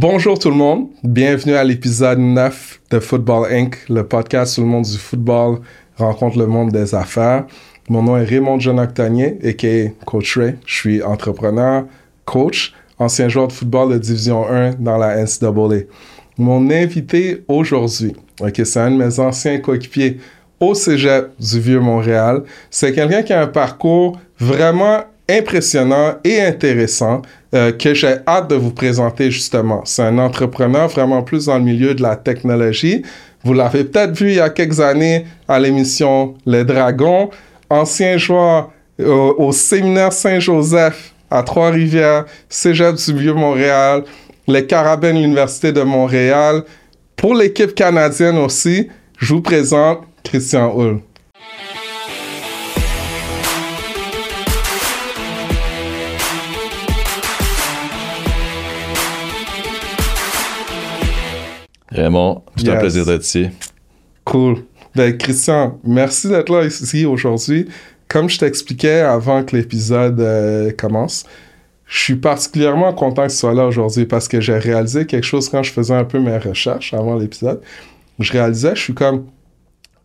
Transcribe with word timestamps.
Bonjour 0.00 0.38
tout 0.38 0.50
le 0.50 0.54
monde, 0.54 0.90
bienvenue 1.02 1.56
à 1.56 1.64
l'épisode 1.64 2.20
9 2.20 2.82
de 2.92 3.00
Football 3.00 3.52
Inc., 3.52 3.78
le 3.88 4.06
podcast 4.06 4.56
où 4.56 4.60
le 4.60 4.68
monde 4.68 4.84
du 4.84 4.96
football 4.96 5.58
rencontre 5.96 6.38
le 6.38 6.46
monde 6.46 6.70
des 6.70 6.94
affaires. 6.94 7.46
Mon 7.88 8.04
nom 8.04 8.16
est 8.16 8.22
Raymond 8.22 8.60
John 8.60 8.78
Octanier, 8.78 9.40
a.k.a. 9.42 9.88
Coach 10.04 10.38
Ray. 10.38 10.54
Je 10.66 10.72
suis 10.72 11.02
entrepreneur, 11.02 11.84
coach, 12.26 12.74
ancien 13.00 13.28
joueur 13.28 13.48
de 13.48 13.52
football 13.52 13.92
de 13.92 13.98
Division 13.98 14.46
1 14.48 14.74
dans 14.74 14.98
la 14.98 15.20
NCAA. 15.20 15.86
Mon 16.38 16.70
invité 16.70 17.42
aujourd'hui, 17.48 18.14
c'est 18.54 18.76
un 18.76 18.92
de 18.92 18.96
mes 18.98 19.18
anciens 19.18 19.58
coéquipiers 19.58 20.18
au 20.60 20.74
Cégep 20.74 21.32
du 21.40 21.58
Vieux-Montréal. 21.58 22.44
C'est 22.70 22.92
quelqu'un 22.92 23.24
qui 23.24 23.32
a 23.32 23.42
un 23.42 23.48
parcours 23.48 24.16
vraiment 24.38 25.00
impressionnant 25.28 26.14
et 26.24 26.40
intéressant 26.40 27.22
euh, 27.54 27.72
que 27.72 27.94
j'ai 27.94 28.16
hâte 28.26 28.50
de 28.50 28.54
vous 28.54 28.70
présenter 28.70 29.30
justement. 29.30 29.82
C'est 29.84 30.02
un 30.02 30.18
entrepreneur 30.18 30.88
vraiment 30.88 31.22
plus 31.22 31.46
dans 31.46 31.58
le 31.58 31.64
milieu 31.64 31.94
de 31.94 32.02
la 32.02 32.16
technologie. 32.16 33.02
Vous 33.44 33.52
l'avez 33.52 33.84
peut-être 33.84 34.16
vu 34.16 34.30
il 34.30 34.36
y 34.36 34.40
a 34.40 34.50
quelques 34.50 34.80
années 34.80 35.26
à 35.46 35.58
l'émission 35.58 36.34
Les 36.46 36.64
Dragons, 36.64 37.30
ancien 37.70 38.16
joueur 38.16 38.70
euh, 39.00 39.32
au 39.36 39.52
séminaire 39.52 40.12
Saint-Joseph 40.12 41.14
à 41.30 41.42
Trois-Rivières, 41.42 42.24
Cégep 42.48 42.96
du 42.96 43.14
Vieux-Montréal, 43.14 44.04
les 44.46 44.66
Carabins 44.66 45.12
de 45.12 45.18
l'Université 45.18 45.72
de 45.72 45.82
Montréal. 45.82 46.62
Pour 47.16 47.34
l'équipe 47.34 47.74
canadienne 47.74 48.38
aussi, 48.38 48.88
je 49.18 49.34
vous 49.34 49.42
présente 49.42 50.00
Christian 50.24 50.74
Hull. 50.74 51.00
Vraiment, 61.98 62.44
c'est 62.56 62.68
un 62.68 62.76
plaisir 62.76 63.04
d'être 63.04 63.24
ici. 63.24 63.48
Cool. 64.24 64.58
Ben, 64.94 65.16
Christian, 65.16 65.78
merci 65.84 66.28
d'être 66.28 66.50
là 66.50 66.64
ici 66.64 67.04
aujourd'hui. 67.04 67.66
Comme 68.08 68.28
je 68.28 68.38
t'expliquais 68.38 69.00
avant 69.00 69.42
que 69.42 69.56
l'épisode 69.56 70.20
euh, 70.20 70.70
commence, 70.76 71.26
je 71.86 71.98
suis 71.98 72.16
particulièrement 72.16 72.92
content 72.92 73.26
que 73.26 73.32
tu 73.32 73.36
sois 73.36 73.54
là 73.54 73.66
aujourd'hui 73.66 74.06
parce 74.06 74.28
que 74.28 74.40
j'ai 74.40 74.58
réalisé 74.58 75.06
quelque 75.06 75.24
chose 75.24 75.48
quand 75.48 75.62
je 75.62 75.72
faisais 75.72 75.94
un 75.94 76.04
peu 76.04 76.20
mes 76.20 76.38
recherches 76.38 76.94
avant 76.94 77.16
l'épisode. 77.16 77.60
Je 78.18 78.32
réalisais, 78.32 78.76
je 78.76 78.82
suis 78.82 78.94
comme, 78.94 79.26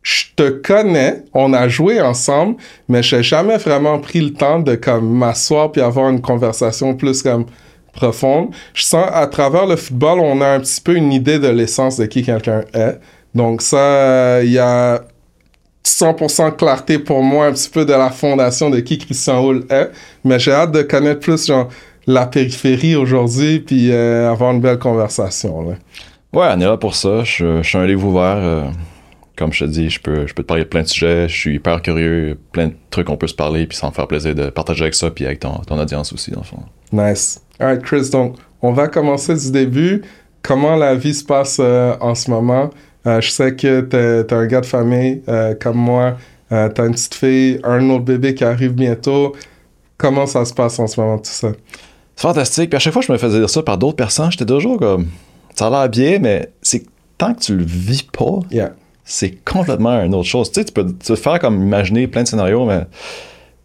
je 0.02 0.25
te 0.36 0.50
connais, 0.50 1.23
on 1.34 1.53
a 1.53 1.68
joué 1.68 2.02
ensemble, 2.02 2.56
mais 2.90 3.03
je 3.03 3.18
n'ai 3.18 3.23
jamais 3.23 3.58
vraiment 3.58 4.00
pris 4.00 4.22
le 4.22 4.34
temps 4.34 4.59
de 4.59 4.75
comme 4.75 5.09
m'asseoir 5.18 5.72
puis 5.72 5.81
avoir 5.81 6.09
une 6.09 6.22
conversation 6.22 6.96
plus 6.96 7.22
comme 7.22 7.46
profonde. 7.94 8.50
Je 8.74 8.84
sens 8.84 9.08
à 9.12 9.28
travers 9.28 9.66
le 9.66 9.76
football, 9.76 10.20
on 10.20 10.42
a 10.42 10.48
un 10.48 10.60
petit 10.60 10.82
peu 10.82 10.96
une 10.96 11.14
idée 11.14 11.40
de 11.40 11.48
l'essence 11.48 11.98
de 11.98 12.06
qui 12.06 12.24
quelqu'un 12.24 12.64
est. 12.74 13.00
Donc 13.34 13.62
ça, 13.62 14.44
il 14.44 14.52
y 14.52 14.60
a 14.60 15.04
100% 15.86 16.56
clarté 16.56 17.00
pour 17.00 17.22
moi 17.24 17.48
un 17.48 17.54
petit 17.54 17.70
peu 17.70 17.86
de 17.86 17.94
la 17.94 18.10
fondation 18.10 18.70
de 18.70 18.80
qui 18.80 18.98
Christian 18.98 19.44
Hull 19.44 19.66
est. 19.70 19.92
Mais 20.24 20.40
j'ai 20.40 20.52
hâte 20.52 20.72
de 20.72 20.82
connaître 20.82 21.20
plus 21.20 21.46
genre, 21.46 21.70
la 22.08 22.26
périphérie 22.26 22.96
aujourd'hui 22.96 23.60
puis 23.60 23.92
euh, 23.92 24.32
avoir 24.32 24.52
une 24.52 24.62
belle 24.62 24.80
conversation. 24.80 25.70
Là. 25.70 25.76
Ouais, 26.34 26.48
on 26.56 26.62
est 26.62 26.66
là 26.66 26.78
pour 26.78 26.96
ça. 26.96 27.24
Je, 27.24 27.62
suis 27.62 27.78
un 27.78 27.86
livre 27.86 28.06
ouvert. 28.06 28.38
Euh, 28.38 28.66
comme 29.36 29.52
je 29.52 29.66
te 29.66 29.70
dis, 29.70 29.90
je 29.90 30.00
peux, 30.00 30.28
je 30.28 30.34
peux 30.34 30.44
te 30.44 30.48
parler 30.48 30.64
de 30.64 30.70
plein 30.70 30.84
de 30.84 30.88
sujets. 30.88 31.28
Je 31.28 31.36
suis 31.36 31.56
hyper 31.56 31.82
curieux. 31.82 32.38
Plein 32.52 32.68
de 32.68 32.74
trucs 32.90 33.08
qu'on 33.08 33.18
peut 33.18 33.28
se 33.28 33.34
parler 33.34 33.66
puis 33.68 33.78
ça 33.78 33.88
me 33.88 33.92
faire 33.92 34.08
plaisir 34.08 34.36
de 34.36 34.50
partager 34.50 34.84
avec 34.84 34.96
ça 34.96 35.10
puis 35.10 35.26
avec 35.26 35.40
ton, 35.40 35.58
ton 35.68 35.80
audience 35.80 36.14
aussi, 36.14 36.32
dans 36.32 36.42
le 36.42 36.46
fond. 36.46 36.60
Nice. 36.92 37.42
Alright, 37.59 37.84
Chris, 37.84 38.09
donc 38.09 38.38
on 38.62 38.72
va 38.72 38.88
commencer 38.88 39.36
du 39.36 39.52
début. 39.52 40.02
Comment 40.42 40.76
la 40.76 40.96
vie 40.96 41.14
se 41.14 41.23
passe 41.23 41.58
euh, 41.59 41.96
en 42.02 42.16
ce 42.16 42.32
moment? 42.32 42.70
Euh, 43.06 43.22
je 43.22 43.30
sais 43.30 43.56
que 43.56 43.82
tu 43.82 43.96
es, 43.96 44.34
un 44.34 44.46
gars 44.48 44.62
de 44.62 44.66
famille 44.66 45.22
euh, 45.28 45.54
comme 45.54 45.78
moi. 45.78 46.18
tu 46.50 46.56
as 46.56 46.86
une 46.86 46.94
petite 46.94 47.14
fille, 47.14 47.59
un 47.64 47.90
autre 47.90 48.06
bébé 48.06 48.34
qui 48.34 48.44
arrive 48.44 48.74
bientôt. 48.74 49.36
Comment 49.97 50.25
ça 50.25 50.44
se 50.46 50.53
passe 50.53 50.80
en 50.80 50.88
ce 50.88 51.00
moment, 51.00 51.18
tout 51.18 51.31
ça? 51.31 51.50
C'est 52.16 52.22
fantastique. 52.22 52.69
Puis 52.69 52.78
à 52.78 52.80
chaque 52.80 52.94
fois 52.94 53.02
que 53.02 53.08
je 53.08 53.12
me 53.12 53.18
faisais 53.18 53.40
dire 53.40 53.50
ça 53.50 53.62
par 53.62 53.78
d'autres 53.78 53.96
personnes, 53.96 54.31
j'étais 54.31 54.46
toujours 54.46 54.80
comme. 54.80 55.08
Ça 55.56 55.68
a 55.68 55.70
l'air 55.70 55.90
bien, 55.90 56.18
mais 56.20 56.50
c'est 56.62 56.84
tant 57.18 57.34
que 57.35 57.40
tu 57.40 57.56
le 57.56 57.64
vis 57.64 58.03
pas, 58.03 58.40
c'est 59.06 59.44
complètement 59.46 60.02
une 60.02 60.16
autre 60.16 60.28
chose. 60.28 60.52
Tu 60.52 60.62
sais, 60.62 60.66
tu 60.66 60.74
peux 60.74 60.91
te 60.91 61.16
faire 61.16 61.38
comme 61.40 61.62
imaginer 61.62 62.08
plein 62.08 62.24
de 62.24 62.28
scénarios, 62.28 62.66
mais 62.66 62.85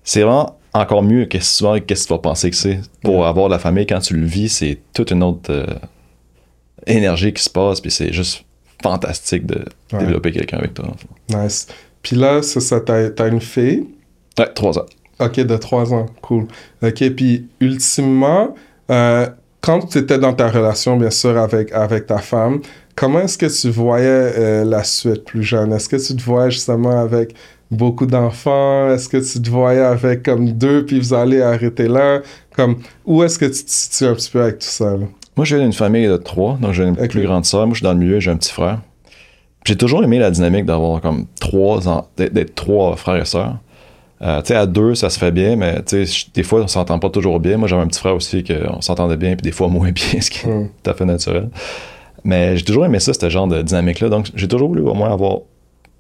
c'est 0.05 0.23
vraiment 0.23 0.58
encore 0.75 1.03
mieux 1.03 1.27
que 1.27 1.41
souvent 1.41 1.79
qu'est-ce 1.81 2.05
que 2.05 2.09
tu 2.09 2.15
vas 2.15 2.19
penser 2.19 2.51
que 2.51 2.57
c'est. 2.57 2.81
Pour 3.03 3.27
avoir 3.27 3.49
la 3.49 3.59
famille, 3.59 3.87
quand 3.87 4.01
tu 4.01 4.15
le 4.15 4.27
vis, 4.27 4.49
c'est 4.49 4.79
toute 4.95 5.11
une 5.11 5.23
autre 5.23 5.51
euh, 5.51 5.67
énergie 6.87 7.33
qui 7.33 7.43
se 7.43 7.51
passe, 7.51 7.81
puis 7.81 7.91
c'est 7.91 8.13
juste 8.13 8.45
fantastique 8.83 9.47
de 9.47 9.65
développer 9.93 10.31
quelqu'un 10.33 10.59
avec 10.59 10.75
toi. 10.75 10.87
Nice. 11.31 11.67
Puis 12.03 12.17
là, 12.17 12.43
c'est 12.43 12.61
ça, 12.61 12.81
t'as 12.81 13.29
une 13.29 13.41
fille? 13.41 13.87
Ouais, 14.39 14.53
trois 14.55 14.79
ans. 14.79 14.87
Ok, 15.21 15.41
de 15.41 15.57
trois 15.57 15.93
ans, 15.93 16.07
cool. 16.23 16.47
Ok, 16.83 17.11
puis 17.11 17.49
ultimement, 17.61 18.55
euh, 18.91 19.29
quand 19.61 19.81
tu 19.81 19.99
étais 19.99 20.19
dans 20.19 20.33
ta 20.33 20.49
relation, 20.49 20.97
bien 20.97 21.11
sûr, 21.11 21.37
avec, 21.37 21.73
avec 21.73 22.07
ta 22.07 22.19
femme, 22.19 22.61
comment 22.95 23.21
est-ce 23.21 23.37
que 23.37 23.47
tu 23.47 23.69
voyais 23.71 24.07
euh, 24.07 24.65
la 24.65 24.85
suite 24.85 25.25
plus 25.25 25.43
jeune? 25.43 25.73
Est-ce 25.73 25.89
que 25.89 25.97
tu 25.97 26.15
te 26.15 26.23
voyais 26.23 26.53
justement 26.53 27.01
avec 27.01 27.35
beaucoup 27.71 28.07
d'enfants? 28.07 28.91
Est-ce 28.91 29.09
que 29.09 29.19
tu 29.19 29.43
te 29.43 29.51
voyais 29.51 29.81
avec 29.81 30.23
comme 30.23 30.53
deux, 30.53 30.85
puis 30.85 30.99
vous 30.99 31.15
allez 31.15 31.41
arrêter 31.41 31.89
là? 31.89 32.21
Comme, 32.55 32.77
où 33.05 33.23
est-ce 33.23 33.39
que 33.39 33.47
tu 33.47 33.65
te 33.65 33.71
situes 33.71 34.07
un 34.07 34.15
petit 34.15 34.31
peu 34.31 34.43
avec 34.43 34.59
tout 34.59 34.67
ça? 34.67 34.97
Moi, 35.37 35.45
j'ai 35.45 35.59
une 35.59 35.73
famille 35.73 36.09
de 36.09 36.17
trois, 36.17 36.59
donc 36.61 36.73
j'ai 36.73 36.85
une 36.85 36.97
plus 36.97 37.23
grande 37.23 37.45
sœur. 37.45 37.67
Moi, 37.67 37.75
je 37.75 37.79
suis 37.79 37.85
dans 37.85 37.93
le 37.93 37.99
milieu, 37.99 38.19
j'ai 38.19 38.31
un 38.31 38.37
petit 38.37 38.53
frère. 38.53 38.81
J'ai 39.65 39.77
toujours 39.77 40.03
aimé 40.03 40.19
la 40.19 40.31
dynamique 40.31 40.65
d'avoir 40.65 41.01
comme 41.01 41.27
trois, 41.41 41.81
d'être 42.17 42.55
trois 42.55 42.97
frères 42.97 43.23
et 43.23 43.25
sœurs. 43.25 43.59
Euh, 44.21 44.41
tu 44.41 44.49
sais, 44.49 44.57
à 44.57 44.67
deux, 44.67 44.95
ça 44.95 45.11
se 45.11 45.19
fait 45.19 45.31
bien, 45.31 45.55
mais 45.55 45.83
tu 45.85 46.07
sais, 46.07 46.27
des 46.35 46.43
fois, 46.43 46.63
on 46.63 46.67
s'entend 46.67 46.99
pas 46.99 47.11
toujours 47.11 47.39
bien. 47.39 47.57
Moi, 47.57 47.69
j'avais 47.69 47.83
un 47.83 47.87
petit 47.87 48.01
frère 48.01 48.17
aussi 48.17 48.43
qu'on 48.43 48.81
s'entendait 48.81 49.17
bien, 49.17 49.37
puis 49.37 49.43
des 49.43 49.53
fois 49.53 49.69
moins 49.69 49.91
bien, 49.93 50.21
ce 50.21 50.31
qui 50.31 50.47
est 50.47 50.51
hmm. 50.51 50.71
tout 50.83 50.91
à 50.91 50.95
fait 50.95 51.05
naturel. 51.05 51.51
Mais 52.25 52.57
j'ai 52.57 52.65
toujours 52.65 52.85
aimé 52.85 52.99
ça, 52.99 53.13
ce 53.15 53.29
genre 53.29 53.47
de 53.47 53.63
dynamique-là. 53.63 54.09
Donc, 54.09 54.31
j'ai 54.35 54.49
toujours 54.49 54.69
voulu 54.69 54.83
au 54.83 54.95
moins 54.95 55.13
avoir 55.13 55.39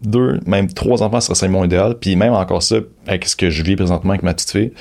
deux, 0.03 0.41
même 0.47 0.73
trois 0.73 1.03
enfants, 1.03 1.21
ce 1.21 1.35
serait 1.35 1.49
mon 1.49 1.65
idéal. 1.65 1.97
Puis 1.99 2.17
même 2.17 2.33
encore 2.33 2.63
ça, 2.63 2.77
avec 3.07 3.27
ce 3.27 3.37
que 3.37 3.51
je 3.51 3.63
vis 3.63 3.77
présentement 3.77 4.11
avec 4.11 4.23
ma 4.23 4.35
petite 4.35 4.51
fille 4.51 4.73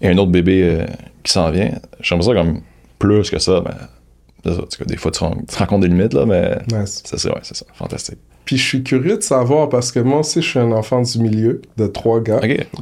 et 0.00 0.08
un 0.08 0.18
autre 0.18 0.30
bébé 0.30 0.62
euh, 0.62 0.86
qui 1.22 1.32
s'en 1.32 1.50
vient, 1.50 1.72
j'aimerais 2.00 2.26
ça 2.26 2.34
comme 2.34 2.60
plus 2.98 3.30
que 3.30 3.38
ça. 3.38 3.62
Mais, 3.64 4.52
des 4.86 4.96
fois, 4.96 5.10
tu, 5.10 5.20
te 5.20 5.58
rencontres 5.58 5.82
des 5.82 5.88
limites, 5.88 6.14
là, 6.14 6.26
mais 6.26 6.58
c'est 6.86 7.18
ça, 7.18 7.28
ouais, 7.28 7.40
c'est 7.42 7.56
ça, 7.56 7.66
fantastique. 7.74 8.18
Puis 8.44 8.56
je 8.56 8.66
suis 8.66 8.82
curieux 8.82 9.16
de 9.16 9.22
savoir 9.22 9.68
parce 9.68 9.92
que 9.92 10.00
moi 10.00 10.20
aussi, 10.20 10.42
je 10.42 10.48
suis 10.48 10.58
un 10.58 10.72
enfant 10.72 11.00
du 11.00 11.18
milieu 11.20 11.62
de 11.76 11.86
trois 11.86 12.20
gars. 12.20 12.40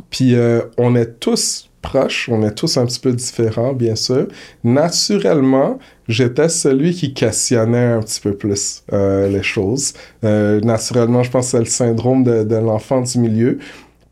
Puis 0.08 0.34
euh, 0.34 0.62
on 0.78 0.96
est 0.96 1.20
tous 1.20 1.69
proches, 1.82 2.28
on 2.30 2.42
est 2.42 2.54
tous 2.54 2.76
un 2.76 2.86
petit 2.86 3.00
peu 3.00 3.12
différents, 3.12 3.72
bien 3.72 3.96
sûr. 3.96 4.26
Naturellement, 4.64 5.78
j'étais 6.08 6.48
celui 6.48 6.92
qui 6.92 7.14
questionnait 7.14 7.92
un 7.92 8.00
petit 8.00 8.20
peu 8.20 8.34
plus 8.34 8.82
euh, 8.92 9.28
les 9.28 9.42
choses. 9.42 9.94
Euh, 10.24 10.60
naturellement, 10.60 11.22
je 11.22 11.30
pense 11.30 11.46
que 11.46 11.50
c'est 11.52 11.58
le 11.58 11.64
syndrome 11.64 12.24
de, 12.24 12.56
l'enfant 12.56 13.00
du 13.00 13.18
milieu. 13.18 13.58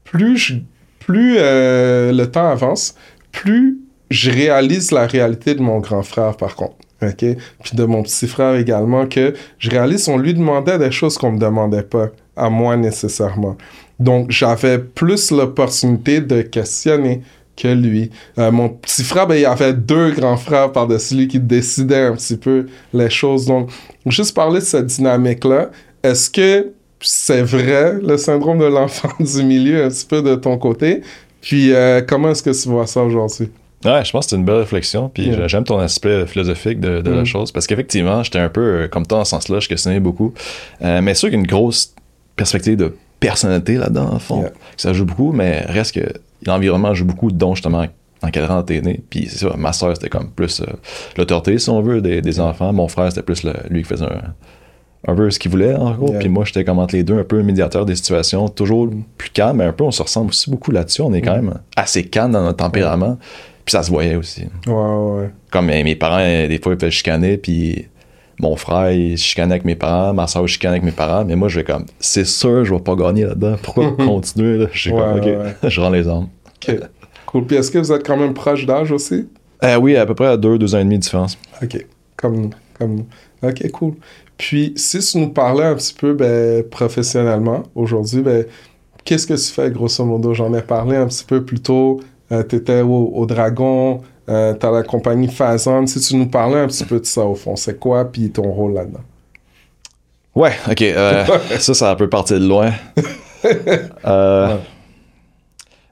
Plus, 0.04 0.54
plus 0.98 1.36
euh, 1.38 2.12
le 2.12 2.30
temps 2.30 2.48
avance, 2.48 2.94
plus 3.32 3.78
je 4.10 4.30
réalise 4.30 4.90
la 4.90 5.06
réalité 5.06 5.54
de 5.54 5.60
mon 5.60 5.80
grand 5.80 6.02
frère, 6.02 6.36
par 6.36 6.56
contre. 6.56 6.76
OK? 7.02 7.24
Puis 7.62 7.76
de 7.76 7.84
mon 7.84 8.02
petit 8.02 8.26
frère 8.26 8.56
également, 8.56 9.06
que 9.06 9.34
je 9.58 9.70
réalise, 9.70 10.08
on 10.08 10.18
lui 10.18 10.34
demandait 10.34 10.78
des 10.78 10.90
choses 10.90 11.16
qu'on 11.16 11.32
me 11.32 11.38
demandait 11.38 11.82
pas 11.82 12.08
à 12.36 12.50
moi 12.50 12.76
nécessairement. 12.76 13.56
Donc, 14.00 14.30
j'avais 14.30 14.78
plus 14.78 15.30
l'opportunité 15.30 16.20
de 16.20 16.42
questionner, 16.42 17.22
que 17.58 17.68
lui. 17.68 18.10
Euh, 18.38 18.50
mon 18.50 18.68
petit 18.68 19.02
frère, 19.02 19.26
ben, 19.26 19.34
il 19.34 19.44
avait 19.44 19.74
deux 19.74 20.12
grands 20.12 20.36
frères 20.36 20.70
par-dessus 20.72 21.16
lui 21.16 21.28
qui 21.28 21.40
décidaient 21.40 22.06
un 22.06 22.14
petit 22.14 22.36
peu 22.36 22.66
les 22.94 23.10
choses. 23.10 23.46
Donc, 23.46 23.70
juste 24.06 24.34
parler 24.34 24.60
de 24.60 24.64
cette 24.64 24.86
dynamique-là, 24.86 25.70
est-ce 26.02 26.30
que 26.30 26.72
c'est 27.00 27.42
vrai 27.42 27.98
le 28.00 28.16
syndrome 28.16 28.58
de 28.58 28.66
l'enfant 28.66 29.10
du 29.20 29.42
milieu 29.42 29.84
un 29.84 29.88
petit 29.88 30.06
peu 30.06 30.22
de 30.22 30.36
ton 30.36 30.56
côté? 30.56 31.02
Puis, 31.40 31.72
euh, 31.72 32.00
comment 32.06 32.30
est-ce 32.30 32.42
que 32.42 32.50
tu 32.50 32.68
vois 32.68 32.86
ça 32.86 33.02
aujourd'hui? 33.02 33.50
Ouais, 33.84 34.04
je 34.04 34.10
pense 34.10 34.26
que 34.26 34.30
c'est 34.30 34.36
une 34.36 34.44
belle 34.44 34.56
réflexion. 34.56 35.08
Puis 35.08 35.30
j'aime 35.46 35.62
ton 35.62 35.78
aspect 35.78 36.26
philosophique 36.26 36.80
de, 36.80 37.02
la 37.08 37.22
mm. 37.22 37.26
chose. 37.26 37.52
Parce 37.52 37.66
qu'effectivement, 37.66 38.24
j'étais 38.24 38.40
un 38.40 38.48
peu 38.48 38.60
euh, 38.60 38.88
comme 38.88 39.06
toi 39.06 39.18
dans 39.18 39.24
ce 39.24 39.30
sens-là, 39.30 39.60
je 39.60 39.68
questionnais 39.68 40.00
beaucoup. 40.00 40.32
mais 40.80 41.14
sûr 41.14 41.28
qu'il 41.28 41.38
y 41.38 41.40
a 41.40 41.44
une 41.44 41.46
grosse 41.46 41.94
perspective 42.34 42.76
de 42.76 42.96
personnalité 43.20 43.74
là-dedans, 43.74 44.10
en 44.12 44.18
fond. 44.18 44.44
Ça 44.76 44.92
joue 44.92 45.04
beaucoup, 45.04 45.32
mais 45.32 45.64
reste 45.68 45.94
que 45.94 46.08
l'environnement 46.46 46.94
joue 46.94 47.04
beaucoup, 47.04 47.30
dont 47.30 47.54
justement 47.54 47.86
encadrant 48.22 48.62
t'es 48.62 48.80
né. 48.80 49.00
Puis 49.08 49.28
c'est 49.28 49.38
ça, 49.38 49.54
ma 49.56 49.72
soeur, 49.72 49.94
c'était 49.96 50.08
comme 50.08 50.30
plus 50.30 50.60
euh, 50.60 50.66
l'autorité, 51.16 51.58
si 51.58 51.70
on 51.70 51.80
veut, 51.80 52.00
des, 52.00 52.40
enfants. 52.40 52.72
Mon 52.72 52.88
frère, 52.88 53.10
c'était 53.10 53.22
plus 53.22 53.44
lui 53.70 53.82
qui 53.82 53.88
faisait 53.88 54.06
un, 55.06 55.14
peu 55.14 55.30
ce 55.30 55.38
qu'il 55.38 55.50
voulait, 55.50 55.74
en 55.74 55.92
gros. 55.92 56.12
Puis 56.18 56.28
moi, 56.28 56.44
j'étais 56.44 56.64
comme 56.64 56.78
entre 56.78 56.94
les 56.94 57.04
deux, 57.04 57.18
un 57.18 57.24
peu 57.24 57.42
médiateur 57.42 57.86
des 57.86 57.96
situations, 57.96 58.48
toujours 58.48 58.90
plus 59.16 59.30
calme, 59.30 59.58
mais 59.58 59.64
un 59.64 59.72
peu, 59.72 59.84
on 59.84 59.90
se 59.90 60.02
ressemble 60.02 60.30
aussi 60.30 60.50
beaucoup 60.50 60.70
là-dessus. 60.70 61.02
On 61.02 61.12
est 61.14 61.22
quand 61.22 61.36
même 61.36 61.54
assez 61.76 62.04
calme 62.04 62.32
dans 62.32 62.42
notre 62.42 62.58
tempérament. 62.58 63.18
Puis 63.64 63.72
ça 63.72 63.82
se 63.82 63.90
voyait 63.90 64.16
aussi. 64.16 64.46
Ouais, 64.66 64.72
ouais. 64.72 65.30
Comme 65.50 65.66
mes 65.66 65.96
parents, 65.96 66.18
des 66.18 66.58
fois, 66.62 66.72
ils 66.72 66.78
faisaient 66.78 66.90
chicaner, 66.90 67.36
puis 67.36 67.86
mon 68.40 68.56
frère, 68.56 68.92
il 68.92 69.16
chicanait 69.16 69.54
avec 69.54 69.64
mes 69.64 69.74
parents, 69.74 70.14
ma 70.14 70.26
soeur 70.26 70.46
chicanait 70.46 70.74
avec 70.74 70.84
mes 70.84 70.92
parents, 70.92 71.24
mais 71.24 71.36
moi, 71.36 71.48
je 71.48 71.60
vais 71.60 71.64
comme, 71.64 71.86
c'est 71.98 72.26
sûr, 72.26 72.64
je 72.64 72.74
vais 72.74 72.80
pas 72.80 72.94
gagner 72.94 73.24
là-dedans. 73.24 73.56
Pourquoi 73.62 73.92
continuer? 73.96 74.58
Là? 74.58 74.66
Je 74.72 74.90
comme, 74.90 75.18
ok, 75.18 75.54
je 75.68 75.80
rends 75.80 75.90
les 75.90 76.06
armes. 76.06 76.28
Ok. 76.46 76.76
Cool. 77.26 77.46
Puis 77.46 77.56
est-ce 77.56 77.70
que 77.70 77.78
vous 77.78 77.92
êtes 77.92 78.06
quand 78.06 78.16
même 78.16 78.32
proche 78.32 78.64
d'âge 78.64 78.90
aussi? 78.90 79.28
Euh, 79.62 79.76
oui, 79.76 79.96
à 79.96 80.06
peu 80.06 80.14
près 80.14 80.28
à 80.28 80.36
deux, 80.36 80.56
deux 80.58 80.74
ans 80.74 80.78
et 80.78 80.84
demi 80.84 80.96
de 80.96 81.02
différence. 81.02 81.36
Ok. 81.62 81.84
Comme, 82.16 82.50
comme... 82.78 83.04
Ok, 83.42 83.70
cool. 83.72 83.94
Puis, 84.38 84.72
si 84.76 85.00
tu 85.00 85.18
nous 85.18 85.30
parlais 85.30 85.64
un 85.64 85.74
petit 85.74 85.94
peu 85.94 86.14
ben, 86.14 86.62
professionnellement 86.62 87.64
aujourd'hui, 87.74 88.22
ben, 88.22 88.46
qu'est-ce 89.04 89.26
que 89.26 89.34
tu 89.34 89.52
fais 89.52 89.70
grosso 89.70 90.04
modo? 90.04 90.32
J'en 90.32 90.54
ai 90.54 90.62
parlé 90.62 90.96
un 90.96 91.06
petit 91.06 91.24
peu 91.24 91.44
plus 91.44 91.60
tôt. 91.60 92.00
Euh, 92.30 92.42
tu 92.48 92.56
étais 92.56 92.82
au, 92.82 93.26
Dragon, 93.26 94.00
euh, 94.28 94.54
tu 94.54 94.66
as 94.66 94.70
la 94.70 94.82
compagnie 94.82 95.28
Fazon. 95.28 95.86
Si 95.86 96.00
tu 96.00 96.16
nous 96.16 96.28
parlais 96.28 96.60
un 96.60 96.66
petit 96.66 96.84
peu 96.84 97.00
de 97.00 97.06
ça 97.06 97.24
au 97.24 97.34
fond, 97.34 97.56
c'est 97.56 97.78
quoi, 97.78 98.04
puis 98.04 98.30
ton 98.30 98.50
rôle 98.50 98.74
là-dedans? 98.74 99.00
Ouais, 100.34 100.52
ok. 100.70 100.82
Euh, 100.82 101.24
ça, 101.58 101.74
ça 101.74 101.96
peut 101.96 102.08
partir 102.08 102.38
de 102.38 102.46
loin. 102.46 102.72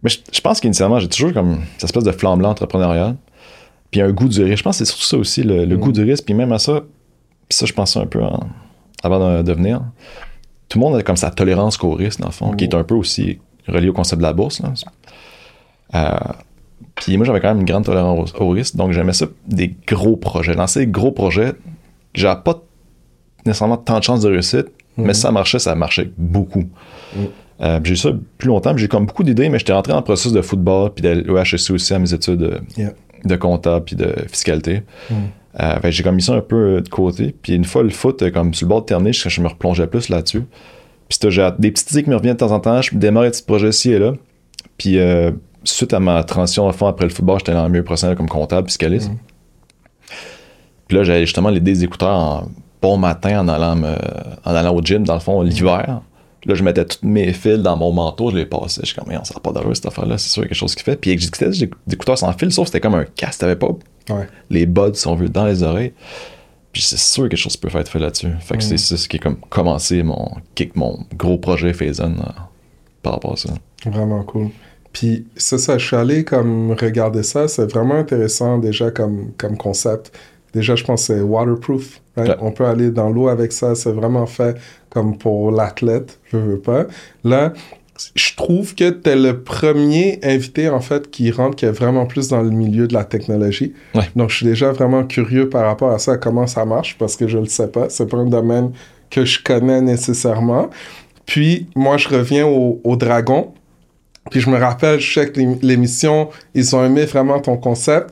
Mais 0.02 0.10
je, 0.32 0.40
pense 0.40 0.60
qu'initialement, 0.60 1.00
j'ai 1.00 1.08
toujours 1.08 1.32
comme 1.32 1.62
cette 1.72 1.84
espèce 1.84 2.04
de 2.04 2.12
flamme-là 2.12 2.50
entrepreneuriale. 2.50 3.16
Puis 3.90 4.00
un 4.00 4.12
goût 4.12 4.28
du 4.28 4.42
risque. 4.42 4.58
Je 4.58 4.62
pense 4.62 4.78
que 4.78 4.84
c'est 4.84 4.90
surtout 4.92 5.06
ça 5.06 5.16
aussi, 5.16 5.42
le, 5.42 5.76
goût 5.76 5.88
mm. 5.88 5.92
du 5.92 6.04
risque. 6.04 6.24
Puis 6.24 6.34
même 6.34 6.52
à 6.52 6.58
ça, 6.58 6.82
puis 7.48 7.56
ça, 7.56 7.66
je 7.66 7.72
pense 7.72 7.96
un 7.96 8.06
peu 8.06 8.20
avant 9.02 9.42
de, 9.42 9.52
venir. 9.52 9.82
Tout 10.68 10.78
le 10.78 10.84
monde 10.84 10.96
a 10.96 11.02
comme 11.02 11.16
sa 11.16 11.30
tolérance 11.30 11.76
qu'au 11.76 11.92
risque, 11.92 12.20
dans 12.20 12.26
le 12.26 12.32
fond, 12.32 12.52
qui 12.52 12.64
est 12.64 12.74
un 12.74 12.84
peu 12.84 12.94
aussi 12.94 13.38
relié 13.66 13.88
au 13.88 13.92
concept 13.92 14.18
de 14.18 14.26
la 14.26 14.32
bourse. 14.32 14.62
Euh, 15.94 16.10
puis 16.94 17.16
moi, 17.16 17.26
j'avais 17.26 17.40
quand 17.40 17.48
même 17.48 17.60
une 17.60 17.66
grande 17.66 17.84
tolérance 17.84 18.32
au, 18.38 18.48
risque, 18.48 18.76
donc 18.76 18.92
j'aimais 18.92 19.12
ça, 19.12 19.26
des 19.46 19.74
gros 19.86 20.16
projets. 20.16 20.54
Lancer 20.54 20.80
des 20.80 20.86
gros 20.86 21.12
projets, 21.12 21.52
j'avais 22.14 22.40
pas 22.42 22.62
nécessairement 23.44 23.76
tant 23.76 23.98
de 23.98 24.04
chances 24.04 24.22
de 24.22 24.30
réussite, 24.30 24.66
mais 24.96 25.14
si 25.14 25.20
ça 25.20 25.30
marchait, 25.30 25.58
ça 25.58 25.74
marchait 25.74 26.10
beaucoup. 26.16 26.64
Euh, 27.60 27.80
j'ai 27.84 27.92
eu 27.92 27.96
ça 27.96 28.10
plus 28.38 28.48
longtemps, 28.48 28.76
j'ai 28.76 28.88
comme 28.88 29.06
beaucoup 29.06 29.24
d'idées, 29.24 29.48
mais 29.48 29.58
j'étais 29.58 29.72
rentré 29.72 29.92
dans 29.92 29.98
le 29.98 30.04
processus 30.04 30.32
de 30.32 30.42
football, 30.42 30.90
puis 30.94 31.02
de 31.02 31.10
l'EHSC 31.10 31.70
aussi 31.70 31.94
à 31.94 31.98
mes 31.98 32.12
études 32.12 32.38
de, 32.38 32.60
de 33.24 33.36
comptable, 33.36 33.84
puis 33.84 33.96
de 33.96 34.14
fiscalité. 34.28 34.82
Euh, 35.58 35.78
j'ai 35.84 36.02
comme 36.02 36.16
mis 36.16 36.22
ça 36.22 36.34
un 36.34 36.40
peu 36.40 36.82
de 36.82 36.88
côté. 36.88 37.34
Puis 37.40 37.54
une 37.54 37.64
fois 37.64 37.82
le 37.82 37.88
foot, 37.88 38.30
comme 38.30 38.52
sur 38.52 38.66
le 38.66 38.68
bord 38.68 38.82
de 38.82 38.86
terminer, 38.86 39.12
je, 39.12 39.28
je 39.28 39.40
me 39.40 39.48
replongeais 39.48 39.86
plus 39.86 40.10
là-dessus. 40.10 40.42
Puis 41.08 41.18
j'ai 41.30 41.48
des 41.58 41.70
petites 41.70 41.90
idées 41.92 42.02
qui 42.02 42.10
me 42.10 42.16
reviennent 42.16 42.34
de 42.34 42.38
temps 42.38 42.52
en 42.52 42.60
temps. 42.60 42.82
Je 42.82 42.94
démarre 42.96 43.24
des 43.24 43.30
petits 43.30 43.42
projets 43.42 43.70
ici 43.70 43.92
et 43.92 43.98
là. 43.98 44.12
Puis 44.76 44.98
euh, 44.98 45.30
suite 45.68 45.92
à 45.92 46.00
ma 46.00 46.24
transition 46.24 46.68
à 46.68 46.72
fond 46.72 46.86
après 46.86 47.04
le 47.04 47.10
football, 47.10 47.38
j'étais 47.38 47.52
dans 47.52 47.64
le 47.64 47.70
milieu 47.70 47.84
professionnel 47.84 48.16
comme 48.16 48.28
comptable, 48.28 48.68
fiscaliste. 48.68 49.10
Mm. 49.10 49.16
Puis 50.88 50.96
là, 50.96 51.04
j'avais 51.04 51.26
justement 51.26 51.50
les 51.50 51.60
des 51.60 51.84
écouteurs 51.84 52.16
en 52.16 52.48
bon 52.80 52.96
matin 52.96 53.40
en 53.40 53.48
allant, 53.48 53.76
en 54.44 54.54
allant 54.54 54.74
au 54.74 54.80
gym, 54.82 55.04
dans 55.04 55.14
le 55.14 55.20
fond, 55.20 55.42
l'hiver. 55.42 56.00
Là, 56.44 56.54
je 56.54 56.62
mettais 56.62 56.84
tous 56.84 57.04
mes 57.04 57.32
fils 57.32 57.58
dans 57.58 57.76
mon 57.76 57.90
manteau, 57.90 58.30
je 58.30 58.36
les 58.36 58.46
passais. 58.46 58.82
Je 58.82 58.86
suis 58.86 58.94
comme, 58.94 59.12
on 59.12 59.24
sert 59.24 59.40
pas 59.40 59.50
d'heure 59.50 59.64
cette 59.74 59.86
affaire-là, 59.86 60.16
c'est 60.16 60.28
sûr, 60.28 60.42
quelque 60.44 60.54
chose 60.54 60.76
qui 60.76 60.84
fait. 60.84 60.96
Puis 60.96 61.18
j'écoutais 61.18 61.48
des 61.48 61.64
écouteurs 61.92 62.16
sans 62.16 62.32
fil, 62.34 62.52
sauf 62.52 62.66
c'était 62.66 62.80
comme 62.80 62.94
un 62.94 63.04
casque, 63.04 63.40
t'avais 63.40 63.56
pas 63.56 63.70
les 64.48 64.66
buds, 64.66 64.94
si 64.94 65.08
on 65.08 65.16
veut, 65.16 65.28
dans 65.28 65.46
les 65.46 65.64
oreilles. 65.64 65.92
Puis 66.72 66.82
c'est 66.82 66.98
sûr 66.98 67.24
que 67.24 67.28
quelque 67.30 67.40
chose 67.40 67.56
peut 67.56 67.68
faire 67.68 67.80
être 67.80 67.90
fait 67.90 67.98
là-dessus. 67.98 68.30
Fait 68.40 68.56
que 68.56 68.62
c'est 68.62 68.76
ce 68.76 69.08
qui 69.08 69.16
a 69.16 69.18
comme 69.18 69.38
commencé 69.48 70.02
mon, 70.02 70.30
mon 70.74 70.98
gros 71.16 71.38
projet 71.38 71.72
Phazon 71.72 72.12
euh, 72.12 72.30
par 73.02 73.14
rapport 73.14 73.32
à 73.32 73.36
ça. 73.36 73.48
Vraiment 73.86 74.22
cool. 74.24 74.50
Puis 74.96 75.26
ça, 75.36 75.58
ça, 75.58 75.76
je 75.76 75.86
suis 75.86 75.96
allé 75.96 76.24
comme 76.24 76.72
regarder 76.72 77.22
ça, 77.22 77.48
c'est 77.48 77.70
vraiment 77.70 77.96
intéressant 77.96 78.56
déjà 78.56 78.90
comme, 78.90 79.32
comme 79.36 79.58
concept. 79.58 80.10
Déjà, 80.54 80.74
je 80.74 80.84
pense 80.84 81.06
que 81.06 81.14
c'est 81.14 81.20
waterproof. 81.20 82.00
On 82.40 82.50
peut 82.50 82.64
aller 82.64 82.90
dans 82.90 83.10
l'eau 83.10 83.28
avec 83.28 83.52
ça, 83.52 83.74
c'est 83.74 83.92
vraiment 83.92 84.24
fait 84.24 84.56
comme 84.88 85.18
pour 85.18 85.50
l'athlète, 85.50 86.18
je 86.32 86.38
veux 86.38 86.58
pas. 86.58 86.86
Là, 87.24 87.52
je 88.14 88.34
trouve 88.36 88.74
que 88.74 88.88
tu 88.88 89.10
es 89.10 89.16
le 89.16 89.42
premier 89.42 90.18
invité, 90.22 90.70
en 90.70 90.80
fait, 90.80 91.10
qui 91.10 91.30
rentre, 91.30 91.56
qui 91.56 91.66
est 91.66 91.72
vraiment 91.72 92.06
plus 92.06 92.28
dans 92.28 92.40
le 92.40 92.48
milieu 92.48 92.88
de 92.88 92.94
la 92.94 93.04
technologie. 93.04 93.74
Donc, 94.14 94.30
je 94.30 94.36
suis 94.36 94.46
déjà 94.46 94.72
vraiment 94.72 95.04
curieux 95.04 95.50
par 95.50 95.66
rapport 95.66 95.90
à 95.90 95.98
ça, 95.98 96.16
comment 96.16 96.46
ça 96.46 96.64
marche, 96.64 96.96
parce 96.98 97.16
que 97.16 97.28
je 97.28 97.36
le 97.36 97.46
sais 97.46 97.68
pas. 97.68 97.90
C'est 97.90 98.06
pas 98.06 98.16
un 98.16 98.24
domaine 98.24 98.72
que 99.10 99.26
je 99.26 99.42
connais 99.42 99.82
nécessairement. 99.82 100.70
Puis, 101.26 101.66
moi, 101.74 101.98
je 101.98 102.08
reviens 102.08 102.46
au, 102.46 102.96
Dragon. 102.96 103.52
Puis, 104.30 104.40
je 104.40 104.50
me 104.50 104.58
rappelle, 104.58 105.00
je 105.00 105.12
sais 105.12 105.30
que 105.30 105.40
l'émission, 105.62 106.28
ils 106.54 106.74
ont 106.74 106.84
aimé 106.84 107.04
vraiment 107.04 107.40
ton 107.40 107.56
concept. 107.56 108.10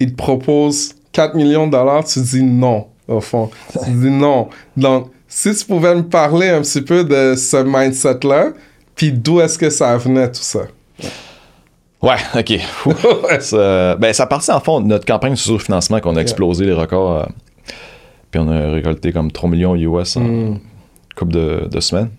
Ils 0.00 0.10
te 0.10 0.16
proposent 0.16 0.94
4 1.12 1.34
millions 1.34 1.66
de 1.66 1.72
dollars. 1.72 2.04
Tu 2.04 2.20
dis 2.20 2.42
non, 2.42 2.88
au 3.08 3.20
fond. 3.20 3.50
tu 3.84 3.90
dis 3.90 4.10
non. 4.10 4.48
Donc, 4.76 5.10
si 5.28 5.54
tu 5.54 5.64
pouvais 5.64 5.94
me 5.94 6.02
parler 6.02 6.48
un 6.48 6.60
petit 6.60 6.82
peu 6.82 7.04
de 7.04 7.34
ce 7.36 7.56
mindset-là, 7.56 8.50
puis 8.94 9.12
d'où 9.12 9.40
est-ce 9.40 9.58
que 9.58 9.70
ça 9.70 9.96
venait 9.96 10.28
tout 10.28 10.42
ça? 10.42 10.60
Ouais, 12.00 12.16
ok. 12.36 12.60
ça, 13.40 13.96
ben, 13.96 14.12
ça 14.12 14.26
partit 14.26 14.50
en 14.50 14.60
fond 14.60 14.80
de 14.80 14.86
notre 14.86 15.06
campagne 15.06 15.36
sur 15.36 15.60
financement 15.60 16.00
qu'on 16.00 16.16
a 16.16 16.20
explosé 16.20 16.66
les 16.66 16.72
records. 16.72 17.22
Euh, 17.22 17.24
puis 18.30 18.40
on 18.40 18.48
a 18.48 18.70
récolté 18.70 19.10
comme 19.10 19.32
3 19.32 19.48
millions 19.48 19.74
US 19.74 20.16
en 20.16 20.20
mm. 20.20 20.60
couple 21.16 21.32
de, 21.32 21.80
semaines. 21.80 22.10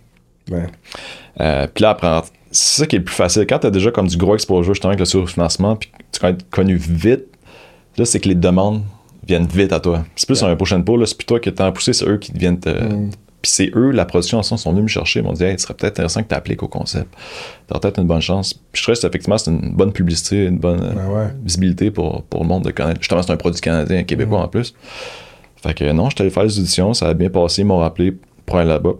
Euh, 1.39 1.67
puis 1.73 1.83
là, 1.83 1.91
après, 1.91 2.21
c'est 2.55 2.81
ça 2.81 2.87
qui 2.87 2.95
est 2.95 2.99
le 2.99 3.05
plus 3.05 3.15
facile. 3.15 3.45
Quand 3.47 3.59
tu 3.59 3.67
as 3.67 3.71
déjà 3.71 3.91
comme 3.91 4.07
du 4.07 4.17
gros 4.17 4.33
exposure 4.33 4.73
justement 4.73 4.89
avec 4.89 4.99
le 4.99 5.05
surfinancement, 5.05 5.75
puis 5.75 5.91
tu 6.11 6.25
es 6.25 6.35
connu 6.49 6.75
vite, 6.75 7.25
là, 7.97 8.05
c'est 8.05 8.19
que 8.19 8.29
les 8.29 8.35
demandes 8.35 8.83
viennent 9.27 9.47
vite 9.47 9.73
à 9.73 9.79
toi. 9.79 10.05
C'est 10.15 10.27
plus 10.27 10.41
un 10.43 10.55
prochain 10.55 10.81
pool, 10.81 11.05
c'est 11.05 11.17
plus 11.17 11.25
toi 11.25 11.39
qui 11.39 11.51
t'en 11.53 11.71
poussé, 11.71 11.93
c'est 11.93 12.07
eux 12.07 12.17
qui 12.17 12.31
viennent 12.31 12.59
te, 12.59 12.69
mm. 12.69 13.09
Puis 13.41 13.51
c'est 13.51 13.71
eux, 13.75 13.91
la 13.91 14.05
production 14.05 14.39
en 14.39 14.43
son, 14.43 14.57
sont 14.57 14.71
venus 14.71 14.83
me 14.83 14.87
chercher. 14.87 15.19
Ils 15.19 15.23
m'ont 15.23 15.33
dit, 15.33 15.43
hey, 15.43 15.53
ce 15.59 15.65
serait 15.65 15.75
peut-être 15.75 15.99
intéressant 15.99 16.23
que 16.23 16.29
tu 16.29 16.33
appliques 16.33 16.63
au 16.63 16.67
concept. 16.67 17.13
T'as 17.67 17.77
peut-être 17.77 17.99
une 17.99 18.07
bonne 18.07 18.21
chance. 18.21 18.55
Puis 18.55 18.79
je 18.79 18.81
trouve 18.81 18.99
que 18.99 19.05
effectivement, 19.05 19.37
c'est 19.37 19.51
une 19.51 19.71
bonne 19.71 19.91
publicité, 19.91 20.45
une 20.45 20.57
bonne 20.57 20.79
ben 20.79 21.31
visibilité 21.43 21.91
pour, 21.91 22.23
pour 22.23 22.41
le 22.41 22.47
monde 22.47 22.63
de 22.63 22.71
connaître. 22.71 22.99
Justement, 23.01 23.21
c'est 23.21 23.31
un 23.31 23.37
produit 23.37 23.61
canadien, 23.61 24.01
québécois 24.01 24.39
mm. 24.39 24.45
en 24.45 24.47
plus. 24.47 24.73
Fait 25.57 25.75
que 25.75 25.91
non, 25.91 26.09
je 26.09 26.15
allé 26.23 26.31
faire 26.31 26.41
les 26.43 26.57
auditions, 26.57 26.95
ça 26.95 27.07
a 27.07 27.13
bien 27.13 27.29
passé, 27.29 27.61
ils 27.61 27.65
m'ont 27.65 27.77
rappelé 27.77 28.17
pour 28.47 28.57
aller 28.57 28.69
là-bas. 28.69 28.93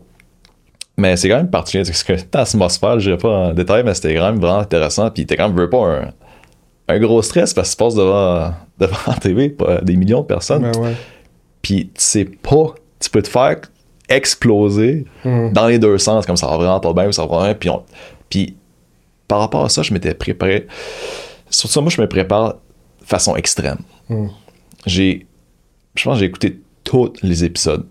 Mais 0.98 1.18
c'est 1.18 1.28
quand 1.28 1.38
même 1.38 1.50
particulier, 1.50 1.84
parce 1.84 2.04
que 2.04 2.14
l'atmosphère, 2.34 3.00
je 3.00 3.10
dirais 3.10 3.18
pas 3.18 3.30
en 3.30 3.54
détail, 3.54 3.84
mais 3.84 3.94
c'était 3.94 4.16
quand 4.16 4.32
même 4.32 4.40
vraiment 4.40 4.60
intéressant. 4.60 5.12
Puis 5.12 5.26
t'es 5.26 5.36
quand 5.36 5.50
même 5.50 5.70
pas 5.70 5.86
un, 5.86 6.14
un, 6.88 7.00
gros 7.00 7.22
stress 7.22 7.54
parce 7.54 7.70
que 7.70 7.74
tu 7.74 7.84
passes 7.84 7.96
devant, 7.96 8.54
devant 8.80 8.98
la 9.08 9.16
TV, 9.16 9.56
des 9.82 9.96
millions 9.98 10.22
de 10.22 10.28
personnes. 10.28 10.72
Ben 10.72 10.96
puis 11.62 11.88
tu 11.88 11.92
sais 11.96 12.26
pas, 12.26 12.76
tu 13.00 13.10
peux 13.10 13.24
te 13.24 13.28
faire 13.28 13.58
exploser 14.08 15.06
hmm. 15.24 15.52
dans 15.52 15.66
les 15.66 15.80
deux 15.80 15.98
sens, 15.98 16.26
comme 16.28 16.38
ça 16.38 16.46
va 16.46 16.58
vraiment 16.58 16.80
pas 16.80 16.94
bien, 16.94 17.12
ça 17.12 17.26
va 17.26 17.54
bien. 17.54 17.56
Puis, 17.56 17.70
puis 18.30 18.58
par 19.28 19.40
rapport 19.40 19.66
à 19.66 19.70
ça, 19.70 19.82
je 19.82 19.92
m'étais 19.92 20.14
préparé. 20.14 20.68
Sur 21.50 21.70
ça, 21.70 21.82
moi, 21.82 21.90
je 21.90 22.00
me 22.00 22.08
prépare 22.08 22.54
de 23.02 23.06
façon 23.06 23.36
extrême. 23.36 23.80
Hmm. 24.10 24.28
J'ai. 24.86 25.26
Je 25.96 26.04
pense 26.04 26.16
que 26.16 26.20
j'ai 26.20 26.26
écouté 26.26 26.62
tous 26.84 27.14
les 27.24 27.44
épisodes. 27.44 27.88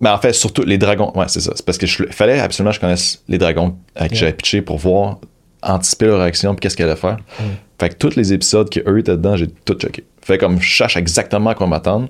Mais 0.00 0.10
en 0.10 0.18
fait, 0.18 0.32
surtout 0.32 0.62
les 0.62 0.78
dragons. 0.78 1.12
Ouais, 1.14 1.26
c'est 1.28 1.40
ça. 1.40 1.52
C'est 1.54 1.64
parce 1.64 1.78
que 1.78 1.86
je, 1.86 2.04
fallait 2.10 2.38
absolument 2.38 2.70
que 2.70 2.76
je 2.76 2.80
connaisse 2.80 3.22
les 3.28 3.38
dragons 3.38 3.76
avec 3.96 4.12
qui 4.12 4.18
j'avais 4.18 4.32
pitché 4.32 4.62
pour 4.62 4.78
voir, 4.78 5.18
anticiper 5.62 6.06
leur 6.06 6.20
réaction 6.20 6.54
puis 6.54 6.60
qu'est-ce 6.60 6.76
qu'elle 6.76 6.88
allait 6.88 7.00
faire. 7.00 7.18
Hmm. 7.40 7.54
Fait 7.80 7.90
que 7.90 7.94
tous 7.94 8.16
les 8.16 8.32
épisodes 8.32 8.68
qu'eux 8.70 8.98
étaient 8.98 9.12
dedans, 9.12 9.36
j'ai 9.36 9.48
tout 9.48 9.74
checké. 9.74 10.04
Fait 10.22 10.38
comme 10.38 10.60
je 10.60 10.66
cherche 10.66 10.96
exactement 10.96 11.50
à 11.50 11.54
quoi 11.54 11.66
m'attendre. 11.66 12.08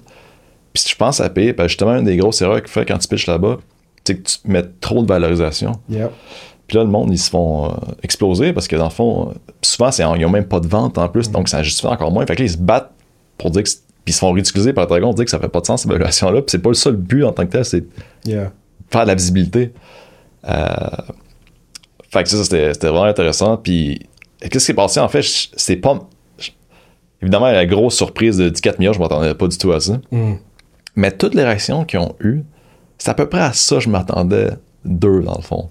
Puis 0.73 0.83
si 0.83 0.91
je 0.91 0.97
pense 0.97 1.21
à 1.21 1.31
payer, 1.31 1.53
ben 1.53 1.67
justement, 1.67 1.97
une 1.97 2.05
des 2.05 2.17
grosses 2.17 2.43
erreurs 2.43 2.61
qu'il 2.63 2.71
fait 2.71 2.85
quand 2.85 2.99
tu 2.99 3.09
pitches 3.09 3.27
là-bas, 3.27 3.59
c'est 4.05 4.17
que 4.17 4.23
tu 4.23 4.37
mets 4.45 4.65
trop 4.81 5.03
de 5.03 5.09
valorisation. 5.09 5.73
Puis 6.67 6.77
là, 6.77 6.85
le 6.85 6.91
monde, 6.91 7.11
ils 7.11 7.19
se 7.19 7.31
font 7.31 7.71
euh, 7.71 7.75
exploser 8.03 8.53
parce 8.53 8.69
que 8.69 8.77
dans 8.77 8.85
le 8.85 8.91
fond, 8.91 9.35
souvent, 9.63 9.91
ils 9.91 10.21
n'ont 10.23 10.31
même 10.31 10.47
pas 10.47 10.61
de 10.61 10.69
vente 10.69 10.99
en 10.99 11.09
plus, 11.09 11.29
mm. 11.29 11.33
donc 11.33 11.49
ça 11.49 11.63
justifie 11.63 11.87
encore 11.87 12.13
moins. 12.13 12.27
Fait 12.27 12.37
que 12.37 12.43
là, 12.43 12.47
ils 12.47 12.53
se 12.53 12.59
battent 12.59 12.93
pour 13.39 13.51
dire 13.51 13.63
que. 13.63 13.71
Puis 14.09 14.13
ils 14.13 14.15
se 14.15 14.21
font 14.21 14.33
ridiculiser 14.33 14.73
par 14.73 14.85
le 14.85 14.89
dragon, 14.89 15.13
dire 15.13 15.27
que 15.27 15.31
ça 15.31 15.39
fait 15.39 15.51
pas 15.51 15.61
de 15.61 15.67
sens, 15.67 15.83
cette 15.83 15.91
évaluation-là. 15.91 16.41
Puis 16.41 16.53
c'est 16.53 16.63
pas 16.63 16.71
le 16.71 16.75
seul 16.75 16.97
but 16.97 17.25
en 17.25 17.33
tant 17.33 17.45
que 17.45 17.53
tel, 17.53 17.65
c'est 17.67 17.85
faire 18.25 19.03
de 19.03 19.07
la 19.07 19.15
visibilité. 19.15 19.75
Euh, 20.49 20.67
fait 22.11 22.23
que 22.23 22.29
ça, 22.31 22.43
c'était 22.43 22.89
vraiment 22.89 23.05
intéressant. 23.05 23.59
Puis 23.59 24.09
qu'est-ce 24.41 24.65
qui 24.65 24.73
est 24.73 24.75
passé 24.75 24.99
en 24.99 25.11
fait? 25.11 25.23
C'est 25.57 25.77
pas. 25.77 26.09
Évidemment, 27.21 27.51
la 27.51 27.67
grosse 27.67 27.97
surprise 27.97 28.39
de 28.39 28.49
14 28.49 28.79
millions, 28.79 28.95
je 28.95 28.99
m'attendais 28.99 29.35
pas 29.35 29.47
du 29.47 29.59
tout 29.59 29.73
à 29.73 29.81
ça. 29.81 30.01
Mm. 30.11 30.37
Mais 30.97 31.11
toutes 31.11 31.35
les 31.35 31.45
réactions 31.45 31.85
qu'ils 31.85 31.99
ont 31.99 32.15
eues, 32.21 32.45
c'est 32.97 33.11
à 33.11 33.15
peu 33.15 33.29
près 33.29 33.43
à 33.43 33.53
ça 33.53 33.77
que 33.77 33.83
je 33.83 33.91
m'attendais 33.91 34.53
d'eux, 34.87 35.21
dans 35.21 35.37
le 35.37 35.43
fond. 35.43 35.69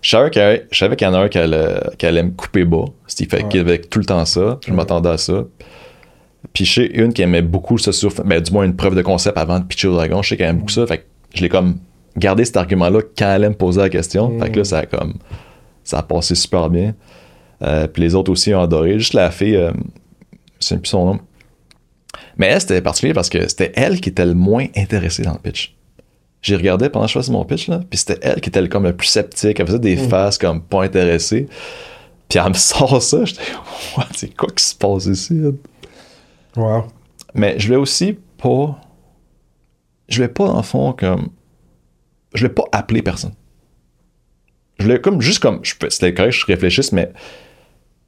Je 0.00 0.08
savais 0.08 0.30
qu'il 0.30 1.06
y 1.06 1.10
en 1.10 1.14
a 1.14 1.18
un 1.18 1.28
qui 1.28 1.36
allait, 1.38 2.22
me 2.22 2.30
couper 2.30 2.64
bas. 2.64 2.86
Il 3.18 3.28
fait 3.28 3.46
qu'il 3.48 3.60
avait 3.60 3.78
tout 3.78 3.98
le 3.98 4.06
temps 4.06 4.24
ça. 4.24 4.58
Je 4.66 4.72
m'attendais 4.72 5.10
à 5.10 5.18
ça. 5.18 5.44
Sais 6.56 6.86
une 6.86 7.12
qui 7.12 7.22
aimait 7.22 7.42
beaucoup 7.42 7.78
ça 7.78 7.92
sur. 7.92 8.12
Ben, 8.24 8.40
du 8.40 8.52
moins 8.52 8.64
une 8.64 8.76
preuve 8.76 8.94
de 8.94 9.02
concept 9.02 9.36
avant 9.38 9.58
de 9.58 9.64
pitcher 9.64 9.88
au 9.88 9.94
dragon. 9.94 10.22
Je 10.22 10.30
sais 10.30 10.36
qu'elle 10.36 10.50
aime 10.50 10.58
beaucoup 10.58 10.70
ça. 10.70 10.86
Fait 10.86 10.98
que 10.98 11.04
je 11.34 11.42
l'ai 11.42 11.48
comme 11.48 11.78
gardé 12.16 12.44
cet 12.44 12.56
argument-là 12.56 13.00
quand 13.16 13.26
elle 13.26 13.30
allait 13.30 13.48
me 13.48 13.54
poser 13.54 13.80
la 13.80 13.88
question. 13.88 14.38
Fait 14.38 14.50
que 14.50 14.58
là, 14.58 14.64
ça 14.64 14.78
a 14.78 14.86
comme. 14.86 15.14
Ça 15.82 15.98
a 15.98 16.02
passé 16.02 16.34
super 16.34 16.70
bien. 16.70 16.94
Euh, 17.62 17.86
puis 17.86 18.02
les 18.02 18.14
autres 18.14 18.30
aussi 18.30 18.54
ont 18.54 18.60
adoré. 18.60 18.98
Juste 18.98 19.14
la 19.14 19.30
fille, 19.30 19.56
euh, 19.56 19.72
sais 20.60 20.78
plus 20.78 20.88
son 20.88 21.06
nom. 21.06 21.20
Mais 22.36 22.46
elle, 22.46 22.60
c'était 22.60 22.80
particulier 22.80 23.14
parce 23.14 23.28
que 23.28 23.46
c'était 23.48 23.72
elle 23.74 24.00
qui 24.00 24.08
était 24.08 24.26
le 24.26 24.34
moins 24.34 24.66
intéressée 24.76 25.22
dans 25.22 25.32
le 25.32 25.38
pitch. 25.38 25.74
J'ai 26.42 26.56
regardé 26.56 26.88
pendant 26.88 27.06
que 27.06 27.12
je 27.12 27.18
faisais 27.18 27.32
mon 27.32 27.44
pitch, 27.44 27.68
là, 27.68 27.80
puis 27.88 27.98
c'était 27.98 28.18
elle 28.22 28.40
qui 28.40 28.50
était 28.50 28.66
comme 28.68 28.84
le 28.84 28.94
plus 28.94 29.08
sceptique. 29.08 29.58
Elle 29.60 29.66
faisait 29.66 29.78
des 29.78 29.96
mm. 29.96 30.08
faces 30.08 30.38
comme 30.38 30.60
pas 30.60 30.84
intéressées. 30.84 31.48
Puis 32.28 32.38
elle 32.38 32.50
me 32.50 32.54
sort 32.54 33.00
ça, 33.00 33.24
j'étais, 33.24 33.42
c'est 34.14 34.36
quoi 34.36 34.48
qui 34.54 34.64
se 34.64 34.74
passe 34.74 35.06
ici? 35.06 35.40
Wow. 36.56 36.84
Mais 37.34 37.58
je 37.58 37.66
voulais 37.66 37.78
aussi 37.78 38.18
pas. 38.38 38.80
Je 40.08 40.16
voulais 40.16 40.28
pas, 40.28 40.44
en 40.44 40.62
fond, 40.62 40.92
comme. 40.92 41.28
Je 42.34 42.40
voulais 42.40 42.54
pas 42.54 42.64
appeler 42.72 43.02
personne. 43.02 43.34
Je 44.78 44.84
voulais 44.84 45.00
comme, 45.00 45.20
juste 45.20 45.40
comme. 45.40 45.60
C'était 45.64 46.14
correct, 46.14 46.32
je 46.32 46.46
réfléchisse, 46.46 46.92
mais. 46.92 47.10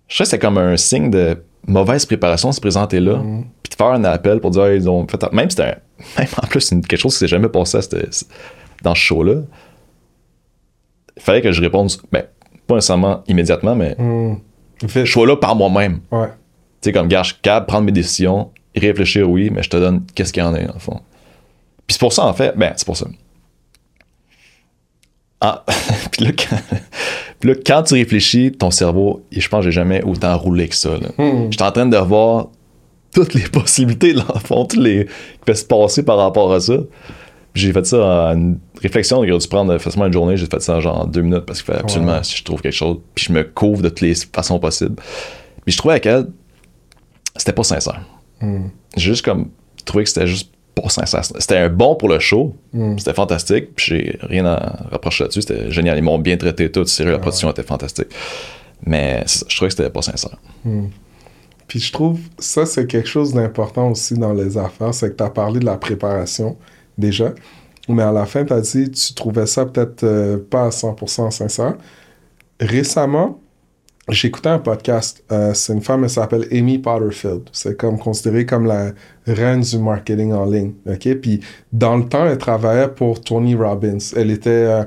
Je 0.08 0.16
sais 0.16 0.24
que 0.24 0.30
c'est 0.30 0.38
comme 0.38 0.58
un 0.58 0.76
signe 0.76 1.10
de 1.10 1.42
mauvaise 1.66 2.06
préparation 2.06 2.50
de 2.50 2.54
se 2.54 2.60
présenter 2.60 3.00
là, 3.00 3.16
mm. 3.16 3.44
puis 3.62 3.70
de 3.70 3.74
faire 3.74 3.88
un 3.88 4.04
appel 4.04 4.40
pour 4.40 4.52
dire, 4.52 4.72
ils 4.72 4.88
ont 4.88 5.06
fait. 5.08 5.32
Même 5.32 5.50
c'était. 5.50 5.76
Même 6.18 6.28
en 6.42 6.46
plus, 6.46 6.68
quelque 6.68 6.96
chose 6.96 7.14
qui 7.14 7.20
s'est 7.20 7.28
jamais 7.28 7.48
passé 7.48 7.78
dans 8.82 8.94
ce 8.94 9.00
show-là. 9.00 9.42
Il 11.16 11.22
fallait 11.22 11.40
que 11.40 11.50
je 11.50 11.60
réponde. 11.62 11.90
Ben, 12.12 12.24
pas 12.66 12.74
nécessairement 12.74 13.24
immédiatement, 13.26 13.74
mais. 13.74 13.96
Mm. 13.98 14.38
Je 14.86 15.04
sois 15.06 15.26
là 15.26 15.36
par 15.36 15.56
moi-même. 15.56 16.00
Ouais. 16.10 16.28
Tu 16.80 16.88
sais, 16.88 16.92
comme, 16.92 17.08
gars, 17.08 17.22
je 17.22 17.32
suis 17.32 17.42
capable 17.42 17.66
de 17.66 17.68
prendre 17.68 17.84
mes 17.84 17.92
décisions, 17.92 18.50
réfléchir, 18.74 19.28
oui, 19.28 19.50
mais 19.50 19.62
je 19.62 19.70
te 19.70 19.76
donne 19.76 20.04
qu'est-ce 20.14 20.32
qu'il 20.32 20.42
y 20.42 20.46
en 20.46 20.54
a, 20.54 20.60
en 20.74 20.78
fond. 20.78 21.00
Puis 21.86 21.94
c'est 21.94 22.00
pour 22.00 22.12
ça, 22.12 22.24
en 22.24 22.34
fait, 22.34 22.56
ben, 22.56 22.72
c'est 22.76 22.86
pour 22.86 22.96
ça. 22.96 23.06
Ah, 25.40 25.64
puis 26.10 26.24
là, 26.24 27.54
quand, 27.64 27.82
tu 27.82 27.94
réfléchis, 27.94 28.52
ton 28.52 28.70
cerveau, 28.70 29.22
et 29.32 29.40
je 29.40 29.48
pense 29.48 29.60
que 29.64 29.70
j'ai 29.70 29.74
jamais 29.74 30.02
autant 30.02 30.36
roulé 30.36 30.68
que 30.68 30.76
ça. 30.76 30.90
Hmm. 31.18 31.50
J'étais 31.50 31.64
en 31.64 31.72
train 31.72 31.86
de 31.86 31.96
voir 31.96 32.48
toutes 33.14 33.34
les 33.34 33.42
possibilités, 33.52 34.12
dans 34.12 34.24
le 34.32 34.40
fond, 34.40 34.64
tous 34.64 34.80
les 34.80 35.06
qui 35.06 35.44
peuvent 35.44 35.56
se 35.56 35.64
passer 35.64 36.02
par 36.02 36.18
rapport 36.18 36.52
à 36.52 36.60
ça. 36.60 36.78
J'ai 37.54 37.72
fait 37.72 37.86
ça 37.86 37.96
en 37.96 38.32
une 38.34 38.58
réflexion, 38.82 39.24
j'ai 39.24 39.36
dû 39.36 39.48
prendre 39.48 39.78
facilement 39.78 40.06
une 40.06 40.12
journée, 40.12 40.36
j'ai 40.36 40.44
fait 40.44 40.60
ça 40.60 40.76
en 40.76 40.80
genre 40.80 41.06
deux 41.06 41.22
minutes 41.22 41.46
parce 41.46 41.60
qu'il 41.60 41.66
fallait 41.66 41.80
absolument, 41.80 42.22
si 42.22 42.36
je 42.36 42.44
trouve 42.44 42.60
quelque 42.60 42.74
chose, 42.74 42.98
puis 43.14 43.24
je 43.28 43.32
me 43.32 43.44
couvre 43.44 43.80
de 43.80 43.88
toutes 43.88 44.02
les 44.02 44.14
façons 44.14 44.58
possibles. 44.58 44.96
Puis 45.64 45.72
je 45.72 45.78
trouvais 45.78 45.94
avec 45.94 46.04
elle, 46.04 46.26
c'était 47.38 47.52
pas 47.52 47.62
sincère. 47.62 48.00
Hmm. 48.40 48.68
J'ai 48.96 49.10
juste 49.10 49.24
comme 49.24 49.50
trouvé 49.84 50.04
que 50.04 50.10
c'était 50.10 50.26
juste 50.26 50.52
pas 50.74 50.88
sincère. 50.88 51.24
C'était 51.24 51.56
un 51.56 51.68
bon 51.68 51.94
pour 51.94 52.08
le 52.08 52.18
show. 52.18 52.54
Hmm. 52.72 52.98
C'était 52.98 53.14
fantastique. 53.14 53.74
Puis 53.74 53.86
j'ai 53.86 54.18
rien 54.22 54.44
à 54.46 54.88
reprocher 54.90 55.24
là-dessus. 55.24 55.42
C'était 55.42 55.70
génial. 55.70 55.96
Ils 55.98 56.02
m'ont 56.02 56.18
bien 56.18 56.36
traité 56.36 56.70
tout. 56.70 56.84
Sérieux, 56.84 57.12
la 57.12 57.18
production 57.18 57.50
était 57.50 57.62
fantastique. 57.62 58.08
Mais 58.84 59.24
je 59.26 59.56
trouvais 59.56 59.70
que 59.70 59.76
c'était 59.76 59.90
pas 59.90 60.02
sincère. 60.02 60.36
Hmm. 60.64 60.88
Puis 61.66 61.80
je 61.80 61.92
trouve 61.92 62.20
ça, 62.38 62.64
c'est 62.64 62.86
quelque 62.86 63.08
chose 63.08 63.32
d'important 63.32 63.90
aussi 63.90 64.14
dans 64.14 64.32
les 64.32 64.56
affaires. 64.58 64.94
C'est 64.94 65.10
que 65.10 65.16
tu 65.16 65.24
as 65.24 65.30
parlé 65.30 65.60
de 65.60 65.64
la 65.64 65.76
préparation 65.76 66.56
déjà. 66.96 67.32
Mais 67.88 68.02
à 68.02 68.12
la 68.12 68.26
fin, 68.26 68.44
tu 68.44 68.52
as 68.52 68.60
dit 68.60 68.90
tu 68.90 69.14
trouvais 69.14 69.46
ça 69.46 69.64
peut-être 69.64 70.04
euh, 70.04 70.38
pas 70.38 70.66
à 70.66 70.68
100% 70.68 71.30
sincère. 71.30 71.74
Récemment, 72.60 73.40
J'écoutais 74.08 74.50
un 74.50 74.60
podcast. 74.60 75.24
Euh, 75.32 75.52
c'est 75.52 75.72
une 75.72 75.82
femme, 75.82 76.04
elle 76.04 76.10
s'appelle 76.10 76.46
Amy 76.52 76.78
Potterfield. 76.78 77.48
C'est 77.50 77.76
comme 77.76 77.98
considéré 77.98 78.46
comme 78.46 78.64
la 78.64 78.92
reine 79.26 79.62
du 79.62 79.78
marketing 79.78 80.32
en 80.32 80.44
ligne. 80.44 80.74
OK? 80.86 81.12
Puis 81.16 81.40
dans 81.72 81.96
le 81.96 82.08
temps, 82.08 82.24
elle 82.24 82.38
travaillait 82.38 82.88
pour 82.88 83.20
Tony 83.20 83.56
Robbins. 83.56 83.98
Elle 84.16 84.30
était 84.30 84.50
euh, 84.50 84.84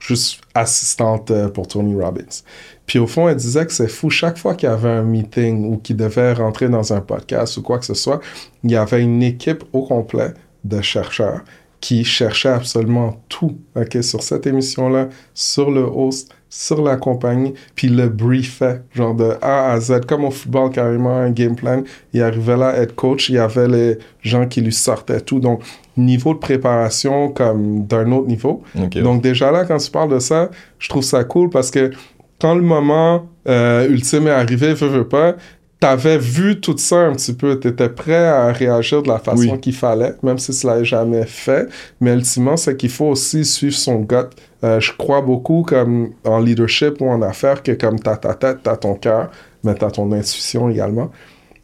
juste 0.00 0.40
assistante 0.52 1.30
euh, 1.30 1.48
pour 1.48 1.68
Tony 1.68 1.94
Robbins. 1.94 2.42
Puis 2.86 2.98
au 2.98 3.06
fond, 3.06 3.28
elle 3.28 3.36
disait 3.36 3.66
que 3.66 3.72
c'est 3.72 3.86
fou. 3.86 4.10
Chaque 4.10 4.36
fois 4.36 4.56
qu'il 4.56 4.68
y 4.68 4.72
avait 4.72 4.88
un 4.88 5.04
meeting 5.04 5.72
ou 5.72 5.78
qu'il 5.78 5.96
devait 5.96 6.32
rentrer 6.32 6.68
dans 6.68 6.92
un 6.92 7.00
podcast 7.00 7.56
ou 7.58 7.62
quoi 7.62 7.78
que 7.78 7.84
ce 7.84 7.94
soit, 7.94 8.20
il 8.64 8.72
y 8.72 8.76
avait 8.76 9.00
une 9.00 9.22
équipe 9.22 9.62
au 9.72 9.84
complet 9.84 10.34
de 10.64 10.80
chercheurs 10.82 11.42
qui 11.86 12.02
cherchaient 12.02 12.48
absolument 12.48 13.22
tout 13.28 13.58
ok, 13.76 14.02
sur 14.02 14.20
cette 14.20 14.44
émission-là, 14.44 15.08
sur 15.34 15.70
le 15.70 15.82
host, 15.82 16.34
sur 16.50 16.82
la 16.82 16.96
compagnie, 16.96 17.54
puis 17.76 17.86
le 17.86 18.08
briefait, 18.08 18.82
genre 18.92 19.14
de 19.14 19.34
A 19.40 19.70
à 19.70 19.78
Z, 19.78 20.00
comme 20.04 20.24
au 20.24 20.32
football 20.32 20.70
carrément, 20.70 21.16
un 21.16 21.30
game 21.30 21.54
plan. 21.54 21.84
Il 22.12 22.22
arrivait 22.22 22.56
là, 22.56 22.76
être 22.76 22.96
coach, 22.96 23.28
il 23.28 23.36
y 23.36 23.38
avait 23.38 23.68
les 23.68 23.98
gens 24.20 24.48
qui 24.48 24.62
lui 24.62 24.72
sortaient 24.72 25.20
tout. 25.20 25.38
Donc, 25.38 25.62
niveau 25.96 26.34
de 26.34 26.40
préparation 26.40 27.28
comme 27.28 27.86
d'un 27.86 28.10
autre 28.10 28.26
niveau. 28.26 28.64
Donc, 28.74 29.22
déjà 29.22 29.52
là, 29.52 29.64
quand 29.64 29.78
tu 29.78 29.90
parles 29.92 30.10
de 30.10 30.18
ça, 30.18 30.50
je 30.80 30.88
trouve 30.88 31.04
ça 31.04 31.22
cool 31.22 31.50
parce 31.50 31.70
que 31.70 31.92
quand 32.40 32.56
le 32.56 32.62
moment 32.62 33.28
euh, 33.46 33.88
ultime 33.88 34.26
est 34.26 34.30
arrivé, 34.30 34.74
veux, 34.74 34.88
veux 34.88 35.08
pas, 35.08 35.36
t'avais 35.80 36.18
vu 36.18 36.60
tout 36.60 36.76
ça 36.78 37.00
un 37.00 37.12
petit 37.12 37.34
peu, 37.34 37.60
t'étais 37.60 37.88
prêt 37.88 38.26
à 38.26 38.52
réagir 38.52 39.02
de 39.02 39.08
la 39.08 39.18
façon 39.18 39.58
qu'il 39.58 39.74
fallait, 39.74 40.14
même 40.22 40.38
si 40.38 40.52
cela 40.52 40.78
n'est 40.78 40.84
jamais 40.84 41.26
fait. 41.26 41.68
Mais 42.00 42.14
ultimement, 42.14 42.56
c'est 42.56 42.76
qu'il 42.76 42.90
faut 42.90 43.06
aussi 43.06 43.44
suivre 43.44 43.76
son 43.76 44.00
gut. 44.00 44.16
Euh, 44.64 44.80
je 44.80 44.92
crois 44.96 45.20
beaucoup 45.20 45.62
comme 45.62 46.10
en 46.24 46.38
leadership 46.38 47.00
ou 47.00 47.08
en 47.08 47.20
affaires 47.22 47.62
que 47.62 47.72
comme 47.72 47.98
t'as 47.98 48.16
ta 48.16 48.34
tête, 48.34 48.58
t'as 48.62 48.76
ton 48.76 48.94
cœur, 48.94 49.30
mais 49.64 49.74
t'as 49.74 49.90
ton 49.90 50.10
intuition 50.12 50.70
également. 50.70 51.10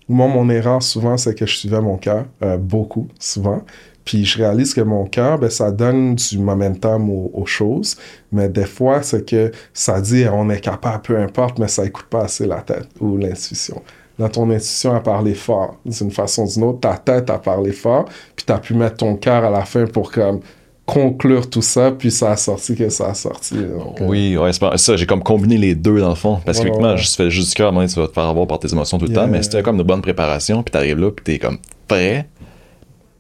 Moi, 0.09 0.29
mon 0.29 0.51
erreur 0.51 0.83
souvent, 0.83 1.17
c'est 1.17 1.35
que 1.35 1.47
je 1.47 1.57
suivais 1.57 1.81
mon 1.81 1.97
cœur, 1.97 2.27
euh, 2.43 2.59
beaucoup, 2.59 3.09
souvent. 3.19 3.63
Puis 4.05 4.25
je 4.25 4.37
réalise 4.37 4.75
que 4.75 4.81
mon 4.81 5.07
cœur, 5.07 5.39
ben, 5.39 5.49
ça 5.49 5.71
donne 5.71 6.17
du 6.17 6.39
momentum 6.39 7.09
aux, 7.09 7.47
choses, 7.47 7.97
mais 8.33 8.49
des 8.49 8.65
fois, 8.65 9.03
c'est 9.03 9.25
que 9.25 9.53
ça 9.73 10.01
dit 10.01 10.25
on 10.31 10.51
est 10.51 10.61
capable, 10.61 11.03
peu 11.03 11.17
importe, 11.19 11.59
mais 11.59 11.69
ça 11.69 11.85
écoute 11.87 12.07
pas 12.11 12.25
assez 12.25 12.47
la 12.47 12.61
tête 12.61 12.89
ou 13.01 13.17
l'intuition 13.17 13.81
dans 14.19 14.29
ton 14.29 14.51
intuition 14.51 14.95
à 14.95 15.01
parler 15.01 15.35
fort. 15.35 15.77
D'une 15.85 16.11
façon 16.11 16.45
ou 16.45 16.53
d'une 16.53 16.65
autre, 16.65 16.81
ta 16.81 16.97
tête 16.97 17.31
a 17.31 17.39
parlé 17.39 17.73
fort, 17.73 18.07
puis 18.37 18.45
tu 18.47 18.53
as 18.53 18.59
pu 18.59 18.75
mettre 18.75 18.99
ton 18.99 19.17
cœur 19.17 19.45
à 19.45 19.51
la 19.51 19.65
fin 19.65 19.87
pour 19.87 20.11
comme 20.11 20.41
conclure 20.85 21.49
tout 21.49 21.63
ça, 21.63 21.93
puis 21.93 22.11
ça 22.11 22.33
a 22.33 22.37
sorti 22.37 22.75
que 22.75 22.89
ça 22.89 23.11
a 23.11 23.15
sorti. 23.15 23.55
Euh. 23.57 23.79
oui, 24.01 24.37
ouais, 24.37 24.53
c'est 24.53 24.79
ça. 24.79 24.97
J'ai 24.97 25.07
comme 25.07 25.23
combiné 25.23 25.57
les 25.57 25.75
deux 25.75 26.01
dans 26.01 26.11
le 26.11 26.15
fond. 26.15 26.41
Parce 26.45 26.61
que, 26.61 26.69
ouais, 26.69 26.97
je 26.97 27.09
fais 27.09 27.31
juste 27.31 27.51
du 27.51 27.55
cœur, 27.55 27.71
tu 27.71 28.01
vas 28.01 28.09
te 28.09 28.13
faire 28.13 28.25
avoir 28.25 28.47
par 28.47 28.59
tes 28.59 28.71
émotions 28.73 28.99
tout 28.99 29.07
le 29.07 29.15
temps, 29.15 29.29
mais 29.29 29.43
c'était 29.43 29.63
comme 29.63 29.77
une 29.77 29.83
bonne 29.85 30.03
préparation, 30.03 30.63
puis 30.63 30.73
t'arrives 30.73 30.99
là, 30.99 31.11
puis 31.11 31.25
t'es 31.25 31.39
comme 31.39 31.59
prêt. 31.87 32.29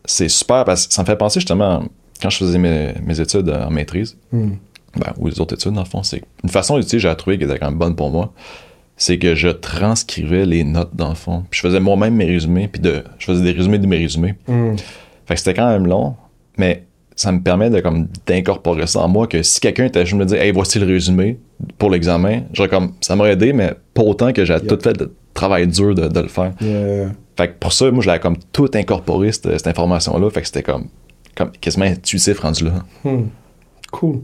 C'est 0.04 0.28
super, 0.28 0.64
parce 0.64 0.88
que 0.88 0.94
ça 0.94 1.02
me 1.02 1.06
fait 1.06 1.16
penser 1.16 1.38
justement, 1.38 1.84
quand 2.20 2.28
je 2.28 2.38
faisais 2.38 2.58
mes, 2.58 3.20
études 3.20 3.48
en 3.48 3.70
maîtrise, 3.70 4.16
hmm. 4.32 4.50
ben, 4.96 5.12
ou 5.18 5.28
les 5.28 5.40
autres 5.40 5.54
études, 5.54 5.72
dans 5.72 5.82
le 5.82 5.86
fond, 5.86 6.02
c'est 6.02 6.22
une 6.42 6.50
façon 6.50 6.76
d'utiliser, 6.76 7.08
j'ai 7.08 7.16
trouvé 7.16 7.38
qui 7.38 7.44
était 7.44 7.58
quand 7.58 7.66
même 7.66 7.78
bonne 7.78 7.94
pour 7.94 8.10
moi 8.10 8.32
c'est 8.96 9.18
que 9.18 9.34
je 9.34 9.48
transcrivais 9.48 10.46
les 10.46 10.64
notes 10.64 10.94
dans 10.94 11.08
le 11.08 11.14
fond. 11.14 11.44
Puis 11.50 11.60
je 11.60 11.66
faisais 11.66 11.80
moi-même 11.80 12.14
mes 12.14 12.26
résumés, 12.26 12.68
puis 12.68 12.80
de, 12.80 13.02
je 13.18 13.26
faisais 13.26 13.42
des 13.42 13.52
résumés 13.52 13.78
de 13.78 13.86
mes 13.86 13.98
résumés. 13.98 14.34
Hmm. 14.46 14.76
Fait 15.26 15.34
que 15.34 15.40
c'était 15.40 15.54
quand 15.54 15.68
même 15.68 15.86
long, 15.86 16.14
mais 16.56 16.84
ça 17.16 17.32
me 17.32 17.40
permet 17.40 17.70
de 17.70 17.80
comme 17.80 18.08
d'incorporer 18.26 18.86
ça 18.86 19.00
en 19.00 19.08
moi 19.08 19.26
que 19.26 19.42
si 19.42 19.60
quelqu'un 19.60 19.84
était 19.84 20.06
je 20.06 20.16
me 20.16 20.24
dire 20.24 20.40
hey 20.40 20.50
voici 20.52 20.78
le 20.78 20.86
résumé 20.86 21.38
pour 21.78 21.90
l'examen 21.90 22.42
genre 22.52 22.68
comme 22.68 22.92
ça 23.00 23.16
m'aurait 23.16 23.32
aidé 23.32 23.52
mais 23.52 23.74
pas 23.94 24.02
autant 24.02 24.32
que 24.32 24.44
j'ai 24.44 24.58
tout 24.60 24.78
fait 24.82 24.94
de 24.94 25.12
travail 25.34 25.66
dur 25.66 25.94
de, 25.94 26.20
le 26.20 26.28
faire 26.28 26.52
fait 26.58 27.48
que 27.48 27.52
pour 27.60 27.72
ça 27.72 27.90
moi 27.90 28.02
je 28.02 28.08
l'avais 28.08 28.20
comme 28.20 28.38
tout 28.52 28.70
incorporé 28.74 29.30
cette, 29.32 29.66
information 29.66 30.18
là 30.18 30.30
fait 30.30 30.40
que 30.40 30.46
c'était 30.46 30.62
comme 30.62 30.86
comme 31.36 31.50
quasiment 31.52 31.86
intuitif 31.86 32.40
rendu 32.40 32.64
là 32.64 32.84
hmm. 33.04 33.26
cool 33.90 34.20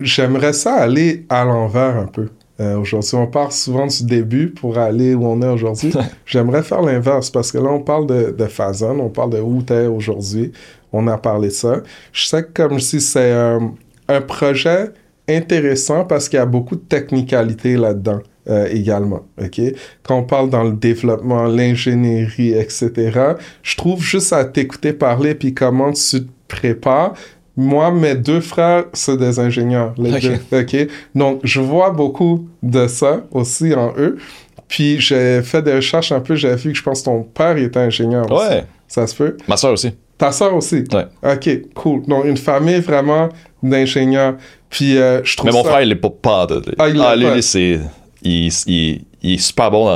j'aimerais 0.00 0.52
ça 0.52 0.74
aller 0.74 1.26
à 1.28 1.44
l'envers 1.44 1.96
un 1.96 2.06
peu 2.06 2.28
euh, 2.60 2.76
aujourd'hui, 2.78 3.14
on 3.14 3.26
part 3.28 3.52
souvent 3.52 3.86
du 3.86 4.04
début 4.04 4.48
pour 4.48 4.78
aller 4.78 5.14
où 5.14 5.24
on 5.26 5.40
est 5.42 5.48
aujourd'hui. 5.48 5.92
J'aimerais 6.26 6.62
faire 6.62 6.82
l'inverse 6.82 7.30
parce 7.30 7.52
que 7.52 7.58
là, 7.58 7.70
on 7.70 7.80
parle 7.80 8.06
de, 8.06 8.34
de 8.36 8.44
Fazon, 8.46 8.98
on 8.98 9.10
parle 9.10 9.30
de 9.30 9.40
où 9.40 9.62
tu 9.62 9.72
es 9.72 9.86
aujourd'hui. 9.86 10.52
On 10.92 11.06
a 11.06 11.18
parlé 11.18 11.48
de 11.48 11.52
ça. 11.52 11.82
Je 12.12 12.26
sais 12.26 12.42
que, 12.42 12.50
comme 12.52 12.78
dis, 12.78 13.00
c'est 13.00 13.32
un, 13.32 14.20
projet 14.26 14.90
intéressant 15.28 16.04
parce 16.04 16.28
qu'il 16.28 16.38
y 16.38 16.42
a 16.42 16.46
beaucoup 16.46 16.74
de 16.76 16.80
technicalité 16.80 17.76
là-dedans. 17.76 18.20
Euh, 18.48 18.66
également, 18.70 19.26
ok? 19.38 19.60
Quand 20.02 20.16
on 20.16 20.22
parle 20.22 20.48
dans 20.48 20.64
le 20.64 20.72
développement, 20.72 21.44
l'ingénierie, 21.44 22.54
etc., 22.54 23.34
je 23.62 23.76
trouve 23.76 24.02
juste 24.02 24.32
à 24.32 24.46
t'écouter 24.46 24.94
parler 24.94 25.34
puis 25.34 25.52
comment 25.52 25.92
tu 25.92 26.24
te 26.24 26.30
prépares, 26.48 27.12
moi, 27.58 27.90
mes 27.90 28.14
deux 28.14 28.40
frères, 28.40 28.84
c'est 28.92 29.16
des 29.16 29.40
ingénieurs. 29.40 29.92
Les 29.98 30.20
deux, 30.20 30.38
OK? 30.52 30.76
Donc, 31.16 31.40
je 31.42 31.60
vois 31.60 31.90
beaucoup 31.90 32.48
de 32.62 32.86
ça 32.86 33.22
aussi 33.32 33.74
en 33.74 33.92
eux. 33.98 34.16
Puis, 34.68 35.00
j'ai 35.00 35.42
fait 35.42 35.60
des 35.60 35.74
recherches 35.74 36.12
un 36.12 36.20
peu. 36.20 36.36
J'ai 36.36 36.54
vu 36.54 36.70
que 36.70 36.78
je 36.78 36.82
pense 36.84 37.00
que 37.00 37.06
ton 37.06 37.24
père 37.24 37.56
était 37.56 37.80
ingénieur 37.80 38.30
aussi. 38.30 38.48
Ouais. 38.48 38.64
Ça 38.86 39.08
se 39.08 39.16
peut? 39.16 39.36
Ma 39.48 39.56
soeur 39.56 39.72
aussi. 39.72 39.90
Ta 40.16 40.30
soeur 40.30 40.54
aussi? 40.54 40.84
Ouais. 40.92 41.06
OK, 41.24 41.72
cool. 41.74 42.02
Donc, 42.06 42.26
une 42.26 42.36
famille 42.36 42.78
vraiment 42.78 43.28
d'ingénieurs. 43.60 44.36
Puis, 44.70 44.96
euh, 44.96 45.24
je 45.24 45.36
trouve 45.36 45.50
Mais 45.50 45.56
mon 45.56 45.64
frère, 45.64 45.82
il 45.82 45.90
est 45.90 45.96
pas... 45.96 46.10
pas 46.10 46.46
de... 46.46 46.62
Ah, 46.78 46.88
il 46.88 47.00
ah, 47.00 47.16
lui, 47.16 47.42
c'est... 47.42 47.80
Il, 48.22 48.52
il, 48.68 49.04
il 49.22 49.34
est 49.34 49.38
super 49.38 49.70
bon 49.70 49.90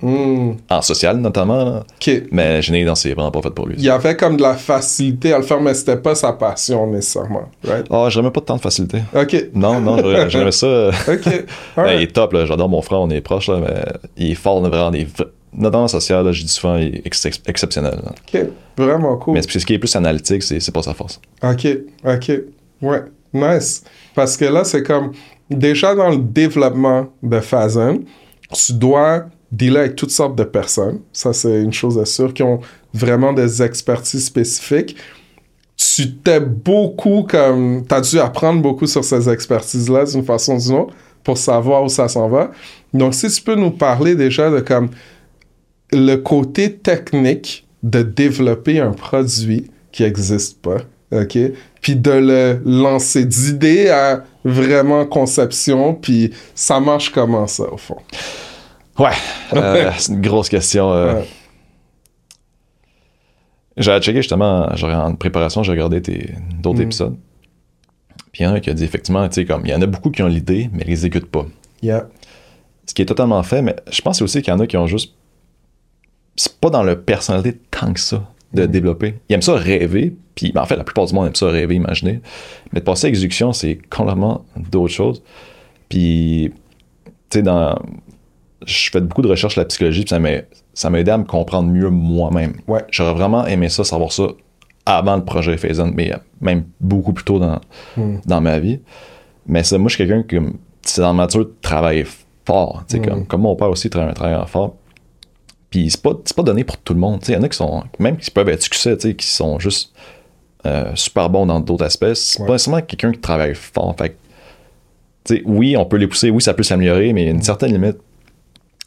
hmm. 0.00 0.56
en 0.70 0.82
social, 0.82 1.16
notamment. 1.16 1.82
Mais 2.30 2.62
je 2.62 2.72
n'ai 2.72 2.84
dans 2.84 2.94
c'est 2.94 3.12
vraiment 3.12 3.30
pas 3.30 3.42
fait 3.42 3.50
pour 3.50 3.66
lui. 3.66 3.74
Il 3.78 3.84
y 3.84 3.90
avait 3.90 4.16
comme 4.16 4.36
de 4.36 4.42
la 4.42 4.54
facilité 4.54 5.32
à 5.32 5.38
le 5.38 5.44
faire, 5.44 5.60
mais 5.60 5.74
c'était 5.74 5.96
pas 5.96 6.14
sa 6.14 6.32
passion 6.32 6.86
nécessairement. 6.86 7.48
Right? 7.64 7.86
Oh, 7.90 8.06
j'aimais 8.08 8.30
pas 8.30 8.40
tant 8.40 8.56
de 8.56 8.60
facilité. 8.60 9.02
OK. 9.14 9.46
Non, 9.54 9.80
non, 9.80 10.28
j'aimais 10.28 10.52
ça. 10.52 10.90
OK. 11.08 11.26
il 11.78 12.02
est 12.02 12.12
top, 12.12 12.36
J'adore 12.44 12.68
mon 12.68 12.82
frère, 12.82 13.00
on 13.00 13.10
est 13.10 13.20
proches, 13.20 13.48
là, 13.48 13.58
mais 13.60 13.84
il 14.16 14.32
est 14.32 14.34
fort, 14.34 14.60
vraiment 14.60 14.90
des 14.90 15.06
notre 15.52 15.72
tendance 15.72 15.92
sociale, 15.92 16.30
je 16.32 16.42
dis 16.42 16.48
souvent, 16.48 16.76
est 16.76 17.02
exceptionnelle. 17.46 18.00
OK, 18.06 18.40
vraiment 18.76 19.16
cool. 19.16 19.34
Mais 19.34 19.42
ce 19.42 19.64
qui 19.64 19.74
est 19.74 19.78
plus 19.78 19.94
analytique, 19.96 20.42
c'est 20.42 20.72
pas 20.72 20.82
sa 20.82 20.94
force. 20.94 21.20
OK, 21.42 21.66
OK. 22.04 22.32
Ouais, 22.82 23.02
nice. 23.32 23.82
Parce 24.14 24.36
que 24.36 24.44
là, 24.44 24.64
c'est 24.64 24.82
comme, 24.82 25.12
déjà 25.50 25.94
dans 25.94 26.10
le 26.10 26.18
développement 26.18 27.08
de 27.22 27.40
Phazon, 27.40 28.00
tu 28.52 28.72
dois 28.72 29.26
dealer 29.50 29.80
avec 29.80 29.96
toutes 29.96 30.10
sortes 30.10 30.36
de 30.36 30.44
personnes. 30.44 31.00
Ça, 31.12 31.32
c'est 31.32 31.62
une 31.62 31.72
chose 31.72 32.02
sûre, 32.04 32.34
qui 32.34 32.42
ont 32.42 32.60
vraiment 32.92 33.32
des 33.32 33.62
expertises 33.62 34.26
spécifiques. 34.26 34.96
Tu 35.76 36.12
t'es 36.16 36.40
beaucoup 36.40 37.24
comme. 37.28 37.84
Tu 37.86 37.94
as 37.94 38.00
dû 38.00 38.18
apprendre 38.18 38.60
beaucoup 38.60 38.86
sur 38.86 39.04
ces 39.04 39.28
expertises-là 39.28 40.04
d'une 40.04 40.24
façon 40.24 40.56
ou 40.56 40.60
d'une 40.60 40.74
autre 40.74 40.94
pour 41.22 41.38
savoir 41.38 41.84
où 41.84 41.88
ça 41.88 42.08
s'en 42.08 42.28
va. 42.28 42.50
Donc, 42.92 43.14
si 43.14 43.28
tu 43.28 43.42
peux 43.42 43.54
nous 43.54 43.70
parler 43.70 44.14
déjà 44.14 44.50
de 44.50 44.60
comme 44.60 44.90
le 45.92 46.16
côté 46.16 46.74
technique 46.74 47.66
de 47.82 48.02
développer 48.02 48.80
un 48.80 48.92
produit 48.92 49.70
qui 49.92 50.02
n'existe 50.02 50.60
pas, 50.60 50.78
OK? 51.12 51.38
Puis 51.80 51.96
de 51.96 52.10
le 52.10 52.60
lancer 52.64 53.24
d'idée 53.24 53.88
à 53.88 54.24
vraiment 54.48 55.06
conception, 55.06 55.94
puis 55.94 56.32
ça 56.54 56.80
marche 56.80 57.10
comment 57.10 57.46
ça, 57.46 57.64
au 57.72 57.76
fond? 57.76 57.98
Ouais, 58.98 59.12
euh, 59.54 59.90
c'est 59.98 60.12
une 60.12 60.20
grosse 60.20 60.48
question. 60.48 60.92
Euh. 60.92 61.22
J'ai 63.76 63.98
checké 64.00 64.22
justement, 64.22 64.68
en 64.68 65.14
préparation, 65.14 65.62
j'ai 65.62 65.72
regardé 65.72 66.00
d'autres 66.60 66.80
mm. 66.80 66.82
épisodes. 66.82 67.16
Puis 68.32 68.42
il 68.42 68.44
y 68.44 68.46
en 68.46 68.54
a 68.54 68.60
qui 68.60 68.70
a 68.70 68.74
dit 68.74 68.84
effectivement, 68.84 69.26
tu 69.28 69.34
sais, 69.34 69.44
comme 69.44 69.64
il 69.64 69.70
y 69.70 69.74
en 69.74 69.82
a 69.82 69.86
beaucoup 69.86 70.10
qui 70.10 70.22
ont 70.22 70.26
l'idée, 70.26 70.68
mais 70.72 70.82
ils 70.82 70.88
l'exécutent 70.88 71.30
pas. 71.30 71.46
Yeah. 71.82 72.08
Ce 72.86 72.94
qui 72.94 73.02
est 73.02 73.06
totalement 73.06 73.42
fait, 73.42 73.62
mais 73.62 73.76
je 73.90 74.00
pense 74.02 74.20
aussi 74.20 74.42
qu'il 74.42 74.52
y 74.52 74.56
en 74.56 74.60
a 74.60 74.66
qui 74.66 74.76
ont 74.76 74.86
juste. 74.86 75.14
C'est 76.34 76.58
pas 76.60 76.70
dans 76.70 76.82
leur 76.82 77.00
personnalité 77.02 77.58
tant 77.70 77.92
que 77.92 78.00
ça 78.00 78.22
de 78.54 78.66
développer. 78.66 79.16
Ils 79.28 79.34
aiment 79.34 79.42
ça 79.42 79.54
rêver, 79.54 80.14
puis 80.34 80.52
ben, 80.52 80.62
en 80.62 80.66
fait, 80.66 80.76
la 80.76 80.84
plupart 80.84 81.06
du 81.06 81.14
monde 81.14 81.26
aime 81.26 81.34
ça 81.34 81.48
rêver, 81.48 81.74
imaginer. 81.74 82.20
Mais 82.72 82.80
de 82.80 82.84
passer 82.84 83.06
à 83.06 83.10
l'exécution, 83.10 83.52
c'est 83.52 83.78
complètement 83.90 84.44
d'autres 84.56 84.94
choses. 84.94 85.22
Puis, 85.88 86.52
tu 87.04 87.38
sais, 87.38 87.42
dans 87.42 87.78
je 88.66 88.90
fais 88.90 89.00
beaucoup 89.00 89.22
de 89.22 89.28
recherches 89.28 89.54
sur 89.54 89.60
la 89.60 89.66
psychologie, 89.66 90.04
puis 90.04 90.14
ça 90.74 90.90
m'a 90.90 90.98
aidé 90.98 91.10
à 91.10 91.18
me 91.18 91.24
comprendre 91.24 91.70
mieux 91.70 91.90
moi-même. 91.90 92.54
Ouais. 92.66 92.84
J'aurais 92.90 93.14
vraiment 93.14 93.46
aimé 93.46 93.68
ça, 93.68 93.84
savoir 93.84 94.12
ça 94.12 94.24
avant 94.84 95.16
le 95.16 95.24
projet 95.24 95.56
Phazon, 95.56 95.92
mais 95.94 96.12
même 96.40 96.64
beaucoup 96.80 97.12
plus 97.12 97.24
tôt 97.24 97.38
dans, 97.38 97.60
hmm. 97.96 98.18
dans 98.24 98.40
ma 98.40 98.58
vie. 98.58 98.80
Mais 99.46 99.62
ça, 99.62 99.78
moi, 99.78 99.88
je 99.88 99.96
suis 99.96 100.06
quelqu'un 100.06 100.22
qui, 100.22 100.36
c'est 100.82 101.02
dans 101.02 101.12
ma 101.14 101.24
nature 101.24 101.40
de 101.40 101.54
travailler 101.60 102.06
fort. 102.44 102.84
Hmm. 102.92 103.00
Comme, 103.00 103.26
comme 103.26 103.40
mon 103.42 103.54
père 103.54 103.70
aussi 103.70 103.90
travaille, 103.90 104.14
travaille 104.14 104.46
fort. 104.46 104.76
Puis 105.70 105.90
c'est 105.90 106.02
pas, 106.02 106.14
pas 106.14 106.42
donné 106.42 106.64
pour 106.64 106.78
tout 106.78 106.94
le 106.94 107.00
monde. 107.00 107.20
Il 107.28 107.34
y 107.34 107.36
en 107.36 107.42
a 107.42 107.48
qui 107.48 107.56
sont, 107.56 107.82
même 107.98 108.16
qui 108.16 108.30
peuvent 108.30 108.48
être 108.48 108.62
succès, 108.62 108.96
qui 108.96 109.26
sont 109.26 109.58
juste 109.58 109.92
euh, 110.66 110.92
super 110.94 111.28
bons 111.30 111.46
dans 111.46 111.60
d'autres 111.60 111.84
aspects. 111.84 112.14
C'est 112.14 112.44
pas 112.44 112.52
nécessairement 112.52 112.82
quelqu'un 112.82 113.12
qui 113.12 113.20
travaille 113.20 113.54
fort. 113.54 113.94
Fait 113.98 114.16
oui, 115.44 115.76
on 115.76 115.84
peut 115.84 115.98
les 115.98 116.06
pousser, 116.06 116.30
oui, 116.30 116.40
ça 116.40 116.54
peut 116.54 116.62
s'améliorer, 116.62 117.12
mais 117.12 117.22
il 117.22 117.24
y 117.26 117.28
a 117.28 117.32
une 117.32 117.38
hmm. 117.38 117.42
certaine 117.42 117.72
limite 117.72 117.98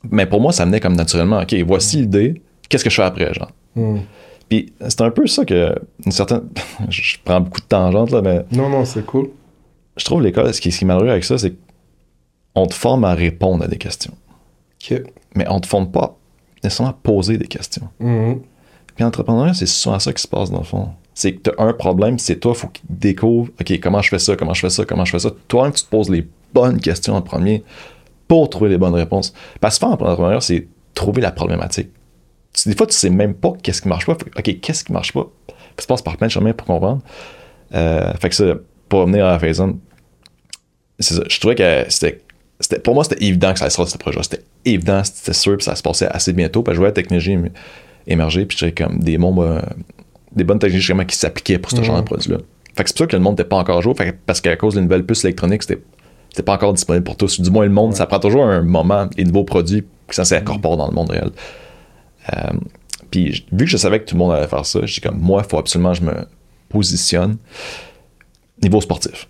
mais 0.10 0.26
pour 0.26 0.42
moi, 0.42 0.52
ça 0.52 0.66
venait 0.66 0.80
comme 0.80 0.96
naturellement. 0.96 1.42
OK, 1.42 1.54
voici 1.66 1.98
l'idée, 1.98 2.42
qu'est-ce 2.70 2.84
que 2.84 2.90
je 2.90 2.96
fais 2.96 3.04
après, 3.04 3.34
genre? 3.34 3.52
Hmm. 3.76 4.00
Puis 4.50 4.74
c'est 4.82 5.02
un 5.02 5.12
peu 5.12 5.28
ça 5.28 5.46
que, 5.46 5.76
une 6.06 6.12
certaine. 6.12 6.50
je 6.90 7.18
prends 7.24 7.42
beaucoup 7.42 7.62
de 7.62 7.66
tangentes, 7.66 8.12
là, 8.12 8.22
mais. 8.22 8.46
Non, 8.52 8.70
non, 8.70 8.86
c'est 8.86 9.06
cool. 9.06 9.30
Je 9.98 10.06
trouve 10.06 10.22
l'école, 10.22 10.54
ce 10.54 10.62
qui, 10.62 10.70
est 10.70 10.84
malheureux 10.84 11.10
avec 11.10 11.24
ça, 11.24 11.38
c'est 11.38 11.54
qu'on 12.56 12.66
te 12.66 12.74
forme 12.74 13.04
à 13.04 13.14
répondre 13.14 13.64
à 13.64 13.68
des 13.68 13.78
questions. 13.78 14.14
OK. 14.82 15.02
Mais 15.36 15.46
on 15.50 15.60
te 15.60 15.68
forme 15.68 15.92
pas 15.92 16.18
nécessairement 16.64 16.94
poser 17.04 17.38
des 17.38 17.48
questions. 17.48 17.88
Hmm. 18.00 18.36
Puis 18.96 19.04
entrepreneur, 19.04 19.56
c'est 19.56 19.66
souvent 19.66 20.00
ça 20.00 20.14
qui 20.14 20.22
se 20.22 20.28
passe 20.28 20.52
dans 20.52 20.60
le 20.60 20.64
fond. 20.64 20.90
C'est 21.14 21.34
que 21.34 21.50
tu 21.50 21.56
as 21.58 21.64
un 21.64 21.74
problème, 21.74 22.20
c'est 22.20 22.38
toi, 22.38 22.54
il 22.56 22.60
faut 22.60 22.68
qu'il 22.68 22.86
découvre, 22.90 23.52
OK, 23.60 23.80
comment 23.82 24.02
je 24.02 24.10
fais 24.10 24.20
ça, 24.20 24.36
comment 24.36 24.54
je 24.54 24.62
fais 24.62 24.70
ça, 24.70 24.86
comment 24.86 25.06
je 25.06 25.12
fais 25.12 25.20
ça. 25.20 25.32
Toi, 25.48 25.72
tu 25.72 25.84
te 25.84 25.90
poses 25.90 26.10
les 26.10 26.28
bonnes 26.54 26.80
questions 26.80 27.16
en 27.16 27.22
premier 27.22 27.64
pour 28.28 28.50
trouver 28.50 28.70
les 28.70 28.78
bonnes 28.78 28.96
réponses. 28.96 29.34
Parce 29.60 29.76
que 29.76 29.80
faire 29.80 29.90
en 29.90 29.94
entrepreneur, 29.94 30.42
c'est 30.42 30.68
trouver 30.94 31.22
la 31.22 31.32
problématique. 31.32 31.90
des 32.66 32.76
fois, 32.76 32.88
tu 32.88 32.94
sais 32.94 33.10
même 33.10 33.34
pas 33.34 33.54
qu'est-ce 33.62 33.82
qui 33.82 33.88
marche 33.88 34.06
pas. 34.06 34.14
OK, 34.14 34.60
qu'est-ce 34.62 34.84
qui 34.84 34.94
marche 34.94 35.14
pas? 35.14 35.28
Ça 35.78 35.88
passe 35.88 36.02
par 36.02 36.18
plein 36.18 36.28
de 36.28 36.32
chemins 36.32 36.54
pour 36.54 36.68
comprendre. 36.68 37.02
Euh, 37.74 38.14
fait 38.20 38.30
que 38.30 38.36
ça, 38.36 38.56
pour 38.88 39.02
revenir 39.02 39.26
à 39.26 39.32
la 39.32 39.40
Phazon, 39.40 39.80
je 41.00 41.40
trouvais 41.40 41.56
que 41.56 41.86
c'était 41.90 42.22
pour 42.84 42.96
moi, 42.96 43.04
c'était 43.04 43.24
évident 43.26 43.54
que 43.54 43.60
ça 43.60 43.66
allait 43.66 43.72
sortir 43.72 43.94
ce 43.94 43.98
projet. 43.98 44.20
C'était 44.24 44.44
évident, 44.66 45.04
c'était 45.04 45.34
sûr, 45.34 45.58
puis 45.58 45.66
ça 45.66 45.76
se 45.76 45.84
passait 45.84 46.08
assez 46.08 46.34
bientôt. 46.34 46.64
Puis 46.64 46.74
je 46.74 46.80
voyais 46.80 46.92
la 46.92 46.96
technologie 46.96 47.38
émerger, 48.08 48.46
puis 48.46 48.58
j'avais 48.58 48.72
comme 48.72 49.00
des, 49.00 49.18
bons, 49.18 49.62
des 50.36 50.44
bonnes 50.44 50.60
technologies 50.60 50.94
qui 51.08 51.16
s'appliquaient 51.16 51.60
pour 51.60 51.72
ce 51.72 51.82
genre 51.84 51.98
de 51.98 52.06
produit-là. 52.06 52.38
Fait 52.76 52.84
que 52.84 52.90
c'est 52.90 52.98
pour 52.98 53.06
ça 53.06 53.08
que 53.08 53.16
le 53.16 53.22
monde 53.22 53.34
n'était 53.34 53.50
pas 53.50 53.58
encore 53.58 53.82
jour, 53.82 53.96
parce 54.26 54.42
qu'à 54.42 54.56
cause 54.56 54.76
d'une 54.76 54.84
nouvelle 54.84 55.06
puce 55.06 55.24
électronique, 55.24 55.64
c'était 55.64 55.82
c'est 56.34 56.44
pas 56.44 56.54
encore 56.54 56.74
disponible 56.74 57.04
pour 57.04 57.18
tous. 57.18 57.42
Du 57.42 57.50
moins, 57.50 57.66
le 57.66 57.72
monde, 57.72 57.94
ça 57.94 58.06
prend 58.06 58.20
toujours 58.20 58.46
un 58.46 58.62
moment, 58.62 59.10
les 59.18 59.26
nouveaux 59.26 59.44
produits, 59.44 59.84
qui 60.10 60.16
ça 60.16 60.26
s'incorpore 60.26 60.78
dans 60.78 60.88
le 60.88 60.94
monde 60.94 61.10
réel. 61.10 61.32
Euh, 62.34 62.54
puis, 63.10 63.46
vu 63.52 63.66
que 63.66 63.72
je 63.72 63.78
savais 63.78 64.00
que 64.00 64.06
tout 64.06 64.16
le 64.16 64.20
monde 64.20 64.32
allait 64.32 64.48
faire 64.48 64.66
ça, 64.66 64.80
je 64.86 64.94
dis 64.94 65.02
comme, 65.02 65.20
moi, 65.20 65.42
il 65.46 65.50
faut 65.50 65.58
absolument 65.58 65.92
que 65.92 65.98
je 65.98 66.04
me 66.04 66.14
positionne 66.70 67.38
niveau 68.64 68.80
sportif. 68.80 69.28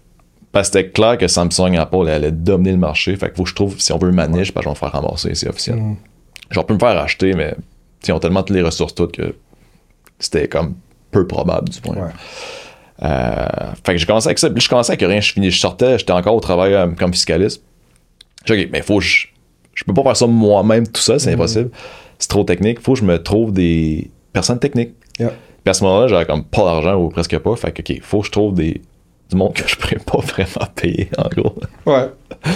Parce 0.52 0.70
que 0.70 0.80
c'était 0.80 0.90
clair 0.90 1.18
que 1.18 1.28
Samsung 1.28 1.78
Apple 1.78 2.10
allaient 2.10 2.32
dominer 2.32 2.72
le 2.72 2.78
marché. 2.78 3.16
Fait 3.16 3.28
qu'il 3.28 3.38
faut 3.38 3.44
que 3.44 3.50
je 3.50 3.56
trouve, 3.56 3.80
si 3.80 3.94
on 3.94 3.98
veut 3.98 4.12
ma 4.12 4.28
niche, 4.28 4.54
ben, 4.54 4.62
je 4.62 4.66
vais 4.66 4.72
me 4.72 4.76
faire 4.76 4.92
ramasser, 4.92 5.34
c'est 5.34 5.48
officiel. 5.48 5.78
Mm. 5.78 5.98
Genre, 6.52 6.66
peux 6.66 6.74
me 6.74 6.80
faire 6.80 6.98
acheter, 6.98 7.34
mais 7.34 7.56
ils 8.06 8.12
ont 8.12 8.20
tellement 8.20 8.44
toutes 8.44 8.56
les 8.56 8.62
ressources 8.62 8.94
toutes 8.94 9.16
que 9.16 9.34
c'était 10.20 10.48
comme 10.48 10.76
peu 11.12 11.26
probable 11.26 11.70
du 11.70 11.80
point. 11.80 12.12
Euh, 13.04 13.46
fait 13.86 13.94
que 13.94 13.98
j'ai 13.98 14.06
commencé 14.06 14.28
avec 14.28 14.40
ça. 14.40 14.50
Puis 14.50 14.62
je 14.62 14.70
commençais 14.70 14.92
avec 14.92 15.02
rien. 15.02 15.22
Je, 15.22 15.32
finis, 15.32 15.52
je 15.52 15.60
sortais, 15.60 15.98
j'étais 15.98 16.12
encore 16.12 16.36
au 16.36 16.40
travail 16.40 16.74
euh, 16.74 16.88
comme 16.88 17.14
fiscaliste. 17.14 17.64
J'ai 18.46 18.58
dit, 18.58 18.64
OK, 18.64 18.70
mais 18.72 18.82
faut 18.82 18.98
que 19.00 19.06
je, 19.06 19.28
je 19.74 19.84
peux 19.86 19.94
pas 19.94 20.04
faire 20.04 20.18
ça 20.18 20.28
moi-même 20.28 20.88
tout 20.88 21.02
ça, 21.02 21.18
c'est 21.18 21.32
mm-hmm. 21.32 21.34
impossible. 21.34 21.72
C'est 22.20 22.28
trop 22.28 22.44
technique. 22.44 22.82
Faut 22.82 22.94
que 22.94 23.00
je 23.00 23.06
me 23.06 23.22
trouve 23.22 23.54
des 23.54 24.12
personnes 24.34 24.60
techniques. 24.60 24.94
Puis 25.18 25.70
à 25.70 25.74
ce 25.74 25.84
moment-là, 25.84 26.08
j'avais 26.08 26.26
comme 26.26 26.44
pas 26.44 26.66
d'argent 26.66 26.96
ou 26.96 27.10
presque 27.10 27.38
pas. 27.38 27.56
Fait 27.56 27.72
que, 27.72 27.82
OK, 27.82 28.02
faut 28.02 28.20
que 28.22 28.28
je 28.28 28.32
trouve 28.32 28.54
des, 28.54 28.82
du 29.32 29.38
monde 29.38 29.54
que 29.54 29.68
je 29.68 29.76
pourrais 29.76 29.98
pas 29.98 30.20
vraiment 30.20 30.68
payer, 30.76 31.10
en 31.18 31.30
gros. 31.30 31.56
Ouais. 31.86 32.10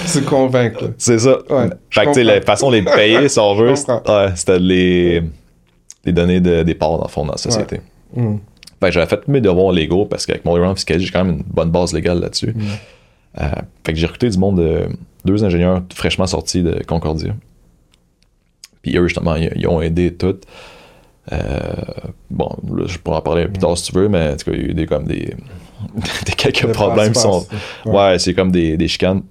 C'est 0.06 0.26
convaincre. 0.26 0.92
c'est 0.98 1.20
ça. 1.20 1.38
Ouais, 1.50 1.70
fait 1.90 2.02
que, 2.02 2.08
tu 2.08 2.14
sais, 2.16 2.24
la 2.24 2.42
façon 2.42 2.70
de 2.70 2.78
les 2.78 2.84
payer, 2.84 3.30
si 3.30 3.40
on 3.40 3.56
veut, 3.56 3.76
c'était 3.76 4.60
de 4.60 4.66
les, 4.66 5.24
les 6.06 6.12
donner 6.12 6.40
de, 6.40 6.64
des 6.64 6.76
parts, 6.76 6.98
dans 6.98 7.06
le 7.06 7.10
fond, 7.10 7.26
dans 7.26 7.34
la 7.34 7.38
société. 7.38 7.82
Mm. 8.14 8.36
Fait 8.82 8.92
j'avais 8.92 9.08
fait 9.08 9.28
mes 9.28 9.42
devoirs 9.42 9.72
légaux 9.72 10.06
parce 10.06 10.26
qu'avec 10.26 10.44
mon 10.44 10.52
background 10.52 10.78
fiscal, 10.78 11.00
j'ai 11.00 11.12
quand 11.12 11.24
même 11.24 11.38
une 11.38 11.44
bonne 11.44 11.72
base 11.72 11.94
légale 11.94 12.20
là-dessus. 12.20 12.54
Mm. 12.56 12.62
Euh, 13.42 13.50
fait 13.86 13.94
que 13.94 14.00
j'ai 14.00 14.06
recruté 14.06 14.30
du 14.30 14.38
monde 14.38 14.58
de 14.58 14.88
deux 15.24 15.44
ingénieurs 15.44 15.82
fraîchement 15.94 16.28
sortis 16.28 16.62
de 16.62 16.82
Concordia. 16.86 17.34
Puis 18.82 18.98
eux, 18.98 19.08
justement, 19.08 19.36
ils, 19.36 19.68
ont 19.68 19.82
aidé 19.82 20.14
tout. 20.14 20.38
Euh, 21.32 21.38
bon, 22.30 22.50
je 22.86 22.98
pourrais 23.00 23.18
en 23.18 23.22
parler 23.22 23.48
plus 23.48 23.60
tard 23.60 23.78
si 23.78 23.92
tu 23.92 23.98
veux, 23.98 24.08
mais 24.08 24.34
en 24.34 24.36
tout 24.36 24.52
cas, 24.52 24.56
il 24.56 24.62
y 24.62 24.66
a 24.66 24.70
eu 24.70 24.74
des, 24.74 24.86
comme 24.86 25.06
des 25.06 25.34
quelques 26.38 26.72
problèmes. 26.74 27.14
Sont, 27.14 27.46
ouais, 27.86 28.20
c'est 28.20 28.34
comme 28.34 28.52
des, 28.52 28.78
des 28.78 28.88
chicanes. 28.88 29.24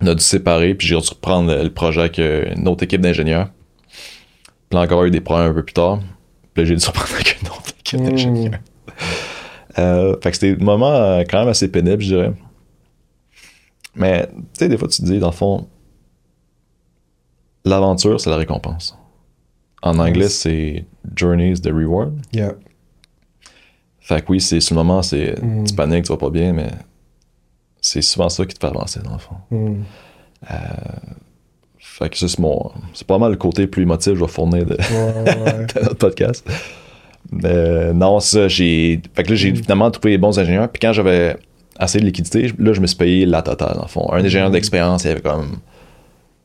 On 0.00 0.06
a 0.06 0.14
dû 0.14 0.22
séparer, 0.22 0.74
puis 0.74 0.88
j'ai 0.88 0.98
dû 0.98 1.08
reprendre 1.08 1.54
le 1.54 1.70
projet 1.70 2.00
avec 2.00 2.18
une 2.18 2.66
autre 2.66 2.82
équipe 2.84 3.00
d'ingénieurs. 3.00 3.50
Puis 4.68 4.78
là, 4.78 4.80
encore 4.80 5.04
eu 5.04 5.10
des 5.10 5.20
problèmes 5.20 5.50
un 5.50 5.54
peu 5.54 5.64
plus 5.64 5.74
tard. 5.74 6.00
Puis 6.54 6.62
là, 6.62 6.68
j'ai 6.68 6.76
dû 6.76 6.84
reprendre 6.86 7.14
avec 7.14 7.40
une 7.40 7.48
autre 7.48 7.72
équipe 7.78 8.00
mmh. 8.00 8.08
d'ingénieurs. 8.08 8.60
Euh, 9.78 10.16
fait 10.22 10.30
que 10.30 10.36
c'était 10.36 10.60
un 10.60 10.64
moment 10.64 10.92
euh, 10.92 11.24
quand 11.28 11.40
même 11.40 11.48
assez 11.48 11.68
pénible, 11.68 12.02
je 12.02 12.14
dirais. 12.14 12.32
Mais, 13.94 14.26
tu 14.26 14.42
sais, 14.54 14.68
des 14.68 14.76
fois, 14.76 14.88
tu 14.88 15.02
te 15.02 15.06
dis, 15.06 15.18
dans 15.18 15.28
le 15.28 15.32
fond, 15.32 15.68
l'aventure, 17.64 18.20
c'est 18.20 18.30
la 18.30 18.36
récompense. 18.36 18.98
En 19.82 19.98
anglais, 19.98 20.28
c'est 20.28 20.84
Journey 21.14 21.52
is 21.52 21.60
the 21.60 21.70
reward. 21.72 22.14
Yeah. 22.32 22.52
Fait 24.02 24.20
que 24.20 24.32
oui, 24.32 24.40
c'est 24.40 24.60
sur 24.60 24.74
le 24.74 24.82
moment, 24.82 25.02
c'est 25.02 25.40
mm. 25.40 25.64
tu 25.64 25.74
paniques, 25.74 26.04
tu 26.04 26.12
vas 26.12 26.18
pas 26.18 26.30
bien, 26.30 26.52
mais 26.52 26.70
c'est 27.80 28.02
souvent 28.02 28.28
ça 28.28 28.44
qui 28.44 28.54
te 28.54 28.60
fait 28.60 28.72
avancer, 28.72 29.00
dans 29.00 29.12
le 29.12 29.18
fond. 29.18 29.36
Mm. 29.50 29.82
Euh, 30.50 30.56
fait 31.78 32.08
que 32.08 32.16
c'est 32.16 32.38
mon. 32.38 32.72
C'est 32.94 33.06
pas 33.06 33.18
mal 33.18 33.30
le 33.30 33.36
côté 33.36 33.66
plus 33.66 33.82
émotif 33.82 34.12
que 34.12 34.18
je 34.18 34.24
vais 34.24 34.30
fournir 34.30 34.66
de, 34.66 34.74
de 34.76 35.80
notre 35.82 35.94
podcast. 35.94 36.44
Euh, 37.44 37.92
non, 37.92 38.18
ça, 38.18 38.48
j'ai. 38.48 39.00
Fait 39.14 39.22
que 39.22 39.30
là, 39.30 39.36
j'ai 39.36 39.52
mm. 39.52 39.56
finalement 39.56 39.90
trouvé 39.90 40.10
les 40.10 40.18
bons 40.18 40.38
ingénieurs. 40.38 40.68
Puis 40.68 40.80
quand 40.80 40.92
j'avais 40.92 41.36
assez 41.78 42.00
de 42.00 42.04
liquidité, 42.04 42.52
là, 42.58 42.72
je 42.72 42.80
me 42.80 42.86
suis 42.86 42.96
payé 42.96 43.24
la 43.24 43.42
totale, 43.42 43.78
en 43.78 43.86
fond. 43.86 44.10
Un 44.12 44.24
ingénieur 44.24 44.50
d'expérience, 44.50 45.04
il 45.04 45.10
avait 45.10 45.20
comme 45.20 45.58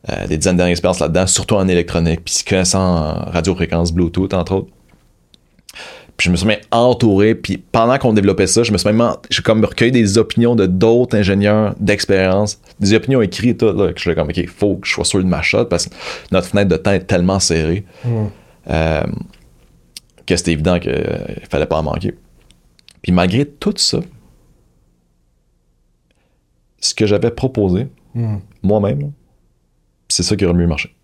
euh, 0.10 0.28
des 0.28 0.38
dizaines 0.38 0.58
d'années 0.58 0.72
d'expérience 0.72 1.00
là-dedans, 1.00 1.28
surtout 1.28 1.56
en 1.56 1.68
électronique, 1.68 2.22
puis 2.24 2.36
connaissant 2.48 2.80
en 2.82 3.32
radiofréquence 3.32 3.92
Bluetooth, 3.92 4.34
entre 4.34 4.54
autres. 4.54 4.72
Puis 6.18 6.26
je 6.26 6.32
me 6.32 6.36
suis 6.36 6.48
même 6.48 6.60
entouré, 6.72 7.36
puis 7.36 7.58
pendant 7.58 8.00
qu'on 8.00 8.12
développait 8.12 8.48
ça, 8.48 8.64
je 8.64 8.72
me 8.72 8.80
suis 8.80 8.92
même 8.92 9.08
j'ai 9.30 9.44
comme 9.44 9.64
recueilli 9.64 9.92
des 9.92 10.18
opinions 10.18 10.56
de 10.56 10.66
d'autres 10.66 11.16
ingénieurs 11.16 11.76
d'expérience, 11.80 12.60
des 12.80 12.96
opinions 12.96 13.22
écrites, 13.22 13.60
tout, 13.60 13.72
là, 13.72 13.94
que 13.94 14.00
je 14.00 14.10
suis 14.10 14.16
comme, 14.16 14.30
OK, 14.30 14.48
faut 14.48 14.78
que 14.78 14.88
je 14.88 14.94
sois 14.94 15.06
sûr 15.06 15.20
de 15.20 15.28
ma 15.28 15.44
shot 15.44 15.66
parce 15.66 15.86
que 15.86 15.94
notre 16.32 16.48
fenêtre 16.48 16.70
de 16.70 16.78
temps 16.78 16.92
est 16.92 17.06
tellement 17.06 17.40
serrée 17.40 17.86
euh, 18.70 19.04
que 20.26 20.36
c'était 20.36 20.54
évident 20.54 20.80
qu'il 20.80 20.92
fallait 21.52 21.68
pas 21.68 21.78
en 21.78 21.84
manquer. 21.84 22.16
Puis 23.04 23.12
malgré 23.12 23.46
tout 23.46 23.74
ça, 23.78 24.00
ce 26.80 26.96
que 26.96 27.06
j'avais 27.06 27.32
proposé, 27.32 27.88
hmm. 28.16 28.38
moi-même, 28.64 29.12
c'est 30.10 30.24
ça 30.24 30.36
qui 30.36 30.46
aurait 30.46 30.56
mieux 30.56 30.68
marché. 30.68 30.97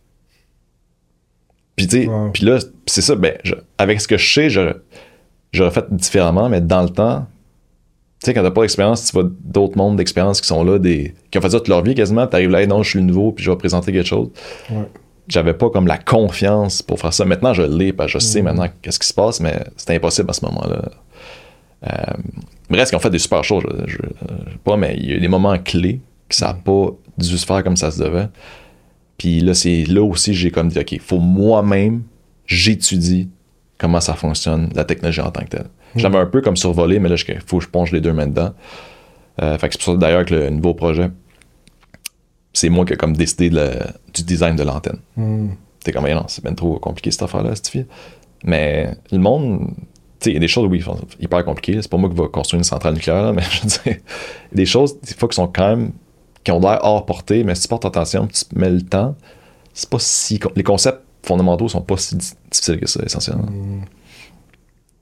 Puis, 1.76 1.88
tu 1.88 2.10
puis 2.34 2.46
là, 2.46 2.60
c'est 2.86 3.02
ça, 3.02 3.16
ben, 3.16 3.36
avec 3.78 4.00
ce 4.00 4.08
que 4.08 4.18
je 4.18 4.34
sais, 4.34 4.50
j'aurais, 4.50 5.72
fait 5.72 5.86
différemment, 5.92 6.50
mais 6.50 6.62
dans 6.62 6.84
le 6.84 6.90
temps, 6.90 7.26
tu 8.22 8.28
sais, 8.28 8.34
quand 8.34 8.44
t'as 8.44 8.52
pas 8.52 8.62
d'expérience, 8.62 9.06
tu 9.06 9.12
vois 9.14 9.30
d'autres 9.44 9.78
mondes 9.78 9.98
d'expérience 9.98 10.40
qui 10.40 10.48
sont 10.48 10.64
là, 10.64 10.80
des, 10.80 11.14
qui 11.32 11.38
ont 11.38 11.42
fait 11.42 11.50
ça 11.50 11.58
toute 11.58 11.68
leur 11.68 11.84
vie 11.84 11.96
quasiment, 11.96 12.28
t'arrives 12.28 12.52
là, 12.52 12.66
non, 12.68 12.84
je 12.84 12.92
suis 12.92 13.00
le 13.00 13.06
nouveau, 13.06 13.32
puis 13.32 13.44
je 13.44 13.52
vais 13.52 13.58
présenter 13.58 13.92
quelque 13.92 14.08
chose. 14.08 14.30
J'avais 15.28 15.54
pas 15.54 15.70
comme 15.70 15.88
la 15.88 15.98
confiance 15.98 16.82
pour 16.82 17.00
faire 17.00 17.14
ça. 17.14 17.26
Maintenant, 17.26 17.54
je 17.54 17.64
l'ai, 17.64 17.94
parce 17.94 18.12
que 18.14 18.20
je 18.20 18.26
sais 18.26 18.42
hmm. 18.42 18.46
maintenant 18.46 18.68
qu'est-ce 18.82 19.00
qui 19.00 19.08
se 19.08 19.14
passe, 19.14 19.40
mais 19.40 19.64
c'était 19.78 19.96
impossible 19.96 20.30
à 20.30 20.34
ce 20.34 20.46
moment-là. 20.46 20.82
Euh, 21.86 22.14
bref, 22.70 22.90
ils 22.92 22.96
ont 22.96 23.00
fait 23.00 23.10
des 23.10 23.20
super 23.20 23.44
choses, 23.44 23.64
je, 23.88 23.98
sais 23.98 24.58
pas, 24.64 24.78
mais 24.78 24.96
il 24.98 25.12
y 25.12 25.16
a 25.16 25.20
des 25.20 25.28
moments 25.28 25.58
clés 25.58 26.02
que 26.30 26.36
ça 26.36 26.48
n'a 26.48 26.54
pas 26.54 26.92
dû 27.18 27.38
se 27.38 27.46
faire 27.46 27.64
comme 27.64 27.78
ça 27.78 27.92
se 27.92 28.02
devait. 28.02 28.28
Puis 29.17 29.39
là, 29.39 29.54
c'est 29.54 29.86
là 29.86 30.04
aussi 30.04 30.34
j'ai 30.34 30.52
comme 30.52 30.69
dit, 30.69 30.80
OK, 30.80 30.99
faut 30.99 31.19
moi-même, 31.19 32.04
j'étudie 32.45 33.30
comment 33.78 33.99
ça 33.99 34.13
fonctionne, 34.13 34.69
la 34.76 34.86
technologie 34.86 35.21
en 35.21 35.32
tant 35.32 35.43
que 35.43 35.49
telle. 35.49 35.67
Hmm. 35.95 35.99
J'avais 35.99 36.17
un 36.17 36.26
peu 36.26 36.41
comme 36.41 36.58
survolé, 36.58 36.99
mais 36.99 37.10
là, 37.10 37.15
il 37.28 37.39
faut 37.45 37.58
que 37.58 37.65
je 37.65 37.69
plonge 37.69 37.91
les 37.91 38.02
deux 38.02 38.13
mains 38.13 38.28
dedans. 38.28 38.54
Euh, 39.41 39.58
fait 39.58 39.67
que 39.67 39.73
c'est 39.73 39.84
pour 39.84 39.93
ça 39.93 39.99
d'ailleurs 39.99 40.26
que 40.26 40.36
le 40.36 40.49
nouveau 40.49 40.73
projet, 40.73 41.10
c'est 42.54 42.69
moi 42.69 42.86
qui 42.86 42.93
ai 42.93 42.95
comme 42.95 43.15
décidé 43.17 43.49
du 43.49 44.23
design 44.23 44.56
de 44.56 44.63
l'antenne. 44.63 44.99
Mm. 45.17 45.49
T'es 45.84 45.91
comme, 45.91 46.08
non, 46.08 46.26
c'est 46.28 46.43
bien 46.43 46.54
trop 46.54 46.80
compliqué 46.80 47.12
cette 47.12 47.23
affaire-là, 47.23 47.56
cette 47.56 47.67
fille. 47.67 47.86
Mais 48.45 48.95
le 49.12 49.17
monde, 49.17 49.73
tu 50.19 50.26
sais, 50.26 50.30
il 50.32 50.34
y 50.34 50.38
a 50.38 50.39
des 50.39 50.47
choses, 50.47 50.67
oui, 50.69 50.84
hyper 51.19 51.43
compliquées. 51.43 51.82
C'est 51.82 51.89
pas 51.91 51.97
moi 51.97 52.10
qui 52.10 52.15
va 52.15 52.28
construire 52.28 52.60
une 52.60 52.63
centrale 52.63 52.93
nucléaire, 52.93 53.34
mais 53.34 53.41
je 53.52 53.62
veux 53.62 53.67
dire, 53.67 54.02
des 54.54 54.65
choses, 54.65 54.99
des 55.02 55.13
fois, 55.13 55.28
qui 55.28 55.36
sont 55.36 55.47
quand 55.47 55.76
même 55.76 55.91
qui 56.44 56.52
ont 56.52 56.60
l'air 56.60 56.80
hors 56.84 57.06
portée, 57.06 57.44
mais 57.44 57.56
si 57.56 57.64
tu 57.64 57.68
portes 57.68 57.86
attention, 57.86 58.28
tu 58.28 58.44
mets 58.56 58.70
le 58.70 58.82
temps, 58.82 59.16
c'est 59.74 59.90
pas 59.90 60.00
si. 60.00 60.40
Les 60.56 60.64
concepts 60.64 61.02
fondamentaux 61.24 61.68
sont 61.70 61.82
pas 61.82 61.98
si 61.98 62.16
difficiles 62.16 62.80
que 62.80 62.88
ça, 62.88 63.02
essentiellement. 63.06 63.46
Hmm. 63.46 63.84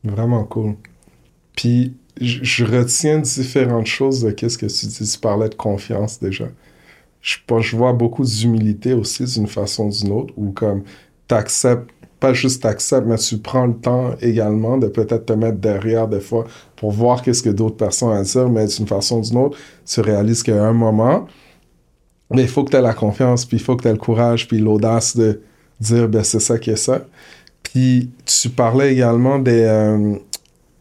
Vraiment 0.04 0.44
cool. 0.46 0.76
Puis, 1.56 1.96
je 2.20 2.66
retiens 2.66 3.20
différentes 3.20 3.88
choses 3.88 4.22
de 4.22 4.32
qu'est-ce 4.32 4.58
que 4.58 4.66
tu 4.66 4.86
dis. 4.88 5.12
Tu 5.12 5.20
parlais 5.20 5.50
de 5.50 5.56
confiance 5.56 6.20
déjà. 6.20 6.46
Je, 7.22 7.38
vois 7.76 7.94
beaucoup 7.94 8.26
d'humilité 8.26 8.94
aussi 8.94 9.26
d'une 9.26 9.48
façon 9.48 9.86
ou 9.86 9.92
d'une 9.92 10.12
autre, 10.12 10.34
où 10.38 10.52
comme 10.52 10.84
tu 11.28 11.36
acceptes 11.36 11.90
pas 12.22 12.34
juste 12.34 12.62
t'acceptes, 12.62 13.08
mais 13.08 13.18
tu 13.18 13.40
prends 13.40 13.66
le 13.66 13.74
temps 13.74 14.12
également 14.22 14.78
de 14.78 14.88
peut-être 14.88 15.26
te 15.26 15.34
mettre 15.34 15.58
derrière 15.58 16.08
des 16.08 16.22
fois 16.22 16.46
pour 16.76 16.92
voir 16.92 17.24
qu'est-ce 17.24 17.42
que 17.42 17.50
d'autres 17.50 17.76
personnes 17.76 18.10
ont 18.10 18.12
à 18.12 18.22
dire, 18.22 18.48
mais 18.48 18.68
d'une 18.68 18.88
façon 18.88 19.18
ou 19.18 19.22
d'une 19.22 19.38
autre, 19.38 19.58
tu 19.86 20.02
réalises 20.02 20.44
qu'à 20.44 20.64
un 20.64 20.72
moment, 20.72 21.26
mais 22.30 22.44
il 22.44 22.48
faut 22.48 22.64
que 22.64 22.70
tu 22.70 22.78
aies 22.78 22.82
la 22.82 22.94
confiance, 22.94 23.44
puis 23.44 23.58
il 23.58 23.64
faut 23.64 23.76
que 23.76 23.82
tu 23.82 23.88
aies 23.88 23.94
le 23.94 23.98
courage, 23.98 24.48
puis 24.48 24.60
l'audace 24.60 25.18
de 25.18 25.42
dire, 25.80 26.08
ben 26.08 26.24
c'est 26.24 26.40
ça 26.40 26.60
qui 26.60 26.70
est 26.70 26.76
ça. 26.76 27.02
Puis 27.64 28.12
tu 28.26 28.50
parlais 28.50 28.94
également 28.94 29.40
des, 29.40 29.64
euh, 29.64 30.16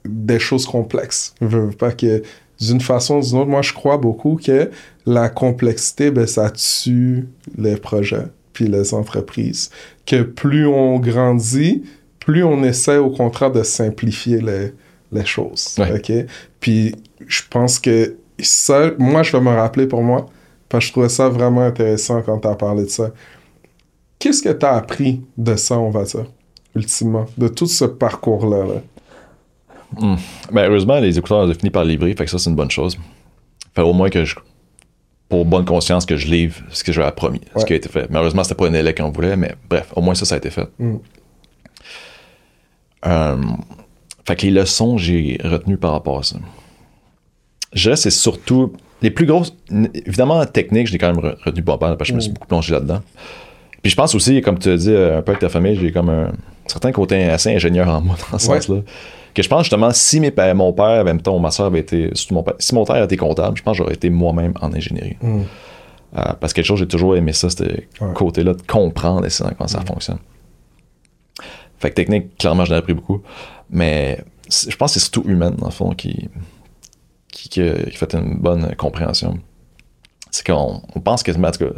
des 0.04 0.38
choses 0.38 0.66
complexes. 0.66 1.34
Je 1.40 1.46
veux 1.46 1.70
pas 1.70 1.92
que 1.92 2.22
d'une 2.60 2.82
façon 2.82 3.16
ou 3.16 3.22
d'une 3.22 3.38
autre, 3.38 3.50
moi 3.50 3.62
je 3.62 3.72
crois 3.72 3.96
beaucoup 3.96 4.38
que 4.44 4.70
la 5.06 5.30
complexité, 5.30 6.10
ben 6.10 6.26
ça 6.26 6.50
tue 6.50 7.28
les 7.56 7.76
projets 7.76 8.26
puis 8.60 8.68
les 8.68 8.92
entreprises. 8.92 9.70
Que 10.04 10.22
plus 10.22 10.66
on 10.66 10.98
grandit, 10.98 11.82
plus 12.18 12.44
on 12.44 12.62
essaie 12.62 12.98
au 12.98 13.10
contraire 13.10 13.50
de 13.50 13.62
simplifier 13.62 14.40
les, 14.40 14.74
les 15.10 15.24
choses. 15.24 15.76
OK? 15.78 16.12
Puis 16.60 16.94
je 17.26 17.42
pense 17.48 17.78
que 17.78 18.16
ça, 18.38 18.90
moi, 18.98 19.22
je 19.22 19.32
vais 19.32 19.40
me 19.40 19.50
rappeler 19.50 19.86
pour 19.86 20.02
moi, 20.02 20.26
parce 20.68 20.84
que 20.84 20.88
je 20.88 20.92
trouvais 20.92 21.08
ça 21.08 21.28
vraiment 21.28 21.62
intéressant 21.62 22.20
quand 22.22 22.38
tu 22.38 22.48
as 22.48 22.54
parlé 22.54 22.84
de 22.84 22.88
ça. 22.88 23.10
Qu'est-ce 24.18 24.42
que 24.42 24.52
tu 24.52 24.66
as 24.66 24.74
appris 24.74 25.22
de 25.38 25.56
ça, 25.56 25.78
on 25.78 25.90
va 25.90 26.04
dire, 26.04 26.26
ultimement, 26.74 27.26
de 27.38 27.48
tout 27.48 27.66
ce 27.66 27.86
parcours-là? 27.86 28.66
Là? 28.66 28.82
Hmm. 29.98 30.16
Ben, 30.52 30.68
heureusement, 30.68 31.00
les 31.00 31.18
écouteurs 31.18 31.48
ont 31.48 31.54
fini 31.54 31.70
par 31.70 31.84
livrer, 31.84 32.14
fait 32.14 32.24
que 32.24 32.30
ça, 32.30 32.38
c'est 32.38 32.50
une 32.50 32.56
bonne 32.56 32.70
chose. 32.70 32.98
Fait 33.74 33.82
au 33.82 33.92
moins 33.92 34.10
que 34.10 34.24
je, 34.24 34.36
pour 35.30 35.44
bonne 35.44 35.64
conscience 35.64 36.04
que 36.04 36.16
je 36.16 36.26
livre 36.26 36.56
ce 36.70 36.84
que 36.84 36.92
j'avais 36.92 37.12
promis, 37.12 37.40
ce 37.56 37.64
qui 37.64 37.72
a 37.72 37.76
été 37.76 37.88
fait. 37.88 38.10
Malheureusement, 38.10 38.42
c'était 38.42 38.56
pas 38.56 38.66
un 38.66 38.74
élève 38.74 38.94
qu'on 38.94 39.10
voulait, 39.10 39.36
mais 39.36 39.54
bref, 39.70 39.92
au 39.94 40.02
moins 40.02 40.14
ça, 40.14 40.26
ça 40.26 40.34
a 40.34 40.38
été 40.38 40.50
fait. 40.50 40.68
Mm. 40.78 40.96
Euh, 43.06 43.36
fait 44.26 44.36
que 44.36 44.42
les 44.46 44.50
leçons 44.50 44.96
que 44.96 45.00
j'ai 45.00 45.38
retenues 45.42 45.78
par 45.78 45.92
rapport 45.92 46.18
à 46.18 46.22
ça. 46.24 46.36
Je 47.72 47.82
dirais 47.82 47.96
c'est 47.96 48.10
surtout 48.10 48.72
les 49.00 49.10
plus 49.10 49.24
grosses. 49.24 49.56
Évidemment, 49.70 50.44
technique, 50.44 50.88
j'ai 50.88 50.98
quand 50.98 51.14
même 51.14 51.34
retenu 51.44 51.62
pas 51.62 51.78
mal 51.80 51.96
parce 51.96 52.08
que 52.08 52.12
je 52.12 52.16
me 52.16 52.20
suis 52.20 52.30
mm. 52.30 52.34
beaucoup 52.34 52.48
plongé 52.48 52.72
là-dedans. 52.72 53.00
Puis 53.82 53.90
je 53.90 53.96
pense 53.96 54.14
aussi, 54.16 54.42
comme 54.42 54.58
tu 54.58 54.68
as 54.68 54.76
dit 54.76 54.94
un 54.94 55.22
peu 55.22 55.30
avec 55.30 55.38
ta 55.38 55.48
famille, 55.48 55.78
j'ai 55.80 55.92
comme 55.92 56.10
un 56.10 56.32
certain 56.66 56.90
côté 56.90 57.22
assez 57.30 57.54
ingénieur 57.54 57.88
en 57.88 58.00
moi 58.00 58.16
dans 58.30 58.38
ce 58.38 58.46
sens-là 58.46 58.82
que 59.34 59.42
je 59.42 59.48
pense 59.48 59.64
justement, 59.64 59.90
si 59.92 60.20
mes 60.20 60.32
mon 60.54 60.72
père, 60.72 61.04
même 61.04 61.20
temps, 61.20 61.38
ma 61.38 61.50
soeur 61.50 61.66
avait 61.66 61.80
été, 61.80 62.10
si 62.14 62.32
mon, 62.32 62.42
père, 62.42 62.54
si 62.58 62.74
mon 62.74 62.84
père 62.84 63.02
était 63.02 63.16
comptable, 63.16 63.56
je 63.56 63.62
pense 63.62 63.76
que 63.76 63.82
j'aurais 63.82 63.94
été 63.94 64.10
moi-même 64.10 64.54
en 64.60 64.72
ingénierie. 64.72 65.16
Mm. 65.20 65.40
Euh, 66.16 66.22
parce 66.40 66.52
que 66.52 66.56
quelque 66.56 66.66
chose, 66.66 66.80
j'ai 66.80 66.88
toujours 66.88 67.16
aimé 67.16 67.32
ça, 67.32 67.50
c'était 67.50 67.88
côté-là 68.14 68.54
de 68.54 68.62
comprendre 68.62 69.26
et 69.26 69.30
comment 69.56 69.68
ça 69.68 69.80
mm. 69.80 69.86
fonctionne. 69.86 70.18
Fait 71.78 71.90
que 71.90 71.94
technique, 71.94 72.36
clairement, 72.36 72.64
j'en 72.64 72.74
ai 72.74 72.78
appris 72.78 72.94
beaucoup. 72.94 73.22
Mais 73.70 74.22
je 74.50 74.76
pense 74.76 74.92
que 74.92 75.00
c'est 75.00 75.12
surtout 75.12 75.28
humain, 75.28 75.50
dans 75.50 75.66
le 75.66 75.72
fond, 75.72 75.90
qui, 75.90 76.28
qui, 77.32 77.48
qui, 77.48 77.62
fait 77.62 78.14
une 78.14 78.38
bonne 78.38 78.74
compréhension. 78.76 79.38
C'est 80.30 80.46
qu'on 80.46 80.82
on 80.94 81.00
pense 81.00 81.22
que, 81.22 81.32
parce 81.32 81.58
que 81.58 81.74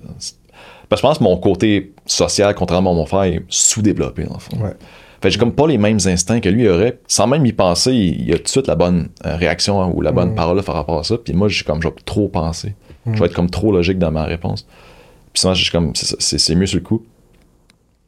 je 0.96 1.00
pense 1.00 1.18
que 1.18 1.24
mon 1.24 1.36
côté 1.38 1.94
social, 2.06 2.54
contrairement 2.54 2.90
à 2.90 2.94
mon 2.94 3.06
frère, 3.06 3.22
est 3.22 3.42
sous-développé, 3.48 4.24
dans 4.24 4.34
le 4.34 4.40
fond. 4.40 4.74
Fait 5.22 5.30
j'ai 5.30 5.38
comme 5.38 5.54
pas 5.54 5.68
les 5.68 5.78
mêmes 5.78 6.00
instincts 6.04 6.40
que 6.40 6.48
lui 6.48 6.68
aurait. 6.68 6.98
Sans 7.06 7.28
même 7.28 7.46
y 7.46 7.52
penser, 7.52 7.92
il, 7.92 8.28
y 8.28 8.32
a 8.32 8.36
tout 8.36 8.42
de 8.42 8.48
suite 8.48 8.66
la 8.66 8.74
bonne 8.74 9.08
euh, 9.24 9.36
réaction 9.36 9.80
hein, 9.80 9.90
ou 9.94 10.00
la 10.00 10.10
bonne 10.10 10.32
mm. 10.32 10.34
parole 10.34 10.62
par 10.62 10.74
rapport 10.74 10.98
à 10.98 11.04
ça. 11.04 11.16
Puis 11.16 11.32
moi, 11.32 11.48
j'ai 11.48 11.64
comme, 11.64 11.80
je 11.80 11.88
vais 11.88 11.94
trop 12.04 12.28
penser. 12.28 12.74
Je 13.06 13.12
vais 13.12 13.20
mm. 13.20 13.24
être 13.24 13.34
comme 13.34 13.50
trop 13.50 13.70
logique 13.70 13.98
dans 13.98 14.10
ma 14.10 14.24
réponse. 14.24 14.66
Puis 15.32 15.40
souvent, 15.40 15.54
je 15.54 15.70
comme, 15.70 15.92
c'est 15.94 16.54
mieux 16.56 16.66
sur 16.66 16.78
le 16.78 16.84
coup. 16.84 17.06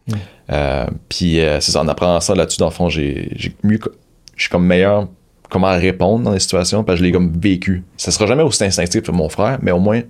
Mm. 0.09 0.12
Euh, 0.50 0.87
puis 1.09 1.40
euh, 1.40 1.61
c'est 1.61 1.70
ça, 1.70 1.83
en 1.83 1.88
apprenant 1.88 2.20
ça 2.20 2.35
là-dessus, 2.35 2.59
dans 2.59 2.66
le 2.66 2.72
fond, 2.72 2.88
j'ai 2.88 3.55
mieux, 3.62 3.79
je 4.35 4.42
suis 4.42 4.50
comme 4.50 4.66
meilleur 4.66 5.07
comment 5.50 5.70
répondre 5.70 6.24
dans 6.24 6.33
les 6.33 6.40
situations, 6.40 6.83
parce 6.83 6.98
que 6.98 7.05
je 7.05 7.07
l'ai 7.07 7.12
comme 7.12 7.33
vécu. 7.38 7.85
Ça 7.96 8.11
sera 8.11 8.27
jamais 8.27 8.42
aussi 8.42 8.64
instinctif 8.64 9.03
que 9.03 9.12
mon 9.12 9.29
frère, 9.29 9.61
mais 9.62 9.70
au 9.70 9.79
moins, 9.79 10.03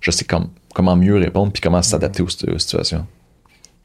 je 0.00 0.10
sais 0.10 0.24
comme, 0.24 0.48
comment 0.74 0.96
mieux 0.96 1.16
répondre 1.16 1.52
puis 1.52 1.60
comment 1.60 1.82
s'adapter 1.82 2.22
aux, 2.22 2.28
situations. 2.28 3.06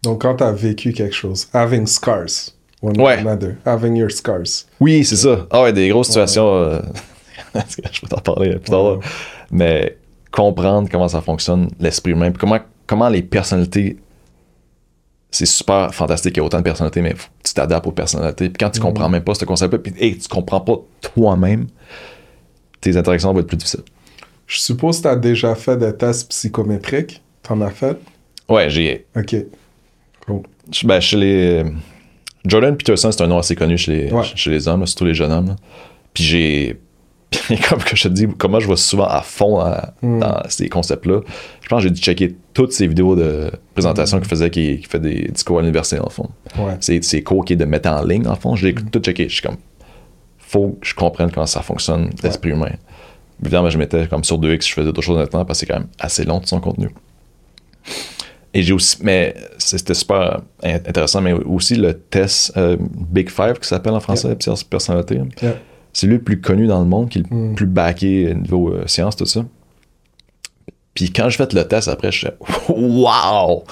Donc, 0.03 0.21
quand 0.21 0.37
tu 0.37 0.43
as 0.45 0.53
vécu 0.53 0.93
quelque 0.93 1.13
chose, 1.13 1.49
having 1.53 1.85
scars, 1.85 2.53
ouais. 2.81 3.23
having 3.65 3.95
your 3.95 4.11
scars. 4.11 4.65
Oui, 4.79 5.03
c'est 5.03 5.15
ça. 5.15 5.47
Ah 5.49 5.63
ouais, 5.63 5.73
des 5.73 5.89
grosses 5.89 6.07
situations. 6.07 6.55
Euh, 6.55 6.81
je 7.55 8.01
vais 8.01 8.07
t'en 8.09 8.21
parler 8.21 8.51
plus 8.57 8.71
tard. 8.71 8.99
Mais 9.51 9.97
comprendre 10.31 10.89
comment 10.89 11.07
ça 11.07 11.21
fonctionne, 11.21 11.69
l'esprit 11.79 12.11
humain, 12.11 12.31
comment, 12.31 12.59
comment 12.87 13.09
les 13.09 13.21
personnalités. 13.21 13.97
C'est 15.33 15.45
super 15.45 15.93
fantastique, 15.93 16.35
il 16.35 16.39
y 16.39 16.41
a 16.41 16.43
autant 16.43 16.57
de 16.57 16.63
personnalités, 16.63 17.01
mais 17.01 17.15
tu 17.43 17.53
t'adaptes 17.53 17.87
aux 17.87 17.93
personnalités. 17.93 18.49
Puis 18.49 18.57
quand 18.59 18.69
tu 18.69 18.81
comprends 18.81 19.07
même 19.07 19.23
pas 19.23 19.33
ce 19.33 19.45
concept-là, 19.45 19.79
puis 19.79 19.93
tu 19.93 20.27
comprends 20.27 20.59
pas 20.59 20.75
toi-même, 20.99 21.67
tes 22.81 22.97
interactions 22.97 23.31
vont 23.31 23.39
être 23.39 23.47
plus 23.47 23.55
difficiles. 23.55 23.83
Je 24.45 24.59
suppose 24.59 24.97
que 24.97 25.03
tu 25.03 25.07
as 25.07 25.15
déjà 25.15 25.55
fait 25.55 25.77
des 25.77 25.95
tests 25.95 26.27
psychométriques. 26.29 27.21
T'en 27.43 27.61
as 27.61 27.69
fait? 27.69 27.97
Ouais, 28.49 28.69
j'ai. 28.69 29.05
OK. 29.15 29.35
Cool. 30.25 30.41
Ben, 30.83 30.99
chez 30.99 31.17
les 31.17 31.63
Jordan 32.45 32.75
Peterson, 32.75 33.11
c'est 33.11 33.21
un 33.21 33.27
nom 33.27 33.37
assez 33.37 33.55
connu 33.55 33.77
chez 33.77 34.09
les, 34.09 34.23
chez 34.35 34.49
les 34.49 34.67
hommes, 34.67 34.85
surtout 34.85 35.05
les 35.05 35.13
jeunes 35.13 35.31
hommes. 35.31 35.55
Puis 36.13 36.23
j'ai. 36.23 36.79
comme 37.69 37.79
que 37.79 37.95
je 37.95 38.03
te 38.03 38.07
dis, 38.09 38.27
comment 38.37 38.59
je 38.59 38.67
vois 38.67 38.75
souvent 38.75 39.07
à 39.07 39.21
fond 39.21 39.63
hmm. 40.01 40.19
dans, 40.19 40.41
ces 40.49 40.67
concepts-là, 40.67 41.21
je 41.61 41.69
pense 41.69 41.81
que 41.81 41.83
j'ai 41.87 41.93
dû 41.93 42.01
checker 42.01 42.35
toutes 42.53 42.73
ces 42.73 42.87
vidéos 42.87 43.15
de 43.15 43.49
présentation 43.73 44.17
mm. 44.17 44.19
qu'il 44.19 44.29
faisait, 44.29 44.49
qui, 44.49 44.83
fait 44.83 44.99
des 44.99 45.29
discours 45.29 45.59
à 45.59 45.61
l'université, 45.61 46.01
en 46.01 46.09
fond. 46.09 46.29
C'est 46.81 47.01
ces 47.05 47.23
cours 47.23 47.45
qui 47.45 47.53
est 47.53 47.55
de 47.55 47.63
mettre 47.63 47.89
en 47.89 48.03
ligne, 48.03 48.27
en 48.27 48.35
fond. 48.35 48.57
Je 48.57 48.67
l'ai 48.67 48.73
tout 48.73 48.99
checké. 48.99 49.29
Je 49.29 49.35
suis 49.35 49.41
comme, 49.41 49.55
faut 50.37 50.77
que 50.81 50.85
je 50.85 50.93
comprenne 50.93 51.31
comment 51.31 51.45
ça 51.45 51.61
fonctionne, 51.61 52.09
l'esprit 52.21 52.49
humain. 52.49 52.71
Évidemment, 53.41 53.69
je 53.69 53.77
mettais 53.77 54.07
comme 54.07 54.23
sur 54.23 54.37
2X, 54.39 54.67
je 54.67 54.73
faisais 54.73 54.85
d'autres 54.85 55.01
choses 55.01 55.17
maintenant 55.17 55.45
parce 55.45 55.59
que 55.59 55.65
c'est 55.65 55.73
quand 55.73 55.79
même 55.79 55.89
assez 55.99 56.25
long 56.25 56.39
de 56.39 56.45
son 56.45 56.59
contenu. 56.59 56.89
Et 58.53 58.63
j'ai 58.63 58.73
aussi, 58.73 58.97
mais 59.01 59.33
c'était 59.57 59.93
super 59.93 60.41
intéressant, 60.61 61.21
mais 61.21 61.33
aussi 61.33 61.75
le 61.75 61.93
test 61.93 62.51
euh, 62.57 62.75
Big 62.79 63.29
Five, 63.29 63.59
qui 63.59 63.67
s'appelle 63.67 63.93
en 63.93 64.01
français, 64.01 64.27
yeah. 64.27 64.55
personnalité. 64.69 65.21
C'est 65.93 66.07
lui 66.07 66.15
le 66.15 66.21
plus 66.21 66.41
connu 66.41 66.67
dans 66.67 66.79
le 66.79 66.85
monde, 66.85 67.09
qui 67.09 67.19
est 67.19 67.29
le 67.29 67.35
mm. 67.35 67.55
plus 67.55 67.65
backé 67.65 68.33
niveau 68.35 68.69
euh, 68.69 68.83
science, 68.87 69.15
tout 69.15 69.25
ça. 69.25 69.45
Puis 70.93 71.11
quand 71.11 71.29
je 71.29 71.37
fais 71.37 71.47
le 71.53 71.63
test 71.63 71.87
après, 71.87 72.11
je 72.11 72.17
suis 72.19 72.27
Wow! 72.69 73.63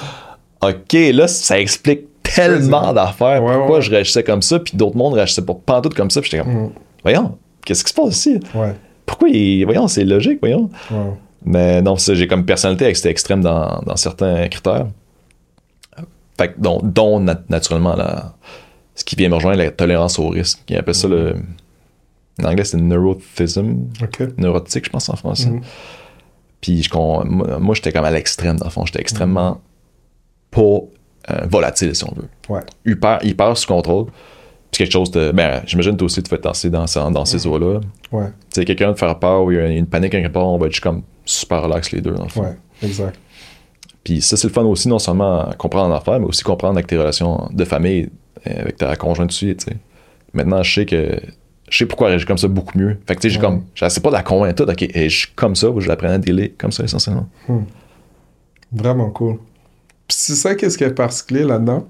OK, 0.62 0.94
là, 1.14 1.28
ça 1.28 1.60
explique 1.60 2.02
tellement 2.24 2.94
d'affaires. 2.94 3.42
pourquoi 3.44 3.82
je 3.82 3.90
réagissais 3.90 4.24
comme 4.24 4.42
ça, 4.42 4.60
puis 4.60 4.78
d'autres 4.78 4.98
mondes 4.98 5.14
réagissaient 5.14 5.42
pas, 5.42 5.56
pas 5.56 5.82
tout 5.82 5.90
comme 5.90 6.10
ça. 6.10 6.22
Puis 6.22 6.32
j'étais 6.32 6.44
comme, 6.44 6.68
mm. 6.68 6.72
voyons, 7.04 7.38
qu'est-ce 7.66 7.84
qui 7.84 7.90
se 7.90 8.02
passe 8.02 8.16
ici? 8.16 8.40
Pourquoi, 9.06 9.28
il, 9.30 9.66
voyons, 9.66 9.90
c'est 9.90 10.06
logique, 10.06 10.40
voyons. 10.40 10.70
Mais 11.46 11.82
non, 11.82 11.96
j'ai 11.96 12.28
comme 12.28 12.46
personnalité 12.46 12.86
extrême 12.86 13.42
dans, 13.42 13.82
dans, 13.86 13.96
certains 13.96 14.48
critères. 14.50 14.88
Fait 16.38 16.54
dont, 16.58 16.80
dont 16.84 17.20
naturellement, 17.50 17.96
ce 18.96 19.04
qui 19.04 19.16
vient 19.16 19.30
me 19.30 19.36
rejoindre, 19.36 19.58
la 19.58 19.72
tolérance 19.72 20.20
au 20.20 20.30
risque. 20.30 20.60
Ils 20.70 20.78
appellent 20.78 20.96
ça 20.96 21.08
le. 21.08 21.36
En 22.42 22.46
anglais, 22.46 22.64
c'est 22.64 22.78
neurothism. 22.78 23.88
Neurotique, 24.38 24.86
je 24.86 24.90
pense, 24.90 25.10
en 25.10 25.16
français. 25.16 25.50
Mm-hmm. 25.50 25.64
Puis 26.62 26.84
je, 26.84 26.90
moi, 27.60 27.76
j'étais 27.76 27.92
comme 27.92 28.06
à 28.06 28.12
l'extrême, 28.12 28.58
dans 28.58 28.66
le 28.66 28.72
fond. 28.72 28.86
J'étais 28.86 29.02
extrêmement 29.02 29.62
pas 30.52 30.62
euh, 30.62 31.46
volatile, 31.50 31.96
si 31.96 32.04
on 32.06 32.14
veut. 32.16 32.30
Ouais. 32.50 32.62
Hyper, 32.86 33.20
hyper 33.24 33.58
sous 33.58 33.68
contrôle 33.68 34.08
c'est 34.72 34.84
quelque 34.84 34.94
chose 34.94 35.12
de. 35.12 35.32
Ben, 35.32 35.62
j'imagine 35.66 35.98
toi 35.98 36.06
aussi, 36.06 36.22
tu 36.22 36.30
fais 36.30 36.38
tasser 36.38 36.70
dans, 36.70 36.86
dans 37.12 37.26
ces 37.26 37.46
eaux-là. 37.48 37.80
Ouais. 38.12 38.28
Tu 38.28 38.62
sais, 38.62 38.66
quelqu'un 38.66 38.92
de 38.92 38.98
faire 38.98 39.18
peur 39.18 39.44
ou 39.44 39.52
il 39.52 39.58
y 39.58 39.60
a 39.60 39.68
une 39.68 39.88
panique 39.88 40.12
quelque 40.12 40.32
part, 40.32 40.48
on 40.48 40.58
va 40.58 40.68
être 40.68 40.74
juste 40.74 40.84
comme 40.84 41.04
super 41.30 41.64
relax 41.64 41.92
les 41.92 42.02
deux, 42.02 42.12
dans 42.12 42.24
le 42.24 42.30
fond. 42.30 42.42
Ouais, 42.42 42.58
exact. 42.84 43.20
Puis 44.04 44.22
ça, 44.22 44.38
c'est 44.38 44.48
le 44.48 44.54
fun 44.54 44.64
aussi, 44.64 44.88
non 44.88 45.00
seulement 45.00 45.52
comprendre 45.58 45.94
l'affaire, 45.94 46.20
mais 46.20 46.26
aussi 46.26 46.44
comprendre 46.44 46.78
avec 46.78 46.88
tes 46.88 46.98
relations 46.98 47.50
de 47.52 47.66
famille, 47.66 48.10
euh, 48.48 48.62
avec 48.62 48.78
ta 48.78 48.96
conjointe 48.96 49.30
aussi, 49.30 49.56
tu 49.56 49.66
sais. 49.66 49.78
Maintenant, 50.34 50.64
je 50.64 50.74
sais 50.74 50.86
que. 50.86 51.20
Je 51.70 51.78
sais 51.78 51.86
pourquoi 51.86 52.18
j'ai 52.18 52.26
comme 52.26 52.38
ça 52.38 52.48
beaucoup 52.48 52.76
mieux. 52.80 52.98
Fait 53.06 53.16
que, 53.16 53.22
tu 53.22 53.30
sais, 53.30 53.36
j'ai 53.36 53.40
comme. 53.40 53.66
J'essaie 53.76 54.02
pas 54.02 54.10
de 54.10 54.16
la 54.16 54.24
convaincre 54.24 54.64
tout, 54.64 54.72
ok, 54.72 54.82
et 54.82 55.10
je 55.10 55.18
suis 55.18 55.32
comme 55.36 55.56
ça, 55.56 55.70
ou 55.70 55.80
je 55.80 55.88
l'apprends 55.88 56.10
à 56.10 56.18
délai 56.18 56.56
comme 56.58 56.72
ça, 56.72 56.84
essentiellement. 56.84 57.28
Hmm. 57.48 57.64
Vraiment 58.72 59.10
cool. 59.12 59.38
Puis 60.08 60.18
c'est 60.18 60.36
ça, 60.36 60.56
qu'est-ce 60.56 60.78
qui 60.78 60.84
est 60.84 60.94
particulier 60.94 61.44
là-dedans? 61.44 61.88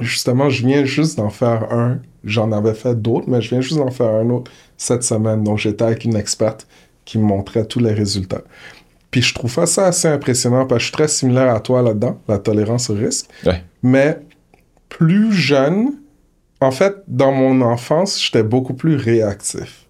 Justement, 0.00 0.50
je 0.50 0.66
viens 0.66 0.84
juste 0.84 1.16
d'en 1.16 1.30
faire 1.30 1.72
un. 1.72 1.98
J'en 2.24 2.50
avais 2.50 2.74
fait 2.74 3.00
d'autres, 3.00 3.28
mais 3.28 3.40
je 3.40 3.50
viens 3.50 3.60
juste 3.60 3.78
d'en 3.78 3.90
faire 3.90 4.12
un 4.12 4.28
autre 4.30 4.50
cette 4.76 5.04
semaine. 5.04 5.44
Donc, 5.44 5.58
j'étais 5.58 5.84
avec 5.84 6.04
une 6.04 6.16
experte 6.16 6.66
qui 7.08 7.16
me 7.16 7.24
montrait 7.24 7.64
tous 7.64 7.80
les 7.80 7.94
résultats. 7.94 8.42
Puis 9.10 9.22
je 9.22 9.32
trouve 9.32 9.64
ça 9.64 9.86
assez 9.86 10.08
impressionnant 10.08 10.66
parce 10.66 10.80
que 10.80 10.80
je 10.80 10.84
suis 10.88 10.92
très 10.92 11.08
similaire 11.08 11.54
à 11.54 11.60
toi 11.60 11.80
là-dedans, 11.80 12.20
la 12.28 12.36
tolérance 12.36 12.90
au 12.90 12.94
risque. 12.94 13.30
Mais 13.82 14.18
plus 14.90 15.32
jeune, 15.32 15.94
en 16.60 16.70
fait, 16.70 16.96
dans 17.06 17.32
mon 17.32 17.62
enfance, 17.62 18.22
j'étais 18.22 18.42
beaucoup 18.42 18.74
plus 18.74 18.96
réactif. 18.96 19.86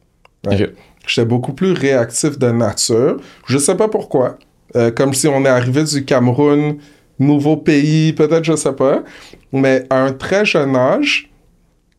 J'étais 1.08 1.26
beaucoup 1.26 1.52
plus 1.52 1.72
réactif 1.72 2.38
de 2.38 2.52
nature. 2.52 3.16
Je 3.48 3.58
sais 3.58 3.76
pas 3.76 3.88
pourquoi. 3.88 4.38
Euh, 4.76 4.92
comme 4.92 5.12
si 5.12 5.26
on 5.26 5.44
est 5.44 5.48
arrivé 5.48 5.82
du 5.82 6.04
Cameroun, 6.04 6.76
nouveau 7.18 7.56
pays, 7.56 8.12
peut-être, 8.12 8.44
je 8.44 8.54
sais 8.54 8.74
pas. 8.74 9.02
Mais 9.50 9.86
à 9.90 10.04
un 10.04 10.12
très 10.12 10.44
jeune 10.44 10.76
âge, 10.76 11.27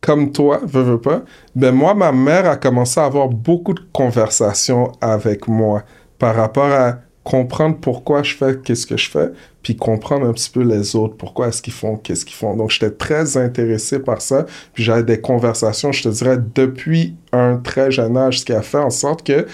comme 0.00 0.32
toi, 0.32 0.60
veux, 0.64 0.82
veux 0.82 1.00
pas, 1.00 1.22
ben 1.54 1.72
moi, 1.72 1.94
ma 1.94 2.12
mère 2.12 2.48
a 2.48 2.56
commencé 2.56 2.98
à 3.00 3.04
avoir 3.04 3.28
beaucoup 3.28 3.74
de 3.74 3.82
conversations 3.92 4.92
avec 5.00 5.46
moi 5.46 5.84
par 6.18 6.34
rapport 6.34 6.70
à 6.70 6.98
comprendre 7.22 7.76
pourquoi 7.80 8.22
je 8.22 8.34
fais 8.34 8.58
qu'est-ce 8.58 8.86
que 8.86 8.96
je 8.96 9.10
fais, 9.10 9.28
puis 9.62 9.76
comprendre 9.76 10.26
un 10.26 10.32
petit 10.32 10.50
peu 10.50 10.62
les 10.62 10.96
autres, 10.96 11.16
pourquoi 11.16 11.48
est-ce 11.48 11.60
qu'ils 11.60 11.72
font, 11.72 11.96
qu'est-ce 11.96 12.24
qu'ils 12.24 12.36
font. 12.36 12.56
Donc, 12.56 12.70
j'étais 12.70 12.90
très 12.90 13.36
intéressé 13.36 13.98
par 13.98 14.22
ça, 14.22 14.46
puis 14.72 14.82
j'avais 14.82 15.02
des 15.02 15.20
conversations, 15.20 15.92
je 15.92 16.02
te 16.02 16.08
dirais, 16.08 16.38
depuis 16.54 17.14
un 17.32 17.56
très 17.56 17.90
jeune 17.90 18.16
âge, 18.16 18.40
ce 18.40 18.44
qui 18.44 18.52
a 18.52 18.62
fait 18.62 18.78
en 18.78 18.90
sorte 18.90 19.24
que 19.26 19.46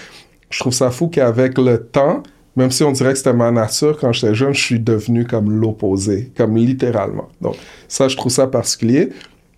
je 0.49 0.59
trouve 0.59 0.73
ça 0.73 0.91
fou 0.91 1.07
qu'avec 1.07 1.57
le 1.57 1.77
temps, 1.77 2.23
même 2.55 2.71
si 2.71 2.83
on 2.83 2.91
dirait 2.91 3.11
que 3.11 3.17
c'était 3.17 3.33
ma 3.33 3.51
nature 3.51 3.97
quand 3.99 4.13
j'étais 4.13 4.33
jeune, 4.33 4.53
je 4.53 4.61
suis 4.61 4.79
devenu 4.79 5.25
comme 5.25 5.51
l'opposé, 5.51 6.31
comme 6.35 6.55
littéralement. 6.57 7.27
Donc, 7.41 7.55
ça, 7.87 8.07
je 8.07 8.15
trouve 8.15 8.31
ça 8.31 8.47
particulier. 8.47 9.09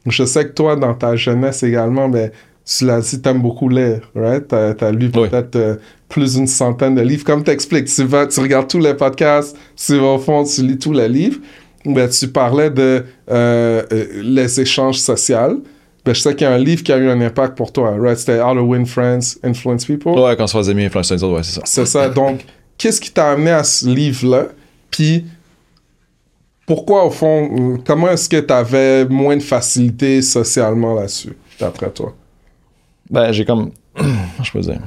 Je 0.06 0.24
sais 0.24 0.46
que 0.46 0.54
toi, 0.54 0.76
dans 0.76 0.94
ta 0.94 1.16
jeunesse 1.16 1.64
également, 1.64 2.10
ben, 2.10 2.32
tu 2.66 2.86
l'as 2.86 3.02
dit, 3.02 3.22
t'aimes 3.22 3.42
beaucoup 3.42 3.68
lire, 3.68 4.02
right? 4.16 4.48
T'as 4.48 4.74
as 4.80 4.92
lu 4.92 5.10
peut-être 5.10 5.56
euh, 5.56 5.76
plus 6.08 6.36
d'une 6.36 6.48
centaine 6.48 6.96
de 6.96 7.02
livres. 7.02 7.24
Comme 7.24 7.44
t'expliques, 7.44 7.88
tu 7.88 8.04
vas, 8.04 8.28
tu 8.28 8.40
regardes 8.40 8.68
tous 8.68 8.80
les 8.80 8.94
podcasts, 8.94 9.58
tu 9.76 9.98
vas 9.98 10.14
au 10.14 10.20
fond, 10.20 10.44
tu 10.44 10.62
lis 10.62 10.78
tous 10.78 10.94
les 10.94 11.10
livres. 11.10 11.40
Ben, 11.86 12.08
tu 12.10 12.28
parlais 12.28 12.70
de 12.70 13.06
euh, 13.32 13.84
euh, 13.92 14.06
les 14.22 14.60
échanges 14.60 14.98
sociaux. 14.98 15.64
Ben, 16.06 16.14
je 16.14 16.22
sais 16.22 16.36
qu'il 16.36 16.46
y 16.46 16.50
a 16.50 16.54
un 16.54 16.60
livre 16.60 16.84
qui 16.84 16.92
a 16.92 16.98
eu 16.98 17.10
un 17.10 17.20
impact 17.22 17.58
pour 17.58 17.72
toi, 17.72 17.96
right? 18.00 18.18
C'était 18.18 18.42
How 18.42 18.54
to 18.54 18.62
Win 18.62 18.86
Friends, 18.86 19.38
Influence 19.44 19.86
People. 19.86 20.14
Ouais, 20.14 20.36
quand 20.36 20.44
on 20.44 20.48
se 20.48 20.58
faisait 20.58 20.74
mieux 20.74 20.86
influencer 20.86 21.16
les 21.16 21.24
autres, 21.24 21.38
ouais, 21.38 21.44
c'est 21.44 21.56
ça. 21.56 21.62
C'est 21.66 21.86
ça. 21.86 22.10
Donc, 22.10 22.46
qu'est-ce 22.78 23.02
qui 23.02 23.12
t'a 23.12 23.32
amené 23.32 23.52
à 23.52 23.64
ce 23.64 23.88
livre-là? 23.88 24.48
Puis, 24.92 25.26
pourquoi, 26.70 27.04
au 27.04 27.10
fond, 27.10 27.80
comment 27.84 28.12
est-ce 28.12 28.30
que 28.30 28.40
tu 28.40 28.54
avais 28.54 29.04
moins 29.06 29.36
de 29.36 29.42
facilité 29.42 30.22
socialement 30.22 30.94
là-dessus, 30.94 31.36
d'après 31.60 31.90
toi? 31.90 32.14
Ben, 33.10 33.32
j'ai 33.32 33.44
comme. 33.44 33.72
je 34.44 34.52
peux 34.52 34.60
dire? 34.60 34.80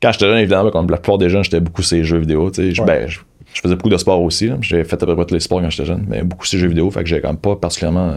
Quand 0.00 0.12
j'étais 0.12 0.26
jeune, 0.26 0.38
évidemment, 0.38 0.70
comme 0.70 0.88
la 0.88 0.98
plupart 0.98 1.18
des 1.18 1.28
jeunes, 1.30 1.42
j'étais 1.42 1.58
beaucoup 1.58 1.82
ces 1.82 2.04
jeux 2.04 2.18
vidéo. 2.18 2.48
Tu 2.52 2.72
sais, 2.72 2.84
ben, 2.84 3.08
je, 3.08 3.18
faisais 3.60 3.74
beaucoup 3.74 3.88
de 3.88 3.96
sport 3.96 4.22
aussi. 4.22 4.52
J'ai 4.60 4.84
fait 4.84 5.02
à 5.02 5.04
peu 5.04 5.16
près 5.16 5.26
tous 5.26 5.34
les 5.34 5.40
sports 5.40 5.60
quand 5.60 5.70
j'étais 5.70 5.86
jeune, 5.86 6.06
mais 6.08 6.22
beaucoup 6.22 6.46
ces 6.46 6.58
jeux 6.58 6.68
vidéo. 6.68 6.88
Fait 6.92 7.02
que 7.02 7.08
j'ai 7.08 7.20
quand 7.20 7.30
même 7.30 7.36
pas 7.36 7.56
particulièrement. 7.56 8.14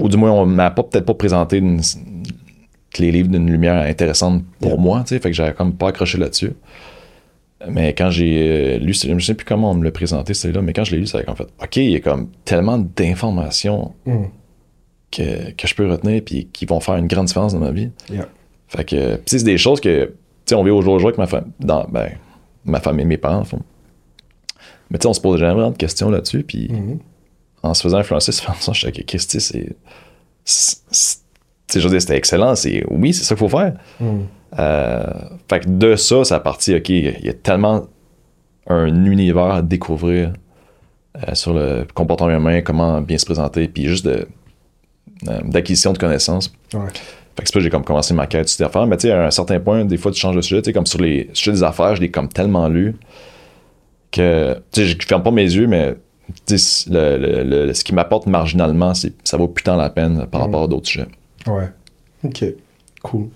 Ou 0.00 0.08
du 0.08 0.16
moins, 0.16 0.30
on 0.30 0.46
m'a 0.46 0.70
pas 0.70 0.82
peut-être 0.82 1.04
pas 1.04 1.12
présenté 1.12 1.62
les 2.98 3.12
livres 3.12 3.28
d'une 3.28 3.50
lumière 3.50 3.82
intéressante 3.86 4.44
pour 4.60 4.80
moi, 4.80 5.00
tu 5.00 5.08
sais, 5.08 5.20
fait 5.20 5.28
que 5.28 5.36
j'avais 5.36 5.52
comme 5.52 5.74
pas 5.74 5.88
accroché 5.88 6.16
là-dessus. 6.16 6.52
Mais 7.68 7.94
quand 7.94 8.10
j'ai 8.10 8.76
euh, 8.76 8.78
lu, 8.78 8.94
je 8.94 9.12
ne 9.12 9.20
sais 9.20 9.34
plus 9.34 9.44
comment 9.44 9.70
on 9.70 9.74
me 9.74 9.84
l'a 9.84 9.90
présenté 9.90 10.32
celui-là, 10.32 10.62
mais 10.62 10.72
quand 10.72 10.84
je 10.84 10.92
l'ai 10.92 10.98
lu, 10.98 11.06
c'est 11.06 11.28
en 11.28 11.34
fait, 11.34 11.48
ok, 11.62 11.76
il 11.76 11.90
y 11.90 11.96
a 11.96 12.00
comme 12.00 12.30
tellement 12.44 12.78
d'informations 12.78 13.92
mm. 14.06 14.24
que, 15.10 15.50
que, 15.52 15.66
je 15.66 15.74
peux 15.74 15.90
retenir 15.90 16.22
puis 16.24 16.48
qui 16.52 16.64
vont 16.64 16.80
faire 16.80 16.96
une 16.96 17.06
grande 17.06 17.26
différence 17.26 17.52
dans 17.52 17.60
ma 17.60 17.70
vie. 17.70 17.90
Fait 18.68 18.84
que, 18.84 19.20
c'est 19.26 19.44
des 19.44 19.58
choses 19.58 19.80
que, 19.80 20.06
tu 20.06 20.12
sais, 20.46 20.54
on 20.54 20.64
vit 20.64 20.70
au 20.70 20.80
jour 20.80 20.94
le 20.94 21.00
jour 21.00 21.08
avec 21.08 21.18
ma 21.18 21.26
famille, 21.26 21.52
dans, 21.60 21.84
ben, 21.84 22.10
ma 22.64 22.80
famille, 22.80 23.04
mes 23.04 23.18
parents, 23.18 23.44
font. 23.44 23.60
Mais 24.90 24.98
tu 24.98 25.02
sais, 25.02 25.08
on 25.08 25.12
se 25.12 25.20
pose 25.20 25.38
jamais 25.38 25.54
vraiment 25.54 25.70
de 25.70 25.76
questions 25.76 26.10
là-dessus, 26.10 26.44
puis 26.44 26.68
mm-hmm. 26.68 26.98
en 27.62 27.74
se 27.74 27.82
faisant 27.82 27.98
influencer, 27.98 28.32
c'est 28.32 28.44
ça, 28.44 28.72
je 28.72 28.80
sais 28.80 28.92
que 28.92 29.18
c'est 29.18 29.66
c'était 31.76 32.16
excellent. 32.16 32.54
C'est, 32.54 32.84
oui, 32.90 33.12
c'est 33.12 33.24
ça 33.24 33.34
qu'il 33.34 33.48
faut 33.48 33.56
faire. 33.56 33.74
Hmm. 34.00 34.22
Euh, 34.58 35.04
fait 35.48 35.60
que 35.60 35.68
de 35.68 35.96
ça, 35.96 36.24
ça 36.24 36.40
partie, 36.40 36.74
OK, 36.74 36.88
il 36.88 37.24
y 37.24 37.28
a 37.28 37.34
tellement 37.34 37.86
un 38.66 39.04
univers 39.04 39.50
à 39.50 39.62
découvrir 39.62 40.32
euh, 41.16 41.34
sur 41.34 41.54
le 41.54 41.86
comportement 41.94 42.36
humain, 42.36 42.60
comment 42.62 43.00
bien 43.00 43.18
se 43.18 43.26
présenter, 43.26 43.68
puis 43.68 43.86
juste 43.86 44.04
de, 44.04 44.26
euh, 45.28 45.40
d'acquisition 45.44 45.92
de 45.92 45.98
connaissances. 45.98 46.52
Ouais. 46.74 46.80
Fait 47.36 47.42
que 47.42 47.48
c'est 47.48 47.54
pas 47.54 47.60
j'ai 47.60 47.70
comme 47.70 47.84
commencé 47.84 48.12
ma 48.12 48.26
quête 48.26 48.48
sur 48.48 48.66
affaires, 48.66 48.86
mais 48.86 48.96
tu 48.96 49.08
sais, 49.08 49.12
à 49.12 49.26
un 49.26 49.30
certain 49.30 49.60
point, 49.60 49.84
des 49.84 49.96
fois, 49.96 50.12
tu 50.12 50.20
changes 50.20 50.36
de 50.36 50.40
sujet, 50.40 50.62
tu 50.62 50.66
sais, 50.66 50.72
comme 50.72 50.86
sur 50.86 51.00
les 51.00 51.30
sujets 51.32 51.52
des 51.52 51.62
affaires, 51.62 51.96
je 51.96 52.00
l'ai 52.00 52.10
comme 52.10 52.28
tellement 52.28 52.68
lu 52.68 52.96
que, 54.10 54.54
tu 54.72 54.82
sais, 54.82 54.86
je 54.86 55.06
ferme 55.06 55.22
pas 55.22 55.30
mes 55.30 55.42
yeux, 55.44 55.66
mais 55.66 55.94
le, 56.48 57.66
le, 57.66 57.72
ce 57.72 57.84
qui 57.84 57.94
m'apporte 57.94 58.26
marginalement, 58.26 58.94
c'est, 58.94 59.14
ça 59.24 59.36
vaut 59.36 59.48
putain 59.48 59.76
la 59.76 59.90
peine 59.90 60.26
par 60.26 60.40
hmm. 60.40 60.44
rapport 60.44 60.62
à 60.64 60.68
d'autres 60.68 60.88
sujets. 60.88 61.08
Ouais. 61.46 61.68
OK. 62.24 62.44
Cool. 63.02 63.28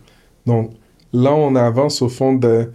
Donc, 0.47 0.73
là, 1.15 1.33
on 1.33 1.55
avance 1.55 2.03
au 2.03 2.09
fond 2.09 2.35
de 2.35 2.71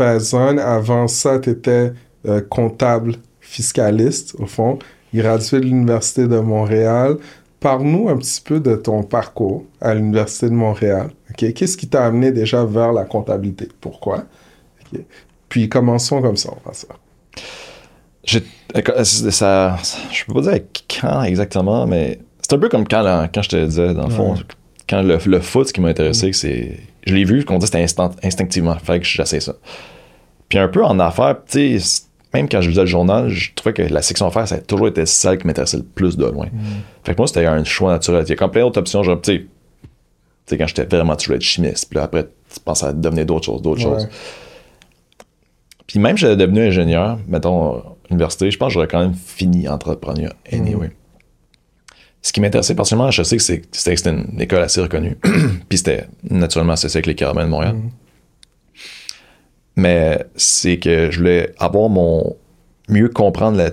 1. 0.00 0.58
Avant 0.58 1.06
ça, 1.06 1.38
tu 1.38 1.50
étais 1.50 1.92
euh, 2.26 2.40
comptable 2.40 3.16
fiscaliste, 3.40 4.34
au 4.38 4.46
fond, 4.46 4.78
gradué 5.14 5.60
de 5.60 5.66
l'Université 5.66 6.26
de 6.26 6.38
Montréal. 6.38 7.18
Parle-nous 7.60 8.08
un 8.08 8.16
petit 8.16 8.40
peu 8.40 8.58
de 8.58 8.74
ton 8.74 9.02
parcours 9.02 9.64
à 9.80 9.94
l'Université 9.94 10.48
de 10.48 10.54
Montréal. 10.54 11.10
Qu'est-ce 11.36 11.76
qui 11.76 11.88
t'a 11.88 12.06
amené 12.06 12.32
déjà 12.32 12.64
vers 12.64 12.92
la 12.92 13.04
comptabilité? 13.04 13.68
Pourquoi? 13.80 14.24
Puis 15.48 15.68
commençons 15.68 16.20
comme 16.20 16.36
ça, 16.36 16.50
on 16.52 16.68
va 16.68 16.74
ça. 16.74 16.88
Je, 18.24 18.38
ça, 19.30 19.76
je 20.10 20.24
peux 20.24 20.34
pas 20.34 20.40
dire 20.40 20.60
quand 20.88 21.22
exactement, 21.22 21.86
mais 21.86 22.18
c'est 22.40 22.54
un 22.54 22.58
peu 22.58 22.68
comme 22.68 22.88
quand, 22.88 23.28
quand 23.34 23.42
je 23.42 23.48
te 23.50 23.64
disais, 23.64 23.92
dans 23.94 24.06
le 24.06 24.10
fond, 24.10 24.34
quand 24.88 25.02
le, 25.02 25.18
le, 25.24 25.40
foot, 25.40 25.68
ce 25.68 25.72
qui 25.72 25.80
m'a 25.80 25.88
intéressé, 25.88 26.30
mm. 26.30 26.32
c'est. 26.32 26.80
Je 27.06 27.14
l'ai 27.14 27.24
vu, 27.24 27.44
qu'on 27.44 27.58
dit 27.58 27.66
c'était 27.66 27.82
instant, 27.82 28.10
instinctivement. 28.22 28.76
Fait 28.76 29.00
que 29.00 29.06
j'essaie 29.06 29.40
ça. 29.40 29.54
Puis 30.48 30.58
un 30.58 30.68
peu 30.68 30.84
en 30.84 30.98
affaires, 30.98 31.36
tu 31.46 31.78
sais, 31.78 32.04
même 32.32 32.48
quand 32.48 32.60
je 32.60 32.68
lisais 32.68 32.82
le 32.82 32.86
journal, 32.86 33.28
je 33.28 33.52
trouvais 33.54 33.72
que 33.72 33.82
la 33.82 34.02
section 34.02 34.26
affaires, 34.26 34.48
ça 34.48 34.56
a 34.56 34.58
toujours 34.58 34.88
été 34.88 35.06
celle 35.06 35.38
qui 35.38 35.46
m'intéressait 35.46 35.76
le 35.76 35.84
plus 35.84 36.16
de 36.16 36.26
loin. 36.26 36.46
Mm. 36.46 36.60
Fait 37.04 37.14
que 37.14 37.18
moi, 37.18 37.26
c'était 37.26 37.46
un 37.46 37.62
choix 37.64 37.92
naturel. 37.92 38.24
Il 38.26 38.30
y 38.30 38.32
a 38.32 38.36
comme 38.36 38.50
plein 38.50 38.62
d'autres 38.62 38.80
options, 38.80 39.02
genre, 39.02 39.20
tu 39.20 39.48
sais, 40.46 40.58
quand 40.58 40.66
j'étais 40.66 40.84
vraiment, 40.84 41.16
toujours 41.16 41.36
être 41.36 41.42
chimiste. 41.42 41.88
Puis 41.88 41.96
là, 41.96 42.04
après, 42.04 42.24
tu 42.24 42.60
penses 42.60 42.82
à 42.82 42.92
devenir 42.92 43.26
d'autres 43.26 43.46
choses, 43.46 43.62
d'autres 43.62 43.80
choses. 43.80 44.08
Puis 45.86 45.98
même, 45.98 46.16
j'étais 46.16 46.36
devenu 46.36 46.62
ingénieur, 46.66 47.18
mettons, 47.28 47.82
université, 48.10 48.50
je 48.50 48.58
pense 48.58 48.68
que 48.68 48.74
j'aurais 48.74 48.88
quand 48.88 49.00
même 49.00 49.14
fini 49.14 49.68
entrepreneur 49.68 50.32
anyway. 50.52 50.90
Ce 52.24 52.32
qui 52.32 52.40
m'intéressait 52.40 52.74
particulièrement 52.74 53.10
je 53.10 53.22
sais 53.22 53.36
que 53.36 53.42
c'était 53.42 54.10
une 54.10 54.40
école 54.40 54.62
assez 54.62 54.80
reconnue. 54.80 55.16
Puis 55.68 55.78
c'était 55.78 56.06
naturellement 56.22 56.72
associé 56.72 56.96
avec 56.98 57.06
les 57.06 57.14
Carabins 57.14 57.44
de 57.44 57.50
Montréal. 57.50 57.74
Mm. 57.74 57.90
Mais 59.76 60.24
c'est 60.34 60.78
que 60.78 61.10
je 61.10 61.18
voulais 61.18 61.52
avoir 61.58 61.90
mon. 61.90 62.36
mieux 62.88 63.10
comprendre 63.10 63.58
la 63.58 63.72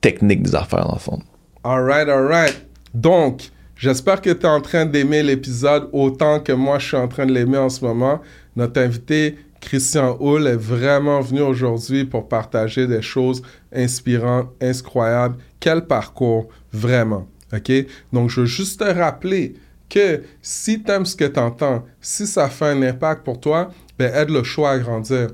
technique 0.00 0.42
des 0.42 0.56
affaires, 0.56 0.84
dans 0.84 0.94
le 0.94 0.98
fond. 0.98 1.20
Alright, 1.62 2.08
alright. 2.08 2.66
Donc, 2.92 3.50
j'espère 3.76 4.20
que 4.20 4.30
tu 4.30 4.40
es 4.40 4.48
en 4.48 4.60
train 4.60 4.84
d'aimer 4.84 5.22
l'épisode 5.22 5.88
autant 5.92 6.40
que 6.40 6.52
moi 6.52 6.80
je 6.80 6.88
suis 6.88 6.96
en 6.96 7.06
train 7.06 7.24
de 7.24 7.32
l'aimer 7.32 7.58
en 7.58 7.68
ce 7.68 7.84
moment. 7.84 8.20
Notre 8.56 8.80
invité, 8.80 9.38
Christian 9.60 10.18
Hull, 10.18 10.48
est 10.48 10.56
vraiment 10.56 11.20
venu 11.20 11.42
aujourd'hui 11.42 12.04
pour 12.04 12.26
partager 12.28 12.88
des 12.88 13.00
choses 13.00 13.42
inspirantes, 13.72 14.48
incroyables. 14.60 15.36
Quel 15.60 15.86
parcours, 15.86 16.48
vraiment. 16.72 17.28
OK? 17.52 17.72
Donc, 18.12 18.30
je 18.30 18.40
veux 18.40 18.46
juste 18.46 18.80
te 18.80 18.84
rappeler 18.84 19.54
que 19.88 20.22
si 20.40 20.82
tu 20.82 20.90
aimes 20.90 21.04
ce 21.04 21.16
que 21.16 21.24
tu 21.24 21.38
entends, 21.38 21.84
si 22.00 22.26
ça 22.26 22.48
fait 22.48 22.66
un 22.66 22.82
impact 22.82 23.24
pour 23.24 23.40
toi, 23.40 23.70
ben 23.98 24.12
aide 24.14 24.30
le 24.30 24.42
choix 24.42 24.70
à 24.70 24.78
grandir. 24.78 25.28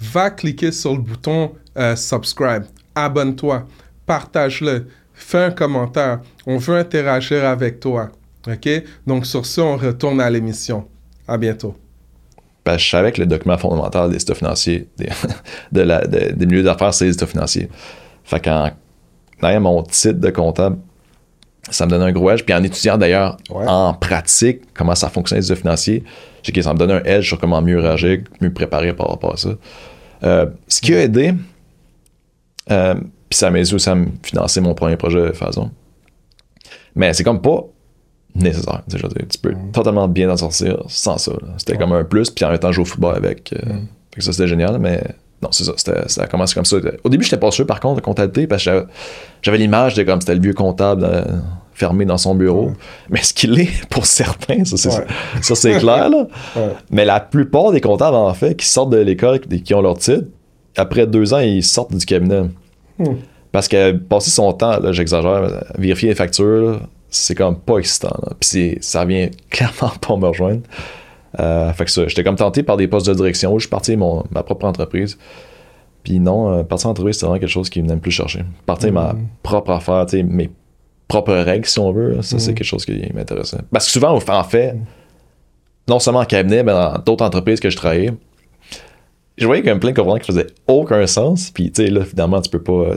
Va 0.00 0.30
cliquer 0.30 0.72
sur 0.72 0.94
le 0.94 1.00
bouton 1.00 1.52
euh, 1.76 1.94
subscribe, 1.94 2.64
abonne-toi, 2.94 3.66
partage-le, 4.06 4.86
fais 5.12 5.44
un 5.44 5.50
commentaire. 5.50 6.20
On 6.46 6.56
veut 6.56 6.76
interagir 6.76 7.44
avec 7.44 7.80
toi. 7.80 8.10
OK? 8.48 8.68
Donc, 9.06 9.26
sur 9.26 9.44
ce, 9.44 9.60
on 9.60 9.76
retourne 9.76 10.20
à 10.20 10.30
l'émission. 10.30 10.86
À 11.28 11.36
bientôt. 11.36 11.76
Ben, 12.64 12.78
je 12.78 12.88
savais 12.88 13.12
que 13.12 13.20
le 13.20 13.26
document 13.26 13.56
fondamental 13.56 14.10
des 14.10 14.20
états 14.20 14.34
financiers, 14.34 14.88
des, 15.72 16.46
milieux 16.46 16.62
d'affaires, 16.62 16.92
c'est 16.92 17.06
les 17.06 17.14
états 17.14 17.26
financiers. 17.26 17.68
Fait 18.24 18.42
qu'en 18.42 18.70
mon 19.60 19.82
titre 19.82 20.20
de 20.20 20.30
comptable, 20.30 20.78
ça 21.68 21.86
me 21.86 21.90
donne 21.90 22.02
un 22.02 22.12
gros 22.12 22.30
edge. 22.30 22.42
Puis 22.44 22.54
en 22.54 22.62
étudiant 22.62 22.96
d'ailleurs 22.96 23.36
en 23.50 23.94
pratique 23.94 24.62
comment 24.74 24.94
ça 24.94 25.08
fonctionne 25.08 25.38
les 25.38 25.46
états 25.46 25.60
financiers, 25.60 26.04
j'ai 26.42 26.52
que 26.52 26.62
ça 26.62 26.72
me 26.72 26.78
donne 26.78 26.90
un 26.90 27.02
edge 27.04 27.26
sur 27.26 27.38
comment 27.38 27.60
mieux 27.60 27.78
réagir, 27.78 28.20
mieux 28.40 28.52
préparer 28.52 28.92
par 28.94 29.08
rapport 29.08 29.34
à 29.34 29.36
ça. 29.36 29.50
Euh, 30.22 30.46
ce 30.68 30.80
qui 30.80 30.94
a 30.94 31.02
aidé, 31.02 31.34
euh, 32.70 32.94
puis 32.94 33.38
ça 33.38 33.50
m'a 33.50 33.58
aidé 33.58 33.74
aussi 33.74 33.88
à 33.88 33.94
me 33.94 34.06
financer 34.22 34.60
mon 34.60 34.74
premier 34.74 34.96
projet 34.96 35.20
de 35.20 35.32
façon. 35.32 35.70
Mais 36.94 37.12
c'est 37.14 37.24
comme 37.24 37.40
pas 37.40 37.64
nécessaire. 38.34 38.82
tu 38.88 39.38
peux 39.38 39.52
mm. 39.52 39.72
totalement 39.72 40.08
bien 40.08 40.30
en 40.30 40.36
sortir 40.36 40.82
sans 40.88 41.18
ça. 41.18 41.32
C'était 41.58 41.76
comme 41.76 41.92
un 41.92 42.04
plus, 42.04 42.30
puis 42.30 42.44
en 42.44 42.50
même 42.50 42.58
temps 42.58 42.72
jouer 42.72 42.82
au 42.82 42.86
football 42.86 43.16
avec. 43.16 43.52
Euh, 43.52 43.74
mm. 43.74 44.20
ça, 44.20 44.32
c'était 44.32 44.48
génial, 44.48 44.78
mais 44.78 45.02
non, 45.42 45.50
c'est 45.52 45.64
ça. 45.64 45.72
Ça 46.06 46.22
a 46.22 46.26
commencé 46.26 46.54
comme 46.54 46.64
ça. 46.64 46.76
Au 47.02 47.08
début, 47.08 47.24
j'étais 47.24 47.38
pas 47.38 47.50
sûr, 47.50 47.66
par 47.66 47.80
contre, 47.80 47.96
de 47.96 48.00
comptabilité, 48.04 48.46
parce 48.46 48.64
que 48.64 48.86
j'avais 49.42 49.58
l'image 49.58 49.94
de 49.94 50.02
comme 50.02 50.20
c'était 50.20 50.34
le 50.34 50.40
vieux 50.40 50.52
comptable 50.52 51.04
euh, 51.04 51.22
fermé 51.72 52.04
dans 52.04 52.18
son 52.18 52.34
bureau. 52.34 52.72
Mais 53.08 53.22
ce 53.22 53.32
qu'il 53.32 53.58
est 53.58 53.86
pour 53.88 54.04
certains, 54.04 54.64
ça, 54.64 55.54
c'est 55.54 55.78
clair. 55.78 56.10
Là. 56.10 56.26
Mais 56.90 57.04
la 57.04 57.20
plupart 57.20 57.72
des 57.72 57.80
comptables, 57.80 58.16
en 58.16 58.34
fait, 58.34 58.54
qui 58.54 58.66
sortent 58.66 58.90
de 58.90 58.98
l'école, 58.98 59.40
qui 59.40 59.74
ont 59.74 59.80
leur 59.80 59.96
titre, 59.96 60.26
après 60.76 61.06
deux 61.06 61.32
ans, 61.32 61.40
ils 61.40 61.64
sortent 61.64 61.94
du 61.94 62.04
cabinet. 62.04 62.42
Hmm. 62.98 63.14
Parce 63.50 63.66
que 63.66 63.92
passer 63.92 64.30
son 64.30 64.52
temps, 64.52 64.78
là, 64.78 64.92
j'exagère, 64.92 65.64
vérifier 65.76 66.10
les 66.10 66.14
factures, 66.14 66.80
c'est 67.08 67.34
comme 67.34 67.58
pas 67.58 67.78
excitant. 67.78 68.16
Puis 68.38 68.78
ça 68.80 69.04
vient 69.04 69.28
clairement 69.50 69.92
pas 70.00 70.16
me 70.16 70.26
rejoindre. 70.26 70.60
Euh, 71.38 71.72
fait 71.72 71.84
que 71.84 71.90
ça, 71.90 72.08
j'étais 72.08 72.24
comme 72.24 72.36
tenté 72.36 72.62
par 72.62 72.76
des 72.76 72.88
postes 72.88 73.06
de 73.06 73.14
direction. 73.14 73.56
Je 73.58 73.62
suis 73.62 73.70
parti 73.70 73.96
mon, 73.96 74.24
ma 74.30 74.42
propre 74.42 74.66
entreprise. 74.66 75.18
Puis 76.02 76.18
non, 76.18 76.52
euh, 76.52 76.62
partir 76.62 76.88
en 76.88 76.90
entreprise, 76.90 77.18
c'est 77.18 77.26
vraiment 77.26 77.38
quelque 77.38 77.50
chose 77.50 77.70
qui 77.70 77.80
venait 77.80 77.94
me 77.94 78.00
plus 78.00 78.10
chercher. 78.10 78.44
Partir 78.66 78.92
ma 78.92 79.12
hmm. 79.12 79.28
propre 79.42 79.70
affaire, 79.70 80.06
mes 80.24 80.50
propres 81.06 81.34
règles, 81.34 81.66
si 81.66 81.78
on 81.78 81.92
veut, 81.92 82.22
ça, 82.22 82.38
c'est 82.38 82.52
hmm. 82.52 82.54
quelque 82.54 82.66
chose 82.66 82.84
qui 82.84 83.00
m'intéressait. 83.14 83.58
Parce 83.70 83.86
que 83.86 83.92
souvent, 83.92 84.16
en 84.16 84.44
fait, 84.44 84.76
non 85.88 85.98
seulement 85.98 86.20
en 86.20 86.24
cabinet, 86.24 86.62
mais 86.62 86.72
dans 86.72 86.98
d'autres 86.98 87.24
entreprises 87.24 87.60
que 87.60 87.70
je 87.70 87.76
travaillais, 87.76 88.12
je 89.36 89.46
voyais 89.46 89.62
quand 89.62 89.70
même 89.70 89.80
plein 89.80 89.90
de 89.90 89.96
comportements 89.96 90.20
qui 90.20 90.32
faisaient 90.32 90.48
aucun 90.66 91.06
sens. 91.06 91.50
Puis, 91.50 91.70
tu 91.70 91.82
sais, 91.82 91.90
là, 91.90 92.04
finalement, 92.04 92.40
tu 92.40 92.50
peux 92.50 92.62
pas. 92.62 92.96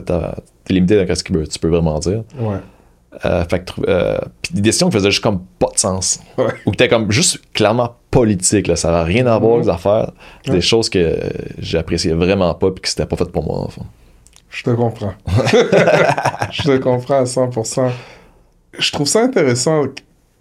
T'es 0.64 0.74
limité 0.74 1.02
dans 1.02 1.14
ce 1.14 1.24
que 1.24 1.44
tu 1.44 1.58
peux 1.58 1.68
vraiment 1.68 1.98
dire. 1.98 2.22
Ouais. 2.38 2.58
Euh, 3.24 3.44
fait 3.44 3.64
que, 3.64 3.72
euh, 3.88 4.18
des 4.52 4.60
décisions 4.60 4.88
qui 4.88 4.96
faisaient 4.96 5.10
juste 5.10 5.22
comme 5.22 5.40
pas 5.58 5.70
de 5.72 5.78
sens. 5.78 6.20
Ou 6.38 6.70
qui 6.70 6.74
étaient 6.74 6.88
comme 6.88 7.10
juste 7.10 7.40
clairement 7.52 7.96
politique. 8.10 8.66
Là. 8.66 8.76
Ça 8.76 8.90
n'avait 8.90 9.12
rien 9.12 9.26
à 9.26 9.38
voir 9.38 9.54
avec 9.54 9.66
les 9.66 9.72
affaires. 9.72 10.12
Des 10.46 10.60
choses 10.60 10.88
que 10.88 11.16
j'appréciais 11.58 12.12
vraiment 12.12 12.54
pas 12.54 12.70
puis 12.70 12.82
que 12.82 12.88
c'était 12.88 13.06
pas 13.06 13.16
fait 13.16 13.30
pour 13.30 13.44
moi, 13.44 13.58
en. 13.58 13.68
Je 14.50 14.62
te 14.62 14.70
comprends. 14.70 15.14
je 16.52 16.62
te 16.62 16.76
comprends 16.78 17.20
à 17.20 17.24
100%. 17.24 17.90
Je 18.78 18.92
trouve 18.92 19.08
ça 19.08 19.22
intéressant, 19.22 19.84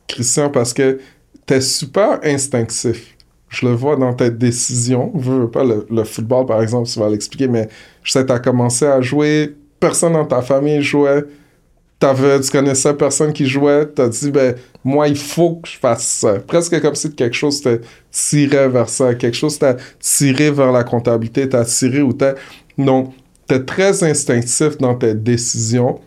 Christian, 0.07 0.49
parce 0.49 0.73
que 0.73 0.99
t'es 1.45 1.61
super 1.61 2.19
instinctif 2.23 3.13
je 3.53 3.67
le 3.67 3.73
vois 3.73 3.95
dans 3.95 4.13
tes 4.13 4.31
décisions. 4.31 5.11
Je 5.15 5.31
veux 5.31 5.49
pas 5.49 5.63
le, 5.63 6.03
football, 6.03 6.45
par 6.45 6.61
exemple, 6.61 6.89
tu 6.89 6.99
vas 6.99 7.09
l'expliquer, 7.09 7.47
mais 7.47 7.69
je 8.01 8.11
sais, 8.11 8.25
tu 8.25 8.33
as 8.33 8.39
commencé 8.39 8.85
à 8.85 8.99
jouer, 8.99 9.55
personne 9.79 10.13
dans 10.13 10.25
ta 10.25 10.41
famille 10.41 10.81
jouait, 10.81 11.23
tu 12.41 12.51
connaissais 12.51 12.93
personne 12.93 13.33
qui 13.33 13.45
jouait, 13.45 13.87
tu 13.95 14.01
as 14.01 14.09
dit, 14.09 14.31
ben, 14.31 14.55
moi, 14.83 15.07
il 15.07 15.17
faut 15.17 15.55
que 15.55 15.69
je 15.69 15.77
fasse 15.77 16.05
ça. 16.05 16.39
Presque 16.39 16.81
comme 16.81 16.95
si 16.95 17.13
quelque 17.13 17.35
chose 17.35 17.61
te 17.61 17.79
tirait 18.11 18.69
vers 18.69 18.89
ça, 18.89 19.15
quelque 19.15 19.37
chose 19.37 19.57
t'a 19.57 19.77
tiré 19.99 20.51
vers 20.51 20.71
la 20.71 20.83
comptabilité, 20.83 21.47
t'a 21.47 21.63
tiré 21.65 22.01
ou 22.01 22.13
t'es. 22.13 22.35
Donc, 22.77 23.13
tu 23.47 23.55
es 23.55 23.63
très 23.63 24.03
instinctif 24.03 24.77
dans 24.77 24.95
tes 24.95 25.13
décisions. 25.13 25.99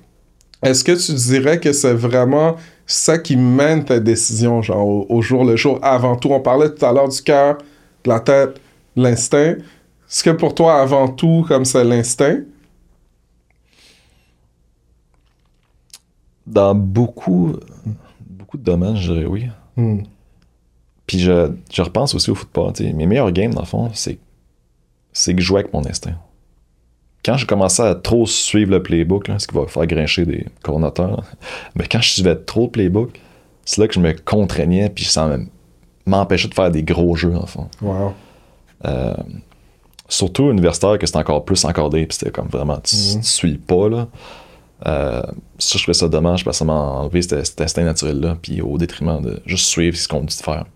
Est-ce 0.63 0.85
que 0.85 0.93
tu 0.93 1.13
dirais 1.13 1.61
que 1.61 1.73
c'est 1.73 1.95
vraiment 1.95 2.57
ça 2.87 3.19
qui 3.19 3.37
mène 3.37 3.85
ta 3.85 3.99
décision, 3.99 4.63
genre 4.63 5.11
au, 5.11 5.23
jour 5.23 5.45
le 5.45 5.57
jour, 5.57 5.79
avant 5.83 6.17
tout. 6.17 6.31
On 6.31 6.41
parlait 6.41 6.71
tout 6.71 6.85
à 6.87 6.93
l'heure 6.93 7.09
du 7.09 7.21
cœur, 7.21 7.59
de 8.05 8.11
la 8.11 8.21
tête, 8.21 8.61
l'instinct. 8.95 9.57
Est-ce 10.09 10.23
que 10.23 10.31
pour 10.31 10.55
toi, 10.55 10.81
avant 10.81 11.09
tout, 11.09 11.45
comme 11.49 11.65
c'est 11.65 11.85
l'instinct? 11.85 12.39
Dans 16.47 16.75
beaucoup, 16.75 17.57
beaucoup 18.21 18.57
de 18.57 18.63
domaines, 18.63 18.97
je 18.97 19.13
dirais 19.13 19.27
oui. 19.27 19.49
Hmm. 19.77 20.03
Puis 21.07 21.19
je, 21.19 21.53
je, 21.73 21.83
repense 21.83 22.15
aussi 22.15 22.31
au 22.31 22.35
football. 22.35 22.73
Mes 22.95 23.07
meilleurs 23.07 23.31
games, 23.33 23.55
dans 23.55 23.61
le 23.61 23.67
fond, 23.67 23.91
c'est, 23.95 24.19
c'est 25.13 25.35
que 25.35 25.41
je 25.41 25.47
jouais 25.47 25.61
avec 25.61 25.73
mon 25.73 25.85
instinct 25.87 26.17
quand 27.27 27.37
j'ai 27.37 27.47
commencé 27.47 27.83
à 27.83 27.97
trop 27.97 28.25
suivre 28.25 28.71
le 28.71 28.83
playbook, 28.83 29.29
ce 29.39 29.49
qui 29.49 29.55
va 29.55 29.67
faire 29.67 29.87
grincher 29.87 30.25
des 30.25 30.47
coordonnateurs, 30.63 31.25
mais 31.75 31.87
quand 31.91 32.01
je 32.01 32.11
suivais 32.11 32.37
trop 32.37 32.67
le 32.67 32.71
playbook, 32.71 33.21
c'est 33.65 33.81
là 33.81 33.89
que 33.89 33.95
je 33.95 34.01
me 34.01 34.13
contraignais, 34.13 34.89
puis 34.89 35.05
ça 35.05 35.37
m'empêchait 36.07 36.47
de 36.47 36.55
faire 36.55 36.71
des 36.71 36.85
gros 36.85 37.17
jeux, 37.17 37.35
en 37.35 37.47
fond. 37.47 37.69
Wow. 37.83 38.15
Euh, 38.85 39.17
surtout 40.09 40.51
universitaire, 40.53 40.99
que 40.99 41.07
c'était 41.07 41.19
encore 41.19 41.45
plus 41.45 41.65
encadré, 41.65 42.07
puis 42.07 42.17
c'était 42.17 42.31
comme 42.31 42.47
vraiment, 42.47 42.79
tu, 42.79 42.95
ne 42.95 43.17
mhm. 43.17 43.23
suis 43.25 43.59
pas, 43.59 43.89
là. 43.89 44.07
Euh, 44.85 45.23
ça, 45.59 45.79
je 45.79 45.83
trouvais 45.83 45.95
ça 45.95 46.09
dommage, 46.09 46.45
parce 46.45 46.57
que 46.57 46.59
ça 46.59 46.65
m'a 46.65 46.75
enlevé 46.75 47.23
cet, 47.23 47.61
instinct 47.61 47.85
naturel-là, 47.85 48.37
puis 48.41 48.61
au 48.61 48.77
détriment 48.77 49.23
de 49.23 49.41
juste 49.47 49.67
suivre 49.67 49.97
ce 49.97 50.07
qu'on 50.07 50.23
me 50.23 50.27
dit 50.27 50.37
de 50.37 50.43
faire. 50.43 50.67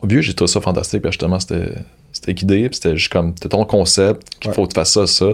Au 0.00 0.06
début, 0.06 0.22
j'ai 0.22 0.34
trouvé 0.34 0.50
ça 0.50 0.60
fantastique, 0.60 1.02
puis 1.02 1.10
justement, 1.10 1.38
c'était 1.40 2.34
guidé, 2.34 2.68
puis 2.68 2.76
c'était 2.76 2.96
juste 2.96 3.12
comme, 3.12 3.32
c'était 3.34 3.48
ton 3.48 3.64
concept, 3.64 4.38
qu'il 4.38 4.52
faut 4.52 4.64
que 4.64 4.72
tu 4.72 4.74
fasses 4.74 4.92
ça, 4.92 5.06
ça. 5.06 5.26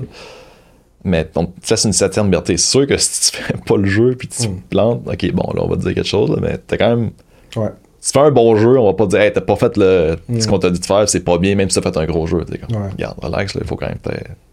Mais 1.06 1.28
tu 1.30 1.40
laisses 1.70 1.84
une 1.84 1.92
certaine 1.92 2.24
liberté. 2.24 2.56
C'est 2.56 2.70
sûr 2.70 2.86
que 2.86 2.96
si 2.98 3.30
tu 3.30 3.36
fais 3.36 3.58
pas 3.58 3.76
le 3.76 3.84
jeu, 3.84 4.14
puis 4.18 4.28
tu 4.28 4.48
mm. 4.48 4.60
plantes, 4.70 5.02
ok, 5.06 5.32
bon, 5.32 5.52
là, 5.54 5.62
on 5.62 5.68
va 5.68 5.76
te 5.76 5.82
dire 5.82 5.94
quelque 5.94 6.08
chose, 6.08 6.34
mais 6.40 6.56
t'es 6.56 6.78
quand 6.78 6.96
même. 6.96 7.10
Ouais. 7.56 7.68
Si 8.00 8.12
tu 8.12 8.18
fais 8.18 8.24
un 8.24 8.30
bon 8.30 8.56
jeu, 8.56 8.78
on 8.78 8.86
va 8.86 8.94
pas 8.94 9.06
dire, 9.06 9.20
hey, 9.20 9.32
t'as 9.32 9.42
pas 9.42 9.56
fait 9.56 9.76
le, 9.76 10.16
mm. 10.28 10.40
ce 10.40 10.48
qu'on 10.48 10.58
t'a 10.58 10.70
dit 10.70 10.80
de 10.80 10.86
faire, 10.86 11.06
c'est 11.06 11.20
pas 11.20 11.36
bien, 11.36 11.54
même 11.56 11.68
si 11.68 11.78
t'as 11.78 11.90
fait 11.90 11.98
un 11.98 12.06
gros 12.06 12.26
jeu. 12.26 12.42
T'es 12.46 12.56
comme, 12.56 12.90
regarde, 12.90 13.18
relax, 13.22 13.54
il 13.54 13.66
faut 13.66 13.76
quand 13.76 13.88
même 13.88 13.98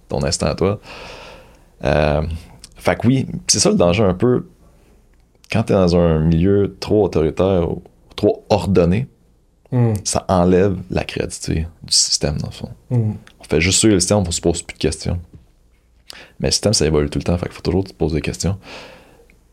ton 0.10 0.22
instant 0.24 0.48
à 0.48 0.56
toi. 0.56 0.80
Euh, 1.86 2.22
fait 2.82 2.96
que 2.98 3.08
oui, 3.08 3.28
c'est 3.48 3.60
ça 3.60 3.70
le 3.70 3.76
danger 3.76 4.04
un 4.04 4.14
peu. 4.14 4.48
Quand 5.52 5.64
t'es 5.64 5.74
dans 5.74 5.96
un 5.96 6.20
milieu 6.20 6.76
trop 6.80 7.04
autoritaire 7.06 7.70
ou 7.72 7.84
trop 8.16 8.46
ordonné, 8.50 9.08
Hmm. 9.72 9.94
ça 10.04 10.26
enlève 10.28 10.78
la 10.90 11.06
créativité 11.06 11.66
du 11.84 11.94
système, 11.94 12.38
dans 12.38 12.48
le 12.48 12.54
fond. 12.54 12.70
Hmm. 12.90 13.14
On 13.40 13.44
fait 13.46 13.62
juste 13.62 13.80
suivre 13.80 13.94
le 13.94 14.02
système, 14.02 14.18
on 14.18 14.32
se 14.32 14.42
pose 14.42 14.62
plus 14.64 14.74
de 14.74 14.80
questions. 14.80 15.18
Mais 16.42 16.50
le 16.50 16.52
système, 16.52 16.74
ça 16.74 16.86
évolue 16.86 17.10
tout 17.10 17.20
le 17.20 17.24
temps, 17.24 17.38
fait 17.38 17.46
qu'il 17.46 17.56
faut 17.56 17.62
toujours 17.62 17.86
te 17.86 17.94
poser 17.94 18.16
des 18.16 18.22
questions. 18.22 18.58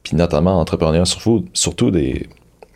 Puis 0.02 0.16
notamment, 0.16 0.58
entrepreneur, 0.58 1.06
surtout, 1.06 1.44
surtout 1.52 1.92
des. 1.92 2.26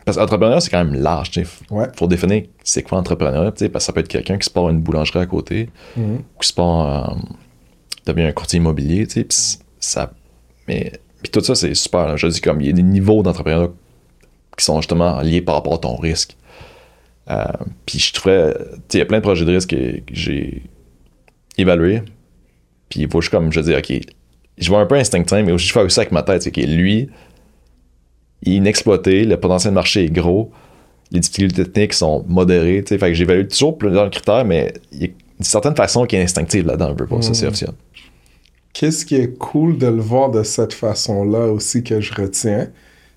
Parce 0.05 0.17
qu'entrepreneur, 0.17 0.61
c'est 0.61 0.69
quand 0.69 0.85
même 0.85 0.95
large. 0.95 1.31
Il 1.35 1.45
ouais. 1.71 1.87
faut 1.97 2.07
définir 2.07 2.43
c'est 2.63 2.83
quoi 2.83 2.97
entrepreneur. 2.97 3.53
Parce 3.53 3.69
que 3.69 3.79
ça 3.79 3.91
peut 3.91 3.99
être 3.99 4.07
quelqu'un 4.07 4.37
qui 4.37 4.45
se 4.45 4.49
part 4.49 4.69
une 4.69 4.79
boulangerie 4.79 5.19
à 5.19 5.25
côté, 5.25 5.69
hmm. 5.97 6.15
ou 6.15 6.39
qui 6.39 6.47
se 6.47 6.53
part. 6.53 7.11
Euh, 7.11 7.15
devient 8.05 8.23
un 8.23 8.31
courtier 8.31 8.57
immobilier. 8.57 9.05
Puis 9.05 9.27
ça. 9.79 10.13
Mais. 10.67 10.91
Puis 11.21 11.31
tout 11.31 11.41
ça, 11.41 11.55
c'est 11.55 11.73
super. 11.73 12.17
Je 12.17 12.27
dis 12.27 12.41
comme 12.41 12.59
il 12.61 12.67
y 12.67 12.69
a 12.69 12.73
des 12.73 12.83
niveaux 12.83 13.23
d'entrepreneuriat 13.23 13.69
qui 14.57 14.65
sont 14.65 14.81
justement 14.81 15.21
liés 15.21 15.41
par 15.41 15.55
rapport 15.55 15.75
à 15.75 15.77
ton 15.77 15.95
risque. 15.95 16.35
Euh, 17.29 17.43
puis 17.85 17.99
je 17.99 18.13
trouvais, 18.13 18.53
il 18.93 18.99
y 18.99 19.01
a 19.01 19.05
plein 19.05 19.17
de 19.17 19.23
projets 19.23 19.45
de 19.45 19.53
risque 19.53 19.69
que, 19.69 20.01
j'ai 20.11 20.63
évalués. 21.57 22.01
Puis 22.89 23.01
il 23.01 23.09
faut 23.09 23.21
juste 23.21 23.31
comme 23.31 23.51
je 23.51 23.61
dis, 23.61 23.73
OK, 23.73 23.93
je 24.57 24.69
vois 24.69 24.79
un 24.79 24.85
peu 24.85 24.95
instinctif, 24.95 25.39
mais 25.45 25.57
je 25.57 25.73
fais 25.73 25.81
aussi 25.81 25.99
avec 25.99 26.11
ma 26.11 26.23
tête. 26.23 26.43
C'est 26.43 26.51
que 26.51 26.61
lui, 26.61 27.09
il 28.43 28.53
est 28.53 28.55
inexploité, 28.57 29.23
le 29.23 29.37
potentiel 29.37 29.71
de 29.71 29.75
marché 29.75 30.03
est 30.03 30.09
gros, 30.09 30.51
les 31.11 31.19
difficultés 31.19 31.63
techniques 31.63 31.93
sont 31.93 32.25
modérées. 32.27 32.83
Fait 32.85 32.97
que 32.97 33.13
j'évalue 33.13 33.47
toujours 33.47 33.77
plusieurs 33.77 34.09
critères, 34.09 34.45
mais 34.45 34.73
il 34.91 35.01
y 35.01 35.05
a 35.05 35.07
une 35.07 35.45
certaine 35.45 35.75
façon 35.75 36.05
qui 36.05 36.15
est 36.15 36.23
instinctive 36.23 36.67
là-dedans 36.67 36.91
un 36.91 36.95
peu 36.95 37.07
pour 37.07 37.23
ça, 37.23 37.33
c'est 37.33 37.45
hmm. 37.45 37.49
officiel. 37.49 37.71
Qu'est-ce 38.73 39.05
qui 39.05 39.15
est 39.15 39.37
cool 39.37 39.77
de 39.77 39.87
le 39.87 40.01
voir 40.01 40.31
de 40.31 40.43
cette 40.43 40.73
façon-là 40.73 41.51
aussi 41.51 41.83
que 41.83 42.01
je 42.01 42.13
retiens, 42.13 42.69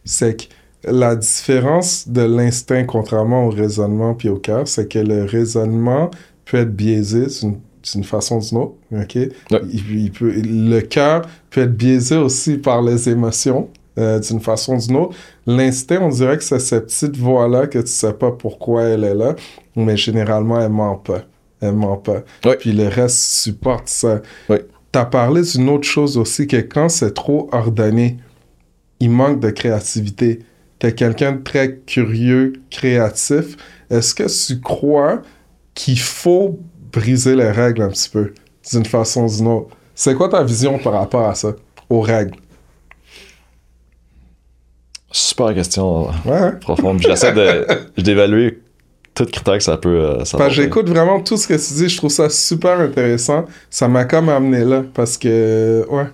c'est 0.04 0.36
que 0.36 0.54
la 0.84 1.16
différence 1.16 2.08
de 2.08 2.22
l'instinct 2.22 2.84
contrairement 2.84 3.46
au 3.46 3.50
raisonnement 3.50 4.14
puis 4.14 4.28
au 4.28 4.36
cœur, 4.36 4.68
c'est 4.68 4.86
que 4.86 4.98
le 4.98 5.24
raisonnement 5.24 6.10
peut 6.44 6.58
être 6.58 6.74
biaisé 6.74 7.26
d'une 7.40 8.04
façon 8.04 8.36
ou 8.36 8.40
d'une 8.40 8.58
autre. 8.58 8.74
Il, 9.72 10.12
peut, 10.12 10.32
le 10.34 10.80
cœur 10.80 11.22
peut 11.50 11.62
être 11.62 11.76
biaisé 11.76 12.16
aussi 12.16 12.58
par 12.58 12.82
les 12.82 13.08
émotions 13.08 13.68
euh, 13.98 14.20
d'une 14.20 14.40
façon 14.40 14.76
ou 14.76 14.78
d'une 14.78 14.96
autre. 14.96 15.16
L'instinct, 15.46 16.00
on 16.02 16.10
dirait 16.10 16.36
que 16.36 16.44
c'est 16.44 16.60
cette 16.60 16.86
petite 16.86 17.16
voix-là 17.16 17.66
que 17.66 17.78
tu 17.78 17.88
sais 17.88 18.12
pas 18.12 18.30
pourquoi 18.30 18.84
elle 18.84 19.04
est 19.04 19.14
là, 19.14 19.34
mais 19.74 19.96
généralement, 19.96 20.60
elle 20.60 20.70
ment 20.70 20.96
pas. 20.96 21.22
Elle 21.60 21.72
ment 21.72 21.96
pas. 21.96 22.22
Puis 22.60 22.72
le 22.72 22.88
reste 22.88 23.18
supporte 23.18 23.88
ça. 23.88 24.20
Oui. 24.50 24.58
Tu 24.96 25.00
as 25.00 25.04
parlé 25.04 25.42
d'une 25.42 25.68
autre 25.68 25.86
chose 25.86 26.16
aussi, 26.16 26.46
que 26.46 26.56
quand 26.56 26.88
c'est 26.88 27.12
trop 27.12 27.50
ordonné, 27.52 28.16
il 28.98 29.10
manque 29.10 29.40
de 29.40 29.50
créativité. 29.50 30.38
Tu 30.78 30.86
es 30.86 30.94
quelqu'un 30.94 31.32
de 31.32 31.42
très 31.42 31.80
curieux, 31.80 32.54
créatif. 32.70 33.58
Est-ce 33.90 34.14
que 34.14 34.22
tu 34.24 34.58
crois 34.58 35.20
qu'il 35.74 35.98
faut 35.98 36.58
briser 36.94 37.36
les 37.36 37.50
règles 37.50 37.82
un 37.82 37.90
petit 37.90 38.08
peu, 38.08 38.32
d'une 38.72 38.86
façon 38.86 39.24
ou 39.24 39.36
d'une 39.36 39.48
autre? 39.48 39.76
C'est 39.94 40.14
quoi 40.14 40.30
ta 40.30 40.42
vision 40.42 40.78
par 40.78 40.94
rapport 40.94 41.28
à 41.28 41.34
ça, 41.34 41.52
aux 41.90 42.00
règles? 42.00 42.38
Super 45.12 45.52
question. 45.52 46.06
Ouais. 46.24 46.52
Profonde. 46.58 47.02
J'essaie 47.02 47.34
de, 47.34 47.66
d'évaluer 48.00 48.62
tout 49.16 49.24
critère 49.24 49.56
que 49.56 49.64
ça 49.64 49.76
peut. 49.78 50.18
Euh, 50.20 50.48
j'écoute 50.50 50.88
vraiment 50.88 51.20
tout 51.20 51.36
ce 51.36 51.48
que 51.48 51.54
tu 51.54 51.74
dis. 51.74 51.88
Je 51.88 51.96
trouve 51.96 52.10
ça 52.10 52.28
super 52.28 52.78
intéressant. 52.78 53.46
Ça 53.70 53.88
m'a 53.88 54.04
comme 54.04 54.28
amené 54.28 54.64
là 54.64 54.84
parce 54.94 55.16
que. 55.16 55.84
Ouais. 55.90 56.06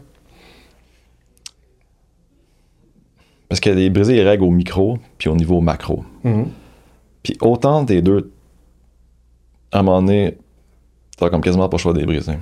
Parce 3.48 3.60
qu'il 3.60 3.72
y 3.72 3.74
a 3.74 3.76
des 3.76 3.90
briser 3.90 4.14
les 4.14 4.22
règles 4.22 4.44
au 4.44 4.50
micro 4.50 4.98
puis 5.18 5.28
au 5.28 5.36
niveau 5.36 5.60
macro. 5.60 6.04
Mm-hmm. 6.24 6.46
Puis 7.22 7.36
autant 7.42 7.82
des 7.82 8.00
deux 8.00 8.32
à 9.72 9.80
un 9.80 9.82
moment 9.82 10.00
donné, 10.00 10.38
t'as 11.18 11.28
comme 11.28 11.40
quasiment 11.40 11.68
pas 11.68 11.76
le 11.76 11.82
choix 11.82 11.92
de 11.92 11.98
les 11.98 12.06
briser. 12.06 12.34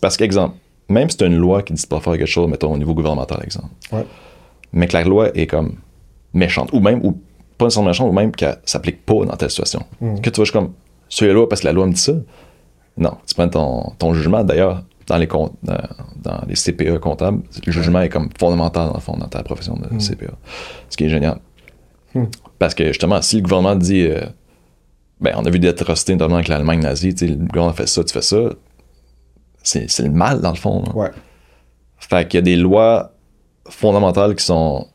Parce 0.00 0.16
qu'exemple, 0.16 0.56
même 0.88 1.08
si 1.08 1.16
t'as 1.16 1.26
une 1.26 1.36
loi 1.36 1.62
qui 1.62 1.72
dit 1.72 1.86
pas 1.86 2.00
faire 2.00 2.14
quelque 2.14 2.26
chose, 2.26 2.48
mettons 2.48 2.72
au 2.72 2.78
niveau 2.78 2.94
gouvernemental, 2.94 3.40
exemple, 3.42 3.70
mais 4.72 4.86
que 4.88 4.92
la 4.92 5.04
loi 5.04 5.36
est 5.36 5.46
comme 5.46 5.76
méchante, 6.32 6.70
ou 6.72 6.80
même, 6.80 7.04
ou 7.04 7.20
pas 7.60 7.66
nécessairement 7.66 7.90
méchante, 7.90 8.10
ou 8.10 8.12
même 8.12 8.32
qu'elle 8.32 8.58
s'applique 8.64 9.04
pas 9.06 9.24
dans 9.24 9.36
telle 9.36 9.50
situation. 9.50 9.84
Mm. 10.00 10.20
Que 10.20 10.30
tu 10.30 10.36
vois, 10.36 10.44
je 10.44 10.50
suis 10.50 10.58
comme, 10.58 10.72
la 11.20 11.32
loi 11.32 11.48
parce 11.48 11.60
que 11.60 11.66
la 11.66 11.72
loi 11.72 11.86
me 11.86 11.92
dit 11.92 12.00
ça. 12.00 12.12
Non, 12.96 13.16
tu 13.26 13.34
prends 13.34 13.48
ton, 13.48 13.92
ton 13.98 14.12
jugement. 14.14 14.44
D'ailleurs, 14.44 14.82
dans 15.06 15.16
les, 15.16 15.26
dans, 15.26 15.50
dans 15.62 16.40
les 16.46 16.54
CPA 16.54 16.98
comptables, 16.98 17.42
le 17.64 17.72
jugement 17.72 18.00
est 18.00 18.08
comme 18.08 18.28
fondamental 18.38 18.88
dans 18.88 18.94
le 18.94 19.00
fond 19.00 19.16
dans 19.16 19.28
ta 19.28 19.42
profession 19.42 19.74
de 19.74 19.94
mm. 19.94 19.98
CPA. 19.98 20.32
Ce 20.88 20.96
qui 20.96 21.04
est 21.04 21.08
génial. 21.08 21.38
Mm. 22.14 22.24
Parce 22.58 22.74
que 22.74 22.88
justement, 22.88 23.22
si 23.22 23.36
le 23.36 23.42
gouvernement 23.42 23.76
dit 23.76 24.02
euh, 24.02 24.20
ben, 25.20 25.34
on 25.36 25.44
a 25.44 25.50
vu 25.50 25.58
des 25.58 25.68
atrocités, 25.68 26.14
notamment 26.14 26.36
avec 26.36 26.48
l'Allemagne 26.48 26.80
nazie. 26.80 27.14
Le 27.20 27.34
gouvernement 27.34 27.74
fait 27.74 27.86
ça, 27.86 28.02
tu 28.02 28.12
fais 28.12 28.22
ça. 28.22 28.50
C'est 29.62 29.98
le 30.00 30.10
mal, 30.10 30.40
dans 30.40 30.50
le 30.50 30.56
fond. 30.56 30.82
Ouais. 30.94 31.10
Fait 31.98 32.26
qu'il 32.26 32.38
y 32.38 32.40
a 32.40 32.42
des 32.42 32.56
lois 32.56 33.12
fondamentales 33.68 34.34
qui 34.34 34.44
sont. 34.44 34.88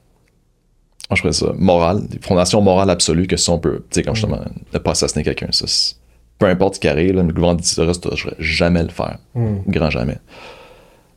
Je 1.12 1.22
ferais 1.22 1.34
ça, 1.34 1.54
morales, 1.58 2.08
des 2.08 2.20
fondations 2.20 2.62
morales 2.62 2.90
absolues 2.90 3.28
que 3.28 3.38
si 3.38 3.50
on 3.50 3.60
peut, 3.60 3.84
tu 3.90 4.00
sais, 4.00 4.04
comme 4.04 4.16
justement, 4.16 4.42
ne 4.74 4.80
pas 4.80 4.92
assassiner 4.92 5.24
quelqu'un. 5.24 5.48
Ça, 5.52 5.66
peu 6.40 6.48
importe 6.48 6.76
ce 6.76 6.80
qui 6.80 6.88
arrive, 6.88 7.14
le 7.14 7.24
gouvernement 7.24 7.56
dit 7.56 7.68
ça, 7.68 7.84
je 7.86 8.28
ne 8.28 8.34
jamais 8.40 8.84
le 8.84 8.90
faire. 8.90 9.20
Mm. 9.36 9.58
Grand 9.68 9.90
jamais. 9.90 10.18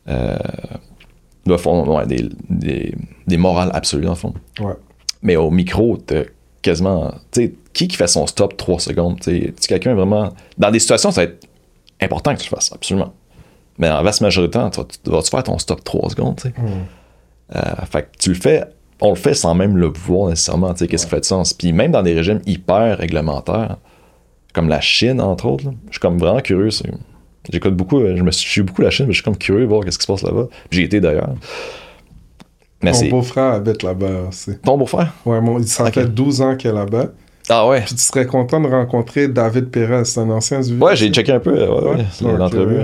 Euh, 0.07 0.37
ouais, 1.47 2.05
des, 2.07 2.29
des, 2.49 2.95
des, 3.27 3.37
morales 3.37 3.71
absolues, 3.73 4.05
dans 4.05 4.11
le 4.11 4.15
fond. 4.15 4.33
Ouais. 4.59 4.73
Mais 5.21 5.35
au 5.35 5.49
micro, 5.49 5.97
t'as 5.97 6.23
quasiment. 6.61 7.11
Tu 7.31 7.41
sais, 7.41 7.53
qui 7.73 7.87
qui 7.87 7.97
fait 7.97 8.07
son 8.07 8.27
stop 8.27 8.57
3 8.57 8.79
secondes? 8.79 9.19
Tu 9.19 9.53
quelqu'un 9.67 9.95
vraiment. 9.95 10.33
Dans 10.57 10.71
des 10.71 10.79
situations, 10.79 11.11
ça 11.11 11.21
va 11.21 11.31
être 11.31 11.47
important 12.01 12.33
que 12.35 12.41
tu 12.41 12.49
le 12.49 12.55
fasses, 12.55 12.71
absolument. 12.73 13.13
Mais 13.77 13.89
en 13.89 14.03
vaste 14.03 14.21
majorité, 14.21 14.59
tu 14.71 15.11
vas-tu 15.11 15.29
faire 15.29 15.43
ton 15.43 15.57
stop 15.57 15.83
3 15.83 16.09
secondes? 16.11 16.37
tu 16.37 16.49
sais? 16.49 16.53
Hmm. 16.57 16.85
Euh, 17.55 17.85
fait 17.91 18.03
que 18.03 18.17
tu 18.19 18.29
le 18.29 18.35
fais, 18.35 18.63
on 19.01 19.09
le 19.09 19.15
fait 19.15 19.33
sans 19.33 19.55
même 19.55 19.77
le 19.77 19.87
voir 19.87 20.29
nécessairement. 20.29 20.73
Qu'est-ce 20.73 21.05
qui 21.05 21.09
fait 21.09 21.19
de 21.19 21.25
sens? 21.25 21.53
Puis 21.53 21.71
même 21.71 21.91
dans 21.91 22.03
des 22.03 22.13
régimes 22.13 22.41
hyper 22.45 22.97
réglementaires, 22.97 23.77
comme 24.53 24.67
la 24.69 24.81
Chine, 24.81 25.21
entre 25.21 25.45
autres, 25.45 25.65
je 25.87 25.91
suis 25.91 25.99
comme 25.99 26.17
vraiment 26.17 26.41
curieux. 26.41 26.69
J'écoute 27.51 27.75
beaucoup, 27.75 27.99
je 27.99 28.21
me 28.21 28.31
suis 28.31 28.61
beaucoup 28.61 28.81
la 28.81 28.89
Chine, 28.89 29.05
mais 29.07 29.13
je 29.13 29.17
suis 29.17 29.23
comme 29.23 29.37
curieux 29.37 29.61
de 29.61 29.67
voir 29.67 29.83
qu'est-ce 29.83 29.97
qui 29.97 30.05
se 30.05 30.11
passe 30.11 30.23
là-bas. 30.23 30.47
J'y 30.71 30.83
étais 30.83 30.99
d'ailleurs. 30.99 31.29
Mais 32.81 32.91
Mon 32.91 33.09
beau-frère 33.09 33.53
habite 33.53 33.83
là-bas 33.83 34.27
aussi. 34.29 34.57
Ton 34.59 34.77
beau-frère? 34.77 35.13
Ouais, 35.25 35.41
mon, 35.41 35.61
ça 35.63 35.91
fait 35.91 36.05
12 36.05 36.41
ans 36.41 36.55
qu'il 36.55 36.69
est 36.69 36.73
là-bas. 36.73 37.07
Ah 37.49 37.67
ouais. 37.67 37.81
Puis 37.81 37.95
tu 37.95 38.01
serais 38.01 38.25
content 38.25 38.61
de 38.61 38.67
rencontrer 38.67 39.27
David 39.27 39.69
Perez, 39.69 40.05
c'est 40.05 40.19
un 40.19 40.29
ancien 40.29 40.61
du 40.61 40.77
Ouais, 40.77 40.95
j'ai 40.95 41.09
checké 41.09 41.31
un 41.31 41.39
peu 41.39 41.51
ouais, 41.51 41.95
ouais, 42.21 42.37
l'entrevue. 42.37 42.79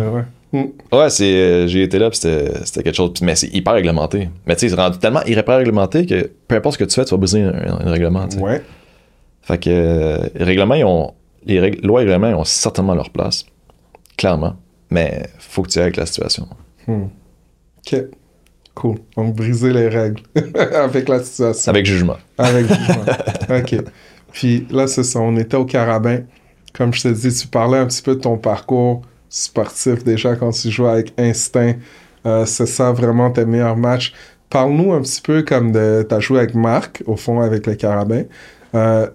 Ouais, 0.56 0.64
hmm. 0.92 0.96
ouais 0.96 1.10
c'est, 1.10 1.24
euh, 1.24 1.68
j'ai 1.68 1.84
été 1.84 2.00
là, 2.00 2.10
puis 2.10 2.20
c'était, 2.20 2.84
quelque 2.84 2.96
chose. 2.96 3.12
Mais 3.22 3.36
c'est 3.36 3.54
hyper 3.54 3.74
réglementé. 3.74 4.30
Mais 4.46 4.56
tu 4.56 4.62
sais, 4.62 4.70
c'est 4.70 4.82
rendu 4.82 4.98
tellement 5.00 5.24
hyper 5.24 5.58
réglementé 5.58 6.06
que 6.06 6.32
peu 6.48 6.56
importe 6.56 6.74
ce 6.74 6.84
que 6.84 6.90
tu 6.90 6.96
fais, 6.96 7.06
tu 7.06 7.12
vas 7.12 7.18
briser 7.18 7.42
un, 7.42 7.90
règlement. 7.90 8.28
Ouais. 8.40 8.62
Fait 9.42 9.58
que 9.58 9.70
euh, 9.70 10.18
les 10.36 10.46
règlements, 10.46 10.76
ils 10.76 10.86
ont, 10.86 11.14
les 11.46 11.72
lois 11.84 12.02
et 12.02 12.06
règlements 12.06 12.30
ils 12.30 12.36
ont 12.36 12.44
certainement 12.44 12.96
leur 12.96 13.10
place. 13.10 13.46
Clairement. 14.18 14.56
Mais 14.90 15.24
faut 15.40 15.64
que 15.64 15.70
tu 15.70 15.80
ailles 15.80 15.86
avec 15.86 15.98
la 15.98 16.06
situation. 16.06 16.48
Hmm. 16.88 17.06
OK. 17.86 18.02
Cool. 18.74 18.98
Donc, 19.16 19.36
briser 19.36 19.72
les 19.72 19.88
règles 19.88 20.22
avec 20.74 21.08
la 21.08 21.24
situation. 21.24 21.70
Avec 21.70 21.86
jugement. 21.86 22.18
Avec 22.38 22.68
jugement. 22.68 23.06
OK. 23.50 23.76
Puis 24.32 24.68
là, 24.70 24.88
c'est 24.88 25.04
ça, 25.04 25.20
on 25.20 25.38
était 25.38 25.56
au 25.56 25.66
Carabin. 25.66 26.20
Comme 26.74 26.94
je 26.94 27.04
te 27.04 27.08
dis, 27.08 27.34
tu 27.34 27.48
parlais 27.48 27.78
un 27.78 27.88
petit 27.88 28.02
peu 28.02 28.16
de 28.16 28.20
ton 28.20 28.38
parcours 28.38 29.02
sportif 29.36 30.04
déjà 30.06 30.36
quand 30.38 30.52
tu 30.52 30.70
jouais 30.72 30.90
avec 30.90 31.14
Instinct. 31.18 31.76
Euh, 32.26 32.46
c'est 32.46 32.66
ça 32.66 32.92
vraiment 32.92 33.30
tes 33.30 33.46
meilleurs 33.46 33.76
matchs. 33.76 34.14
Parle-nous 34.50 34.94
un 34.94 35.02
petit 35.02 35.22
peu 35.22 35.44
comme 35.44 35.72
de. 35.72 36.06
Tu 36.08 36.16
as 36.16 36.20
joué 36.22 36.40
avec 36.40 36.56
Marc, 36.56 37.04
au 37.06 37.18
fond, 37.18 37.42
avec 37.42 37.68
le 37.68 37.76
Carabin. 37.76 38.24
Euh, 38.74 39.08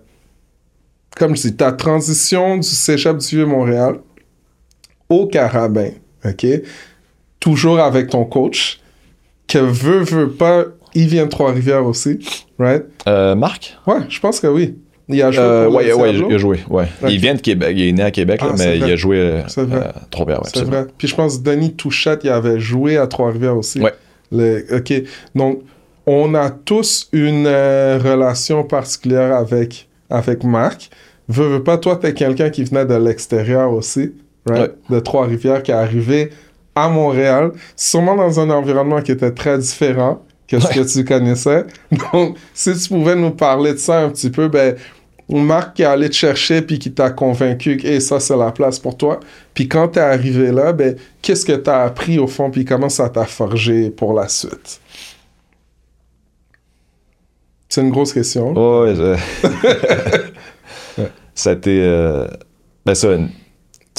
comme 1.17 1.35
je 1.35 1.43
dis, 1.43 1.57
ta 1.57 1.73
transition 1.73 2.59
du 2.59 2.69
cégep 2.69 3.17
du 3.17 3.37
Vieux-Montréal 3.37 4.01
au 5.09 5.27
Carabin, 5.27 5.91
OK? 6.25 6.47
Toujours 7.41 7.81
avec 7.81 8.11
ton 8.11 8.25
coach, 8.25 8.81
que 9.49 9.59
veut, 9.59 10.01
veut 10.01 10.31
pas, 10.31 10.65
il 10.95 11.09
vient 11.09 11.25
de 11.25 11.31
Trois-Rivières 11.31 11.87
aussi, 11.87 12.19
right? 12.59 12.85
Euh, 13.09 13.35
Marc? 13.35 13.77
Ouais, 13.87 14.01
je 14.09 14.21
pense 14.21 14.39
que 14.39 14.47
oui. 14.47 14.77
Il 15.13 15.23
a 15.23 15.31
joué. 15.31 15.43
Euh, 15.43 15.69
ouais, 15.69 15.93
ouais, 15.93 16.15
il 16.15 16.35
a 16.35 16.39
joué. 16.39 16.61
Ouais. 16.69 16.87
Il 17.09 17.19
vient 17.19 17.35
de 17.35 17.41
Québec. 17.41 17.73
Il 17.77 17.89
est 17.89 17.93
né 17.93 18.03
à 18.03 18.11
Québec, 18.11 18.41
ah, 18.43 18.53
mais 18.57 18.79
il 18.79 18.85
a 18.85 18.97
joué 18.97 19.19
euh, 19.19 19.43
à 19.43 20.07
Trois-Rivières. 20.11 20.43
c'est 20.53 20.65
vrai. 20.65 20.87
Puis 20.97 21.09
je 21.09 21.15
pense 21.15 21.39
que 21.39 21.43
Denis 21.43 21.75
Touchette, 21.75 22.21
il 22.25 22.31
avait 22.31 22.61
joué 22.61 22.97
à 22.97 23.07
Trois-Rivières 23.07 23.57
aussi. 23.57 23.81
Ouais. 23.81 24.65
OK. 24.73 24.93
Donc, 25.35 25.63
on 26.07 26.35
a 26.35 26.51
tous 26.51 27.09
une 27.13 27.47
euh, 27.47 27.99
relation 28.03 28.65
particulière 28.65 29.35
avec, 29.35 29.89
avec 30.09 30.45
Marc. 30.45 30.91
Veux, 31.29 31.47
veux 31.47 31.63
pas, 31.63 31.79
toi, 31.79 31.97
t'es 31.97 32.15
quelqu'un 32.15 32.51
qui 32.51 32.65
venait 32.65 32.87
de 32.87 32.95
l'extérieur 32.95 33.73
aussi, 33.73 34.13
right? 34.49 34.73
De 34.89 35.01
Trois-Rivières, 35.01 35.63
qui 35.63 35.71
est 35.71 35.75
arrivé 35.75 36.31
à 36.75 36.89
Montréal, 36.89 37.53
sûrement 37.77 38.17
dans 38.17 38.41
un 38.41 38.51
environnement 38.51 39.03
qui 39.03 39.13
était 39.13 39.33
très 39.33 39.59
différent 39.59 40.23
que 40.49 40.59
ce 40.59 40.69
que 40.69 40.93
tu 40.93 41.05
connaissais. 41.05 41.65
Donc, 42.13 42.37
si 42.55 42.73
tu 42.77 42.89
pouvais 42.89 43.15
nous 43.15 43.31
parler 43.31 43.73
de 43.73 43.79
ça 43.79 44.01
un 44.01 44.11
petit 44.11 44.31
peu, 44.31 44.49
ben, 44.49 44.75
Marc 45.39 45.77
qui 45.77 45.83
est 45.83 45.87
allé 45.87 46.09
te 46.09 46.15
chercher 46.15 46.63
puis 46.63 46.79
qui 46.79 46.93
t'a 46.93 47.11
convaincu 47.11 47.77
que 47.77 48.01
ça, 48.01 48.19
c'est 48.21 48.37
la 48.37 48.51
place 48.51 48.79
pour 48.79 48.97
toi. 48.97 49.21
Puis 49.55 49.69
quand 49.69 49.89
t'es 49.89 50.01
arrivé 50.01 50.51
là, 50.51 50.73
ben, 50.73 50.97
qu'est-ce 51.23 51.45
que 51.45 51.53
t'as 51.53 51.85
appris 51.85 52.19
au 52.19 52.27
fond 52.27 52.51
puis 52.51 52.65
comment 52.65 52.89
ça 52.89 53.09
t'a 53.09 53.25
forgé 53.25 53.91
pour 53.91 54.13
la 54.13 54.29
suite? 54.29 54.81
C'est 57.69 57.83
une 57.83 57.91
grosse 57.91 58.13
question. 58.13 58.53
Oh, 58.57 58.85
ouais, 58.85 58.95
ça 61.35 61.51
a 61.51 61.53
été... 61.53 61.81
Euh, 61.81 62.27
ben 62.85 62.95
ça, 62.95 63.09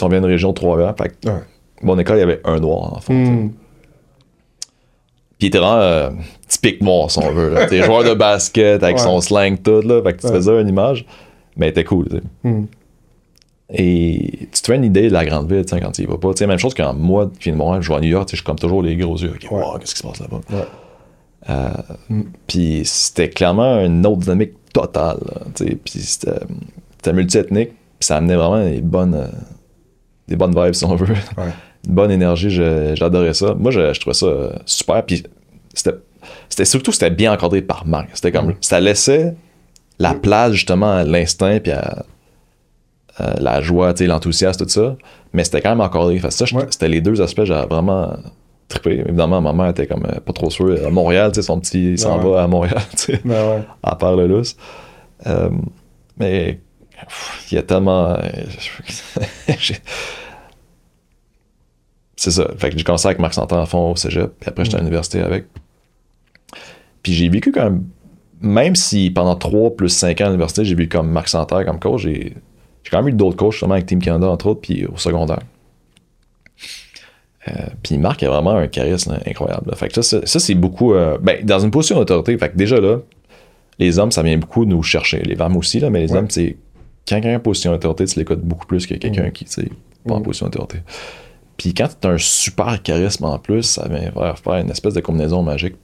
on 0.01 0.09
vient 0.09 0.19
d'une 0.19 0.29
région 0.29 0.49
de 0.49 0.55
Trois-Rivières, 0.55 0.95
mon 1.83 1.97
école, 1.97 2.17
il 2.17 2.19
y 2.19 2.23
avait 2.23 2.41
un 2.43 2.59
noir, 2.59 2.93
en 2.93 2.99
fait. 2.99 3.13
Hmm. 3.13 3.51
Puis 5.41 5.47
il 5.47 5.49
était 5.49 5.57
vraiment 5.57 5.81
euh, 5.81 6.09
typique 6.47 6.83
noir, 6.83 7.09
si 7.09 7.17
on 7.17 7.31
veut. 7.31 7.55
T'es 7.67 7.81
joueur 7.81 8.03
de 8.03 8.13
basket 8.13 8.83
avec 8.83 8.99
son 8.99 9.21
slang 9.21 9.57
tout, 9.59 9.81
là. 9.81 9.99
Fait 10.03 10.13
que 10.13 10.21
tu 10.21 10.27
faisais 10.27 10.61
une 10.61 10.67
image. 10.67 11.03
Mais 11.57 11.65
il 11.65 11.69
était 11.69 11.83
cool, 11.83 12.07
tu 12.09 12.17
sais. 12.17 12.21
Hmm. 12.43 12.65
Et 13.73 14.47
tu 14.53 14.61
te 14.61 14.67
fais 14.67 14.75
une 14.75 14.83
idée 14.83 15.07
de 15.07 15.13
la 15.13 15.25
grande 15.25 15.51
ville 15.51 15.65
quand 15.67 15.91
tu 15.93 16.03
y 16.03 16.05
vas 16.05 16.19
pas. 16.19 16.29
sais 16.35 16.45
même 16.45 16.59
chose 16.59 16.75
quand 16.75 16.93
moi, 16.93 17.31
qui 17.39 17.45
viens 17.45 17.53
de 17.53 17.57
Montréal, 17.57 17.81
je 17.81 17.89
vais 17.89 17.95
à 17.95 18.01
New 18.01 18.09
York, 18.09 18.27
je 18.29 18.35
suis 18.35 18.45
comme 18.45 18.59
toujours 18.59 18.83
les 18.83 18.95
gros 18.95 19.17
yeux. 19.17 19.33
qu'est-ce 19.79 19.95
qui 19.95 20.01
se 20.01 20.07
passe 20.07 20.19
là-bas? 20.19 20.41
Euh, 21.49 21.69
mm. 22.09 22.21
Puis 22.45 22.81
c'était 22.85 23.29
clairement 23.29 23.83
une 23.83 24.05
autre 24.05 24.19
dynamique 24.19 24.51
totale. 24.73 25.21
Puis 25.55 26.01
c'était 26.01 27.13
multiethnique, 27.13 27.69
puis 27.97 28.05
ça 28.05 28.17
amenait 28.17 28.35
vraiment 28.35 28.63
des 28.63 28.81
bonnes, 28.81 29.15
euh, 29.15 29.27
des 30.27 30.35
bonnes 30.35 30.53
vibes, 30.53 30.73
si 30.73 30.85
on 30.85 30.95
veut. 30.95 31.15
Une 31.87 31.95
bonne 31.95 32.11
énergie, 32.11 32.49
j'adorais 32.49 33.33
ça. 33.33 33.53
Moi, 33.55 33.71
je, 33.71 33.99
trouvais 33.99 34.13
ça 34.13 34.25
euh, 34.25 34.51
super. 34.65 35.03
Puis 35.03 35.23
c'était 35.73 36.65
surtout 36.65 36.91
c'était 36.91 37.09
bien 37.09 37.33
encadré 37.33 37.61
par 37.61 37.85
Marc. 37.87 38.09
C'était 38.13 38.31
comme 38.31 38.49
mm. 38.49 38.55
ça 38.61 38.79
laissait 38.79 39.35
la 39.99 40.13
place 40.13 40.53
justement 40.53 40.91
à 40.91 41.03
l'instinct 41.03 41.59
puis 41.59 41.71
à, 41.71 42.05
la 43.39 43.61
joie, 43.61 43.93
l'enthousiasme, 43.99 44.65
tout 44.65 44.69
ça. 44.69 44.95
Mais 45.33 45.43
c'était 45.43 45.61
quand 45.61 45.69
même 45.69 45.81
encadré. 45.81 46.19
ça, 46.29 46.45
c'était 46.69 46.87
les 46.87 47.01
deux 47.01 47.21
aspects, 47.21 47.43
j'avais 47.43 47.67
vraiment 47.67 48.15
trippé. 48.67 49.03
Évidemment, 49.05 49.41
ma 49.41 49.53
mère 49.53 49.67
était 49.67 49.85
comme 49.85 50.05
euh, 50.05 50.19
pas 50.19 50.33
trop 50.33 50.49
sûre. 50.49 50.85
À 50.85 50.89
Montréal, 50.89 51.31
son 51.35 51.59
petit 51.59 51.97
s'en 51.97 52.17
va 52.17 52.43
à 52.43 52.47
Montréal, 52.47 52.81
ben 53.25 53.65
à 53.83 53.95
part 53.95 54.15
le 54.15 54.27
lousse. 54.27 54.55
Euh, 55.27 55.49
mais 56.17 56.59
il 57.51 57.55
y 57.55 57.57
a 57.57 57.63
tellement. 57.63 58.17
C'est 62.21 62.29
ça. 62.29 62.47
Fait 62.55 62.69
que 62.69 62.77
j'ai 62.77 62.83
commencé 62.83 63.07
avec 63.07 63.17
Marc 63.17 63.33
Santon 63.33 63.57
à 63.57 63.65
fond 63.65 63.93
au 63.93 63.95
cégep, 63.95 64.31
puis 64.39 64.47
après 64.47 64.63
j'étais 64.63 64.77
à 64.77 64.79
mm. 64.79 64.83
l'université 64.83 65.21
avec. 65.21 65.45
Puis 67.01 67.13
j'ai 67.13 67.27
vécu 67.29 67.51
quand 67.51 67.63
même, 67.63 67.83
même 68.41 68.75
si 68.75 69.09
pendant 69.09 69.35
3 69.35 69.75
plus 69.75 69.89
5 69.89 70.21
ans 70.21 70.25
à 70.25 70.27
l'université, 70.27 70.63
j'ai 70.63 70.75
vu 70.75 70.87
comme 70.87 71.09
Marc 71.09 71.29
Santerre 71.29 71.65
comme 71.65 71.79
coach, 71.79 72.03
j'ai 72.03 72.35
quand 72.91 72.99
même 72.99 73.07
eu 73.07 73.17
d'autres 73.17 73.37
coachs, 73.37 73.53
justement 73.53 73.73
avec 73.73 73.87
Team 73.87 73.99
Canada 74.03 74.27
entre 74.27 74.45
autres, 74.45 74.61
puis 74.61 74.85
au 74.85 74.97
secondaire. 74.97 75.39
Euh, 77.47 77.53
puis 77.81 77.97
Marc 77.97 78.21
a 78.21 78.29
vraiment 78.29 78.51
un 78.51 78.67
charisme 78.67 79.17
incroyable. 79.25 79.75
Fait 79.75 79.87
que 79.87 79.99
ça, 80.03 80.21
c'est 80.23 80.53
beaucoup. 80.53 80.93
Euh, 80.93 81.17
ben, 81.19 81.43
dans 81.43 81.57
une 81.57 81.71
position 81.71 81.97
d'autorité, 81.97 82.37
fait 82.37 82.49
que 82.49 82.55
déjà 82.55 82.79
là, 82.79 82.99
les 83.79 83.97
hommes, 83.97 84.11
ça 84.11 84.21
vient 84.21 84.37
beaucoup 84.37 84.65
nous 84.65 84.83
chercher. 84.83 85.23
Les 85.23 85.35
femmes 85.35 85.57
aussi, 85.57 85.79
là, 85.79 85.89
mais 85.89 86.01
les 86.01 86.13
hommes, 86.13 86.29
c'est. 86.29 86.55
Quand 87.09 87.15
quelqu'un 87.15 87.29
est 87.29 87.35
en 87.37 87.39
position 87.39 87.71
d'autorité, 87.71 88.05
tu 88.05 88.19
l'écoutes 88.19 88.41
beaucoup 88.41 88.67
plus 88.67 88.85
que 88.85 88.93
quelqu'un 88.93 89.29
mm. 89.29 89.31
qui, 89.31 89.45
tu 89.45 89.53
sais, 89.53 89.69
pas 90.07 90.13
en 90.13 90.19
mm. 90.19 90.23
position 90.23 90.45
d'autorité. 90.45 90.83
Puis 91.61 91.75
quand 91.75 91.87
tu 92.01 92.07
as 92.07 92.09
un 92.09 92.17
super 92.17 92.81
charisme 92.81 93.25
en 93.25 93.37
plus, 93.37 93.61
ça 93.61 93.87
vient 93.87 94.11
faire 94.11 94.55
une 94.55 94.71
espèce 94.71 94.95
de 94.95 94.99
combinaison 94.99 95.43
magique. 95.43 95.75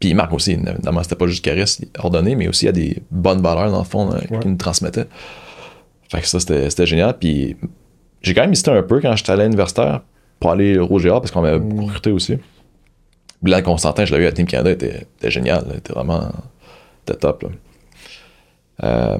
Puis 0.00 0.14
Marc 0.14 0.32
aussi, 0.32 0.50
évidemment, 0.54 1.00
c'était 1.04 1.14
pas 1.14 1.28
juste 1.28 1.44
charisme 1.44 1.84
ordonné, 1.96 2.34
mais 2.34 2.48
aussi 2.48 2.64
il 2.64 2.66
y 2.66 2.68
a 2.70 2.72
des 2.72 2.98
bonnes 3.08 3.40
valeurs 3.40 3.70
dans 3.70 3.78
le 3.78 3.84
fond 3.84 4.12
euh, 4.12 4.18
qu'il 4.40 4.50
nous 4.50 4.56
transmettait. 4.56 5.06
Fait 6.10 6.20
que 6.20 6.26
ça, 6.26 6.40
c'était 6.40 6.86
génial. 6.86 7.16
Puis 7.16 7.56
j'ai 8.20 8.34
quand 8.34 8.40
même 8.40 8.50
hésité 8.50 8.72
un 8.72 8.82
peu 8.82 9.00
quand 9.00 9.14
j'étais 9.14 9.30
à 9.30 9.36
l'universitaire 9.36 10.00
pour 10.40 10.50
aller 10.50 10.76
au 10.76 10.98
GA 10.98 11.20
parce 11.20 11.30
qu'on 11.30 11.42
m'avait 11.42 11.60
mm. 11.60 11.80
recruté 11.84 12.10
aussi. 12.10 12.36
Blanc 13.40 13.62
Constantin, 13.62 14.04
je 14.06 14.12
l'ai 14.12 14.24
eu 14.24 14.26
à 14.26 14.32
Team 14.32 14.46
Canada, 14.46 14.72
était, 14.72 15.06
était 15.18 15.30
génial, 15.30 15.66
était 15.76 15.92
vraiment 15.92 16.32
était 17.06 17.16
top. 17.16 17.46
Euh, 18.82 19.18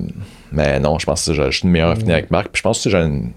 mais 0.51 0.81
non, 0.81 0.99
je 0.99 1.07
pense 1.07 1.25
que 1.25 1.33
j'ai 1.33 1.63
une 1.63 1.71
meilleure 1.71 1.91
affinité 1.91 2.11
mm. 2.11 2.17
avec 2.17 2.31
Marc. 2.33 2.49
Puis 2.49 2.59
je 2.59 2.63
pense 2.65 2.83
que 2.83 2.91
j'ai 2.91 2.99
une 2.99 3.31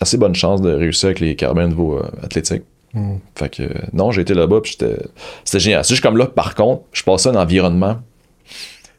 assez 0.00 0.16
bonne 0.16 0.34
chance 0.34 0.60
de 0.62 0.72
réussir 0.72 1.06
avec 1.06 1.20
les 1.20 1.36
carabins 1.36 1.64
au 1.64 1.68
niveau 1.68 1.98
euh, 1.98 2.08
athlétique. 2.22 2.62
Mm. 2.94 3.16
Fait 3.34 3.48
que 3.48 3.62
non, 3.92 4.10
j'ai 4.10 4.22
été 4.22 4.34
là-bas, 4.34 4.60
puis 4.62 4.76
c'était 4.78 5.58
génial. 5.58 5.84
C'est 5.84 5.94
juste 5.94 6.02
comme 6.02 6.16
là, 6.16 6.26
par 6.26 6.54
contre, 6.54 6.82
je 6.92 7.02
passais 7.02 7.28
un 7.28 7.36
environnement 7.36 7.98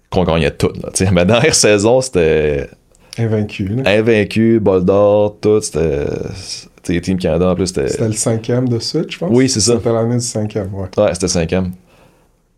qu'on 0.10 0.24
gagnait 0.24 0.52
tout. 0.52 0.72
Là, 0.82 1.12
mais 1.12 1.26
dans 1.26 1.40
la 1.40 1.54
saison, 1.54 2.02
c'était. 2.02 2.70
Invaincu. 3.18 3.78
Invaincu, 3.84 4.60
bol 4.60 4.86
d'or, 4.86 5.38
tout. 5.42 5.62
C'était 5.62 6.06
c'était 6.88 7.02
Team 7.02 7.18
Canada 7.18 7.50
en 7.50 7.56
plus. 7.56 7.68
C'était 7.68 7.90
C'était 7.90 8.08
le 8.08 8.14
cinquième 8.14 8.70
de 8.70 8.80
suite, 8.80 9.12
je 9.12 9.18
pense? 9.18 9.30
Oui, 9.32 9.50
c'est 9.50 9.60
ça. 9.60 9.76
C'était 9.78 9.92
l'année 9.92 10.16
du 10.16 10.22
cinquième, 10.22 10.74
ouais. 10.74 10.88
Ouais, 10.98 11.14
c'était 11.14 11.28
cinquième. 11.28 11.72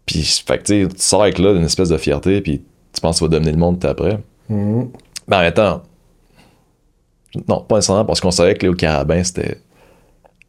Puis, 0.05 0.43
fait 0.45 0.57
que 0.59 0.63
tu 0.63 0.89
sors 0.97 1.23
avec 1.23 1.39
là 1.39 1.53
d'une 1.53 1.63
espèce 1.63 1.89
de 1.89 1.97
fierté, 1.97 2.41
puis 2.41 2.61
tu 2.93 3.01
penses 3.01 3.19
que 3.19 3.25
tu 3.25 3.29
vas 3.29 3.37
dominer 3.37 3.51
le 3.51 3.57
monde 3.57 3.83
après. 3.85 4.19
Mm 4.49 4.83
Mais 5.27 5.35
en 5.35 5.39
même 5.41 5.53
temps, 5.53 5.83
non, 7.47 7.61
pas 7.61 7.75
nécessairement 7.75 8.05
parce 8.05 8.21
qu'on 8.21 8.31
savait 8.31 8.55
que 8.55 8.63
Léo 8.63 8.73
Carabin, 8.73 9.23
c'était 9.23 9.59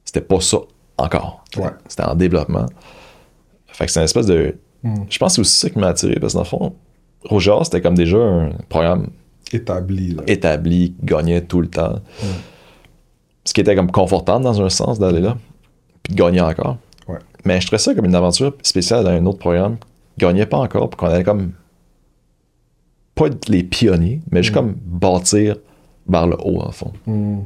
c'était 0.05 0.21
pas 0.21 0.41
ça 0.41 0.59
encore. 0.97 1.45
Ouais. 1.57 1.71
C'était 1.89 2.05
en 2.05 2.15
développement. 2.15 2.67
Fait 3.69 3.87
que 3.87 3.93
c'est 3.93 4.01
une 4.01 4.05
espèce 4.05 4.27
de. 4.27 4.57
Mm. 4.83 4.95
Je 5.09 5.19
pense 5.19 5.33
que 5.33 5.35
c'est 5.37 5.41
aussi 5.41 5.57
ça 5.57 5.71
qui 5.71 5.79
m'a 5.79 5.89
attiré, 5.89 6.15
parce 6.21 6.33
que 6.33 6.39
dans 6.39 6.45
le 6.45 6.49
fond, 6.49 6.75
Roger, 7.25 7.57
c'était 7.65 7.81
comme 7.81 7.95
déjà 7.95 8.19
un 8.19 8.51
programme 8.69 9.11
établi. 9.53 10.15
Là. 10.15 10.23
Établi, 10.27 10.95
qui 10.99 11.07
gagnait 11.07 11.43
tout 11.43 11.61
le 11.61 11.69
temps. 11.69 12.01
Mm 12.23 12.27
ce 13.45 13.55
qui 13.55 13.61
était 13.61 13.75
comme 13.75 13.91
confortable 13.91 14.45
dans 14.45 14.61
un 14.61 14.69
sens 14.69 14.99
d'aller 14.99 15.21
là, 15.21 15.37
puis 16.03 16.15
de 16.15 16.19
gagner 16.19 16.41
encore. 16.41 16.77
Mais 17.45 17.61
je 17.61 17.67
trouvais 17.67 17.79
ça 17.79 17.95
comme 17.95 18.05
une 18.05 18.15
aventure 18.15 18.55
spéciale 18.63 19.03
dans 19.03 19.11
un 19.11 19.25
autre 19.25 19.39
programme. 19.39 19.79
Gagnait 20.19 20.45
pas 20.45 20.59
encore, 20.59 20.91
puis 20.91 20.99
qu'on 20.99 21.07
allait 21.07 21.25
comme 21.25 21.53
pas 23.15 23.27
être 23.27 23.49
les 23.49 23.63
pionniers, 23.63 24.21
mais 24.31 24.43
juste 24.43 24.55
mm. 24.55 24.59
comme 24.59 24.75
bâtir 24.75 25.57
vers 26.11 26.27
le 26.27 26.37
haut, 26.43 26.61
en 26.61 26.73
fond. 26.73 26.93
Mm. 27.07 27.41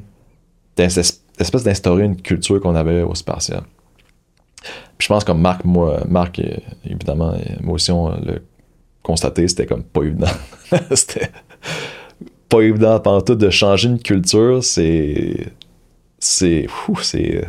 Cette 0.76 1.20
espèce 1.38 1.64
d'instaurer 1.64 2.04
une 2.04 2.20
culture 2.20 2.60
qu'on 2.60 2.74
avait 2.74 3.02
au 3.02 3.14
spatial. 3.14 3.62
Puis 4.98 5.06
je 5.06 5.08
pense 5.08 5.24
que 5.24 5.32
Marc, 5.32 5.64
moi, 5.64 6.02
Marc, 6.08 6.40
évidemment, 6.84 7.34
moi 7.60 7.74
aussi, 7.74 7.90
on 7.90 8.10
l'a 8.10 8.38
constaté, 9.02 9.46
c'était 9.46 9.66
comme 9.66 9.82
pas 9.82 10.02
évident. 10.02 10.26
c'était 10.94 11.30
pas 12.48 12.60
évident 12.60 12.98
pendant 13.00 13.20
tout 13.20 13.34
de 13.34 13.50
changer 13.50 13.88
une 13.88 14.00
culture, 14.00 14.62
c'est 14.64 15.52
c'est. 16.18 16.66
c'est 17.02 17.48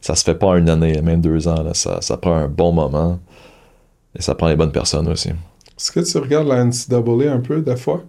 ça 0.00 0.16
se 0.16 0.24
fait 0.24 0.34
pas 0.34 0.58
une 0.58 0.68
année, 0.68 1.00
même 1.00 1.20
deux 1.20 1.46
ans. 1.46 1.62
Là. 1.62 1.74
Ça, 1.74 2.00
ça 2.00 2.16
prend 2.16 2.34
un 2.34 2.48
bon 2.48 2.72
moment. 2.72 3.20
Et 4.18 4.22
ça 4.22 4.34
prend 4.34 4.48
les 4.48 4.56
bonnes 4.56 4.72
personnes 4.72 5.08
aussi. 5.08 5.28
Est-ce 5.28 5.92
que 5.92 6.00
tu 6.00 6.18
regardes 6.18 6.48
la 6.48 6.64
NCAA 6.64 7.32
un 7.32 7.40
peu 7.40 7.62
des 7.62 7.76
fois? 7.76 8.02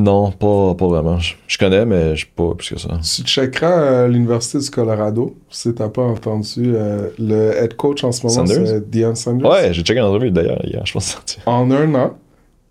Non, 0.00 0.32
pas, 0.32 0.74
pas 0.74 0.86
vraiment. 0.86 1.18
Je, 1.18 1.58
connais, 1.58 1.84
mais 1.84 2.16
je 2.16 2.26
pas 2.26 2.54
plus 2.54 2.70
que 2.70 2.80
ça. 2.80 2.88
Tu 3.02 3.22
checkeras 3.22 3.68
à 3.68 3.80
euh, 3.80 4.08
l'Université 4.08 4.58
du 4.58 4.70
Colorado, 4.70 5.36
si 5.50 5.74
t'as 5.74 5.88
pas 5.88 6.02
entendu. 6.02 6.72
Euh, 6.74 7.08
le 7.18 7.52
head 7.56 7.76
coach 7.76 8.02
en 8.04 8.12
ce 8.12 8.26
moment, 8.26 8.46
c'est 8.46 8.88
Deion 8.88 9.14
Sanders. 9.14 9.50
Ouais, 9.50 9.72
j'ai 9.72 9.82
checké 9.82 10.00
une 10.00 10.06
entrevue 10.06 10.30
d'ailleurs 10.30 10.64
hier, 10.64 10.84
je 10.84 10.92
pense. 10.92 11.18
En 11.46 11.70
un 11.70 11.94
an. 11.94 12.14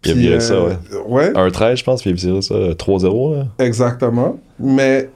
Puis, 0.02 0.12
il 0.12 0.18
a 0.18 0.20
viré 0.22 0.40
ça, 0.40 0.64
ouais. 0.64 0.78
Euh, 0.94 1.02
ouais. 1.08 1.32
Un 1.36 1.50
13, 1.50 1.80
je 1.80 1.84
pense, 1.84 2.02
puis 2.02 2.12
il 2.12 2.14
a 2.14 2.16
viré 2.16 2.42
ça 2.42 2.56
3-0. 2.56 3.46
Exactement. 3.60 4.40
Mais 4.60 5.10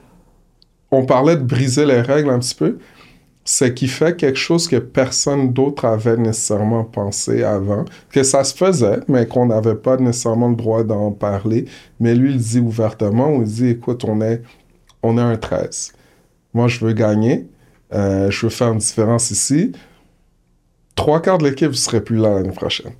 on 0.90 1.06
parlait 1.06 1.36
de 1.36 1.42
briser 1.42 1.86
les 1.86 2.00
règles 2.00 2.30
un 2.30 2.38
petit 2.38 2.54
peu, 2.54 2.78
c'est 3.44 3.74
qu'il 3.74 3.90
fait 3.90 4.16
quelque 4.16 4.38
chose 4.38 4.66
que 4.68 4.76
personne 4.76 5.52
d'autre 5.52 5.84
avait 5.84 6.16
nécessairement 6.16 6.82
pensé 6.84 7.42
avant, 7.42 7.84
que 8.10 8.22
ça 8.22 8.42
se 8.42 8.54
faisait, 8.54 9.00
mais 9.06 9.26
qu'on 9.26 9.46
n'avait 9.46 9.74
pas 9.74 9.98
nécessairement 9.98 10.48
le 10.48 10.56
droit 10.56 10.82
d'en 10.82 11.12
parler. 11.12 11.66
Mais 12.00 12.14
lui, 12.14 12.32
il 12.32 12.38
dit 12.38 12.60
ouvertement, 12.60 13.30
il 13.42 13.44
dit, 13.44 13.68
écoute, 13.68 14.04
on 14.04 14.22
est, 14.22 14.42
on 15.02 15.18
est 15.18 15.22
un 15.22 15.36
13. 15.36 15.92
Moi, 16.54 16.68
je 16.68 16.82
veux 16.84 16.92
gagner, 16.94 17.46
euh, 17.92 18.30
je 18.30 18.46
veux 18.46 18.50
faire 18.50 18.72
une 18.72 18.78
différence 18.78 19.30
ici. 19.30 19.72
Trois 20.94 21.20
quarts 21.20 21.38
de 21.38 21.44
l'équipe 21.44 21.68
ne 21.68 21.74
serait 21.74 22.00
plus 22.00 22.16
là 22.16 22.34
l'année 22.34 22.54
prochaine. 22.54 22.92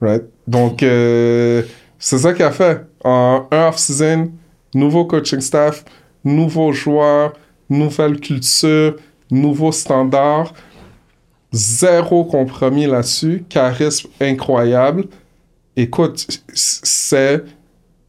Right? 0.00 0.24
Donc, 0.48 0.82
euh, 0.82 1.62
c'est 1.98 2.18
ça 2.18 2.32
qu'il 2.32 2.44
a 2.44 2.50
fait. 2.50 2.84
En 3.04 3.46
un 3.52 3.68
off-season, 3.68 4.32
nouveau 4.74 5.04
coaching 5.04 5.40
staff, 5.40 5.84
nouveaux 6.24 6.72
joueurs, 6.72 7.34
nouvelle 7.70 8.18
culture, 8.18 8.96
nouveaux 9.32 9.72
standards. 9.72 10.54
Zéro 11.50 12.24
compromis 12.24 12.86
là-dessus. 12.86 13.44
Charisme 13.48 14.08
incroyable. 14.20 15.06
Écoute, 15.76 16.26
c'est 16.54 17.42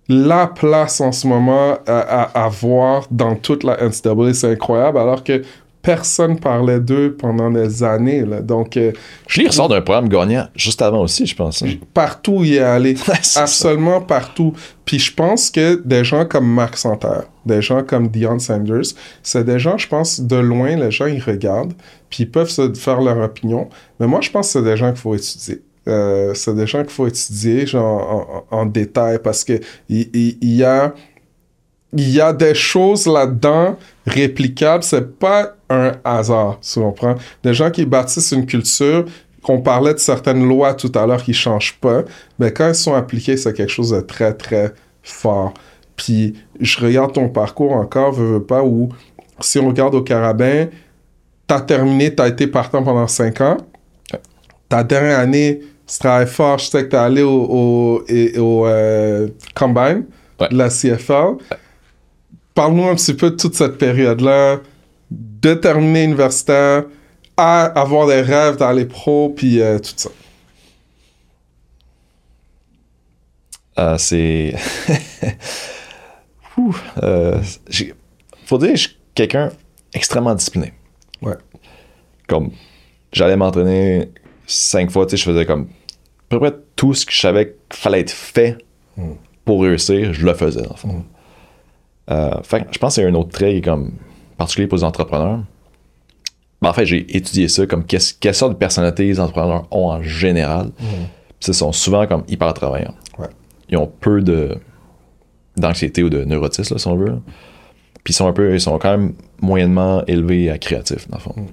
la 0.08 0.48
place 0.48 1.02
en 1.02 1.12
ce 1.12 1.26
moment 1.26 1.78
à, 1.88 2.44
à, 2.44 2.50
voir 2.50 3.06
dans 3.10 3.36
toute 3.36 3.64
la 3.64 3.78
NCAA. 3.78 4.34
C'est 4.34 4.52
incroyable. 4.52 4.98
Alors 5.00 5.24
que 5.24 5.42
personne 5.84 6.40
parlait 6.40 6.80
d'eux 6.80 7.16
pendant 7.20 7.52
des 7.52 7.84
années. 7.84 8.24
Là. 8.26 8.42
Donc, 8.42 8.78
euh, 8.78 8.94
je 9.28 9.42
les 9.42 9.48
ressort 9.48 9.68
d'un 9.68 9.82
programme 9.82 10.08
gagnant 10.08 10.48
juste 10.56 10.82
avant 10.82 11.02
aussi, 11.02 11.26
je 11.28 11.36
pense. 11.36 11.62
Hein. 11.62 11.74
Partout 11.94 12.40
il 12.44 12.56
est 12.56 12.60
allé. 12.60 12.96
Absolument 13.36 14.00
partout. 14.00 14.54
Puis 14.86 14.98
je 14.98 15.14
pense 15.14 15.52
que 15.52 15.82
des 15.86 16.06
gens 16.06 16.26
comme 16.26 16.48
Marc 16.48 16.78
Santerre, 16.78 17.26
des 17.46 17.62
gens 17.62 17.84
comme 17.84 18.08
Dion 18.08 18.40
Sanders, 18.40 18.96
c'est 19.22 19.44
des 19.44 19.60
gens, 19.60 19.78
je 19.78 19.88
pense, 19.88 20.22
de 20.22 20.38
loin, 20.38 20.78
les 20.78 20.90
gens, 20.90 21.06
ils 21.06 21.22
regardent, 21.22 21.74
puis 22.10 22.24
ils 22.24 22.32
peuvent 22.32 22.50
se 22.50 22.74
faire 22.74 23.02
leur 23.02 23.18
opinion. 23.18 23.68
Mais 24.00 24.08
moi, 24.08 24.22
je 24.22 24.32
pense 24.32 24.48
que 24.48 24.60
c'est 24.60 24.64
des 24.64 24.78
gens 24.78 24.90
qu'il 24.92 25.02
faut 25.02 25.16
étudier. 25.16 25.62
Euh, 25.86 26.34
c'est 26.34 26.56
des 26.56 26.66
gens 26.66 26.82
qu'il 26.82 26.92
faut 26.92 27.08
étudier 27.08 27.68
genre, 27.68 28.46
en, 28.50 28.66
détail 28.66 29.20
parce 29.22 29.44
que 29.44 29.60
il, 29.90 30.08
il 30.14 30.56
y 30.56 30.64
a 30.64 30.94
il 31.96 32.10
y 32.10 32.20
a 32.20 32.34
des 32.34 32.56
choses 32.56 33.06
là-dedans 33.06 33.78
réplicables. 34.06 34.84
C'est 34.84 35.18
pas 35.18 35.56
un 35.70 35.94
hasard, 36.04 36.58
si 36.62 36.80
on 36.80 36.92
prend. 36.92 37.16
Des 37.44 37.54
gens 37.54 37.72
qui 37.72 37.86
bâtissent 37.86 38.32
une 38.32 38.46
culture, 38.46 39.06
qu'on 39.44 39.62
parlait 39.62 39.94
de 39.94 40.00
certaines 40.00 40.48
lois 40.48 40.74
tout 40.74 40.92
à 40.96 41.06
l'heure 41.06 41.22
qui 41.22 41.34
changent 41.34 41.78
pas, 41.80 42.04
mais 42.40 42.52
quand 42.52 42.68
elles 42.68 42.76
sont 42.76 42.96
appliquées, 42.96 43.38
c'est 43.38 43.54
quelque 43.54 43.72
chose 43.72 43.92
de 43.92 44.00
très, 44.00 44.34
très 44.34 44.74
fort. 45.04 45.54
Puis 45.96 46.34
je 46.60 46.80
regarde 46.80 47.14
ton 47.14 47.30
parcours 47.30 47.74
encore, 47.74 48.14
veux, 48.14 48.34
veux 48.34 48.44
pas, 48.44 48.64
où 48.64 48.90
si 49.42 49.60
on 49.60 49.68
regarde 49.68 49.94
au 49.96 50.02
carabin, 50.02 50.68
t'as 51.46 51.62
terminé, 51.62 52.16
t'as 52.16 52.30
été 52.30 52.48
partant 52.48 52.84
pendant 52.84 53.08
cinq 53.08 53.42
ans. 53.42 53.58
Ta 54.70 54.84
dernière 54.84 55.20
année, 55.20 55.60
tu 55.86 56.00
travailles 56.00 56.28
fort, 56.28 56.58
je 56.58 56.66
sais 56.66 56.86
que 56.86 56.90
t'es 56.90 56.98
allé 56.98 57.22
au, 57.22 57.44
au, 57.44 58.04
au 58.40 58.66
euh, 58.66 59.28
Combine 59.54 60.06
de 60.40 60.58
la 60.58 60.70
CFL. 60.70 61.36
Parle-nous 62.56 62.88
un 62.88 62.96
petit 62.96 63.14
peu 63.14 63.32
de 63.32 63.36
toute 63.36 63.56
cette 63.56 63.78
période-là, 63.78 64.60
de 65.10 65.54
terminer 65.54 66.04
universitaire, 66.04 66.86
à 67.36 67.66
avoir 67.66 68.08
des 68.08 68.22
rêves 68.22 68.58
d'aller 68.58 68.86
pro, 68.86 69.30
puis 69.30 69.62
euh, 69.62 69.80
tout 69.80 69.94
ça. 69.96 70.10
Euh, 73.80 73.98
c'est. 73.98 74.56
euh, 77.04 77.42
faut 78.46 78.58
dire, 78.60 78.76
je 78.76 78.82
suis 78.82 78.98
quelqu'un 79.16 79.50
extrêmement 79.94 80.36
discipliné. 80.36 80.74
Ouais. 81.22 81.38
Comme, 82.28 82.52
j'allais 83.12 83.36
m'entraîner 83.36 84.10
cinq 84.46 84.92
fois, 84.92 85.06
tu 85.06 85.12
sais, 85.12 85.18
je 85.18 85.30
faisais 85.30 85.46
comme 85.46 85.64
à 85.64 85.66
peu 86.30 86.40
près 86.40 86.54
tout 86.76 86.94
ce 86.94 87.06
que 87.06 87.12
je 87.12 87.20
savais 87.20 87.56
qu'il 87.70 87.80
fallait 87.80 88.02
être 88.02 88.12
fait 88.12 88.58
hmm. 88.98 89.14
pour 89.46 89.62
réussir, 89.64 90.14
je 90.14 90.26
le 90.26 90.34
faisais, 90.34 90.62
dans 90.62 90.72
le 90.72 90.78
fond. 90.78 90.88
Hmm. 90.90 91.04
Euh, 92.12 92.42
fait 92.44 92.68
je 92.72 92.78
pense 92.78 92.96
que 92.96 93.02
c'est 93.02 93.08
un 93.08 93.14
autre 93.14 93.30
trait 93.30 93.62
comme 93.62 93.94
particulier 94.38 94.68
pour 94.68 94.78
les 94.78 94.84
entrepreneurs. 94.84 95.40
Ben, 96.62 96.70
en 96.70 96.74
fait, 96.74 96.86
j'ai 96.86 97.16
étudié 97.16 97.48
ça 97.48 97.66
comme 97.66 97.86
quelle 97.86 98.36
sorte 98.36 98.54
de 98.54 98.58
personnalité 98.58 99.06
les 99.06 99.20
entrepreneurs 99.20 99.68
ont 99.72 99.88
en 99.90 100.02
général. 100.02 100.68
Mm. 100.80 100.86
Ils 101.46 101.54
sont 101.54 101.72
souvent 101.74 102.08
comme 102.08 102.24
hyper 102.28 102.54
travaillants. 102.54 102.96
Ils 103.70 103.78
ont 103.78 103.88
peu 103.88 104.22
de 104.22 104.58
d'anxiété 105.56 106.04
ou 106.04 106.10
de 106.10 106.24
neurotisme, 106.24 106.78
si 106.78 106.88
on 106.88 106.96
veut. 106.96 107.20
Puis 108.04 108.14
ils 108.14 108.16
sont 108.16 108.28
un 108.28 108.34
peu, 108.34 108.54
ils 108.54 108.62
sont 108.62 108.78
quand 108.80 108.98
même 108.98 109.14
moyennement 109.42 110.04
élevés 110.06 110.50
à 110.50 110.58
créatifs, 110.58 111.08
dans 111.10 111.18
le 111.18 111.22
fond. 111.22 111.36
Mm. 111.38 111.46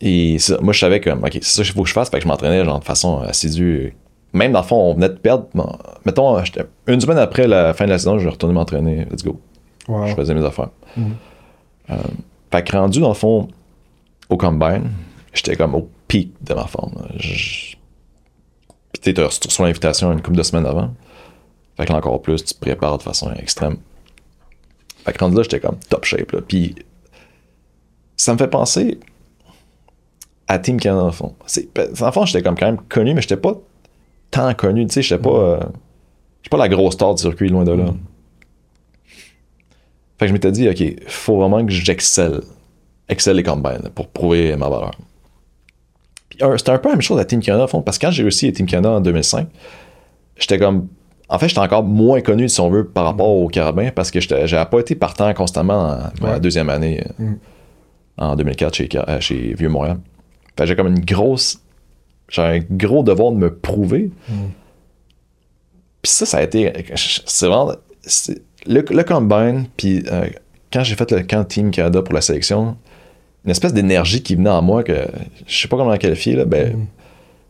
Et 0.00 0.36
moi, 0.60 0.72
je 0.72 0.78
savais 0.78 1.00
que, 1.00 1.10
OK, 1.10 1.30
c'est 1.32 1.42
ça 1.42 1.62
qu'il 1.62 1.72
faut 1.72 1.82
que 1.82 1.88
je 1.88 1.94
fasse, 1.94 2.10
fait 2.10 2.18
que 2.18 2.24
je 2.24 2.28
m'entraînais 2.28 2.64
genre 2.64 2.78
de 2.78 2.84
façon 2.84 3.20
assidue 3.20 3.94
même 4.34 4.52
dans 4.52 4.60
le 4.60 4.66
fond, 4.66 4.76
on 4.76 4.94
venait 4.94 5.08
de 5.08 5.14
perdre. 5.14 5.46
mettons, 6.04 6.42
une 6.88 7.00
semaine 7.00 7.18
après 7.18 7.46
la 7.46 7.72
fin 7.72 7.84
de 7.86 7.90
la 7.90 7.98
saison, 7.98 8.18
je 8.18 8.28
retourné 8.28 8.54
m'entraîner. 8.54 9.06
Let's 9.10 9.24
go. 9.24 9.40
Je 9.88 10.14
faisais 10.14 10.34
mes 10.34 10.44
affaires. 10.44 10.70
Mm-hmm. 10.98 11.12
Euh, 11.90 11.96
fait 12.50 12.64
que 12.64 12.76
rendu 12.76 13.00
dans 13.00 13.08
le 13.08 13.14
fond 13.14 13.48
au 14.28 14.36
combine, 14.36 14.90
j'étais 15.32 15.56
comme 15.56 15.74
au 15.74 15.88
pic 16.08 16.32
de 16.42 16.54
ma 16.54 16.66
forme. 16.66 16.94
Je... 17.16 17.76
Puis 18.92 19.14
tu 19.14 19.20
reçois 19.20 19.66
l'invitation 19.66 20.12
une 20.12 20.20
couple 20.20 20.36
de 20.36 20.42
semaines 20.42 20.66
avant. 20.66 20.90
Fait 21.76 21.86
que 21.86 21.92
là, 21.92 21.98
encore 21.98 22.20
plus, 22.22 22.44
tu 22.44 22.54
te 22.54 22.60
prépares 22.60 22.98
de 22.98 23.02
façon 23.02 23.32
extrême. 23.34 23.76
Fait 25.04 25.12
que 25.12 25.18
rendu 25.18 25.36
là, 25.36 25.42
j'étais 25.42 25.60
comme 25.60 25.76
top 25.88 26.04
shape. 26.04 26.32
Là. 26.32 26.40
Puis 26.46 26.74
ça 28.16 28.32
me 28.32 28.38
fait 28.38 28.48
penser 28.48 28.98
à 30.48 30.58
Team 30.58 30.80
Canada, 30.80 31.02
dans 31.02 31.06
le 31.06 31.12
fond. 31.12 31.34
Dans 31.74 32.06
le 32.06 32.12
fond, 32.12 32.26
j'étais 32.26 32.42
comme 32.42 32.56
quand 32.56 32.66
même 32.66 32.80
connu, 32.88 33.14
mais 33.14 33.20
j'étais 33.20 33.36
pas 33.36 33.54
tant 34.34 34.52
connu. 34.54 34.86
Tu 34.86 34.94
sais, 34.94 35.02
je 35.02 35.08
sais 35.08 35.18
pas. 35.18 35.30
Euh, 35.30 35.60
je 36.42 36.50
pas 36.50 36.56
la 36.58 36.68
grosse 36.68 36.94
star 36.94 37.14
du 37.14 37.22
circuit, 37.22 37.48
loin 37.48 37.64
de 37.64 37.72
là. 37.72 37.84
Mm. 37.84 37.98
Fait 40.18 40.26
que 40.26 40.28
je 40.28 40.32
m'étais 40.32 40.52
dit, 40.52 40.68
OK, 40.68 41.08
faut 41.08 41.38
vraiment 41.38 41.64
que 41.64 41.72
j'excelle. 41.72 42.40
Excelle 43.08 43.36
les 43.36 43.42
combines 43.42 43.90
pour 43.94 44.08
prouver 44.08 44.56
ma 44.56 44.68
valeur. 44.68 44.92
C'était 46.30 46.70
un 46.70 46.78
peu 46.78 46.88
la 46.88 46.94
même 46.94 47.02
chose 47.02 47.20
à 47.20 47.24
Team 47.24 47.40
Canada, 47.40 47.66
fond, 47.66 47.82
parce 47.82 47.98
que 47.98 48.06
quand 48.06 48.12
j'ai 48.12 48.22
réussi 48.22 48.48
à 48.48 48.52
Team 48.52 48.66
Canada 48.66 48.90
en 48.90 49.00
2005, 49.00 49.48
j'étais 50.36 50.58
comme. 50.58 50.88
En 51.28 51.38
fait, 51.38 51.48
j'étais 51.48 51.60
encore 51.60 51.84
moins 51.84 52.20
connu, 52.20 52.48
si 52.48 52.60
on 52.60 52.68
veut, 52.68 52.86
par 52.86 53.04
rapport 53.04 53.28
au 53.28 53.48
carabin, 53.48 53.90
parce 53.90 54.10
que 54.10 54.20
j'avais 54.20 54.66
pas 54.66 54.80
été 54.80 54.94
partant 54.94 55.32
constamment 55.32 55.90
en, 55.90 56.26
ma 56.26 56.38
deuxième 56.38 56.68
année, 56.68 57.02
euh, 57.20 57.24
mm. 57.24 57.38
en 58.18 58.36
2004 58.36 58.74
chez, 58.74 58.88
euh, 58.94 59.20
chez 59.20 59.54
Vieux-Montréal. 59.54 59.98
Fait 60.56 60.64
que 60.64 60.66
j'ai 60.66 60.76
comme 60.76 60.88
une 60.88 61.04
grosse 61.04 61.60
j'ai 62.28 62.42
un 62.42 62.58
gros 62.58 63.02
devoir 63.02 63.32
de 63.32 63.36
me 63.36 63.54
prouver. 63.54 64.10
Mm. 64.28 64.32
Puis 66.02 66.12
ça, 66.12 66.26
ça 66.26 66.38
a 66.38 66.42
été. 66.42 66.72
C'est 66.94 67.46
vraiment. 67.46 67.72
Le, 68.66 69.02
combine, 69.02 69.66
puis 69.76 70.02
euh, 70.10 70.26
quand 70.72 70.82
j'ai 70.84 70.94
fait 70.94 71.10
le 71.10 71.22
camp 71.22 71.44
Team 71.44 71.70
Canada 71.70 72.02
pour 72.02 72.14
la 72.14 72.22
sélection, 72.22 72.76
une 73.44 73.50
espèce 73.50 73.74
d'énergie 73.74 74.22
qui 74.22 74.36
venait 74.36 74.50
en 74.50 74.62
moi 74.62 74.82
que 74.82 75.06
je 75.46 75.60
sais 75.60 75.68
pas 75.68 75.76
comment 75.76 75.90
la 75.90 75.98
qualifier. 75.98 76.34
Là, 76.36 76.44
ben, 76.44 76.76
mm. 76.76 76.86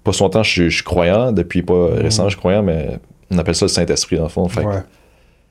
Pas 0.03 0.13
son 0.13 0.29
temps, 0.29 0.43
je 0.43 0.69
suis 0.69 0.85
croyant. 0.85 1.33
Depuis 1.33 1.63
pas 1.63 1.91
mm. 1.91 1.95
récent, 1.95 2.25
je 2.25 2.31
suis 2.31 2.39
croyant, 2.39 2.63
mais 2.63 2.99
on 3.31 3.39
appelle 3.39 3.55
ça 3.55 3.65
le 3.65 3.71
Saint-Esprit, 3.71 4.17
dans 4.17 4.25
le 4.25 4.29
fond. 4.29 4.49
Fait 4.49 4.65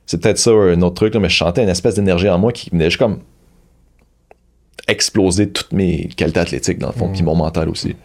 C'est 0.05 0.21
peut-être 0.21 0.37
ça 0.37 0.51
un 0.51 0.81
autre 0.81 0.95
truc, 0.95 1.15
mais 1.15 1.29
je 1.29 1.37
sentais 1.37 1.63
une 1.63 1.69
espèce 1.69 1.95
d'énergie 1.95 2.29
en 2.29 2.37
moi 2.37 2.51
qui 2.51 2.69
venait 2.69 2.85
juste 2.85 2.99
comme 2.99 3.19
exploser 4.87 5.49
toutes 5.49 5.71
mes 5.71 6.07
qualités 6.09 6.39
athlétiques, 6.39 6.77
dans 6.77 6.87
le 6.87 6.93
fond, 6.93 7.09
puis 7.11 7.23
mon 7.23 7.35
mental 7.35 7.69
aussi. 7.69 7.95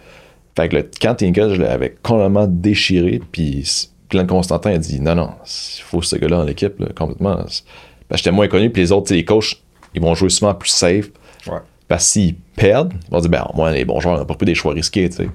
Fait 0.59 0.69
que 0.69 0.75
le 0.75 0.83
camp 0.83 1.17
je 1.21 1.63
l'avais 1.63 1.97
complètement 2.03 2.49
déchiré, 2.49 3.21
puis 3.31 3.65
Glenn 4.11 4.27
Constantin 4.27 4.73
a 4.73 4.79
dit 4.79 5.01
non, 5.01 5.15
non, 5.15 5.31
il 5.45 5.83
faut 5.83 6.03
ce 6.03 6.17
gars-là 6.17 6.39
dans 6.39 6.45
l'équipe, 6.45 6.83
complètement. 6.97 7.45
J'étais 8.13 8.33
moins 8.33 8.49
connu, 8.49 8.69
puis 8.69 8.83
les 8.83 8.91
autres, 8.91 9.15
les 9.15 9.25
coachs, 9.25 9.63
ils 9.95 10.03
vont 10.03 10.17
jouer 10.17 10.31
souvent 10.31 10.55
plus 10.55 10.71
safe. 10.71 11.11
Parce 11.87 12.07
que 12.07 12.11
s'ils 12.11 12.35
perdent, 12.57 12.93
ils 13.07 13.11
vont 13.13 13.21
dire, 13.21 13.31
ben, 13.31 13.47
moi, 13.55 13.71
les 13.71 13.85
bons 13.85 14.01
joueurs, 14.01 14.17
on 14.17 14.19
n'a 14.19 14.25
pas 14.25 14.35
pris 14.35 14.47
des 14.47 14.57
choix 14.57 14.73
risqués, 14.73 15.09
tu 15.09 15.19
sais. 15.19 15.29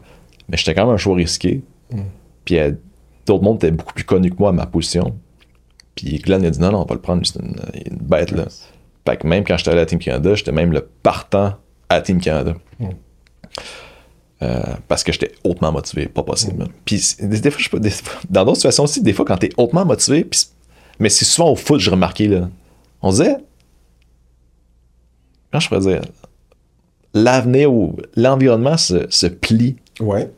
Mais 0.50 0.58
j'étais 0.58 0.74
quand 0.74 0.88
même 0.88 0.96
un 0.96 0.98
choix 0.98 1.16
risqué. 1.16 1.62
Mm. 1.90 2.02
Puis 2.44 2.60
euh, 2.60 2.74
d'autres 3.26 3.46
mondes 3.46 3.64
étaient 3.64 3.72
beaucoup 3.72 3.94
plus 3.94 4.04
connus 4.04 4.30
que 4.30 4.36
moi 4.38 4.50
à 4.50 4.52
ma 4.52 4.66
position. 4.66 5.16
Puis 5.96 6.18
Glenn 6.18 6.44
a 6.44 6.50
dit, 6.50 6.60
non, 6.60 6.74
non, 6.74 6.82
on 6.82 6.86
va 6.86 6.96
le 6.96 7.02
prendre, 7.02 7.26
c'est 7.26 7.40
une, 7.40 7.56
bête, 7.98 8.32
là. 8.32 8.48
Fait 9.08 9.16
que 9.16 9.26
même 9.26 9.46
quand 9.46 9.56
j'étais 9.56 9.72
allé 9.72 9.80
à 9.80 9.86
Team 9.86 10.00
Canada, 10.00 10.36
j'étais 10.36 10.52
même 10.52 10.74
le 10.74 10.82
partant 11.02 11.54
à 11.88 12.02
Team 12.02 12.20
Canada. 12.20 12.56
Mm. 12.78 12.90
Euh, 14.44 14.62
parce 14.90 15.04
que 15.04 15.14
j'étais 15.14 15.32
hautement 15.44 15.72
motivé, 15.72 16.08
pas 16.08 16.24
possible. 16.24 16.68
Puis 16.84 17.16
des, 17.22 17.50
fois, 17.50 17.62
je, 17.62 17.90
dans 18.30 18.44
d'autres 18.44 18.58
situations 18.58 18.84
aussi, 18.84 19.02
des 19.02 19.14
fois, 19.14 19.24
quand 19.24 19.38
t'es 19.38 19.52
hautement 19.56 19.86
motivé, 19.86 20.28
mais 21.00 21.08
c'est 21.08 21.24
souvent 21.24 21.52
au 21.52 21.56
foot, 21.56 21.80
j'ai 21.80 21.92
remarqué, 21.92 22.28
là, 22.28 22.50
on 23.02 23.12
disait, 23.12 23.38
comment 25.50 25.62
je 25.62 25.68
pourrais 25.70 25.80
dire, 25.80 26.02
l'avenir 27.14 27.72
ou 27.72 27.96
l'environnement 28.18 28.76
se, 28.76 29.28
plie, 29.28 29.78
ouais. 30.02 30.30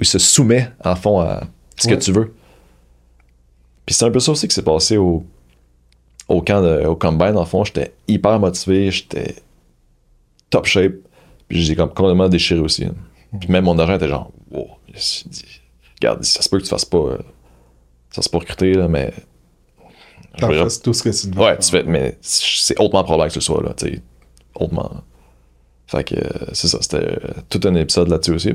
ou 0.00 0.04
se 0.04 0.18
soumet, 0.18 0.70
en 0.82 0.96
fond, 0.96 1.20
à 1.20 1.42
ce 1.76 1.86
que 1.86 1.96
tu 1.96 2.12
veux. 2.12 2.32
Puis 3.84 3.94
c'est 3.94 4.06
un 4.06 4.10
peu 4.10 4.20
ça 4.20 4.32
aussi 4.32 4.48
qui 4.48 4.54
s'est 4.54 4.62
passé 4.62 4.96
au, 4.96 5.22
au 6.28 6.40
camp 6.40 6.62
de, 6.62 6.86
au 6.86 6.96
combine, 6.96 7.36
en 7.36 7.44
fond, 7.44 7.62
j'étais 7.62 7.92
hyper 8.08 8.38
motivé, 8.38 8.90
j'étais 8.90 9.34
top 10.48 10.64
shape 10.64 10.94
j'ai 11.50 11.76
comme 11.76 11.92
complètement 11.92 12.28
déchiré 12.28 12.60
aussi. 12.60 12.86
Puis 13.38 13.50
même 13.50 13.64
mon 13.64 13.78
agent 13.78 13.94
était 13.94 14.08
genre, 14.08 14.30
wow. 14.50 14.68
regarde, 16.00 16.24
ça 16.24 16.42
se 16.42 16.48
peut 16.48 16.58
que 16.58 16.64
tu 16.64 16.68
fasses 16.68 16.84
pas. 16.84 16.98
Euh, 16.98 17.18
ça 18.10 18.22
se 18.22 18.28
peut 18.28 18.38
recruter, 18.38 18.74
là, 18.74 18.88
mais. 18.88 19.12
T'en 20.38 20.48
fais 20.48 20.80
tout 20.82 20.92
ce 20.92 21.02
que 21.02 21.10
tu 21.10 21.28
veux. 21.28 21.42
Ouais, 21.42 21.58
tu 21.58 21.70
fais, 21.70 21.82
mais 21.82 22.16
c'est 22.20 22.78
hautement 22.78 23.04
probable 23.04 23.28
que 23.28 23.34
ce 23.34 23.40
soit, 23.40 23.62
là, 23.62 23.74
tu 23.76 23.86
sais. 23.86 24.02
Hautement. 24.54 25.02
Fait 25.86 26.04
que 26.04 26.14
euh, 26.14 26.46
c'est 26.52 26.68
ça, 26.68 26.78
c'était 26.80 26.98
euh, 26.98 27.18
tout 27.48 27.60
un 27.64 27.74
épisode 27.74 28.08
là-dessus 28.08 28.32
aussi. 28.32 28.54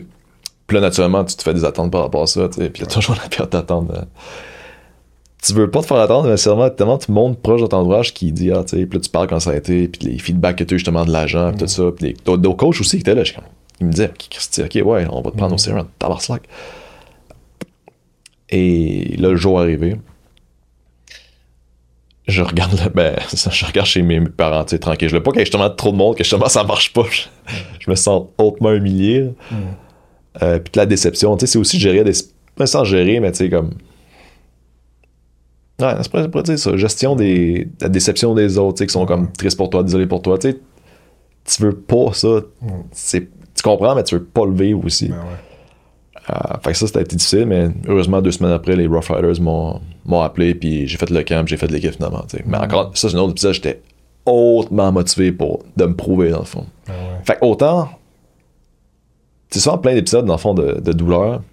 Puis 0.68 0.76
là, 0.76 0.82
naturellement, 0.82 1.24
tu 1.26 1.36
te 1.36 1.44
fais 1.44 1.54
des 1.54 1.66
attentes 1.66 1.92
par 1.92 2.02
rapport 2.02 2.24
à 2.24 2.28
ça, 2.28 2.48
tu 2.50 2.62
sais. 2.62 2.70
Puis 2.70 2.84
il 2.84 2.86
y 2.86 2.90
a 2.90 2.92
toujours 2.92 3.16
la 3.16 3.28
période 3.28 3.50
d'attente 3.50 3.92
tu 5.46 5.54
veux 5.54 5.70
pas 5.70 5.82
te 5.82 5.88
faire 5.88 5.98
attendre, 5.98 6.28
mais 6.28 6.38
c'est 6.38 6.50
vraiment 6.50 6.70
tellement 6.70 6.98
tu 6.98 7.12
montes 7.12 7.40
proche 7.40 7.62
de 7.62 7.68
ton 7.68 7.78
entourage 7.78 8.14
qui 8.14 8.32
dit, 8.32 8.52
ah, 8.52 8.64
tu 8.64 8.78
sais, 8.78 8.86
puis 8.86 8.98
là, 8.98 9.04
tu 9.04 9.10
parles 9.10 9.28
quand 9.28 9.40
ça 9.40 9.52
a 9.52 9.56
été, 9.56 9.88
puis 9.88 10.10
les 10.10 10.18
feedbacks 10.18 10.58
que 10.58 10.64
tu 10.64 10.74
as 10.74 10.78
justement 10.78 11.06
de 11.06 11.12
l'agent, 11.12 11.52
puis 11.52 11.60
tout 11.60 11.68
ça, 11.68 11.84
puis 11.96 12.16
d'autres 12.26 12.54
coachs 12.54 12.80
aussi 12.80 12.98
qui 12.98 13.02
étaient 13.02 13.16
là, 13.16 13.24
ils 13.80 13.88
me 13.88 13.92
disaient, 13.92 14.12
ok, 14.12 14.86
ouais, 14.86 15.06
on 15.12 15.22
va 15.22 15.32
te 15.32 15.38
prendre 15.38 15.54
au 15.54 15.58
sérieux, 15.58 15.84
tabar 16.00 16.22
slack. 16.22 16.44
Et 18.50 19.16
là, 19.18 19.30
le 19.30 19.36
jour 19.36 19.60
arrivé, 19.60 19.98
je 22.28 22.42
regarde, 22.42 22.92
ben, 22.96 23.16
je 23.52 23.66
regarde 23.66 23.88
chez 23.88 24.02
mes 24.02 24.22
parents, 24.22 24.64
tu 24.64 24.72
sais, 24.72 24.80
tranquille. 24.80 25.10
Je 25.10 25.16
veux 25.16 25.24
pas 25.24 25.32
qu'il 25.32 25.40
y 25.40 25.42
ait 25.42 25.46
justement 25.46 25.70
trop 25.70 25.92
de 25.92 25.98
monde, 25.98 26.16
que 26.16 26.24
justement 26.24 26.50
ça 26.50 26.64
marche 26.64 26.94
pas. 26.94 27.06
Je, 27.80 27.90
me 27.90 27.96
sens 27.96 28.28
hautement 28.38 28.74
humilié. 28.74 29.30
Mm. 29.52 29.56
Euh, 30.42 30.60
puis 30.60 30.72
la 30.76 30.86
déception, 30.86 31.36
tu 31.38 31.46
sais, 31.46 31.54
c'est 31.54 31.60
aussi 31.60 31.80
gérer 31.80 32.04
des. 32.04 32.14
Pas 32.56 32.66
sans 32.68 32.86
gérer, 32.86 33.20
mais 33.20 33.32
tu 33.32 33.40
sais, 33.40 33.50
comme 33.50 33.72
Ouais, 35.82 35.94
c'est 36.02 36.44
dire 36.44 36.60
ça. 36.60 36.78
Gestion 36.78 37.16
des, 37.16 37.66
de 37.66 37.72
la 37.82 37.90
déception 37.90 38.34
des 38.34 38.58
autres, 38.58 38.86
qui 38.86 38.92
sont 38.92 39.06
comme 39.06 39.32
tristes 39.32 39.58
pour 39.58 39.70
toi, 39.70 39.84
désolés 39.84 40.08
pour 40.08 40.22
toi. 40.22 40.38
Tu 40.38 40.56
tu 41.46 41.62
veux 41.62 41.76
pas 41.76 42.12
ça. 42.14 42.42
Tu 43.12 43.28
comprends, 43.64 43.96
mais 43.96 44.04
tu 44.04 44.16
veux 44.16 44.24
pas 44.24 44.46
le 44.46 44.54
vivre 44.54 44.84
aussi. 44.84 45.10
Ben 45.10 45.18
euh, 46.32 46.58
fait 46.64 46.72
que 46.72 46.78
ça, 46.78 46.88
c'était 46.88 47.04
difficile, 47.04 47.46
mais 47.46 47.70
heureusement, 47.88 48.20
deux 48.22 48.32
semaines 48.32 48.52
après, 48.52 48.76
les 48.76 48.88
Rough 48.88 49.10
Riders 49.10 49.40
m'ont, 49.42 50.22
appelé, 50.22 50.56
puis 50.56 50.88
j'ai 50.88 50.98
fait 50.98 51.10
le 51.12 51.22
camp, 51.24 51.48
j'ai 51.48 51.58
fait 51.58 51.70
l'équipe 51.70 51.92
finalement. 51.92 52.26
Mais 52.48 52.58
encore, 52.58 52.92
ça, 52.98 53.10
c'est 53.10 53.16
un 53.16 53.20
autre 53.20 53.34
épisode, 53.34 53.54
j'étais 53.54 53.82
hautement 54.26 54.92
motivé 54.92 55.32
pour 55.32 55.64
de 55.78 55.86
me 55.86 55.96
prouver, 55.96 56.32
dans 56.32 56.40
le 56.40 56.46
fond. 56.46 56.66
Ben 56.88 56.94
fait 57.24 57.36
que 57.36 57.46
autant, 57.46 57.90
c'est 59.52 59.60
souvent 59.60 59.78
plein 59.78 59.94
d'épisodes, 59.94 60.26
dans 60.26 60.34
le 60.34 60.40
fond, 60.40 60.56
de, 60.56 60.80
de 60.80 60.92
douleur, 60.94 61.44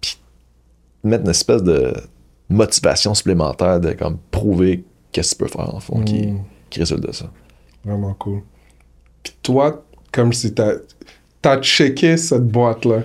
puis 0.00 0.16
mettre 1.02 1.24
une 1.24 1.30
espèce 1.30 1.64
de 1.64 1.92
motivation 2.52 3.14
supplémentaire 3.14 3.80
de 3.80 3.92
comme 3.92 4.18
prouver 4.30 4.84
qu'est-ce 5.10 5.34
que 5.34 5.44
tu 5.44 5.50
peux 5.50 5.58
faire 5.58 5.74
en 5.74 5.80
fond 5.80 6.02
qui, 6.02 6.28
mm. 6.28 6.40
qui 6.70 6.80
résulte 6.80 7.06
de 7.06 7.12
ça. 7.12 7.26
Vraiment 7.84 8.14
cool. 8.14 8.42
Puis 9.22 9.34
toi, 9.42 9.84
comme 10.12 10.32
si 10.32 10.54
t'as 10.54 10.74
as 11.44 11.60
checké 11.60 12.16
cette 12.16 12.46
boîte-là 12.46 13.02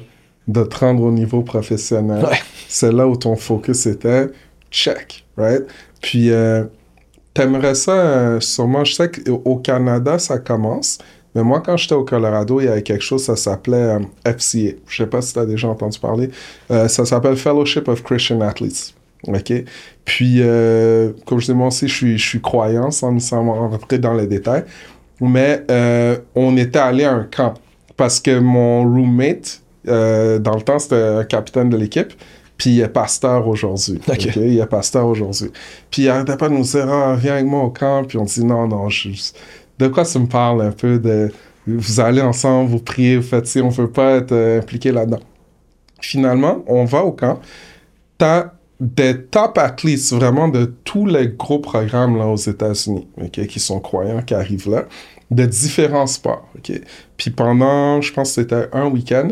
de 0.47 0.63
te 0.63 0.77
rendre 0.77 1.03
au 1.03 1.11
niveau 1.11 1.41
professionnel. 1.41 2.25
C'est 2.67 2.91
là 2.91 3.07
où 3.07 3.15
ton 3.15 3.35
focus 3.35 3.85
était 3.85 4.27
check, 4.71 5.25
right? 5.37 5.63
Puis 6.01 6.31
euh, 6.31 6.63
t'aimerais 7.33 7.75
ça 7.75 7.93
euh, 7.93 8.39
sûrement, 8.39 8.83
je 8.83 8.93
sais 8.93 9.11
qu'au 9.11 9.57
Canada, 9.57 10.19
ça 10.19 10.37
commence. 10.37 10.99
Mais 11.35 11.43
moi, 11.43 11.61
quand 11.61 11.77
j'étais 11.77 11.95
au 11.95 12.03
Colorado, 12.03 12.59
il 12.61 12.65
y 12.65 12.67
avait 12.67 12.81
quelque 12.81 13.03
chose, 13.03 13.23
ça 13.23 13.35
s'appelait 13.35 13.77
euh, 13.77 13.99
FCA. 14.25 14.75
Je 14.87 15.03
sais 15.03 15.07
pas 15.07 15.21
si 15.21 15.33
tu 15.33 15.39
as 15.39 15.45
déjà 15.45 15.67
entendu 15.67 15.99
parler. 15.99 16.29
ça 16.69 17.05
s'appelle 17.05 17.35
Fellowship 17.35 17.87
of 17.87 18.03
Christian 18.03 18.41
Athletes. 18.41 18.96
OK? 19.27 19.53
Puis, 20.05 20.41
comme 21.25 21.39
je 21.39 21.51
aussi, 21.51 21.87
je 21.87 21.93
suis, 21.93 22.17
je 22.17 22.27
suis 22.27 22.41
croyant, 22.41 22.91
sans, 22.91 23.17
rentrer 23.31 23.99
dans 23.99 24.13
les 24.13 24.27
détails. 24.27 24.63
Mais 25.19 25.63
on 26.35 26.55
était 26.57 26.79
allé 26.79 27.03
à 27.03 27.13
un 27.13 27.23
camp. 27.23 27.55
Parce 27.95 28.19
que 28.19 28.39
mon 28.39 28.83
roommate, 28.83 29.61
dans 29.85 30.55
le 30.55 30.61
temps, 30.61 30.79
c'était 30.79 30.95
un 30.95 31.23
capitaine 31.23 31.69
de 31.69 31.77
l'équipe. 31.77 32.13
Puis 32.57 32.71
il 32.71 32.81
est 32.81 32.87
pasteur 32.87 33.47
aujourd'hui. 33.47 33.99
Il 34.35 34.59
est 34.59 34.65
pasteur 34.65 35.05
aujourd'hui. 35.05 35.51
Puis 35.91 36.03
il 36.03 36.09
arrêtait 36.09 36.37
pas 36.37 36.49
de 36.49 36.55
nous 36.55 36.63
dire 36.63 36.89
ah, 36.89 37.15
viens 37.17 37.33
avec 37.33 37.45
moi 37.45 37.63
au 37.63 37.69
camp. 37.69 38.03
Puis 38.03 38.17
on 38.17 38.23
dit 38.23 38.43
non, 38.43 38.67
non, 38.67 38.89
je... 38.89 39.09
de 39.77 39.87
quoi 39.87 40.03
tu 40.05 40.19
me 40.19 40.27
parles 40.27 40.61
un 40.61 40.71
peu? 40.71 40.97
De. 40.99 41.31
Vous 41.67 41.99
allez 41.99 42.21
ensemble, 42.21 42.69
vous 42.71 42.79
priez, 42.79 43.17
vous 43.17 43.27
faites 43.27 43.45
si 43.45 43.61
on 43.61 43.69
veut 43.69 43.91
pas 43.91 44.15
être 44.15 44.31
euh, 44.31 44.59
impliqué 44.59 44.91
là-dedans. 44.91 45.19
Finalement, 46.01 46.63
on 46.65 46.85
va 46.85 47.03
au 47.03 47.11
camp. 47.11 47.39
T'as 48.17 48.53
des 48.79 49.23
top 49.23 49.57
athlétes 49.57 50.11
vraiment 50.13 50.47
de 50.47 50.65
tous 50.83 51.05
les 51.05 51.29
gros 51.29 51.59
programmes 51.59 52.17
là 52.17 52.27
aux 52.27 52.35
États-Unis, 52.35 53.07
qui 53.31 53.59
sont 53.59 53.79
croyants, 53.79 54.21
qui 54.21 54.33
arrivent 54.33 54.69
là, 54.69 54.85
de 55.31 55.45
différents 55.45 56.07
sports. 56.07 56.47
Puis 57.17 57.31
pendant, 57.31 58.01
je 58.01 58.13
pense 58.13 58.35
que 58.35 58.41
c'était 58.41 58.67
un 58.73 58.85
week-end, 58.87 59.29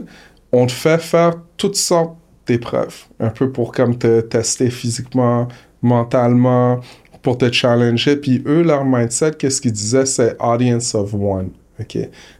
on 0.51 0.65
te 0.65 0.71
fait 0.71 0.99
faire 0.99 1.33
toutes 1.57 1.75
sortes 1.75 2.15
d'épreuves, 2.47 3.05
un 3.19 3.29
peu 3.29 3.51
pour 3.51 3.71
comme 3.71 3.97
te 3.97 4.21
tester 4.21 4.69
physiquement, 4.69 5.47
mentalement, 5.81 6.79
pour 7.21 7.37
te 7.37 7.51
challenger. 7.51 8.15
Puis 8.17 8.43
eux, 8.45 8.61
leur 8.61 8.85
mindset, 8.85 9.31
qu'est-ce 9.31 9.61
qu'ils 9.61 9.71
disaient, 9.71 10.05
c'est 10.05 10.35
audience 10.39 10.93
of 10.95 11.13
one. 11.13 11.49
OK? 11.79 11.97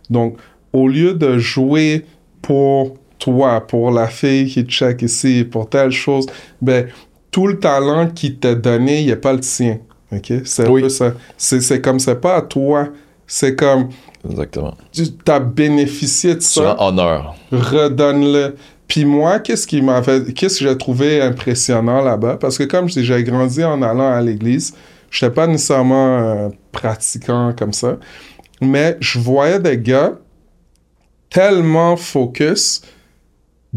Donc, 0.10 0.38
au 0.74 0.88
lieu 0.88 1.14
de 1.14 1.38
jouer 1.38 2.06
pour 2.42 2.98
toi, 3.26 3.60
pour 3.60 3.90
la 3.90 4.08
fille 4.08 4.46
qui 4.46 4.62
check 4.62 5.02
ici, 5.02 5.48
pour 5.50 5.68
telle 5.68 5.90
chose, 5.90 6.28
ben, 6.62 6.86
tout 7.32 7.48
le 7.48 7.60
talent 7.60 8.08
qui 8.08 8.36
t'a 8.36 8.54
donné, 8.54 9.02
il 9.02 9.12
a 9.12 9.16
pas 9.16 9.34
le 9.34 9.40
tien. 9.40 9.80
OK? 10.12 10.32
C'est 10.44 10.68
oui. 10.68 10.92
ça. 10.92 11.14
C'est 11.36 11.82
comme, 11.82 12.00
c'est 12.00 12.22
pas 12.22 12.36
à 12.36 12.42
toi. 12.44 12.90
C'est 13.26 13.56
comme. 13.56 13.90
Exactement. 14.30 14.76
Tu 14.92 15.06
as 15.28 15.40
bénéficié 15.40 16.36
de 16.36 16.42
ça. 16.42 16.80
honneur. 16.80 17.36
Redonne-le. 17.52 18.56
Puis 18.88 19.06
moi, 19.06 19.40
qu'est-ce 19.40 19.66
qui 19.66 19.82
m'avait, 19.82 20.32
qu'est-ce 20.34 20.60
que 20.60 20.70
j'ai 20.70 20.78
trouvé 20.78 21.20
impressionnant 21.20 22.04
là-bas? 22.04 22.38
Parce 22.40 22.60
que 22.60 22.64
comme 22.66 22.88
je 22.88 23.00
dis, 23.00 23.06
j'ai 23.06 23.24
grandi 23.24 23.64
en 23.64 23.82
allant 23.82 24.12
à 24.12 24.22
l'église. 24.22 24.76
Je 25.10 25.26
n'étais 25.26 25.34
pas 25.34 25.48
nécessairement 25.48 26.20
euh, 26.20 26.50
pratiquant 26.72 27.54
comme 27.58 27.74
ça. 27.74 27.98
Mais 28.62 28.98
je 29.00 29.18
voyais 29.18 29.60
des 29.60 29.80
gars 29.80 30.14
tellement 31.36 31.98
focus, 31.98 32.82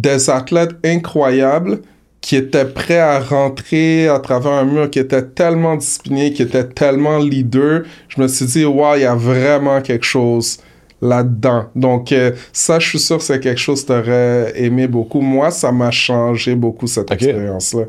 des 0.01 0.31
athlètes 0.31 0.77
incroyables 0.85 1.81
qui 2.21 2.37
étaient 2.37 2.65
prêts 2.65 2.99
à 2.99 3.21
rentrer 3.21 4.09
à 4.09 4.19
travers 4.19 4.53
un 4.53 4.65
mur, 4.65 4.91
qui 4.91 4.99
étaient 4.99 5.23
tellement 5.23 5.77
disciplinés, 5.77 6.33
qui 6.33 6.43
étaient 6.43 6.67
tellement 6.67 7.19
leaders. 7.19 7.83
Je 8.09 8.21
me 8.21 8.29
suis 8.29 8.47
dit, 8.47 8.65
wow, 8.65 8.97
il 8.97 9.03
y 9.03 9.05
a 9.05 9.15
vraiment 9.15 9.81
quelque 9.81 10.05
chose 10.05 10.59
là-dedans. 11.01 11.67
Donc, 11.77 12.11
euh, 12.13 12.33
ça, 12.53 12.79
je 12.79 12.89
suis 12.89 12.99
sûr 12.99 13.19
que 13.19 13.23
c'est 13.23 13.41
quelque 13.41 13.61
chose 13.61 13.83
que 13.85 13.93
tu 13.93 13.93
aurais 13.93 14.53
aimé 14.57 14.89
beaucoup. 14.89 15.21
Moi, 15.21 15.51
ça 15.51 15.71
m'a 15.71 15.91
changé 15.91 16.55
beaucoup, 16.55 16.87
cette 16.87 17.11
expérience-là. 17.11 17.85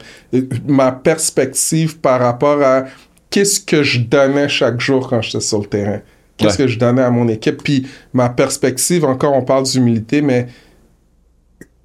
Ma 0.67 0.91
perspective 0.91 1.97
par 1.97 2.19
rapport 2.19 2.61
à 2.61 2.85
qu'est-ce 3.31 3.59
que 3.59 3.81
je 3.81 3.99
donnais 3.99 4.47
chaque 4.47 4.79
jour 4.79 5.07
quand 5.09 5.21
j'étais 5.21 5.41
sur 5.41 5.59
le 5.59 5.65
terrain. 5.65 6.01
Qu'est-ce 6.37 6.57
que 6.57 6.67
je 6.67 6.79
donnais 6.79 7.01
à 7.01 7.09
mon 7.09 7.27
équipe. 7.27 7.61
Puis, 7.63 7.87
ma 8.13 8.29
perspective, 8.29 9.03
encore, 9.03 9.33
on 9.33 9.41
parle 9.41 9.63
d'humilité, 9.63 10.21
mais 10.21 10.47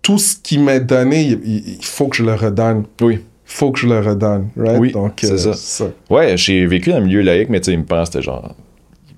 tout 0.04 0.18
ce 0.18 0.36
qui 0.36 0.58
m'est 0.58 0.80
donné, 0.80 1.22
il, 1.22 1.78
faut 1.80 2.08
que 2.08 2.16
je 2.16 2.22
le 2.22 2.34
redonne. 2.34 2.84
Oui. 3.00 3.14
Il 3.14 3.20
faut 3.56 3.72
que 3.72 3.80
je 3.80 3.88
le 3.88 3.98
redonne, 4.00 4.48
right? 4.56 4.78
Oui, 4.78 4.92
Donc, 4.92 5.14
c'est 5.20 5.46
euh, 5.46 5.52
ça. 5.54 5.86
Ouais, 6.10 6.36
j'ai 6.36 6.66
vécu 6.66 6.90
dans 6.90 6.96
un 6.96 7.00
milieu 7.00 7.22
laïque, 7.22 7.48
mais 7.48 7.60
tu 7.60 7.66
sais, 7.66 7.72
il 7.72 7.78
me 7.78 7.84
pense 7.84 8.08
c'était 8.08 8.22
genre 8.22 8.54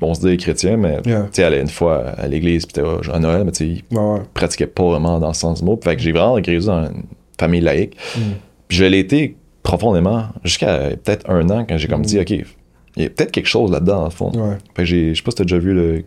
bon, 0.00 0.10
on 0.10 0.14
se 0.14 0.26
dit 0.26 0.36
chrétien, 0.36 0.76
mais 0.76 1.02
tu 1.02 1.10
sais, 1.32 1.42
allait 1.42 1.60
une 1.60 1.68
fois 1.68 2.10
à 2.10 2.28
l'église, 2.28 2.66
puis 2.66 2.82
à 3.12 3.18
Noël, 3.18 3.42
mais 3.44 3.52
tu 3.52 3.76
sais, 3.76 3.82
il 3.90 3.98
pratiquait 4.32 4.66
pas 4.66 4.84
vraiment 4.84 5.18
dans 5.18 5.28
le 5.28 5.34
sens 5.34 5.60
du 5.60 5.64
mot. 5.64 5.78
Fait 5.82 5.96
que 5.96 6.02
j'ai 6.02 6.12
vraiment 6.12 6.38
grandi 6.38 6.66
dans 6.66 6.84
une 6.84 7.02
famille 7.38 7.60
laïque. 7.60 7.96
Mm. 8.16 8.20
Puis 8.68 8.78
je 8.78 8.84
l'ai 8.84 9.00
été 9.00 9.36
profondément 9.62 10.26
jusqu'à 10.44 10.90
peut-être 10.90 11.28
un 11.28 11.48
an 11.50 11.64
quand 11.68 11.78
j'ai 11.78 11.88
comme 11.88 12.02
dit, 12.02 12.18
mm. 12.18 12.20
OK, 12.20 12.30
il 12.30 13.02
y 13.02 13.06
a 13.06 13.10
peut-être 13.10 13.32
quelque 13.32 13.48
chose 13.48 13.72
là-dedans, 13.72 14.04
en 14.04 14.10
fond. 14.10 14.30
Fait 14.74 14.82
que 14.82 14.84
j'ai, 14.84 15.14
je 15.14 15.18
sais 15.18 15.24
pas 15.24 15.32
si 15.32 15.36
t'as 15.36 15.44
déjà 15.44 15.58
vu 15.58 15.74
le 15.74 16.04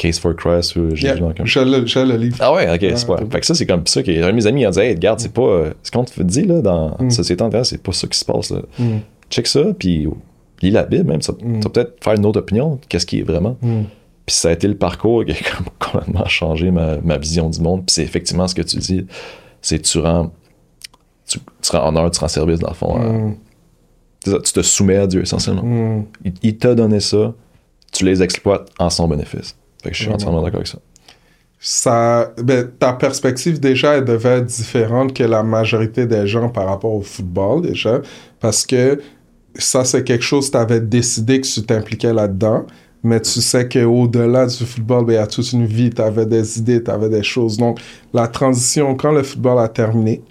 Case 0.00 0.18
for 0.18 0.34
Christ 0.34 0.76
ou 0.76 0.96
j'ai 0.96 1.08
yeah, 1.08 1.16
j'ai 1.44 1.60
le, 1.60 2.16
livre. 2.16 2.36
Ah 2.40 2.54
ouais, 2.54 2.72
ok, 2.72 2.96
c'est 2.96 3.06
pas. 3.06 3.18
Fait 3.30 3.40
que 3.40 3.44
ça, 3.46 3.54
c'est 3.54 3.66
comme 3.66 3.86
ça 3.86 4.02
que 4.02 4.32
mes 4.32 4.46
amis 4.46 4.66
ont 4.66 4.70
dit, 4.70 4.80
hey, 4.80 4.94
regarde, 4.94 5.20
c'est 5.20 5.32
pas. 5.32 5.64
Ce 5.82 5.90
qu'on 5.90 6.04
te 6.04 6.22
dit, 6.22 6.44
là, 6.44 6.62
dans 6.62 6.96
la 6.98 7.04
mm. 7.04 7.10
société 7.10 7.44
en 7.44 7.64
c'est 7.64 7.82
pas 7.82 7.92
ça 7.92 8.06
qui 8.06 8.18
se 8.18 8.24
passe, 8.24 8.50
là. 8.50 8.62
Check 9.28 9.46
ça, 9.46 9.60
puis 9.78 10.08
lis 10.62 10.70
la 10.70 10.84
Bible 10.84 11.04
même, 11.04 11.22
ça, 11.22 11.32
mm. 11.32 11.60
peut-être 11.60 12.02
faire 12.02 12.14
une 12.14 12.24
autre 12.26 12.40
opinion, 12.40 12.78
qu'est-ce 12.88 13.06
qui 13.06 13.20
est 13.20 13.22
vraiment. 13.22 13.56
Mm. 13.60 13.82
Puis 14.26 14.36
ça 14.36 14.48
a 14.48 14.52
été 14.52 14.68
le 14.68 14.76
parcours 14.76 15.24
qui 15.24 15.32
a 15.32 15.34
complètement 15.78 16.26
changé 16.26 16.70
ma, 16.70 17.18
vision 17.18 17.50
du 17.50 17.60
monde. 17.60 17.84
Puis 17.86 17.94
c'est 17.94 18.02
effectivement 18.02 18.48
ce 18.48 18.54
que 18.54 18.62
tu 18.62 18.76
dis, 18.76 19.06
c'est 19.60 19.80
tu 19.80 19.98
rends, 19.98 20.32
tu, 21.26 21.38
rends 21.72 21.88
honneur, 21.88 22.10
tu 22.10 22.20
rends 22.20 22.28
service 22.28 22.60
dans 22.60 22.68
le 22.68 22.74
fond. 22.74 22.98
Mm. 22.98 23.36
tu 24.24 24.52
te 24.52 24.62
soumets 24.62 24.96
à 24.96 25.06
Dieu 25.06 25.22
essentiellement. 25.22 26.04
Il, 26.42 26.56
t'a 26.56 26.74
donné 26.74 27.00
ça, 27.00 27.34
tu 27.92 28.04
les 28.04 28.22
exploites 28.22 28.70
en 28.78 28.90
son 28.90 29.08
bénéfice. 29.08 29.56
Je 29.84 29.94
suis 29.94 30.08
entièrement 30.10 30.42
d'accord 30.42 30.58
avec 30.58 30.68
ça. 30.68 30.78
Ça, 31.62 32.32
ben, 32.42 32.70
ta 32.78 32.94
perspective 32.94 33.60
déjà 33.60 33.96
elle 33.96 34.04
devait 34.06 34.38
être 34.38 34.46
différente 34.46 35.12
que 35.12 35.22
la 35.22 35.42
majorité 35.42 36.06
des 36.06 36.26
gens 36.26 36.48
par 36.48 36.66
rapport 36.66 36.94
au 36.94 37.02
football 37.02 37.60
déjà 37.60 38.00
parce 38.40 38.64
que 38.64 38.98
ça, 39.56 39.84
c'est 39.84 40.04
quelque 40.04 40.24
chose 40.24 40.46
que 40.46 40.52
tu 40.52 40.58
avais 40.58 40.80
décidé 40.80 41.40
que 41.40 41.46
tu 41.46 41.62
t'impliquais 41.62 42.12
là-dedans. 42.12 42.66
Mais 43.02 43.20
tu 43.20 43.40
sais 43.40 43.66
qu'au-delà 43.66 44.46
du 44.46 44.64
football, 44.64 45.06
ben, 45.06 45.12
il 45.14 45.16
y 45.16 45.18
a 45.18 45.26
toute 45.26 45.52
une 45.52 45.66
vie, 45.66 45.90
tu 45.90 46.02
avais 46.02 46.26
des 46.26 46.58
idées, 46.58 46.82
tu 46.82 46.90
avais 46.90 47.08
des 47.08 47.22
choses. 47.22 47.56
Donc, 47.56 47.80
la 48.12 48.28
transition, 48.28 48.94
quand 48.94 49.12
le 49.12 49.22
football 49.22 49.58
a 49.58 49.68
terminé, 49.68 50.22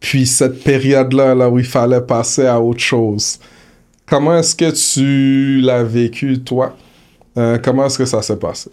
puis 0.00 0.26
cette 0.26 0.64
période-là, 0.64 1.34
là 1.34 1.50
où 1.50 1.58
il 1.58 1.64
fallait 1.64 2.00
passer 2.00 2.46
à 2.46 2.60
autre 2.60 2.80
chose, 2.80 3.38
comment 4.06 4.36
est-ce 4.38 4.56
que 4.56 4.70
tu 4.70 5.60
l'as 5.60 5.84
vécu, 5.84 6.40
toi? 6.40 6.74
Euh, 7.36 7.58
comment 7.58 7.86
est-ce 7.86 7.98
que 7.98 8.04
ça 8.04 8.22
s'est 8.22 8.38
passé? 8.38 8.70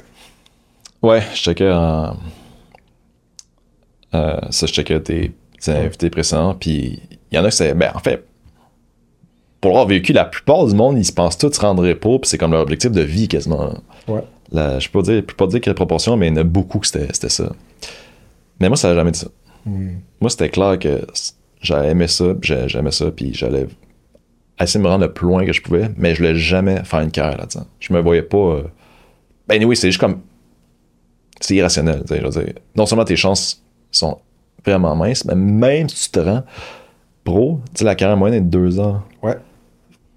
Ouais, 1.01 1.21
je 1.33 1.37
checkais 1.37 1.71
en... 1.71 2.17
Euh, 4.13 4.39
ça, 4.49 4.65
je 4.65 4.73
checkais 4.73 4.99
tes, 5.01 5.31
invités 5.67 6.09
précédents, 6.09 6.55
puis 6.55 7.01
il 7.31 7.35
y 7.35 7.39
en 7.39 7.45
a 7.45 7.49
qui 7.49 7.57
c'est... 7.57 7.73
Ben, 7.73 7.91
en 7.93 7.99
fait, 7.99 8.25
pour 9.61 9.71
avoir 9.71 9.87
vécu, 9.87 10.13
la 10.13 10.25
plupart 10.25 10.65
du 10.65 10.75
monde, 10.75 10.97
ils 10.97 11.05
se 11.05 11.11
pensent 11.11 11.37
tous 11.37 11.57
rendre 11.57 11.91
pas, 11.93 12.19
puis 12.19 12.29
c'est 12.29 12.37
comme 12.37 12.51
leur 12.51 12.61
objectif 12.61 12.91
de 12.91 13.01
vie 13.01 13.27
quasiment. 13.27 13.73
Ouais. 14.07 14.23
je 14.51 14.89
peux 14.89 14.99
pas 14.99 15.11
dire, 15.11 15.23
peux 15.25 15.35
pas 15.35 15.47
dire 15.47 15.61
quelle 15.61 15.75
proportion, 15.75 16.17
mais 16.17 16.27
il 16.27 16.33
y 16.33 16.37
en 16.37 16.41
a 16.41 16.43
beaucoup 16.43 16.79
que 16.79 16.87
c'était 16.87 17.29
ça. 17.29 17.51
Mais 18.59 18.67
moi, 18.67 18.77
ça 18.77 18.89
n'a 18.89 18.95
jamais 18.95 19.11
dit 19.11 19.19
ça. 19.19 19.27
Hmm. 19.65 19.97
Moi, 20.21 20.29
c'était 20.29 20.49
clair 20.49 20.79
que 20.79 21.05
j'avais 21.61 21.89
aimé 21.89 22.07
ça, 22.07 22.25
j'aimais 22.41 22.91
ça, 22.91 23.11
puis 23.11 23.33
j'allais 23.33 23.67
essayer 24.63 24.79
de 24.79 24.83
me 24.83 24.89
rendre 24.89 25.05
le 25.05 25.13
plus 25.13 25.27
loin 25.27 25.45
que 25.45 25.53
je 25.53 25.61
pouvais, 25.61 25.89
mais 25.97 26.13
je 26.13 26.19
voulais 26.19 26.35
jamais 26.35 26.83
faire 26.83 26.99
une 26.99 27.11
carrière 27.11 27.37
là-dedans. 27.37 27.65
Je 27.79 27.93
me 27.93 28.01
voyais 28.01 28.21
pas. 28.21 28.37
Euh, 28.37 28.63
ben 29.47 29.63
oui, 29.63 29.75
c'est 29.75 29.87
juste 29.87 29.99
comme. 29.99 30.21
C'est 31.39 31.55
irrationnel. 31.55 32.03
Je 32.09 32.15
veux 32.15 32.29
dire. 32.29 32.53
Non 32.75 32.85
seulement 32.85 33.05
tes 33.05 33.15
chances 33.15 33.63
sont 33.91 34.19
vraiment 34.65 34.95
minces, 34.95 35.23
mais 35.25 35.35
même 35.35 35.87
si 35.89 36.11
tu 36.11 36.19
te 36.19 36.19
rends 36.19 36.43
pro, 37.23 37.61
la 37.81 37.95
carrière 37.95 38.17
moyenne 38.17 38.39
est 38.39 38.45
de 38.45 38.49
deux 38.49 38.79
ans. 38.79 39.01
Ouais. 39.23 39.37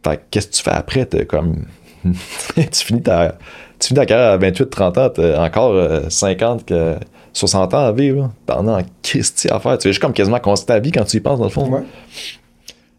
Fait 0.05 0.20
qu'est-ce 0.30 0.49
que 0.49 0.53
tu 0.55 0.62
fais 0.62 0.70
après? 0.70 1.07
T'es 1.07 1.24
comme. 1.26 1.66
tu, 2.05 2.84
finis 2.84 3.03
ta, 3.03 3.36
tu 3.78 3.88
finis 3.88 4.01
ta 4.01 4.07
carrière 4.07 4.32
à 4.32 4.38
28-30 4.38 4.99
ans, 4.99 5.11
t'as 5.11 5.45
encore 5.45 6.11
50, 6.11 6.72
euh, 6.72 6.99
60 7.32 7.74
ans 7.74 7.86
à 7.86 7.93
vivre. 7.93 8.32
T'en 8.45 8.66
as 8.66 8.80
en 8.80 8.82
qu'est-ce 9.03 9.53
à 9.53 9.61
faire? 9.61 9.78
Tu 9.78 9.88
es 9.88 9.93
juste 9.93 10.03
comme 10.03 10.12
quasiment 10.12 10.40
construire 10.40 10.78
ta 10.78 10.80
vie 10.80 10.90
quand 10.90 11.05
tu 11.05 11.18
y 11.18 11.20
penses, 11.20 11.38
dans 11.38 11.45
le 11.45 11.51
fond. 11.51 11.70
Ouais. 11.70 11.82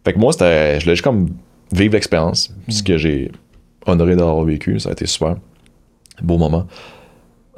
Fait 0.04 0.14
que 0.14 0.20
moi, 0.20 0.34
c'était, 0.34 0.80
je 0.80 0.86
voulais 0.86 0.95
juste 0.95 1.04
comme 1.04 1.30
vivre 1.72 1.93
l'expérience, 1.93 2.54
ce 2.70 2.84
que 2.84 2.97
j'ai 2.97 3.32
honoré 3.86 4.16
d'avoir 4.16 4.43
vécu. 4.43 4.80
Ça 4.80 4.89
a 4.89 4.91
été 4.91 5.06
super. 5.06 5.38
Beau 6.22 6.38
moment. 6.38 6.68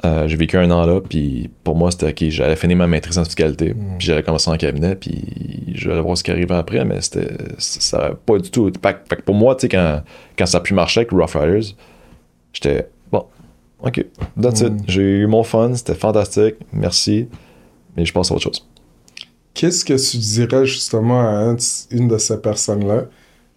Euh, 0.04 0.28
j'ai 0.28 0.36
vécu 0.36 0.56
un 0.58 0.70
an 0.70 0.84
là, 0.84 1.00
puis 1.00 1.50
pour 1.64 1.74
moi, 1.74 1.90
c'était 1.90 2.10
OK, 2.10 2.30
j'allais 2.30 2.56
finir 2.56 2.76
ma 2.76 2.86
maîtrise 2.86 3.18
en 3.18 3.24
fiscalité, 3.24 3.72
mm. 3.72 3.96
puis 3.98 4.06
j'allais 4.06 4.22
commencer 4.22 4.50
en 4.50 4.56
cabinet, 4.56 4.94
puis 4.94 5.72
j'allais 5.74 6.02
voir 6.02 6.18
ce 6.18 6.22
qui 6.22 6.30
arrivait 6.30 6.54
après, 6.54 6.84
mais 6.84 7.00
c'était 7.00 7.28
ça 7.58 8.10
pas 8.26 8.38
du 8.38 8.50
tout. 8.50 8.70
Fait, 8.82 9.22
pour 9.24 9.34
moi, 9.34 9.54
tu 9.56 9.62
sais, 9.62 9.68
quand, 9.68 10.02
quand 10.38 10.46
ça 10.46 10.58
a 10.58 10.60
pu 10.60 10.74
marcher 10.74 11.00
avec 11.00 11.12
Rough 11.12 11.34
Riders, 11.34 11.74
j'étais 12.52 12.88
bon, 13.10 13.24
OK, 13.82 14.04
that's 14.40 14.60
it. 14.60 14.72
Mm. 14.72 14.78
J'ai 14.86 15.02
eu 15.02 15.26
mon 15.26 15.42
fun, 15.42 15.74
c'était 15.74 15.94
fantastique, 15.94 16.56
merci, 16.72 17.28
mais 17.96 18.04
je 18.04 18.12
pense 18.12 18.30
à 18.30 18.34
autre 18.34 18.44
chose. 18.44 18.68
Qu'est-ce 19.56 19.86
que 19.86 19.94
tu 19.94 20.18
dirais 20.18 20.66
justement 20.66 21.20
à 21.20 21.56
une 21.90 22.08
de 22.08 22.18
ces 22.18 22.38
personnes-là 22.42 23.04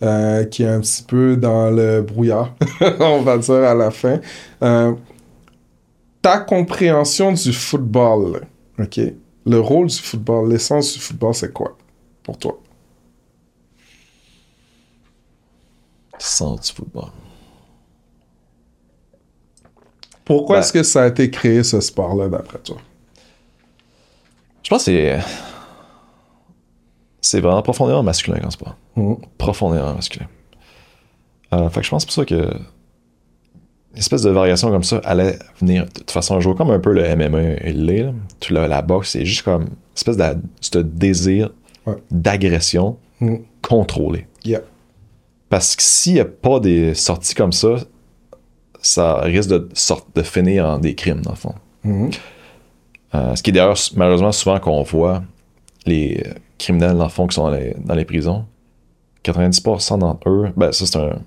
euh, 0.01 0.45
qui 0.45 0.63
est 0.63 0.67
un 0.69 0.79
petit 0.79 1.03
peu 1.03 1.35
dans 1.35 1.69
le 1.69 2.01
brouillard, 2.01 2.55
on 3.01 3.21
va 3.21 3.37
dire 3.37 3.63
à 3.65 3.75
la 3.75 3.91
fin? 3.91 4.21
Euh, 4.63 4.93
ta 6.21 6.37
compréhension 6.37 7.33
du 7.33 7.51
football, 7.51 8.47
OK? 8.79 9.01
Le 9.45 9.59
rôle 9.59 9.87
du 9.87 9.97
football, 9.97 10.49
l'essence 10.49 10.93
du 10.93 10.99
football, 10.99 11.35
c'est 11.35 11.51
quoi 11.51 11.77
pour 12.23 12.37
toi? 12.37 12.57
L'essence 16.13 16.61
du 16.61 16.71
football. 16.71 17.09
Pourquoi 20.23 20.55
ben 20.55 20.61
est-ce 20.61 20.71
que 20.71 20.83
ça 20.83 21.03
a 21.03 21.07
été 21.07 21.29
créé, 21.29 21.61
ce 21.61 21.81
sport-là, 21.81 22.29
d'après 22.29 22.59
toi? 22.59 22.77
Je 24.63 24.69
pense 24.69 24.85
que 24.85 24.91
c'est. 24.91 25.19
C'est 27.21 27.41
vraiment 27.41 27.61
profondément 27.61 28.03
masculin 28.03 28.39
comme 28.39 28.51
sport. 28.51 28.75
Mm. 28.95 29.15
Profondément 29.37 29.93
masculin. 29.93 30.27
Euh, 31.53 31.69
fait 31.69 31.81
que 31.81 31.85
je 31.85 31.91
pense 31.91 32.05
pour 32.05 32.13
ça 32.13 32.25
que 32.25 32.35
une 32.35 33.97
espèce 33.97 34.21
de 34.21 34.29
variation 34.29 34.69
comme 34.69 34.83
ça 34.83 34.97
allait 35.03 35.39
venir 35.59 35.85
de 35.85 35.89
toute 35.89 36.11
façon 36.11 36.39
jouer 36.39 36.53
comme 36.55 36.69
un 36.69 36.79
peu 36.79 36.93
le 36.93 37.15
MMA 37.15 37.41
et 37.61 37.73
le 37.73 38.11
tout 38.39 38.53
la 38.53 38.81
boxe, 38.83 39.11
c'est 39.11 39.25
juste 39.25 39.41
comme 39.41 39.63
une 39.63 39.69
espèce 39.95 40.17
de 40.17 40.37
ce 40.61 40.77
désir 40.79 41.49
d'agression 42.11 42.97
mm. 43.19 43.35
contrôlée. 43.61 44.27
Parce 45.49 45.75
que 45.75 45.81
s'il 45.81 46.13
n'y 46.13 46.19
a 46.19 46.25
pas 46.25 46.59
des 46.59 46.93
sorties 46.93 47.33
comme 47.33 47.51
ça, 47.51 47.77
ça 48.81 49.21
risque 49.21 49.49
de, 49.49 49.67
de 50.15 50.21
finir 50.21 50.65
en 50.65 50.77
des 50.77 50.93
crimes, 50.93 51.21
dans 51.21 51.31
le 51.31 51.35
fond. 51.35 51.55
Mm-hmm. 51.85 52.17
Euh, 53.15 53.35
ce 53.35 53.41
qui 53.41 53.49
est 53.49 53.53
d'ailleurs 53.53 53.77
malheureusement 53.95 54.31
souvent 54.31 54.59
qu'on 54.59 54.83
voit 54.83 55.23
les 55.85 56.23
criminels, 56.57 56.97
dans 56.97 57.03
le 57.03 57.09
fond, 57.09 57.27
qui 57.27 57.35
sont 57.35 57.43
dans 57.43 57.55
les, 57.55 57.75
dans 57.83 57.95
les 57.95 58.05
prisons. 58.05 58.45
90% 59.23 59.99
d'entre 59.99 60.29
eux, 60.29 60.49
ben 60.55 60.71
ça 60.71 60.85
c'est 60.85 60.97
un, 60.97 61.19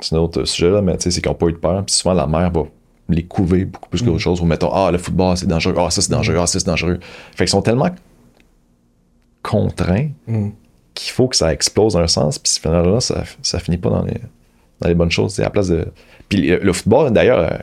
c'est 0.00 0.14
un 0.14 0.18
autre 0.18 0.44
sujet, 0.44 0.70
là, 0.70 0.82
mais 0.82 0.96
tu 0.96 1.04
sais, 1.04 1.10
c'est 1.10 1.20
qu'ils 1.20 1.30
n'ont 1.30 1.36
pas 1.36 1.46
eu 1.46 1.52
de 1.52 1.58
peur. 1.58 1.84
Puis 1.84 1.94
souvent, 1.94 2.14
la 2.14 2.26
mère 2.26 2.50
va 2.50 2.64
les 3.08 3.24
couver 3.24 3.64
beaucoup 3.64 3.88
plus 3.88 4.02
qu'autre 4.02 4.14
mm. 4.14 4.18
chose. 4.18 4.40
Ou 4.40 4.44
mettons, 4.44 4.72
ah, 4.72 4.90
le 4.90 4.98
football, 4.98 5.36
c'est 5.36 5.46
dangereux. 5.46 5.74
Ah, 5.78 5.90
ça, 5.90 6.00
c'est 6.00 6.10
dangereux. 6.10 6.38
Ah, 6.40 6.46
ça, 6.46 6.58
c'est 6.58 6.66
dangereux. 6.66 6.98
Fait 7.32 7.44
qu'ils 7.44 7.48
sont 7.48 7.62
tellement 7.62 7.90
contraints 9.42 10.08
mm. 10.26 10.50
qu'il 10.94 11.12
faut 11.12 11.28
que 11.28 11.36
ça 11.36 11.52
explose 11.52 11.94
dans 11.94 12.00
un 12.00 12.08
sens. 12.08 12.38
Puis 12.38 12.58
finalement, 12.60 13.00
ça, 13.00 13.24
ça 13.42 13.58
finit 13.58 13.78
pas 13.78 13.90
dans 13.90 14.04
les, 14.04 14.20
dans 14.80 14.88
les 14.88 14.94
bonnes 14.94 15.10
choses. 15.10 15.34
C'est 15.34 15.44
à 15.44 15.50
place 15.50 15.68
de. 15.68 15.86
Puis 16.28 16.48
le, 16.48 16.72
football, 16.72 17.12
d'ailleurs, 17.12 17.40
euh, 17.40 17.58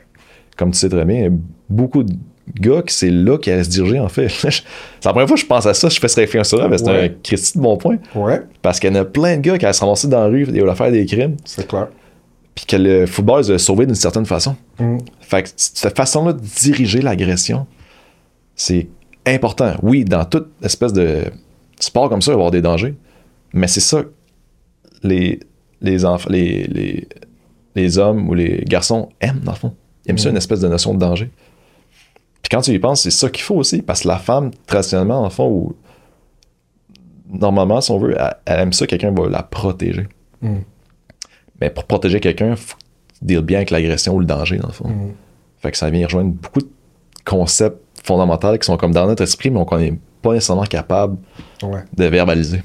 comme 0.57 0.71
tu 0.71 0.77
sais 0.77 0.89
très 0.89 1.05
bien, 1.05 1.31
beaucoup 1.69 2.03
de 2.03 2.13
gars 2.55 2.81
qui 2.81 2.93
c'est 2.93 3.09
là 3.09 3.37
qui 3.37 3.51
allait 3.51 3.63
se 3.63 3.69
diriger, 3.69 3.99
en 3.99 4.09
fait. 4.09 4.29
c'est 4.39 4.51
la 5.05 5.11
première 5.11 5.27
fois 5.27 5.35
que 5.35 5.41
je 5.41 5.47
pense 5.47 5.65
à 5.65 5.73
ça, 5.73 5.89
je 5.89 5.99
fais 5.99 6.07
cette 6.07 6.19
réflexion-là, 6.19 6.67
mais 6.67 6.77
c'est 6.77 6.89
un 6.89 7.09
critique 7.23 7.57
de 7.57 7.61
bon 7.61 7.77
point. 7.77 7.97
Ouais. 8.15 8.41
Parce 8.61 8.79
qu'il 8.79 8.89
y 8.89 8.97
en 8.97 9.01
a 9.01 9.05
plein 9.05 9.37
de 9.37 9.41
gars 9.41 9.57
qui 9.57 9.65
allaient 9.65 9.73
se 9.73 9.81
ramasser 9.81 10.07
dans 10.07 10.21
la 10.21 10.27
rue 10.27 10.47
et 10.53 10.61
allaient 10.61 10.75
faire 10.75 10.91
des 10.91 11.05
crimes. 11.05 11.37
C'est 11.45 11.67
clair 11.67 11.87
puis 12.57 12.65
que 12.65 12.75
le 12.75 13.05
football 13.05 13.41
les 13.41 13.51
a 13.51 13.59
sauvés 13.59 13.85
d'une 13.85 13.93
certaine 13.93 14.25
façon. 14.25 14.55
Mm. 14.79 14.97
Fait 15.21 15.43
que 15.43 15.49
cette 15.55 15.95
façon-là 15.95 16.33
de 16.33 16.41
diriger 16.41 17.01
l'agression, 17.01 17.67
c'est 18.55 18.87
important. 19.27 19.75
Oui, 19.83 20.03
dans 20.03 20.25
toute 20.25 20.47
espèce 20.63 20.91
de 20.91 21.25
sport 21.79 22.09
comme 22.09 22.23
ça, 22.23 22.31
il 22.31 22.33
va 22.33 22.39
y 22.39 22.41
avoir 22.41 22.51
des 22.51 22.63
dangers, 22.63 22.95
mais 23.53 23.67
c'est 23.67 23.79
ça 23.79 24.01
les, 25.03 25.39
les, 25.81 25.97
les, 26.29 27.07
les, 27.75 27.97
hommes 27.99 28.27
ou 28.27 28.33
les 28.33 28.63
garçons 28.65 29.09
aiment, 29.21 29.41
dans 29.43 29.51
le 29.51 29.57
fond. 29.57 29.75
Ils 30.05 30.09
aiment 30.09 30.17
ça, 30.17 30.29
mm. 30.29 30.31
une 30.31 30.37
espèce 30.37 30.59
de 30.59 30.67
notion 30.67 30.95
de 30.95 30.99
danger. 30.99 31.29
Puis 32.47 32.55
quand 32.55 32.61
tu 32.61 32.71
y 32.71 32.79
penses, 32.79 33.01
c'est 33.01 33.11
ça 33.11 33.29
qu'il 33.29 33.43
faut 33.43 33.55
aussi, 33.55 33.81
parce 33.81 34.03
que 34.03 34.07
la 34.07 34.19
femme, 34.19 34.51
traditionnellement, 34.67 35.21
le 35.21 35.29
fond, 35.29 35.73
normalement, 37.29 37.81
si 37.81 37.91
on 37.91 37.97
veut, 37.97 38.15
elle, 38.45 38.59
aime 38.59 38.71
ça, 38.71 38.87
quelqu'un 38.87 39.11
va 39.11 39.27
la 39.27 39.43
protéger. 39.43 40.07
Mm. 40.41 40.59
Mais 41.59 41.69
pour 41.69 41.83
protéger 41.83 42.21
quelqu'un, 42.21 42.51
il 42.51 42.55
faut 42.55 42.77
dire 43.21 43.43
bien 43.43 43.57
avec 43.57 43.69
l'agression 43.69 44.15
ou 44.15 44.19
le 44.19 44.25
danger, 44.25 44.55
dans 44.59 44.67
le 44.67 44.73
fond. 44.73 44.87
Mm. 44.87 45.11
Fait 45.57 45.71
que 45.71 45.77
ça 45.77 45.89
vient 45.89 46.05
rejoindre 46.05 46.31
beaucoup 46.31 46.61
de 46.61 46.69
concepts 47.25 47.81
fondamentaux 48.01 48.57
qui 48.57 48.65
sont 48.65 48.77
comme 48.77 48.93
dans 48.93 49.07
notre 49.07 49.23
esprit, 49.23 49.49
mais 49.49 49.65
qu'on 49.65 49.79
n'est 49.79 49.99
pas 50.21 50.31
nécessairement 50.31 50.63
capable 50.63 51.17
de 51.61 52.05
verbaliser. 52.05 52.63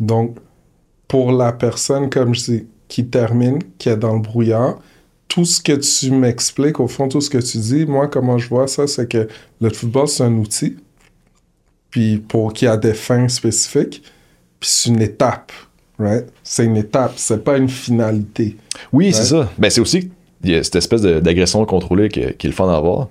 Donc, 0.00 0.38
pour 1.06 1.30
la 1.30 1.52
personne, 1.52 2.10
comme 2.10 2.34
je 2.34 2.40
dis, 2.40 2.66
qui 2.88 3.06
termine, 3.06 3.60
qui 3.78 3.90
est 3.90 3.96
dans 3.96 4.14
le 4.14 4.22
brouillard, 4.22 4.80
tout 5.32 5.44
ce 5.44 5.62
que 5.62 5.72
tu 5.72 6.10
m'expliques, 6.10 6.80
au 6.80 6.88
fond, 6.88 7.08
tout 7.08 7.20
ce 7.20 7.30
que 7.30 7.38
tu 7.38 7.56
dis, 7.58 7.86
moi, 7.86 8.08
comment 8.08 8.36
je 8.36 8.48
vois 8.48 8.66
ça, 8.66 8.86
c'est 8.86 9.08
que 9.08 9.28
le 9.60 9.70
football, 9.70 10.08
c'est 10.08 10.24
un 10.24 10.34
outil, 10.34 10.76
puis 11.90 12.18
pour 12.18 12.52
qui 12.52 12.66
a 12.66 12.76
des 12.76 12.94
fins 12.94 13.28
spécifiques, 13.28 14.02
puis 14.60 14.70
c'est 14.70 14.90
une 14.90 15.00
étape 15.00 15.52
c'est 16.42 16.64
une 16.64 16.76
étape, 16.76 17.12
c'est 17.16 17.42
pas 17.44 17.56
une 17.56 17.68
finalité. 17.68 18.56
Oui, 18.92 19.12
c'est 19.12 19.24
ça. 19.24 19.48
Ben, 19.58 19.70
c'est 19.70 19.80
aussi 19.80 20.10
cette 20.44 20.76
espèce 20.76 21.02
d'agression 21.02 21.64
contrôlée 21.64 22.08
qu'il 22.08 22.22
est 22.24 22.44
le 22.44 22.52
fun 22.52 22.66
d'avoir. 22.66 23.08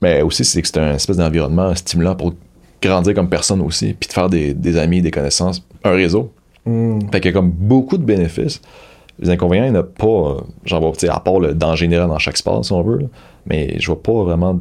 Mais 0.00 0.22
aussi, 0.22 0.44
c'est 0.44 0.60
que 0.60 0.68
c'est 0.68 0.78
un 0.78 0.94
espèce 0.94 1.16
d'environnement 1.16 1.74
stimulant 1.74 2.16
pour 2.16 2.34
grandir 2.82 3.14
comme 3.14 3.28
personne 3.28 3.60
aussi, 3.60 3.94
puis 3.94 4.08
de 4.08 4.12
faire 4.12 4.28
des, 4.28 4.76
amis, 4.76 5.00
des 5.00 5.10
connaissances, 5.10 5.62
un 5.82 5.92
réseau. 5.92 6.32
Hmm. 6.66 7.00
Fait 7.12 7.20
qu'il 7.20 7.30
y 7.30 7.34
a 7.34 7.36
comme 7.36 7.50
beaucoup 7.50 7.98
de 7.98 8.04
bénéfices. 8.04 8.60
Les 9.18 9.30
inconvénients, 9.30 9.66
il 9.66 9.72
n'y 9.72 9.78
en 9.78 9.80
a 9.80 9.84
pas, 9.84 10.44
j'en 10.64 10.80
vois, 10.80 10.92
à 11.08 11.20
part 11.20 11.38
le 11.38 11.54
danger 11.54 11.86
général 11.86 12.08
dans 12.08 12.18
chaque 12.18 12.36
sport, 12.36 12.64
si 12.64 12.72
on 12.72 12.82
veut, 12.82 13.08
mais 13.46 13.78
je 13.78 13.86
vois 13.86 14.02
pas 14.02 14.24
vraiment. 14.24 14.60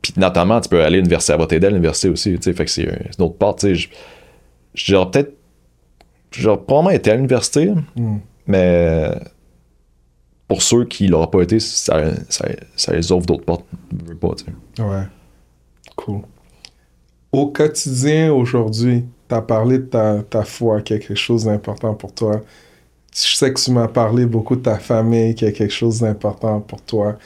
Puis 0.00 0.14
notamment, 0.16 0.60
tu 0.60 0.68
peux 0.68 0.82
aller 0.82 0.96
à 0.96 1.00
l'université, 1.00 1.34
à 1.34 1.36
votre 1.36 1.54
à 1.54 1.58
l'université 1.58 2.08
aussi, 2.08 2.32
tu 2.36 2.42
sais, 2.42 2.52
fait 2.54 2.64
que 2.64 2.70
c'est 2.70 2.84
une 2.84 3.24
autre 3.24 3.36
part, 3.36 3.56
tu 3.56 3.76
sais. 3.76 3.88
Je 4.72 4.84
dirais 4.84 5.10
peut-être 5.10 5.34
j'ai 6.32 6.44
probablement 6.44 6.90
été 6.90 7.10
à 7.10 7.16
l'université, 7.16 7.72
hmm. 7.96 8.18
mais 8.46 9.10
pour 10.48 10.62
ceux 10.62 10.84
qui 10.84 11.06
l'auraient 11.06 11.30
pas 11.30 11.42
été, 11.42 11.60
ça, 11.60 12.12
ça, 12.28 12.92
les 12.92 13.12
ouvre 13.12 13.26
d'autres 13.26 13.44
portes. 13.44 13.64
Pas, 14.20 14.28
Ouais. 14.82 15.04
Cool. 15.96 16.22
Au 17.32 17.46
quotidien, 17.48 18.32
aujourd'hui, 18.32 19.04
tu 19.28 19.34
as 19.34 19.42
parlé 19.42 19.78
de 19.78 19.84
ta, 19.84 20.22
ta 20.22 20.42
foi, 20.42 20.80
qui 20.80 20.94
est 20.94 20.98
quelque 20.98 21.14
chose 21.14 21.44
d'important 21.44 21.94
pour 21.94 22.12
toi. 22.12 22.40
Je 23.14 23.36
sais 23.36 23.52
que 23.52 23.60
tu 23.60 23.70
m'as 23.72 23.88
parlé 23.88 24.26
beaucoup 24.26 24.56
de 24.56 24.62
ta 24.62 24.78
famille, 24.78 25.34
qui 25.34 25.44
est 25.44 25.52
quelque 25.52 25.72
chose 25.72 26.00
d'important 26.00 26.60
pour 26.60 26.80
toi. 26.82 27.16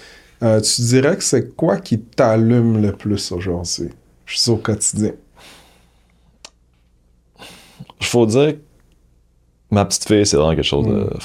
Euh, 0.43 0.61
tu 0.61 0.83
dirais 0.83 1.17
que 1.17 1.23
c'est 1.23 1.55
quoi 1.55 1.79
qui 1.79 2.01
t'allume 2.01 2.81
le 2.81 2.93
plus 2.93 3.33
aujourd'hui, 3.33 3.91
juste 4.27 4.49
au 4.49 4.57
quotidien? 4.57 5.13
Il 8.01 8.07
faut 8.07 8.27
dire 8.27 8.55
ma 9.71 9.85
petite 9.85 10.07
fille, 10.07 10.27
c'est 10.27 10.37
vraiment 10.37 10.55
quelque 10.55 10.65
chose 10.65 10.87
de. 10.87 10.93
Mm. 10.93 11.19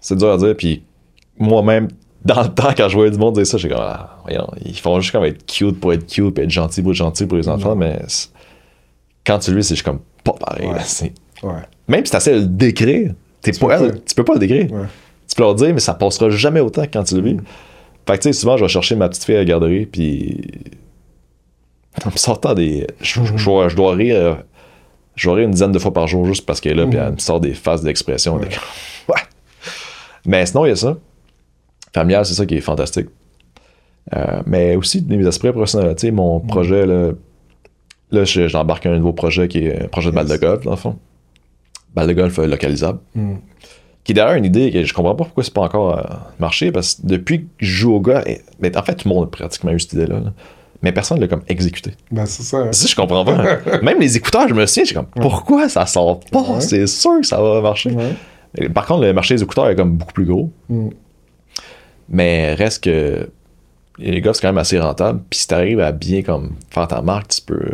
C'est 0.00 0.16
dur 0.16 0.32
à 0.32 0.36
dire. 0.36 0.56
Puis 0.56 0.84
moi-même, 1.38 1.88
dans 2.24 2.42
le 2.42 2.48
temps, 2.48 2.72
quand 2.76 2.88
je 2.88 2.94
voyais 2.94 3.10
du 3.10 3.18
monde 3.18 3.34
dire 3.34 3.46
ça, 3.46 3.58
j'ai 3.58 3.68
comme, 3.68 3.80
ah, 3.80 4.18
voyons, 4.22 4.48
ils 4.64 4.78
font 4.78 5.00
juste 5.00 5.12
comme 5.12 5.24
être 5.24 5.44
cute 5.46 5.78
pour 5.80 5.92
être 5.92 6.06
cute, 6.06 6.34
puis 6.34 6.44
être 6.44 6.50
gentil 6.50 6.82
pour 6.82 6.92
être 6.92 6.96
gentil 6.96 7.26
pour 7.26 7.36
les 7.36 7.48
enfants, 7.48 7.76
mais 7.76 8.00
quand 9.26 9.38
tu 9.38 9.50
le 9.50 9.58
vis, 9.58 9.64
c'est 9.64 9.74
juste 9.74 9.84
comme 9.84 10.00
pas 10.24 10.32
pareil. 10.32 10.68
Même 11.88 12.04
si 12.04 12.10
tu 12.10 12.16
essaies 12.16 12.34
de 12.34 12.40
le 12.40 12.46
décrire, 12.46 13.14
tu 13.50 14.14
peux 14.14 14.24
pas 14.24 14.34
le 14.34 14.38
décrire. 14.38 14.66
Tu 15.28 15.36
peux 15.36 15.42
leur 15.42 15.54
dire, 15.54 15.72
mais 15.72 15.80
ça 15.80 15.94
passera 15.94 16.30
jamais 16.30 16.60
autant 16.60 16.82
quand 16.82 17.04
tu 17.04 17.16
le 17.16 17.22
vis. 17.22 17.34
Mm. 17.34 17.42
Fait 18.06 18.18
que 18.18 18.22
tu 18.22 18.28
sais, 18.28 18.32
souvent, 18.32 18.56
je 18.56 18.64
vais 18.64 18.68
chercher 18.68 18.96
ma 18.96 19.08
petite 19.08 19.24
fille 19.24 19.36
à 19.36 19.38
la 19.38 19.44
garderie, 19.44 19.86
puis 19.86 20.40
en 22.04 22.10
me 22.10 22.16
sortant 22.16 22.54
des. 22.54 22.86
Je, 23.00 23.20
je 23.24 23.76
dois 23.76 23.94
rire 23.94 24.16
euh, 24.16 24.34
J'aurais 25.14 25.44
une 25.44 25.50
dizaine 25.50 25.72
de 25.72 25.78
fois 25.78 25.92
par 25.92 26.06
jour 26.06 26.24
juste 26.24 26.46
parce 26.46 26.60
qu'elle 26.60 26.72
est 26.72 26.82
là, 26.82 26.86
puis 26.86 26.98
elle 26.98 27.12
me 27.12 27.18
sort 27.18 27.40
des 27.40 27.54
phases 27.54 27.82
d'expression. 27.82 28.40
Ouais. 29.08 29.16
Mais 30.24 30.46
sinon, 30.46 30.64
il 30.64 30.68
y 30.68 30.72
a 30.72 30.76
ça. 30.76 30.96
Familial, 31.92 32.24
c'est 32.24 32.34
ça 32.34 32.46
qui 32.46 32.54
est 32.54 32.60
fantastique. 32.60 33.08
Euh, 34.14 34.42
mais 34.46 34.76
aussi 34.76 35.04
mes 35.08 35.26
aspects 35.26 35.50
professionnels. 35.50 35.96
Tu 35.96 36.06
sais, 36.06 36.10
mon 36.12 36.38
projet, 36.38 36.86
là, 36.86 37.10
là 38.12 38.24
j'embarque 38.24 38.86
un 38.86 38.96
nouveau 38.96 39.12
projet 39.12 39.48
qui 39.48 39.66
est 39.66 39.82
un 39.82 39.88
projet 39.88 40.10
de 40.10 40.14
balle 40.14 40.28
de 40.28 40.36
golf, 40.36 40.62
dans 40.62 40.70
le 40.70 40.76
fond. 40.76 40.98
Balle 41.94 42.08
de 42.08 42.12
golf 42.12 42.36
localisable. 42.38 42.98
Mm. 43.14 43.34
Qui 44.04 44.12
est 44.12 44.14
d'ailleurs 44.14 44.34
une 44.34 44.44
idée 44.44 44.72
que 44.72 44.82
je 44.82 44.94
comprends 44.94 45.14
pas 45.14 45.24
pourquoi 45.24 45.44
c'est 45.44 45.54
pas 45.54 45.60
encore 45.60 45.98
euh, 45.98 46.02
marché, 46.40 46.72
parce 46.72 46.96
que 46.96 47.06
depuis 47.06 47.42
que 47.42 47.46
je 47.58 47.70
joue 47.70 47.94
au 47.94 48.00
gars, 48.00 48.24
mais 48.60 48.76
en 48.76 48.82
fait, 48.82 48.96
tout 48.96 49.08
le 49.08 49.14
monde 49.14 49.24
a 49.24 49.26
pratiquement 49.28 49.70
eu 49.70 49.78
cette 49.78 49.92
idée-là. 49.92 50.20
là 50.20 50.32
mais 50.82 50.90
personne 50.92 51.18
ne 51.18 51.22
l'a 51.22 51.28
comme 51.28 51.42
exécuté. 51.48 51.92
Ben, 52.10 52.26
c'est 52.26 52.42
ça. 52.42 52.72
Ça, 52.72 52.86
je 52.88 52.96
comprends 52.96 53.24
pas. 53.24 53.58
Même 53.82 54.00
les 54.00 54.16
écouteurs, 54.16 54.48
je 54.48 54.54
me 54.54 54.66
souviens, 54.66 54.84
j'ai 54.84 54.94
comme, 54.94 55.06
pourquoi 55.06 55.68
ça 55.68 55.86
sort 55.86 56.20
pas? 56.20 56.60
C'est 56.60 56.88
sûr 56.88 57.20
que 57.20 57.26
ça 57.26 57.40
va 57.40 57.60
marcher. 57.60 57.90
Par 58.74 58.86
contre, 58.86 59.02
le 59.02 59.12
marché 59.12 59.34
des 59.36 59.42
écouteurs 59.42 59.68
est 59.68 59.76
comme 59.76 59.92
beaucoup 59.92 60.12
plus 60.12 60.24
gros. 60.24 60.50
Mm. 60.68 60.88
Mais 62.08 62.54
reste 62.54 62.84
que 62.84 63.30
les 63.98 64.20
gars, 64.20 64.34
c'est 64.34 64.42
quand 64.42 64.48
même 64.48 64.58
assez 64.58 64.78
rentable. 64.78 65.22
Puis 65.30 65.40
si 65.40 65.48
tu 65.48 65.54
arrives 65.54 65.80
à 65.80 65.92
bien 65.92 66.22
comme 66.22 66.56
faire 66.70 66.88
ta 66.88 67.00
marque, 67.00 67.28
tu 67.28 67.42
peux. 67.42 67.70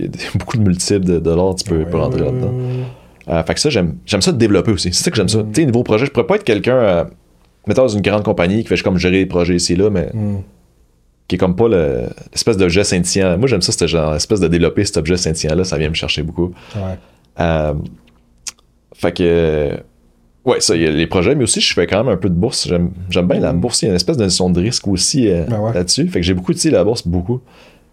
Il 0.00 0.06
y 0.06 0.08
a 0.08 0.10
beaucoup 0.34 0.56
de 0.56 0.62
multiples 0.62 1.04
de 1.04 1.18
dollars, 1.20 1.54
tu 1.54 1.64
peux, 1.64 1.86
rentrer 1.96 2.20
là-dedans. 2.20 2.52
Euh, 3.28 3.42
fait 3.42 3.54
que 3.54 3.60
ça, 3.60 3.70
j'aime, 3.70 3.96
j'aime 4.06 4.20
ça 4.20 4.32
de 4.32 4.36
développer 4.36 4.72
aussi. 4.72 4.92
C'est 4.92 5.04
ça 5.04 5.10
que 5.10 5.16
j'aime 5.16 5.28
ça. 5.28 5.38
Mm. 5.38 5.52
Tu 5.52 5.60
sais, 5.60 5.66
niveau 5.66 5.82
projet, 5.82 6.06
je 6.06 6.10
pourrais 6.10 6.26
pas 6.26 6.36
être 6.36 6.44
quelqu'un, 6.44 6.76
euh, 6.76 7.04
mettons, 7.66 7.82
dans 7.82 7.88
une 7.88 8.02
grande 8.02 8.22
compagnie 8.22 8.62
qui 8.62 8.68
fait 8.68 8.82
comme 8.82 8.98
gérer 8.98 9.18
les 9.18 9.26
projets 9.26 9.56
ici 9.56 9.76
là, 9.76 9.90
mais 9.90 10.10
mm. 10.12 10.42
qui 11.28 11.36
est 11.36 11.38
comme 11.38 11.56
pas 11.56 11.68
l'espèce 11.68 12.56
d'objet 12.56 12.84
scintillant. 12.84 13.38
Moi, 13.38 13.48
j'aime 13.48 13.62
ça, 13.62 13.72
cette 13.72 13.88
genre, 13.88 14.14
espèce 14.14 14.40
de 14.40 14.48
développer 14.48 14.84
cet 14.84 14.98
objet 14.98 15.16
scintillant-là, 15.16 15.64
ça 15.64 15.78
vient 15.78 15.88
me 15.88 15.94
chercher 15.94 16.22
beaucoup. 16.22 16.52
Ouais. 16.76 16.98
Euh, 17.40 17.74
fait 18.94 19.12
que. 19.12 19.70
Ouais, 20.44 20.60
ça, 20.60 20.76
il 20.76 20.82
y 20.82 20.86
a 20.86 20.90
les 20.90 21.06
projets, 21.06 21.34
mais 21.34 21.44
aussi 21.44 21.62
je 21.62 21.72
fais 21.72 21.86
quand 21.86 22.04
même 22.04 22.12
un 22.12 22.18
peu 22.18 22.28
de 22.28 22.34
bourse. 22.34 22.68
J'aime, 22.68 22.90
j'aime 23.08 23.26
bien 23.26 23.40
la 23.40 23.54
mm. 23.54 23.60
bourse. 23.60 23.80
Il 23.80 23.86
y 23.86 23.88
a 23.88 23.92
une 23.92 23.96
espèce 23.96 24.18
de 24.18 24.24
notion 24.24 24.50
de 24.50 24.60
risque 24.60 24.86
aussi 24.86 25.30
ben 25.30 25.72
là-dessus. 25.72 26.06
Fait 26.08 26.20
que 26.20 26.26
j'ai 26.26 26.34
beaucoup 26.34 26.52
utilisé 26.52 26.70
la 26.70 26.84
bourse, 26.84 27.06
beaucoup. 27.06 27.40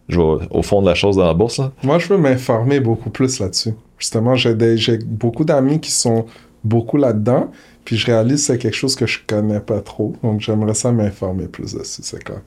Je 0.09 0.19
vais 0.19 0.45
au 0.49 0.61
fond 0.61 0.81
de 0.81 0.87
la 0.87 0.95
chose 0.95 1.15
dans 1.15 1.25
la 1.25 1.33
bourse. 1.33 1.59
Là. 1.59 1.71
Moi, 1.83 1.97
je 1.97 2.07
veux 2.07 2.17
m'informer 2.17 2.81
beaucoup 2.81 3.09
plus 3.09 3.39
là-dessus. 3.39 3.73
Justement, 4.01 4.33
j'ai, 4.33 4.97
beaucoup 5.05 5.45
d'amis 5.45 5.79
qui 5.79 5.91
sont 5.91 6.25
beaucoup 6.63 6.97
là-dedans, 6.97 7.51
puis 7.85 7.97
je 7.97 8.07
réalise 8.07 8.41
que 8.41 8.53
c'est 8.53 8.57
quelque 8.57 8.75
chose 8.75 8.95
que 8.95 9.05
je 9.05 9.19
connais 9.27 9.59
pas 9.59 9.79
trop. 9.79 10.15
Donc, 10.23 10.41
j'aimerais 10.41 10.73
ça 10.73 10.91
m'informer 10.91 11.45
plus 11.45 11.75
dessus, 11.75 12.01
c'est 12.03 12.23
clair. 12.23 12.41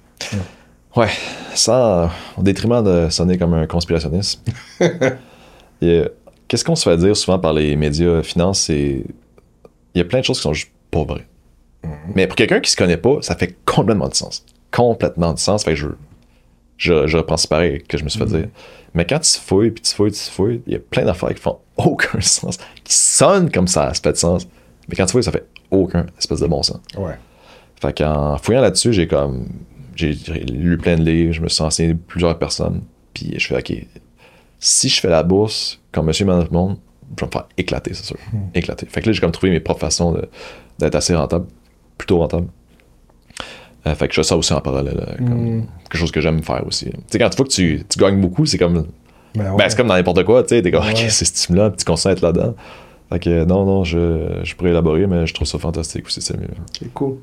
Ouais. 0.97 1.11
ça, 1.55 2.11
au 2.37 2.43
détriment 2.43 2.83
de 2.83 3.09
sonner 3.09 3.39
comme 3.39 3.55
un 3.55 3.69
conspirationniste. 3.69 4.45
Qu'est-ce 6.49 6.65
qu'on 6.65 6.75
se 6.75 6.91
fait 6.91 6.97
dire 6.97 7.17
souvent 7.17 7.39
par 7.39 7.53
les 7.53 7.77
médias 7.77 8.23
finance, 8.25 8.63
c'est. 8.63 9.05
Il 9.95 9.99
y 9.99 10.01
a 10.01 10.05
plein 10.05 10.19
de 10.19 10.25
choses 10.25 10.39
qui 10.39 10.43
sont 10.43 10.55
juste 10.55 10.73
pas 10.91 11.05
vraies. 11.05 11.27
Mm-hmm. 11.85 11.89
Mais 12.17 12.27
pour 12.27 12.35
quelqu'un 12.35 12.59
qui 12.59 12.71
se 12.73 12.77
connaît 12.77 12.97
pas, 12.97 13.19
ça 13.23 13.37
fait 13.37 13.57
complètement 13.65 14.09
de 14.09 14.15
sens. 14.15 14.45
Complètement 14.73 15.33
de 15.33 15.39
sens. 15.39 15.63
Fait 15.63 15.75
que 15.75 15.77
je, 15.77 15.87
je, 16.79 17.07
je 17.07 17.17
reprends 17.17 17.37
pareil 17.49 17.81
que 17.85 17.97
je 17.97 18.03
me 18.03 18.09
suis 18.09 18.19
fait 18.19 18.25
mm-hmm. 18.25 18.41
dire. 18.41 18.49
Mais 18.95 19.05
quand 19.05 19.19
tu 19.19 19.39
fouilles, 19.39 19.71
puis 19.71 19.83
tu 19.83 19.95
fouilles, 19.95 20.13
tu 20.13 20.31
fouilles, 20.31 20.63
il 20.67 20.73
y 20.73 20.77
a 20.77 20.79
plein 20.79 21.05
d'affaires 21.05 21.35
qui 21.35 21.41
font 21.41 21.59
aucun 21.77 22.21
sens, 22.21 22.59
qui 22.85 22.95
sonnent 22.95 23.51
comme 23.51 23.69
ça, 23.69 23.93
ça 23.93 24.01
fait 24.01 24.13
de 24.13 24.17
sens. 24.17 24.47
Mais 24.89 24.97
quand 24.97 25.07
tu 25.07 25.13
fouilles, 25.13 25.25
ça 25.25 25.33
fait 25.33 25.47
aucun 25.71 26.07
espèce 26.19 26.41
de 26.41 26.47
bon 26.47 26.63
sens. 26.63 26.81
Ouais. 26.97 27.19
Fait 27.81 27.97
qu'en 27.99 28.39
fouillant 28.39 28.61
là-dessus, 28.61 28.93
j'ai 28.93 29.09
comme. 29.09 29.49
J'ai 29.97 30.13
lu 30.13 30.77
plein 30.77 30.97
de 30.97 31.05
livres, 31.05 31.33
je 31.33 31.41
me 31.41 31.49
suis 31.49 31.63
enseigné 31.63 31.95
plusieurs 31.95 32.37
personnes, 32.37 32.83
puis 33.13 33.33
je 33.39 33.47
fais, 33.47 33.59
OK, 33.59 33.87
si 34.59 34.89
je 34.89 35.01
fais 35.01 35.09
la 35.09 35.23
bourse 35.23 35.81
comme 35.93 36.07
monsieur 36.07 36.25
et 36.25 36.29
monde, 36.29 36.79
je 37.17 37.21
vais 37.21 37.27
me 37.27 37.31
faire 37.31 37.47
éclater, 37.57 37.95
c'est 37.95 38.05
sûr. 38.05 38.17
Hmm. 38.33 38.49
Éclater. 38.55 38.87
Fait 38.87 39.03
que 39.03 39.07
là, 39.07 39.13
j'ai 39.13 39.21
comme 39.21 39.31
trouvé 39.31 39.53
mes 39.53 39.61
propres 39.61 39.81
façons 39.81 40.17
d'être 40.79 40.95
assez 40.97 41.15
rentable, 41.15 41.47
plutôt 41.97 42.19
rentable. 42.19 42.49
Euh, 43.87 43.95
fait 43.95 44.09
que 44.09 44.15
je 44.15 44.21
fais 44.21 44.27
ça 44.27 44.37
aussi 44.37 44.53
en 44.53 44.61
parallèle. 44.61 45.17
Comme 45.19 45.59
mm. 45.59 45.67
Quelque 45.85 45.99
chose 45.99 46.11
que 46.11 46.21
j'aime 46.21 46.43
faire 46.43 46.67
aussi. 46.67 46.87
Tu 46.87 46.97
sais, 47.09 47.19
quand 47.19 47.29
tu 47.31 47.37
vois 47.37 47.47
que 47.47 47.53
tu, 47.53 47.85
tu 47.89 47.99
gagnes 47.99 48.21
beaucoup, 48.21 48.47
c'est 48.47 48.59
comme. 48.59 48.87
Ben, 49.35 49.57
ben 49.57 49.69
c'est 49.69 49.77
comme 49.77 49.89
dans 49.89 49.95
n'importe 49.95 50.25
quoi, 50.25 50.43
tu 50.43 50.51
sais. 50.51 50.63
T'es 50.63 50.71
comme, 50.71 50.85
ok, 50.89 51.05
c'est 51.09 51.25
stimulant, 51.25 51.71
puis 51.71 51.79
tu 51.79 51.85
consens 51.85 52.13
être 52.13 52.23
là-dedans. 52.23 52.55
Fait 53.11 53.19
que 53.19 53.45
non, 53.45 53.65
non, 53.65 53.85
je, 53.85 54.41
je 54.43 54.55
pourrais 54.55 54.71
élaborer, 54.71 55.07
mais 55.07 55.27
je 55.27 55.35
trouve 55.35 55.47
ça 55.47 55.59
fantastique 55.59 56.07
aussi, 56.07 56.23
c'est 56.23 56.37
mieux. 56.37 56.49
Ok, 56.49 56.89
cool. 56.95 57.17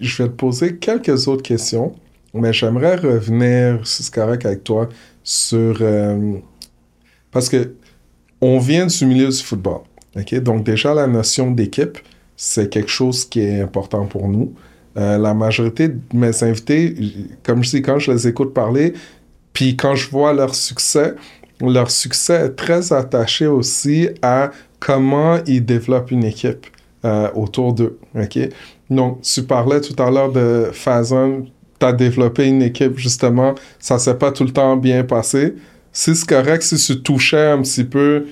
Je 0.00 0.22
vais 0.22 0.28
te 0.28 0.34
poser 0.34 0.76
quelques 0.76 1.28
autres 1.28 1.42
questions, 1.42 1.94
mais 2.34 2.52
j'aimerais 2.52 2.96
revenir, 2.96 3.86
si 3.86 4.02
c'est 4.02 4.14
correct 4.14 4.44
avec 4.44 4.64
toi, 4.64 4.88
sur. 5.22 5.78
Euh, 5.80 6.34
parce 7.30 7.48
que 7.48 7.74
on 8.40 8.58
vient 8.58 8.86
du 8.86 9.06
milieu 9.06 9.28
du 9.28 9.42
football. 9.42 9.80
ok? 10.16 10.34
Donc, 10.40 10.64
déjà, 10.64 10.94
la 10.94 11.06
notion 11.06 11.50
d'équipe, 11.50 11.98
c'est 12.36 12.68
quelque 12.68 12.90
chose 12.90 13.24
qui 13.24 13.40
est 13.40 13.60
important 13.60 14.06
pour 14.06 14.28
nous. 14.28 14.54
Euh, 14.96 15.18
la 15.18 15.34
majorité 15.34 15.88
de 15.88 16.00
mes 16.14 16.42
invités, 16.42 16.94
comme 17.42 17.62
je 17.62 17.70
dis, 17.70 17.82
quand 17.82 17.98
je 17.98 18.12
les 18.12 18.28
écoute 18.28 18.54
parler, 18.54 18.94
puis 19.52 19.76
quand 19.76 19.94
je 19.94 20.08
vois 20.08 20.32
leur 20.32 20.54
succès, 20.54 21.14
leur 21.60 21.90
succès 21.90 22.46
est 22.46 22.56
très 22.56 22.92
attaché 22.92 23.46
aussi 23.46 24.08
à 24.22 24.50
comment 24.80 25.38
ils 25.46 25.64
développent 25.64 26.10
une 26.10 26.24
équipe 26.24 26.66
euh, 27.04 27.30
autour 27.34 27.74
d'eux. 27.74 27.98
OK? 28.14 28.38
Donc, 28.88 29.20
tu 29.22 29.42
parlais 29.42 29.80
tout 29.80 30.00
à 30.02 30.10
l'heure 30.10 30.32
de 30.32 30.70
Fazon, 30.72 31.46
tu 31.78 31.86
as 31.86 31.92
développé 31.92 32.46
une 32.46 32.62
équipe, 32.62 32.96
justement, 32.96 33.54
ça 33.78 33.98
s'est 33.98 34.16
pas 34.16 34.32
tout 34.32 34.44
le 34.44 34.52
temps 34.52 34.76
bien 34.76 35.04
passé. 35.04 35.54
Si 35.92 36.14
c'est 36.14 36.28
correct, 36.28 36.62
si 36.62 36.76
tu 36.76 37.02
touchais 37.02 37.50
un 37.50 37.60
petit 37.62 37.84
peu 37.84 38.26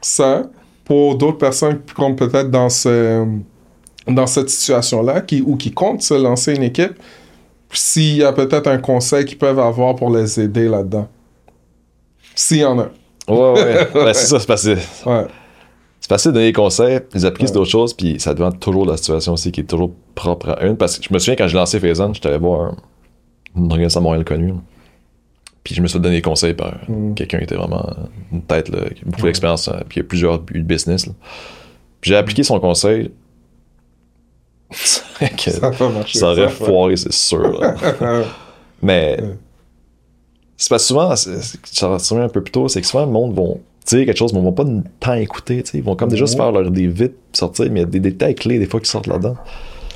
ça, 0.00 0.50
pour 0.84 1.16
d'autres 1.16 1.38
personnes 1.38 1.78
qui 1.86 1.94
sont 1.94 2.14
peut-être 2.14 2.50
dans 2.50 2.68
ce 2.68 3.24
dans 4.14 4.26
cette 4.26 4.50
situation-là 4.50 5.20
qui, 5.20 5.42
ou 5.42 5.56
qui 5.56 5.72
comptent 5.72 6.02
se 6.02 6.14
lancer 6.14 6.54
une 6.54 6.62
équipe, 6.62 6.94
s'il 7.72 8.16
y 8.16 8.24
a 8.24 8.32
peut-être 8.32 8.66
un 8.66 8.78
conseil 8.78 9.24
qu'ils 9.24 9.38
peuvent 9.38 9.58
avoir 9.58 9.94
pour 9.96 10.10
les 10.10 10.40
aider 10.40 10.68
là-dedans. 10.68 11.08
S'il 12.34 12.58
y 12.58 12.64
en 12.64 12.78
a. 12.78 12.88
Ouais, 13.28 13.88
ouais. 13.94 14.14
c'est 14.14 14.26
ça, 14.26 14.40
c'est 14.40 14.46
facile. 14.46 14.78
Ouais. 15.06 15.26
C'est 16.00 16.08
facile 16.08 16.30
de 16.30 16.36
donner 16.36 16.46
des 16.46 16.52
conseils, 16.52 17.00
les 17.14 17.24
appliquer 17.24 17.52
d'autres 17.52 17.70
choses, 17.70 17.94
puis 17.94 18.18
ça 18.18 18.34
dépend 18.34 18.50
toujours 18.50 18.86
de 18.86 18.90
la 18.90 18.96
situation 18.96 19.34
aussi 19.34 19.52
qui 19.52 19.60
est 19.60 19.64
toujours 19.64 19.92
propre 20.14 20.50
à 20.50 20.64
une. 20.64 20.76
Parce 20.76 20.98
que 20.98 21.04
je 21.04 21.12
me 21.12 21.18
souviens 21.18 21.36
quand 21.36 21.46
j'ai 21.46 21.56
lancé 21.56 21.78
Faison, 21.78 22.12
j'étais 22.14 22.28
allé 22.28 22.38
voir 22.38 22.74
une 23.54 23.70
organisation 23.70 24.00
à 24.00 24.04
Montréal 24.04 24.24
connue. 24.24 24.54
Puis 25.62 25.74
je 25.74 25.82
me 25.82 25.86
suis 25.86 26.00
donné 26.00 26.16
des 26.16 26.22
conseils 26.22 26.54
par 26.54 26.74
mm. 26.88 27.14
quelqu'un 27.14 27.38
qui 27.38 27.44
était 27.44 27.54
vraiment 27.54 27.86
une 28.32 28.42
tête, 28.42 28.70
là, 28.70 28.88
qui 28.88 29.02
a 29.02 29.04
beaucoup 29.04 29.26
d'expérience, 29.26 29.68
euh, 29.68 29.72
puis 29.88 29.94
qui 29.94 30.00
a 30.00 30.04
plusieurs 30.04 30.38
buts 30.38 30.60
de 30.60 30.64
business. 30.64 31.08
J'ai 32.02 32.16
appliqué 32.16 32.42
son 32.42 32.58
conseil, 32.60 33.10
ça, 34.72 35.72
ça 36.06 36.30
aurait 36.30 36.48
foiré, 36.48 36.96
c'est 36.96 37.12
sûr. 37.12 37.60
Mais 38.82 39.18
c'est 40.56 40.68
pas 40.68 40.78
souvent, 40.78 41.14
ça 41.16 41.88
va 41.88 42.22
un 42.22 42.28
peu 42.28 42.42
plus 42.42 42.52
tôt, 42.52 42.68
c'est 42.68 42.80
que 42.80 42.86
souvent 42.86 43.06
le 43.06 43.12
monde 43.12 43.34
vont 43.34 43.60
dire 43.86 44.06
quelque 44.06 44.18
chose, 44.18 44.32
mais 44.32 44.40
ils 44.40 44.44
vont 44.44 44.52
pas 44.52 44.64
tant 45.00 45.14
écouter. 45.14 45.64
Ils 45.74 45.82
vont 45.82 45.96
comme 45.96 46.10
déjà 46.10 46.26
se 46.26 46.36
faire 46.36 46.52
leur 46.52 46.70
des 46.70 46.86
vite 46.86 47.14
sortir, 47.32 47.66
mais 47.70 47.80
il 47.80 47.82
y 47.82 47.86
a 47.86 47.86
des 47.86 48.00
détails 48.00 48.34
clés 48.34 48.58
des 48.58 48.66
fois 48.66 48.80
qui 48.80 48.88
sortent 48.88 49.06
là-dedans. 49.06 49.36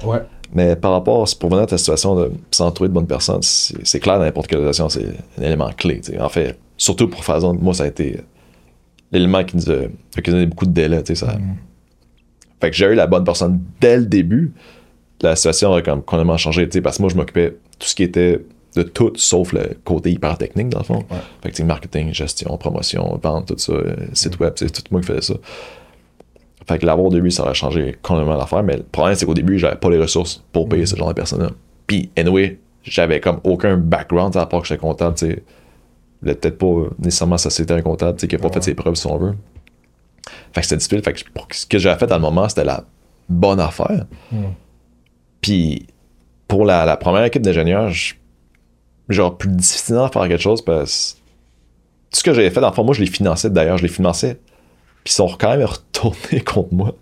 Ouais. 0.03 0.20
Mais 0.55 0.77
par 0.77 0.93
rapport, 0.93 1.29
pour 1.39 1.51
venir 1.51 1.64
à 1.64 1.66
ta 1.66 1.79
situation 1.79 2.14
de 2.14 2.33
s'entourer 2.51 2.89
de 2.89 2.95
bonnes 2.95 3.07
personnes, 3.07 3.43
c'est 3.43 4.01
clair 4.01 4.18
dans 4.18 4.25
n'importe 4.25 4.47
quelle 4.47 4.61
situation, 4.61 4.89
c'est 4.89 5.07
un 5.39 5.43
élément 5.43 5.70
clé. 5.77 6.01
En 6.20 6.29
fait, 6.29 6.59
surtout 6.77 7.09
pour 7.09 7.25
faire 7.25 7.41
moi, 7.55 7.75
ça 7.75 7.85
a 7.85 7.87
été 7.87 8.20
l'élément 9.11 9.45
qui 9.45 9.57
nous 9.57 9.70
a 9.70 9.83
occasionné 10.16 10.47
beaucoup 10.47 10.66
de 10.66 10.72
délais. 10.72 11.03
Ça, 11.14 11.27
mm. 11.27 11.57
Fait 12.61 12.71
que 12.71 12.77
j'ai 12.77 12.87
eu 12.87 12.95
la 12.95 13.07
bonne 13.07 13.25
personne 13.25 13.61
dès 13.81 13.99
le 13.99 14.07
début. 14.07 14.53
La 15.21 15.37
situation 15.37 15.73
a 15.73 15.83
comme 15.83 16.03
complètement 16.03 16.37
changé, 16.37 16.67
parce 16.67 16.97
que 16.97 17.03
moi, 17.03 17.11
je 17.11 17.17
m'occupais 17.17 17.51
de 17.51 17.59
tout 17.79 17.89
ce 17.89 17.95
qui 17.95 18.03
était 18.03 18.41
de 18.77 18.83
tout 18.83 19.13
sauf 19.17 19.53
le 19.53 19.77
côté 19.85 20.11
hyper 20.11 20.37
technique, 20.37 20.69
dans 20.69 20.81
le 20.81 20.85
fond. 20.85 21.05
Fait 21.43 21.51
que 21.51 21.63
marketing, 21.63 22.13
gestion, 22.13 22.57
promotion, 22.57 23.19
vente, 23.23 23.47
tout 23.47 23.59
ça, 23.59 23.73
euh, 23.73 23.95
site 24.13 24.39
web, 24.41 24.53
c'est 24.57 24.71
tout 24.71 24.83
moi 24.91 25.01
qui 25.01 25.07
faisais 25.07 25.23
ça. 25.23 25.35
Fait 26.67 26.79
que 26.79 26.87
l'avoir 26.87 27.07
au 27.07 27.11
début, 27.11 27.31
ça 27.31 27.43
aurait 27.43 27.55
changé 27.55 27.97
complètement 28.03 28.37
l'affaire, 28.37 28.63
mais 28.63 28.79
le 28.79 28.83
problème, 28.83 29.15
c'est 29.15 29.27
qu'au 29.27 29.35
début, 29.35 29.59
j'avais 29.59 29.77
pas 29.77 29.91
les 29.91 29.99
ressources 29.99 30.43
pour 30.53 30.69
payer 30.69 30.85
mm. 30.85 30.87
ce 30.87 30.97
genre 30.97 31.09
de 31.09 31.13
personnes-là. 31.13 31.51
Puis, 31.87 32.11
anyway, 32.17 32.59
j'avais 32.83 33.21
comme 33.21 33.41
aucun 33.45 33.77
background 33.77 34.37
à 34.37 34.47
part 34.47 34.63
que 34.63 34.69
j'étais 34.69 34.81
comptable, 34.81 35.17
tu 35.17 35.27
sais. 35.27 35.43
Peut-être 36.23 36.57
pas 36.57 36.89
nécessairement 36.99 37.37
ça 37.37 37.51
c'était 37.51 37.75
un 37.75 37.83
comptable, 37.83 38.17
tu 38.17 38.23
sais, 38.23 38.29
qui 38.29 38.37
a 38.37 38.39
pas 38.39 38.49
fait 38.49 38.63
ses 38.63 38.75
preuves, 38.75 38.95
si 38.95 39.07
on 39.07 39.19
veut. 39.19 39.35
Fait 40.53 40.61
que 40.61 40.66
c'était 40.66 40.77
difficile. 40.77 41.03
Fait 41.03 41.12
que 41.12 41.20
ce 41.57 41.66
que 41.66 41.79
j'avais 41.79 41.99
fait 41.99 42.11
à 42.11 42.16
le 42.16 42.22
moment, 42.22 42.49
c'était 42.49 42.64
la 42.64 42.85
bonne 43.29 43.61
affaire. 43.61 44.07
Hmm. 44.33 44.53
Puis 45.41 45.87
pour 46.49 46.64
la, 46.64 46.97
première 46.97 47.25
équipe 47.25 47.43
d'ingénieurs, 47.43 47.91
genre 49.09 49.37
plus 49.37 49.49
difficile 49.51 49.97
à 49.97 50.09
faire 50.09 50.29
quelque 50.29 50.41
chose 50.41 50.62
parce 50.62 51.14
que 51.14 51.18
tout 52.11 52.18
ce 52.20 52.25
que 52.25 52.33
j'avais 52.33 52.51
fait, 52.51 52.61
dans 52.61 52.68
le 52.68 52.75
fond, 52.75 52.85
moi 52.85 52.95
je 52.95 53.01
les 53.01 53.11
finançais 53.11 53.51
d'ailleurs, 53.51 53.79
je 53.79 53.83
les 53.83 53.89
finançais. 53.89 54.39
Puis 55.03 55.12
ils 55.12 55.16
sont 55.16 55.29
quand 55.39 55.57
même 55.57 55.64
retournés 55.64 56.41
contre 56.41 56.72
moi. 56.72 56.95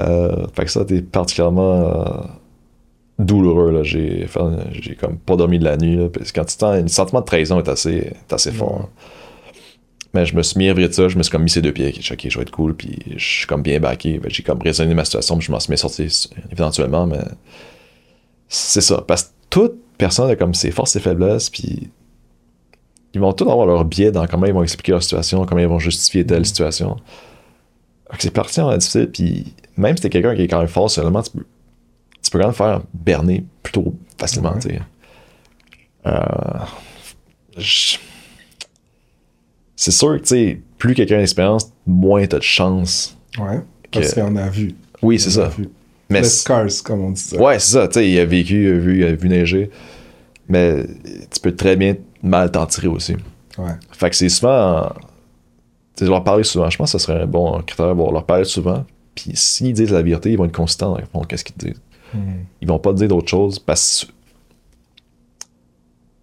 Euh, 0.00 0.46
fait 0.54 0.64
que 0.64 0.70
ça, 0.70 0.80
c'était 0.80 1.02
particulièrement 1.02 1.72
euh, 1.72 2.04
douloureux. 3.18 3.82
J'ai, 3.82 4.26
j'ai 4.70 4.94
comme 4.94 5.18
pas 5.18 5.36
dormi 5.36 5.58
de 5.58 5.64
la 5.64 5.76
nuit. 5.76 6.08
parce 6.08 6.32
que 6.32 6.40
quand 6.40 6.46
tu 6.46 6.56
sens, 6.56 6.80
le 6.80 6.88
sentiment 6.88 7.20
de 7.20 7.26
trahison 7.26 7.58
est 7.58 7.68
assez, 7.68 8.12
assez 8.30 8.52
fort. 8.52 8.88
Mais 10.14 10.26
je 10.26 10.36
me 10.36 10.42
suis 10.42 10.58
mis 10.58 10.68
à 10.68 10.74
de 10.74 10.92
ça, 10.92 11.08
je 11.08 11.16
me 11.16 11.22
suis 11.22 11.32
comme 11.32 11.42
mis 11.42 11.50
ces 11.50 11.62
deux 11.62 11.72
pieds, 11.72 11.88
ok, 11.88 12.26
je 12.28 12.38
vais 12.38 12.42
être 12.42 12.50
cool, 12.50 12.74
puis 12.74 12.98
je 13.16 13.24
suis 13.24 13.46
comme 13.46 13.62
bien 13.62 13.80
backé. 13.80 14.20
J'ai 14.28 14.42
comme 14.42 14.60
raisonné 14.60 14.94
ma 14.94 15.04
situation, 15.04 15.38
puis 15.38 15.46
je 15.46 15.52
m'en 15.52 15.60
suis 15.60 15.70
mis 15.70 15.78
sorti 15.78 16.06
éventuellement, 16.50 17.06
mais 17.06 17.22
c'est 18.48 18.82
ça. 18.82 19.02
Parce 19.06 19.24
que 19.24 19.28
toute 19.48 19.74
personne 19.96 20.28
a 20.28 20.36
comme 20.36 20.52
ses 20.54 20.70
forces 20.70 20.96
et 20.96 21.00
faiblesses, 21.00 21.48
puis 21.48 21.88
ils 23.14 23.20
vont 23.20 23.32
tous 23.32 23.48
avoir 23.50 23.66
leur 23.66 23.84
biais 23.84 24.12
dans 24.12 24.26
comment 24.26 24.46
ils 24.46 24.52
vont 24.52 24.62
expliquer 24.62 24.92
leur 24.92 25.02
situation, 25.02 25.44
comment 25.46 25.60
ils 25.60 25.66
vont 25.66 25.78
justifier 25.78 26.26
telle 26.26 26.42
mm. 26.42 26.46
situation. 26.46 26.96
C'est 28.18 28.30
particulièrement 28.30 28.76
difficile, 28.76 29.10
puis 29.10 29.54
même 29.78 29.96
si 29.96 30.02
t'es 30.02 30.10
quelqu'un 30.10 30.34
qui 30.34 30.42
est 30.42 30.48
quand 30.48 30.58
même 30.58 30.68
fort 30.68 30.90
seulement, 30.90 31.22
tu 31.22 31.30
peux, 31.30 31.46
tu 32.22 32.30
peux 32.30 32.38
quand 32.38 32.46
même 32.46 32.54
faire 32.54 32.82
berner 32.92 33.44
plutôt 33.62 33.94
facilement, 34.18 34.54
tu 34.58 34.68
sais. 34.68 34.80
Euh, 36.06 36.20
c'est 39.82 39.90
sûr 39.90 40.20
que, 40.20 40.24
tu 40.24 40.62
plus 40.78 40.94
quelqu'un 40.94 41.16
a 41.16 41.18
d'expérience, 41.18 41.72
moins 41.88 42.24
t'as 42.24 42.38
de 42.38 42.44
chance. 42.44 43.18
Ouais, 43.36 43.60
parce 43.90 44.14
qu'il 44.14 44.22
en 44.22 44.36
a 44.36 44.48
vu. 44.48 44.76
Oui, 45.02 45.18
c'est 45.18 45.30
ça. 45.30 45.50
Mais 46.08 46.22
scars, 46.22 46.68
comme 46.84 47.00
on 47.00 47.10
dit 47.10 47.20
ça. 47.20 47.36
Ouais, 47.36 47.58
c'est 47.58 47.72
ça. 47.72 47.88
Tu 47.88 47.94
sais, 47.94 48.08
il 48.08 48.16
a 48.20 48.24
vécu, 48.24 48.62
il 48.62 48.76
a 48.76 48.78
vu, 48.78 48.98
il 48.98 49.04
a 49.04 49.12
vu 49.12 49.28
neiger. 49.28 49.70
Mais 50.48 50.84
tu 51.34 51.40
peux 51.40 51.56
très 51.56 51.74
bien 51.74 51.96
mal 52.22 52.52
t'en 52.52 52.64
tirer 52.66 52.86
aussi. 52.86 53.16
Ouais. 53.58 53.72
Fait 53.90 54.08
que 54.08 54.14
c'est 54.14 54.28
souvent. 54.28 54.92
Tu 55.96 56.04
leur 56.04 56.22
parler 56.22 56.44
souvent. 56.44 56.70
Je 56.70 56.78
pense 56.78 56.92
que 56.92 56.98
ce 56.98 57.04
serait 57.04 57.20
un 57.20 57.26
bon 57.26 57.60
critère. 57.62 57.92
Bon, 57.96 58.12
leur 58.12 58.24
parler 58.24 58.44
souvent. 58.44 58.84
Puis 59.16 59.32
s'ils 59.34 59.72
disent 59.72 59.90
la 59.90 60.02
vérité, 60.02 60.30
ils 60.30 60.38
vont 60.38 60.44
être 60.44 60.56
consistants 60.56 60.96
dans 61.12 61.24
qu'est-ce 61.24 61.42
qu'ils 61.42 61.56
disent. 61.56 61.82
Hmm. 62.14 62.44
Ils 62.60 62.68
vont 62.68 62.78
pas 62.78 62.92
dire 62.92 63.08
d'autres 63.08 63.28
choses 63.28 63.58
parce 63.58 64.06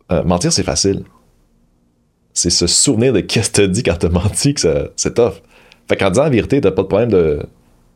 que. 0.10 0.14
Euh, 0.14 0.24
mentir, 0.24 0.54
c'est 0.54 0.64
facile. 0.64 1.04
C'est 2.40 2.50
se 2.50 2.68
souvenir 2.68 3.12
de 3.12 3.20
qu'est-ce 3.20 3.50
que 3.50 3.56
t'as 3.58 3.68
dit 3.68 3.84
quand 3.84 3.98
t'as 4.00 4.08
menti 4.08 4.54
que 4.54 4.92
c'est 4.96 5.14
tough. 5.14 5.42
Fait 5.90 5.98
qu'en 5.98 6.10
disant 6.10 6.24
la 6.24 6.30
vérité, 6.30 6.62
t'as 6.62 6.72
pas 6.72 6.84
de 6.84 6.88
problème 6.88 7.10
de, 7.10 7.46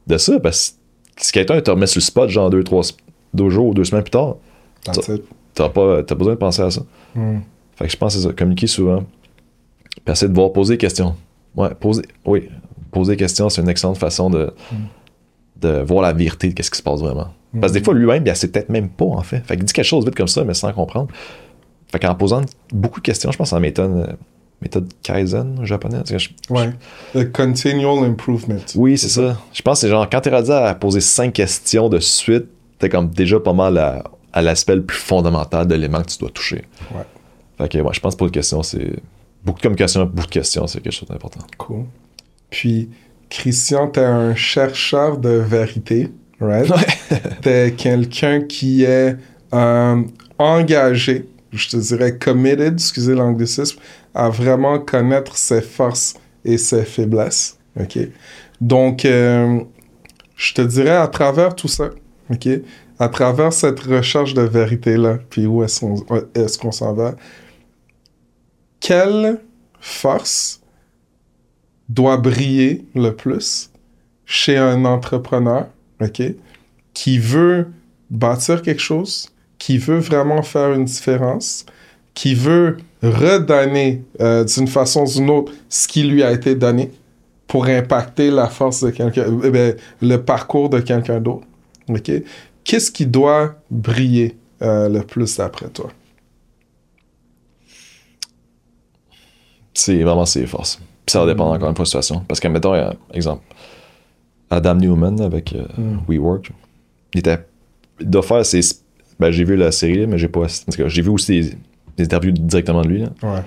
de 0.08 0.18
ça 0.18 0.38
parce 0.40 0.78
que 1.16 1.26
si 1.26 1.32
quelqu'un 1.32 1.62
te 1.62 1.72
remet 1.72 1.88
sur 1.88 2.00
le 2.00 2.04
spot, 2.04 2.30
genre 2.30 2.50
deux, 2.50 2.64
trois 2.64 2.82
deux 3.34 3.50
jours 3.50 3.68
ou 3.68 3.74
deux 3.74 3.86
semaines 3.86 4.04
plus 4.04 4.12
tard, 4.12 4.36
t'as 5.54 5.70
pas, 5.70 6.00
as 6.00 6.16
besoin 6.16 6.34
de 6.34 6.40
penser 6.40 6.62
à 6.62 6.72
ça. 6.72 6.82
Hmm. 7.16 7.40
Fait 7.78 7.86
que 7.86 7.92
je 7.92 7.98
pense 7.98 8.16
que 8.16 8.22
c'est 8.22 8.28
ça, 8.28 8.34
communiquer 8.34 8.68
souvent. 8.68 9.06
Puis 10.04 10.12
essayer 10.12 10.28
de 10.30 10.36
voir 10.36 10.52
poser 10.52 10.74
des 10.74 10.80
questions. 10.80 11.16
Ouais, 11.56 11.74
poser, 11.76 12.02
oui, 12.26 12.50
poser 12.92 13.14
des 13.14 13.18
questions, 13.18 13.48
c'est 13.48 13.62
une 13.62 13.70
excellente 13.70 13.98
façon 13.98 14.30
de, 14.30 14.54
de 15.62 15.82
voir 15.84 16.02
la 16.02 16.12
vérité 16.12 16.50
de 16.50 16.64
ce 16.64 16.70
qui 16.70 16.78
se 16.78 16.84
passe 16.84 17.00
vraiment. 17.00 17.30
Parce 17.62 17.72
que 17.72 17.78
des 17.78 17.84
fois, 17.84 17.94
lui-même, 17.94 18.24
il 18.26 18.36
sait 18.36 18.50
peut-être 18.50 18.70
même 18.70 18.90
pas, 18.90 19.06
en 19.06 19.22
fait. 19.22 19.42
Fait 19.46 19.56
qu'il 19.56 19.64
dit 19.64 19.74
quelque 19.74 19.86
chose 19.86 20.04
vite 20.04 20.16
comme 20.16 20.28
ça, 20.28 20.44
mais 20.44 20.54
sans 20.54 20.74
comprendre. 20.74 21.08
Fait 21.92 22.00
qu'en 22.00 22.16
posant 22.16 22.42
beaucoup 22.72 23.00
de 23.00 23.06
questions, 23.06 23.32
je 23.32 23.38
pense 23.38 23.54
en 23.54 23.60
méthode, 23.60 24.18
méthode 24.64 24.92
Kaizen 25.04 25.64
japonais. 25.64 26.02
ouais. 26.50 26.70
The 27.14 27.32
continual 27.32 28.04
improvement. 28.06 28.64
Oui, 28.76 28.98
c'est 28.98 29.10
ça. 29.10 29.38
Je 29.54 29.62
pense 29.62 29.80
que 29.80 29.82
c'est 29.82 29.90
genre, 29.90 30.10
quand 30.10 30.22
t'es 30.22 30.30
rendu 30.30 30.52
à 30.52 30.74
poser 30.76 31.02
cinq 31.02 31.34
questions 31.34 31.90
de 31.90 32.00
suite, 32.00 32.46
t'es 32.80 32.90
comme 32.90 33.10
déjà 33.10 33.40
pas 33.40 33.54
mal 33.54 33.78
à, 33.78 34.04
à 34.34 34.42
l'aspect 34.42 34.76
le 34.76 34.84
plus 34.84 34.98
fondamental 34.98 35.68
de 35.68 35.76
l'élément 35.76 36.02
que 36.02 36.10
tu 36.10 36.18
dois 36.18 36.30
toucher. 36.30 36.64
Ouais. 36.94 37.04
Fait 37.58 37.70
que, 37.70 37.78
ouais, 37.78 37.94
je 37.94 38.00
pense 38.00 38.16
que 38.16 38.18
pour 38.18 38.28
les 38.28 38.32
questions, 38.32 38.64
c'est. 38.64 38.94
Beaucoup 39.46 39.58
de 39.60 39.64
communication, 39.64 40.06
beaucoup 40.06 40.28
de 40.28 40.32
questions, 40.32 40.66
c'est 40.68 40.80
quelque 40.80 40.94
chose 40.94 41.10
d'important. 41.10 41.42
Cool. 41.58 41.84
Puis, 42.50 42.90
Christian, 43.30 43.90
t'es 43.90 44.00
un 44.00 44.36
chercheur 44.36 45.18
de 45.18 45.30
vérité, 45.30 46.10
right? 46.40 46.70
Ouais. 46.70 47.20
t'es 47.42 47.74
quelqu'un 47.76 48.42
qui 48.42 48.84
est 48.86 49.18
euh, 49.54 50.02
engagé, 50.40 51.28
je 51.52 51.68
te 51.68 51.76
dirais 51.78 52.18
committed, 52.18 52.76
excusez 52.76 53.16
l'anglicisme, 53.16 53.80
à 54.14 54.30
vraiment 54.30 54.80
connaître 54.80 55.38
ses 55.38 55.62
forces 55.62 56.16
et 56.46 56.58
ses 56.58 56.84
faiblesses, 56.84 57.58
ok? 57.80 58.00
Donc, 58.62 59.06
euh, 59.06 59.60
je 60.36 60.54
te 60.54 60.62
dirais 60.62 60.96
à 60.96 61.08
travers 61.08 61.56
tout 61.56 61.68
ça, 61.68 61.90
ok? 62.30 62.48
À 63.00 63.10
travers 63.10 63.52
cette 63.52 63.80
recherche 63.80 64.34
de 64.34 64.42
vérité-là, 64.42 65.20
puis 65.30 65.46
où 65.46 65.64
est-ce 65.64 65.80
qu'on 65.80 65.96
est 66.36 66.60
qu'on 66.60 66.72
s'en 66.72 66.94
va, 66.94 67.16
quelle 68.80 69.42
force 69.80 70.62
doit 71.90 72.18
briller 72.18 72.86
le 72.96 73.12
plus 73.12 73.72
chez 74.26 74.58
un 74.58 74.86
entrepreneur, 74.86 75.68
OK, 76.02 76.22
qui 76.94 77.20
veut 77.20 77.68
bâtir 78.10 78.62
quelque 78.62 78.82
chose, 78.82 79.30
qui 79.58 79.78
veut 79.78 80.00
vraiment 80.00 80.42
faire 80.42 80.74
une 80.74 80.86
différence, 80.86 81.66
qui 82.14 82.36
veut 82.36 82.78
redonner 83.04 84.04
euh, 84.22 84.44
d'une 84.44 84.68
façon 84.68 85.02
ou 85.04 85.12
d'une 85.12 85.30
autre 85.30 85.52
ce 85.70 85.88
qui 85.88 86.04
lui 86.04 86.24
a 86.24 86.32
été 86.32 86.56
donné 86.56 86.92
pour 87.48 87.66
impacter 87.66 88.32
la 88.32 88.48
force 88.48 88.84
de 88.84 88.90
quelqu'un, 88.90 89.26
euh, 89.44 89.74
le 90.02 90.18
parcours 90.18 90.70
de 90.70 90.80
quelqu'un 90.80 91.20
d'autre. 91.20 91.46
OK? 91.90 92.12
Qu'est-ce 92.64 92.92
qui 92.92 93.06
doit 93.06 93.56
briller 93.70 94.38
euh, 94.62 94.88
le 94.90 95.02
plus 95.02 95.38
d'après 95.38 95.68
toi? 95.68 95.90
c'est 99.76 100.04
vraiment 100.04 100.26
ses 100.26 100.46
forces. 100.46 100.80
Puis 101.06 101.12
ça 101.14 101.20
va 101.20 101.26
dépendre 101.26 101.52
encore 101.52 101.70
une 101.70 101.76
fois 101.76 101.84
de 101.84 101.88
la 101.88 102.02
situation. 102.02 102.24
Parce 102.28 102.40
que, 102.40 102.48
mettons, 102.48 102.76
exemple, 103.12 103.44
Adam 104.52 104.76
Newman 104.76 105.20
avec 105.20 105.54
Mm. 105.78 105.98
WeWork, 106.08 106.52
il 107.14 107.20
était. 107.20 107.40
Il 108.00 108.10
doit 108.10 108.22
faire 108.22 108.46
ses. 108.46 108.62
Ben, 109.20 109.32
j'ai 109.32 109.44
vu 109.44 109.56
la 109.56 109.72
série, 109.72 110.08
mais 110.08 110.18
j'ai 110.18 110.28
pas. 110.28 110.42
En 110.42 110.72
tout 110.72 110.78
cas, 110.78 110.88
j'ai 110.88 111.02
vu 111.02 111.10
aussi 111.10 111.42
des, 111.42 111.58
des 111.98 112.06
interviews 112.06 112.32
directement 112.32 112.82
de 112.82 112.88
lui. 112.88 113.00
là. 113.02 113.10
Ouais. 113.24 113.42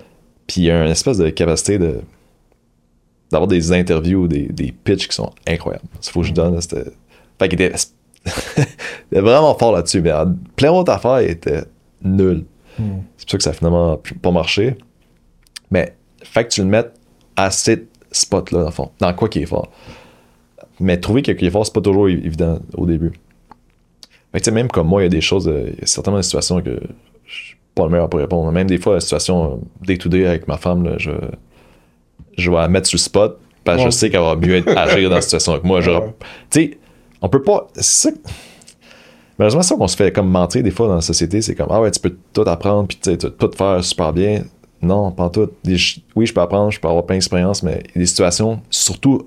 Puis 0.47 0.63
il 0.63 0.65
y 0.65 0.71
a 0.71 0.85
une 0.85 0.91
espèce 0.91 1.19
de 1.19 1.29
capacité 1.31 1.79
de 1.79 2.01
d'avoir 3.31 3.49
des 3.49 3.73
interviews, 3.73 4.29
des, 4.29 4.47
des 4.47 4.71
pitchs 4.71 5.09
qui 5.09 5.15
sont 5.15 5.33
incroyables. 5.49 5.85
Il 6.01 6.11
faut 6.11 6.21
que 6.21 6.27
je 6.27 6.33
donne. 6.33 6.55
là, 6.55 6.61
C'était. 6.61 6.91
Fait 7.39 7.49
qu'il 7.49 7.61
était. 7.61 7.77
il 8.57 8.63
était 9.11 9.21
vraiment 9.21 9.55
fort 9.57 9.73
là-dessus, 9.73 10.01
mais 10.01 10.13
en 10.13 10.35
plein 10.55 10.73
d'autres 10.73 10.93
affaires, 10.93 11.21
il 11.21 11.31
était 11.31 11.65
nul. 12.03 12.45
Mm. 12.79 12.99
C'est 13.17 13.29
pour 13.29 13.31
ça 13.33 13.37
que 13.39 13.43
ça 13.45 13.51
a 13.51 13.53
finalement 13.53 14.01
pas 14.23 14.31
marché. 14.31 14.77
Mais 15.71 15.95
fait 16.23 16.45
que 16.45 16.51
tu 16.51 16.61
le 16.61 16.69
mettes 16.69 16.93
à 17.35 17.51
ces 17.51 17.87
spots-là, 18.13 18.61
dans 18.61 18.67
le 18.67 18.71
fond, 18.71 18.91
dans 19.01 19.13
quoi 19.15 19.29
qui 19.29 19.41
est 19.41 19.47
fort. 19.47 19.71
Mais 20.79 20.99
trouver 20.99 21.23
que 21.23 21.33
qui 21.33 21.47
est 21.47 21.51
fort, 21.51 21.67
c'est 21.67 21.75
pas 21.75 21.81
toujours 21.81 22.09
évident 22.09 22.61
au 22.75 22.87
début. 22.87 23.13
Fait 24.33 24.39
que 24.39 24.45
tu 24.45 24.45
sais, 24.45 24.51
même 24.51 24.69
comme 24.69 24.89
moi, 24.89 25.03
il 25.03 25.05
y 25.05 25.07
a 25.07 25.11
des 25.11 25.21
choses, 25.21 25.49
euh, 25.49 25.71
il 25.73 25.81
y 25.81 25.83
a 25.83 25.87
certainement 25.87 26.19
des 26.19 26.25
situations 26.25 26.61
que 26.61 26.81
pas 27.77 27.85
le 27.85 27.91
meilleur 27.91 28.09
pour 28.11 28.19
répondre. 28.19 28.51
Même 28.51 28.67
des 28.67 28.79
fois, 28.79 28.95
la 28.95 29.01
situation 29.01 29.61
day-to-day 29.87 30.27
avec 30.27 30.49
ma 30.49 30.57
femme, 30.57 30.83
là, 30.83 30.95
je, 30.99 31.11
je 32.37 32.51
vais 32.51 32.57
la 32.57 32.67
mettre 32.69 32.89
sur 32.89 32.97
le 32.97 33.01
spot, 33.03 33.39
parce 33.63 33.77
que 33.79 33.83
Ouais. 33.85 33.91
je 33.91 33.97
sais 33.97 34.11
qu'elle 34.11 34.21
va 34.23 34.35
mieux 34.35 34.65
agir 34.77 35.09
dans 35.09 35.17
la 35.17 35.21
situation 35.23 35.59
que 35.61 35.67
moi. 35.67 35.79
Ouais. 35.81 36.15
Tu 36.51 36.61
sais, 36.61 36.79
on 37.23 37.29
peut 37.29 37.43
pas. 37.43 37.69
C'est 37.77 38.11
ça. 38.11 38.17
Malheureusement, 39.39 39.63
c'est 39.63 39.69
ça 39.69 39.77
qu'on 39.77 39.87
se 39.89 39.97
fait 39.97 40.11
comme 40.13 40.31
mentir 40.31 40.63
des 40.63 40.71
fois 40.71 40.89
dans 40.89 40.95
la 40.97 41.01
société. 41.03 41.43
C'est 41.43 41.55
comme, 41.55 41.69
ah 41.71 41.81
ouais, 41.81 41.91
tu 41.91 42.01
peux 42.01 42.17
tout 42.33 42.45
apprendre, 42.47 42.89
puis 42.89 42.97
tu 42.97 43.11
sais, 43.11 43.19
tu 43.19 43.31
peux 43.31 43.49
tout 43.49 43.57
faire 43.57 43.85
super 43.85 44.13
bien. 44.13 44.45
Non, 44.81 45.11
pas 45.11 45.29
tout. 45.31 45.51
Oui, 45.65 46.27
je 46.27 46.33
peux 46.33 46.41
apprendre, 46.41 46.71
je 46.71 46.81
peux 46.81 46.89
avoir 46.89 47.05
plein 47.05 47.17
d'expérience, 47.17 47.63
mais 47.63 47.83
il 47.91 47.93
y 47.95 47.99
a 47.99 48.01
des 48.01 48.07
situations, 48.07 48.61
surtout 48.71 49.27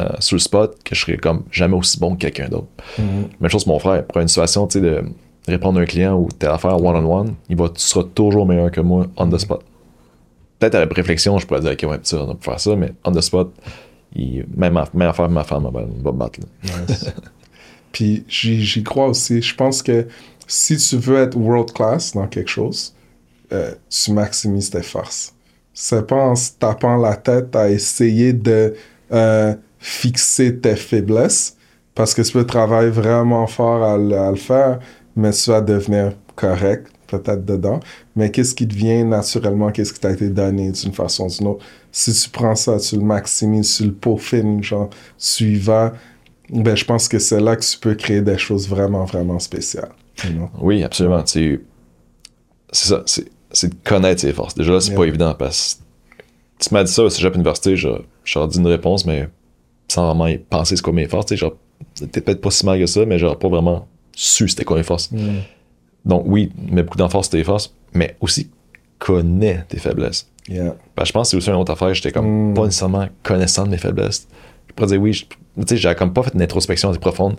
euh, 0.00 0.08
sur 0.20 0.36
le 0.36 0.40
spot, 0.40 0.76
que 0.84 0.94
je 0.94 1.00
serais 1.02 1.16
comme 1.18 1.42
jamais 1.50 1.74
aussi 1.76 1.98
bon 1.98 2.14
que 2.14 2.20
quelqu'un 2.20 2.48
d'autre. 2.48 2.68
Mhm. 2.98 3.28
Même 3.40 3.50
chose 3.50 3.64
pour 3.64 3.74
mon 3.74 3.78
frère. 3.78 4.06
Pour 4.06 4.20
une 4.22 4.28
situation, 4.28 4.66
tu 4.66 4.78
sais, 4.78 4.80
de 4.80 5.02
répondre 5.50 5.78
à 5.78 5.82
un 5.82 5.86
client 5.86 6.18
ou 6.18 6.28
telle 6.38 6.50
affaire 6.50 6.82
one-on-one, 6.82 7.34
il 7.48 7.56
va, 7.56 7.68
tu 7.68 7.80
seras 7.80 8.04
toujours 8.14 8.46
meilleur 8.46 8.70
que 8.70 8.80
moi 8.80 9.06
on 9.16 9.28
the 9.28 9.38
spot. 9.38 9.62
Peut-être 10.58 10.74
à 10.74 10.84
la 10.84 10.86
réflexion, 10.86 11.38
je 11.38 11.46
pourrais 11.46 11.60
dire, 11.60 11.72
ok, 11.72 11.90
ouais, 11.90 11.98
ça, 12.02 12.22
on 12.22 12.34
peut 12.34 12.50
faire 12.50 12.60
ça, 12.60 12.74
mais 12.74 12.92
on 13.04 13.12
the 13.12 13.20
spot, 13.20 13.52
il, 14.14 14.44
même, 14.56 14.80
même 14.94 15.08
affaire, 15.08 15.28
ma 15.28 15.44
femme 15.44 15.68
va, 15.72 15.82
me 15.82 16.18
battre. 16.18 16.40
Nice. 16.62 17.12
Puis 17.92 18.24
j'y 18.28 18.82
crois 18.82 19.08
aussi. 19.08 19.40
Je 19.40 19.54
pense 19.54 19.82
que 19.82 20.06
si 20.46 20.76
tu 20.76 20.96
veux 20.96 21.18
être 21.18 21.36
world 21.36 21.72
class 21.72 22.12
dans 22.12 22.26
quelque 22.26 22.50
chose, 22.50 22.94
euh, 23.52 23.74
tu 23.88 24.12
maximises 24.12 24.70
tes 24.70 24.82
forces. 24.82 25.34
C'est 25.72 26.06
pas 26.06 26.16
en 26.16 26.34
se 26.34 26.50
tapant 26.58 26.96
la 26.96 27.16
tête 27.16 27.54
à 27.54 27.70
essayer 27.70 28.32
de 28.32 28.74
euh, 29.12 29.54
fixer 29.78 30.58
tes 30.58 30.76
faiblesses, 30.76 31.56
parce 31.94 32.14
que 32.14 32.22
tu 32.22 32.32
peux 32.32 32.46
travailler 32.46 32.90
vraiment 32.90 33.46
fort 33.46 33.82
à 33.82 33.96
le 33.96 34.36
faire, 34.36 34.80
mais 35.18 35.32
tu 35.32 35.50
vas 35.50 35.60
devenir 35.60 36.12
correct, 36.36 36.86
peut-être 37.08 37.44
dedans. 37.44 37.80
Mais 38.16 38.30
qu'est-ce 38.30 38.54
qui 38.54 38.66
te 38.68 38.74
vient 38.74 39.04
naturellement, 39.04 39.70
qu'est-ce 39.70 39.92
qui 39.92 40.00
t'a 40.00 40.10
été 40.10 40.28
donné 40.28 40.70
d'une 40.72 40.92
façon 40.92 41.26
ou 41.26 41.30
d'une 41.30 41.46
autre? 41.48 41.64
Si 41.92 42.12
tu 42.12 42.28
prends 42.30 42.54
ça, 42.54 42.78
tu 42.78 42.96
le 42.96 43.02
maximises, 43.02 43.76
tu 43.76 43.84
le 43.84 43.92
peaufines, 43.92 44.62
genre, 44.62 44.88
tu 45.18 45.52
y 45.52 45.56
vas, 45.58 45.92
ben, 46.50 46.76
je 46.76 46.84
pense 46.84 47.08
que 47.08 47.18
c'est 47.18 47.40
là 47.40 47.56
que 47.56 47.64
tu 47.64 47.78
peux 47.78 47.94
créer 47.94 48.20
des 48.22 48.38
choses 48.38 48.68
vraiment, 48.68 49.04
vraiment 49.04 49.38
spéciales. 49.38 49.90
you 50.24 50.30
know? 50.30 50.50
Oui, 50.60 50.82
absolument. 50.84 51.22
C'est 51.26 51.58
ça, 52.72 53.02
c'est 53.50 53.68
de 53.70 53.74
connaître 53.84 54.20
ses 54.20 54.32
forces. 54.32 54.54
Déjà 54.54 54.72
là, 54.72 54.80
c'est 54.80 54.88
Yeah. 54.90 54.98
pas 54.98 55.04
évident 55.06 55.34
parce 55.34 55.80
que 56.18 56.22
tu 56.66 56.74
m'as 56.74 56.84
dit 56.84 56.92
ça 56.92 57.02
au 57.02 57.08
cégep 57.10 57.34
université, 57.34 57.76
je 57.76 57.88
j'aurais 58.24 58.48
dit 58.48 58.58
une 58.58 58.66
réponse, 58.66 59.06
mais 59.06 59.28
sans 59.88 60.06
vraiment 60.06 60.26
y 60.26 60.38
penser 60.38 60.76
c'est 60.76 60.82
quoi 60.82 60.92
mes 60.92 61.08
forces. 61.08 61.26
tu 61.26 61.34
sais, 61.34 61.38
Genre, 61.38 61.54
c'était 61.94 62.20
peut-être 62.20 62.40
pas 62.42 62.50
si 62.50 62.66
mal 62.66 62.78
que 62.78 62.86
ça, 62.86 63.06
mais 63.06 63.18
j'aurais 63.18 63.38
pas 63.38 63.48
vraiment 63.48 63.86
su 64.20 64.48
c'était 64.48 64.64
quoi 64.64 64.76
mes 64.76 64.82
forces. 64.82 65.10
Donc 66.04 66.22
oui, 66.26 66.50
mets 66.70 66.82
beaucoup 66.82 66.98
d'emphase 66.98 67.22
sur 67.24 67.30
tes 67.30 67.44
forces, 67.44 67.72
mais 67.92 68.16
aussi 68.20 68.50
connais 68.98 69.64
tes 69.68 69.78
faiblesses. 69.78 70.28
Yeah. 70.48 70.74
Ben, 70.96 71.04
je 71.04 71.12
pense 71.12 71.28
que 71.28 71.30
c'est 71.32 71.36
aussi 71.36 71.50
une 71.50 71.56
autre 71.56 71.72
affaire. 71.72 71.92
J'étais 71.94 72.10
comme 72.10 72.50
Mm. 72.50 72.54
pas 72.54 72.64
nécessairement 72.64 73.08
connaissant 73.22 73.64
de 73.64 73.70
mes 73.70 73.76
faiblesses. 73.78 74.26
Je 74.68 74.72
pourrais 74.72 74.88
dire 74.88 75.00
oui, 75.00 75.12
je- 75.12 75.24
tu 75.24 75.34
sais, 75.68 75.76
j'avais 75.76 75.94
comme 75.94 76.12
pas 76.12 76.22
fait 76.24 76.34
une 76.34 76.42
introspection 76.42 76.90
assez 76.90 76.98
profonde. 76.98 77.36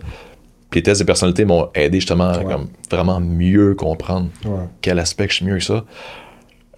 Puis 0.70 0.78
les 0.78 0.82
tests 0.84 1.00
de 1.00 1.06
personnalité 1.06 1.44
m'ont 1.44 1.68
aidé 1.74 1.98
justement 1.98 2.28
à 2.30 2.44
comme, 2.44 2.68
vraiment 2.90 3.20
mieux 3.20 3.74
comprendre 3.74 4.30
Ouais. 4.46 4.66
quel 4.80 4.98
aspect 5.00 5.26
que 5.26 5.32
je 5.32 5.36
suis 5.38 5.44
mieux 5.46 5.58
que 5.58 5.64
ça. 5.64 5.84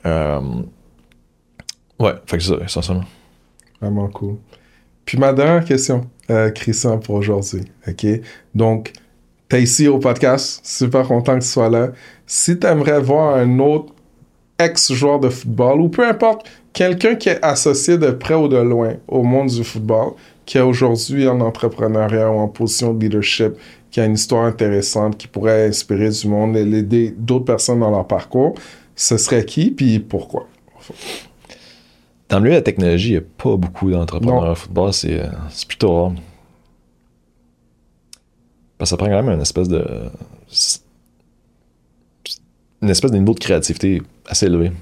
Euh, 0.07 0.41
Ouais, 1.99 2.15
fait 2.27 2.39
que 2.39 2.43
c'est 2.43 2.57
ça, 2.57 2.65
essentiellement. 2.65 3.05
Vraiment 3.81 4.09
cool. 4.09 4.37
Puis 5.05 5.19
ma 5.19 5.33
dernière 5.33 5.65
question, 5.65 6.09
euh, 6.31 6.51
Christian, 6.51 6.99
pour 6.99 7.15
aujourd'hui. 7.17 7.63
OK? 7.87 8.07
Donc, 8.55 8.93
tu 9.53 9.59
es 9.59 9.63
ici 9.65 9.87
au 9.87 9.99
podcast. 9.99 10.61
Super 10.65 11.07
content 11.07 11.35
que 11.35 11.43
tu 11.43 11.49
sois 11.49 11.69
là. 11.69 11.91
Si 12.27 12.59
tu 12.59 12.67
aimerais 12.67 13.01
voir 13.01 13.37
un 13.37 13.59
autre 13.59 13.93
ex-joueur 14.59 15.21
de 15.21 15.29
football 15.29 15.83
ou 15.83 15.89
peu 15.91 16.09
importe, 16.09 16.49
quelqu'un 16.73 17.17
qui 17.17 17.29
est 17.29 17.45
associé 17.45 17.99
de 17.99 18.13
près 18.13 18.33
ou 18.33 18.49
de 18.49 18.57
loin 18.57 18.95
au 19.07 19.23
monde 19.23 19.49
du 19.49 19.63
football, 19.63 20.13
qui 20.47 20.57
est 20.57 20.63
aujourd'hui 20.63 21.29
en 21.29 21.39
entrepreneuriat 21.41 22.31
ou 22.31 22.39
en 22.39 22.49
position 22.49 22.95
de 22.95 23.03
leadership, 23.03 23.53
qui 23.91 24.01
a 24.01 24.07
une 24.07 24.15
histoire 24.15 24.47
intéressante, 24.47 25.19
qui 25.19 25.29
pourrait 25.29 25.67
inspirer 25.67 26.09
du 26.09 26.29
monde, 26.29 26.57
aider 26.57 27.15
d'autres 27.15 27.45
personnes 27.45 27.81
dans 27.81 27.91
leur 27.91 28.07
parcours, 28.07 28.55
ce 28.97 29.19
serait 29.19 29.45
qui, 29.45 29.71
puis 29.71 29.99
pourquoi? 29.99 30.47
Dans 32.31 32.39
le 32.39 32.45
milieu 32.45 32.55
de 32.55 32.61
la 32.61 32.63
technologie, 32.63 33.09
il 33.09 33.13
n'y 33.13 33.19
a 33.19 33.23
pas 33.37 33.57
beaucoup 33.57 33.91
d'entrepreneurs 33.91 34.53
au 34.53 34.55
football. 34.55 34.95
C'est, 34.95 35.21
euh, 35.21 35.27
c'est 35.51 35.69
plutôt 35.69 35.95
rare. 35.95 36.13
Parce 38.83 38.91
que 38.91 38.95
ça 38.95 38.97
prend 38.97 39.07
quand 39.07 39.23
même 39.23 39.37
une 39.37 39.41
espèce 39.41 39.69
de. 39.69 39.87
Une 42.83 42.91
espèce 42.91 43.13
de 43.13 43.19
niveau 43.19 43.33
de 43.33 43.39
créativité 43.39 44.03
assez 44.27 44.47
élevé. 44.47 44.73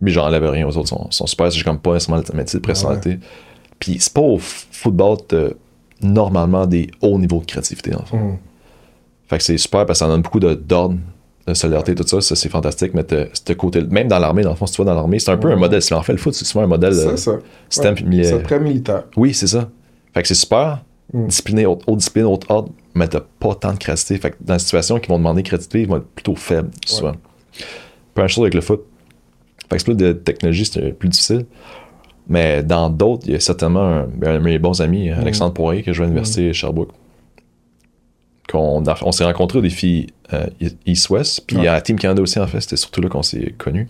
Mais 0.00 0.12
j'enlève 0.12 0.48
rien 0.48 0.68
aux 0.68 0.76
autres. 0.76 0.96
Ils 1.10 1.12
sont, 1.12 1.26
super. 1.26 1.50
C'est 1.50 1.64
comme 1.64 1.80
pas 1.80 1.94
nécessairement 1.94 2.22
le 2.22 2.36
métier 2.36 2.60
de 2.60 2.64
personnalité. 2.64 3.18
Puis 3.80 3.96
c'est 3.98 4.12
pas 4.12 4.20
au 4.20 4.38
football 4.38 5.16
normalement 6.00 6.64
des 6.64 6.88
hauts 7.00 7.18
niveaux 7.18 7.40
de 7.40 7.46
créativité, 7.46 7.92
en 7.92 8.04
fait. 8.04 8.16
Mm. 8.16 8.38
Fait 9.26 9.38
que 9.38 9.42
c'est 9.42 9.58
super 9.58 9.84
parce 9.84 9.98
que 9.98 10.04
ça 10.04 10.08
donne 10.08 10.22
beaucoup 10.22 10.38
d'ordre 10.38 10.94
de 11.44 11.54
solidarité, 11.54 11.96
tout 11.96 12.06
ça, 12.06 12.20
ça 12.20 12.36
c'est 12.36 12.48
fantastique, 12.48 12.94
mais 12.94 13.04
ce 13.32 13.52
côté 13.54 13.82
même 13.82 14.06
dans 14.06 14.20
l'armée, 14.20 14.42
dans 14.42 14.50
le 14.50 14.56
fond, 14.56 14.66
si 14.66 14.74
tu 14.74 14.82
vas 14.82 14.84
dans 14.84 14.94
l'armée, 14.94 15.18
c'est 15.18 15.32
un 15.32 15.38
peu 15.38 15.50
un 15.50 15.56
modèle. 15.56 15.82
En 15.90 16.02
fait, 16.04 16.12
le 16.12 16.18
foot, 16.18 16.34
c'est 16.34 16.44
souvent 16.44 16.62
un 16.62 16.68
modèle. 16.68 16.94
C'est 16.94 17.16
ça. 17.16 17.32
Système 17.68 17.96
C'est 17.96 18.42
très 18.44 18.60
militaire. 18.60 19.06
Oui, 19.16 19.34
c'est 19.34 19.48
ça. 19.48 19.68
Fait 20.14 20.22
que 20.22 20.28
c'est 20.28 20.34
super. 20.34 20.84
Discipliné, 21.26 21.66
haute, 21.66 21.84
discipline, 21.88 22.24
haute 22.24 22.44
ordre, 22.48 22.70
mais 22.94 23.08
t'as 23.08 23.20
pas 23.38 23.54
tant 23.54 23.72
de 23.72 23.78
créativité. 23.78 24.18
Fait 24.18 24.30
que 24.30 24.36
dans 24.40 24.54
les 24.54 24.60
situations 24.60 24.98
qui 24.98 25.08
vont 25.08 25.18
demander 25.18 25.42
créativité, 25.42 25.82
ils 25.82 25.88
vont 25.88 25.96
être 25.96 26.08
plutôt 26.08 26.34
faibles, 26.34 26.70
souvent. 26.84 27.14
Pas 28.14 28.22
une 28.22 28.28
chose 28.28 28.42
avec 28.42 28.54
le 28.54 28.60
foot. 28.60 28.82
Fait 29.68 29.76
que 29.76 29.78
c'est 29.78 29.84
plus 29.84 29.96
de 29.96 30.12
technologie, 30.12 30.64
c'est 30.64 30.92
plus 30.92 31.08
difficile. 31.08 31.46
Mais 32.28 32.62
dans 32.62 32.90
d'autres, 32.90 33.24
il 33.26 33.32
y 33.32 33.36
a 33.36 33.40
certainement 33.40 33.84
un, 33.84 34.02
un 34.02 34.34
de 34.34 34.38
mes 34.38 34.58
bons 34.58 34.80
amis, 34.80 35.10
mm. 35.10 35.18
Alexandre 35.20 35.52
Poirier, 35.52 35.82
qui 35.82 35.92
joue 35.92 36.02
à 36.02 36.06
l'Université 36.06 36.50
mm. 36.50 36.52
Sherbrooke 36.52 36.92
qu'on 38.48 38.82
on 39.02 39.12
s'est 39.12 39.24
rencontrés 39.24 39.58
au 39.58 39.62
défi 39.62 40.06
euh, 40.32 40.46
East-West. 40.86 41.44
Puis 41.46 41.66
à 41.66 41.80
Team 41.80 41.98
Canada 41.98 42.22
aussi, 42.22 42.38
en 42.38 42.46
fait, 42.46 42.60
c'était 42.60 42.76
surtout 42.76 43.00
là 43.00 43.08
qu'on 43.08 43.22
s'est 43.22 43.54
connus. 43.58 43.88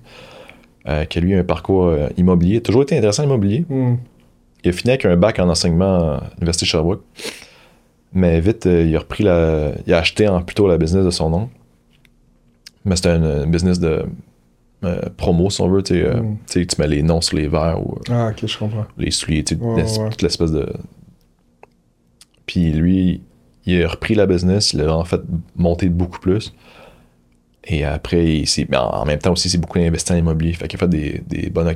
Euh, 0.89 1.05
qui 1.05 1.19
a 1.19 1.20
lui 1.20 1.35
un 1.35 1.43
parcours 1.43 1.86
euh, 1.86 2.09
immobilier. 2.16 2.61
Toujours 2.61 2.82
été 2.82 2.97
intéressant 2.97 3.23
l'immobilier. 3.23 3.65
Hmm. 3.69 3.97
Il 4.65 4.70
a 4.70 4.73
fini 4.73 4.91
avec 4.91 5.05
un 5.05 5.16
bac 5.16 5.39
en 5.39 5.49
enseignement 5.49 6.15
à 6.15 6.31
l'Université 6.37 6.66
Sherbrooke. 6.66 7.03
Mais 8.12 8.41
vite, 8.41 8.65
il 8.65 8.95
a 8.97 8.99
repris 9.01 9.24
la. 9.24 9.73
Il 9.87 9.93
a 9.93 9.99
acheté 9.99 10.27
en, 10.27 10.43
plutôt 10.43 10.66
la 10.66 10.78
business 10.78 11.05
de 11.05 11.11
son 11.11 11.31
nom. 11.31 11.51
Mais 12.85 12.97
c'était 12.97 13.11
un 13.11 13.47
business 13.47 13.78
de 13.78 14.07
promo, 15.16 15.51
si 15.51 15.61
on 15.61 15.69
veut. 15.69 15.81
Hmm. 15.81 16.37
Tu 16.49 16.66
mets 16.78 16.89
les 16.89 17.03
noms 17.03 17.20
sur 17.20 17.37
les 17.37 17.49
verres 17.49 17.81
ou. 17.85 17.99
Ah, 18.09 18.31
ok, 18.31 18.47
je 18.47 18.59
comprends. 18.59 18.87
Les 18.97 19.11
souliers, 19.11 19.45
toute 19.45 20.23
l'espèce 20.23 20.53
de. 20.53 20.73
Puis 22.47 22.73
lui, 22.73 23.23
il 23.66 23.83
a 23.83 23.89
repris 23.89 24.15
la 24.15 24.27
business, 24.27 24.73
il 24.73 24.81
a 24.81 24.97
en 24.97 25.05
fait 25.05 25.20
monté 25.57 25.89
beaucoup 25.89 26.20
plus. 26.20 26.55
Et 27.65 27.85
après, 27.85 28.24
il 28.24 28.77
en 28.77 29.05
même 29.05 29.19
temps 29.19 29.33
aussi, 29.33 29.51
c'est 29.51 29.59
beaucoup 29.59 29.81
investi 29.81 30.12
en 30.12 30.16
immobilier. 30.16 30.53
Fait 30.53 30.69
qu'il 30.69 30.78
a 30.78 30.81
fait 30.81 30.89
des, 30.89 31.23
des 31.27 31.51
bonnes 31.51 31.66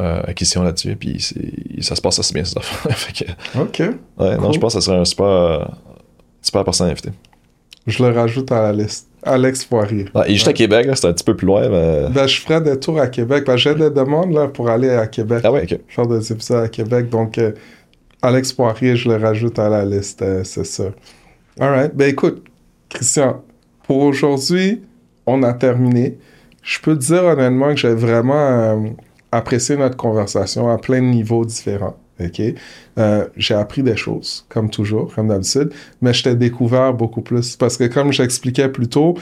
euh, 0.00 0.22
là-dessus. 0.26 0.96
Puis 0.96 1.34
ça 1.80 1.96
se 1.96 2.00
passe 2.00 2.18
assez 2.18 2.34
bien, 2.34 2.44
ça. 2.44 2.60
fait 2.62 3.26
OK. 3.58 3.82
Ouais, 4.18 4.36
non, 4.36 4.52
je 4.52 4.58
pense 4.58 4.74
que 4.74 4.80
ça 4.80 4.86
serait 4.86 4.98
un 4.98 5.04
super, 5.04 5.76
super 6.42 6.64
personne 6.64 6.88
à 6.88 6.90
inviter. 6.90 7.10
Je 7.86 8.02
le 8.02 8.10
rajoute 8.10 8.50
à 8.50 8.62
la 8.62 8.72
liste. 8.72 9.08
Alex 9.22 9.64
Poirier. 9.64 10.06
Ah, 10.14 10.24
il 10.26 10.32
est 10.32 10.34
juste 10.34 10.48
à 10.48 10.52
Québec, 10.52 10.88
c'est 10.94 11.06
un 11.06 11.12
petit 11.12 11.24
peu 11.24 11.34
plus 11.34 11.46
loin. 11.46 11.68
Mais... 11.68 12.08
Ben, 12.10 12.26
je 12.26 12.40
ferai 12.40 12.60
des 12.60 12.78
tours 12.78 13.00
à 13.00 13.06
Québec. 13.08 13.44
Ben, 13.46 13.56
j'ai 13.56 13.74
des 13.74 13.90
demandes 13.90 14.32
là, 14.32 14.48
pour 14.48 14.68
aller 14.68 14.90
à 14.90 15.06
Québec. 15.06 15.40
Ah 15.44 15.52
ouais, 15.52 15.62
ok. 15.62 15.80
Faire 15.88 16.06
des 16.06 16.32
épisodes 16.32 16.64
à 16.64 16.68
Québec. 16.68 17.08
Donc, 17.08 17.38
euh, 17.38 17.52
Alex 18.22 18.52
Poirier, 18.52 18.96
je 18.96 19.08
le 19.08 19.16
rajoute 19.16 19.58
à 19.58 19.68
la 19.68 19.84
liste, 19.84 20.22
euh, 20.22 20.42
c'est 20.44 20.64
ça. 20.64 20.84
Alright. 21.60 21.94
Ben 21.94 22.08
écoute, 22.08 22.42
Christian, 22.88 23.42
pour 23.86 23.98
aujourd'hui, 23.98 24.82
on 25.26 25.42
a 25.42 25.52
terminé. 25.52 26.18
Je 26.62 26.80
peux 26.80 26.94
te 26.98 27.04
dire 27.04 27.24
honnêtement 27.24 27.70
que 27.74 27.76
j'ai 27.76 27.94
vraiment 27.94 28.34
euh, 28.34 28.76
apprécié 29.36 29.76
notre 29.76 29.96
conversation 29.96 30.70
à 30.70 30.78
plein 30.78 31.00
de 31.00 31.06
niveaux 31.06 31.44
différents. 31.44 31.96
OK? 32.20 32.40
Euh, 32.98 33.26
j'ai 33.36 33.54
appris 33.54 33.82
des 33.82 33.96
choses, 33.96 34.46
comme 34.48 34.70
toujours, 34.70 35.12
comme 35.14 35.28
d'habitude, 35.28 35.72
mais 36.00 36.12
je 36.12 36.22
t'ai 36.22 36.34
découvert 36.34 36.94
beaucoup 36.94 37.22
plus. 37.22 37.56
Parce 37.56 37.76
que 37.76 37.84
comme 37.84 38.12
j'expliquais 38.12 38.68
plus 38.68 38.88
tôt, 38.88 39.16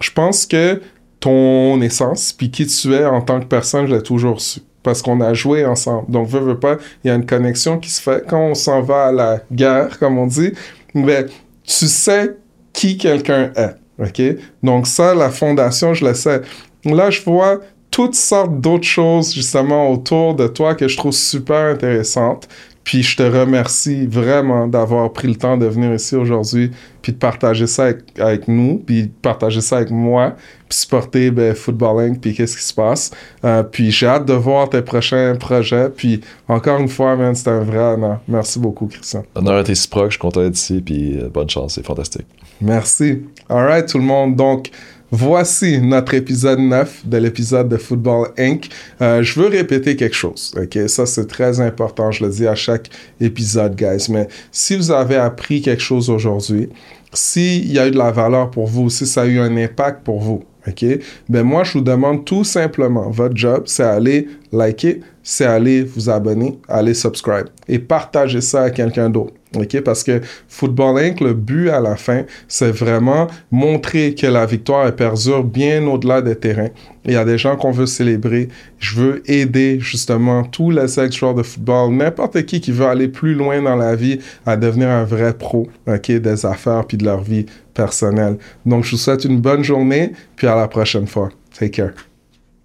je 0.00 0.10
pense 0.10 0.44
que 0.46 0.80
ton 1.20 1.80
essence, 1.80 2.32
puis 2.32 2.50
qui 2.50 2.66
tu 2.66 2.92
es 2.92 3.06
en 3.06 3.22
tant 3.22 3.40
que 3.40 3.46
personne, 3.46 3.86
je 3.86 3.94
l'ai 3.94 4.02
toujours 4.02 4.40
su 4.40 4.60
parce 4.82 5.02
qu'on 5.02 5.20
a 5.20 5.34
joué 5.34 5.66
ensemble. 5.66 6.08
Donc, 6.08 6.28
veux, 6.28 6.38
veux 6.38 6.60
pas, 6.60 6.76
il 7.02 7.08
y 7.08 7.10
a 7.10 7.16
une 7.16 7.26
connexion 7.26 7.76
qui 7.80 7.90
se 7.90 8.00
fait 8.00 8.24
quand 8.24 8.38
on 8.38 8.54
s'en 8.54 8.82
va 8.82 9.06
à 9.06 9.12
la 9.12 9.40
guerre, 9.50 9.98
comme 9.98 10.16
on 10.16 10.28
dit. 10.28 10.52
Mais 10.94 11.26
tu 11.64 11.88
sais 11.88 12.36
qui 12.72 12.96
quelqu'un 12.96 13.50
est. 13.56 13.74
OK? 13.98 14.38
Donc, 14.62 14.86
ça, 14.86 15.12
la 15.12 15.30
fondation, 15.30 15.92
je 15.92 16.06
le 16.06 16.14
sais. 16.14 16.40
Là, 16.84 17.10
je 17.10 17.20
vois 17.22 17.62
toutes 17.96 18.14
sortes 18.14 18.60
d'autres 18.60 18.84
choses, 18.84 19.32
justement, 19.32 19.90
autour 19.90 20.34
de 20.34 20.48
toi 20.48 20.74
que 20.74 20.86
je 20.86 20.98
trouve 20.98 21.14
super 21.14 21.72
intéressantes. 21.72 22.46
Puis 22.84 23.02
je 23.02 23.16
te 23.16 23.22
remercie 23.22 24.06
vraiment 24.06 24.68
d'avoir 24.68 25.10
pris 25.14 25.28
le 25.28 25.34
temps 25.34 25.56
de 25.56 25.64
venir 25.64 25.94
ici 25.94 26.14
aujourd'hui, 26.14 26.72
puis 27.00 27.12
de 27.12 27.16
partager 27.16 27.66
ça 27.66 27.92
avec, 28.18 28.48
nous, 28.48 28.82
puis 28.84 29.04
de 29.04 29.10
partager 29.22 29.62
ça 29.62 29.78
avec 29.78 29.90
moi, 29.90 30.34
puis 30.68 30.78
supporter 30.78 31.30
ben, 31.30 31.54
Football 31.54 32.04
Inc., 32.04 32.20
puis 32.20 32.34
qu'est-ce 32.34 32.58
qui 32.58 32.64
se 32.64 32.74
passe. 32.74 33.12
Euh, 33.46 33.62
puis 33.62 33.90
j'ai 33.90 34.06
hâte 34.06 34.26
de 34.26 34.34
voir 34.34 34.68
tes 34.68 34.82
prochains 34.82 35.34
projets. 35.34 35.88
Puis 35.88 36.20
encore 36.48 36.78
une 36.78 36.88
fois, 36.88 37.16
man, 37.16 37.34
c'était 37.34 37.48
un 37.48 37.64
vrai 37.64 37.94
honneur. 37.94 38.20
Merci 38.28 38.58
beaucoup, 38.58 38.88
Christian. 38.88 39.24
Honneur 39.34 39.56
à 39.56 39.64
tes 39.64 39.74
je 39.74 39.80
suis 39.80 40.18
content 40.18 40.42
d'être 40.42 40.56
ici, 40.56 40.82
puis 40.84 41.18
euh, 41.18 41.30
bonne 41.30 41.48
chance, 41.48 41.76
c'est 41.76 41.86
fantastique. 41.86 42.26
Merci. 42.60 43.22
All 43.48 43.64
right, 43.66 43.88
tout 43.88 43.98
le 43.98 44.04
monde. 44.04 44.36
Donc, 44.36 44.70
Voici 45.12 45.80
notre 45.80 46.14
épisode 46.14 46.58
9 46.58 47.06
de 47.06 47.16
l'épisode 47.18 47.68
de 47.68 47.76
Football 47.76 48.30
Inc. 48.38 48.68
Euh, 49.00 49.22
je 49.22 49.38
veux 49.38 49.46
répéter 49.46 49.94
quelque 49.94 50.16
chose, 50.16 50.52
ok? 50.60 50.88
Ça, 50.88 51.06
c'est 51.06 51.26
très 51.26 51.60
important, 51.60 52.10
je 52.10 52.24
le 52.24 52.30
dis 52.30 52.46
à 52.46 52.56
chaque 52.56 52.90
épisode, 53.20 53.76
guys. 53.76 54.08
Mais 54.10 54.26
si 54.50 54.76
vous 54.76 54.90
avez 54.90 55.14
appris 55.14 55.62
quelque 55.62 55.82
chose 55.82 56.10
aujourd'hui, 56.10 56.70
s'il 57.12 57.72
y 57.72 57.78
a 57.78 57.86
eu 57.86 57.92
de 57.92 57.98
la 57.98 58.10
valeur 58.10 58.50
pour 58.50 58.66
vous, 58.66 58.90
si 58.90 59.06
ça 59.06 59.22
a 59.22 59.26
eu 59.26 59.38
un 59.38 59.56
impact 59.56 60.02
pour 60.02 60.18
vous, 60.18 60.42
ok? 60.66 60.84
Ben 61.28 61.44
moi, 61.44 61.62
je 61.62 61.74
vous 61.74 61.84
demande 61.84 62.24
tout 62.24 62.42
simplement, 62.42 63.08
votre 63.08 63.36
job, 63.36 63.62
c'est 63.66 63.84
aller 63.84 64.26
liker, 64.50 65.02
c'est 65.22 65.46
aller 65.46 65.84
vous 65.84 66.10
abonner, 66.10 66.58
aller 66.68 66.94
subscribe 66.94 67.46
et 67.68 67.78
partager 67.78 68.40
ça 68.40 68.62
à 68.62 68.70
quelqu'un 68.70 69.08
d'autre. 69.08 69.34
OK? 69.56 69.80
Parce 69.80 70.02
que 70.04 70.20
Football 70.48 70.98
Inc., 70.98 71.20
le 71.20 71.34
but 71.34 71.70
à 71.70 71.80
la 71.80 71.96
fin, 71.96 72.24
c'est 72.48 72.70
vraiment 72.70 73.26
montrer 73.50 74.14
que 74.14 74.26
la 74.26 74.46
victoire 74.46 74.94
perdure 74.94 75.44
bien 75.44 75.86
au-delà 75.86 76.22
des 76.22 76.36
terrains. 76.36 76.70
Il 77.04 77.12
y 77.12 77.16
a 77.16 77.24
des 77.24 77.38
gens 77.38 77.56
qu'on 77.56 77.70
veut 77.70 77.86
célébrer. 77.86 78.48
Je 78.78 78.96
veux 78.96 79.22
aider 79.30 79.78
justement 79.80 80.42
tous 80.42 80.70
les 80.70 80.98
ex-joueurs 80.98 81.34
de 81.34 81.42
football, 81.42 81.92
n'importe 81.92 82.44
qui 82.46 82.60
qui 82.60 82.72
veut 82.72 82.86
aller 82.86 83.08
plus 83.08 83.34
loin 83.34 83.62
dans 83.62 83.76
la 83.76 83.94
vie 83.94 84.18
à 84.44 84.56
devenir 84.56 84.88
un 84.88 85.04
vrai 85.04 85.32
pro, 85.32 85.68
OK? 85.86 86.10
Des 86.10 86.46
affaires 86.46 86.84
puis 86.86 86.96
de 86.96 87.04
leur 87.04 87.22
vie 87.22 87.46
personnelle. 87.74 88.38
Donc, 88.64 88.84
je 88.84 88.92
vous 88.92 88.96
souhaite 88.96 89.24
une 89.24 89.40
bonne 89.40 89.62
journée 89.62 90.12
puis 90.34 90.46
à 90.46 90.56
la 90.56 90.68
prochaine 90.68 91.06
fois. 91.06 91.30
Take 91.56 91.70
care. 91.70 92.15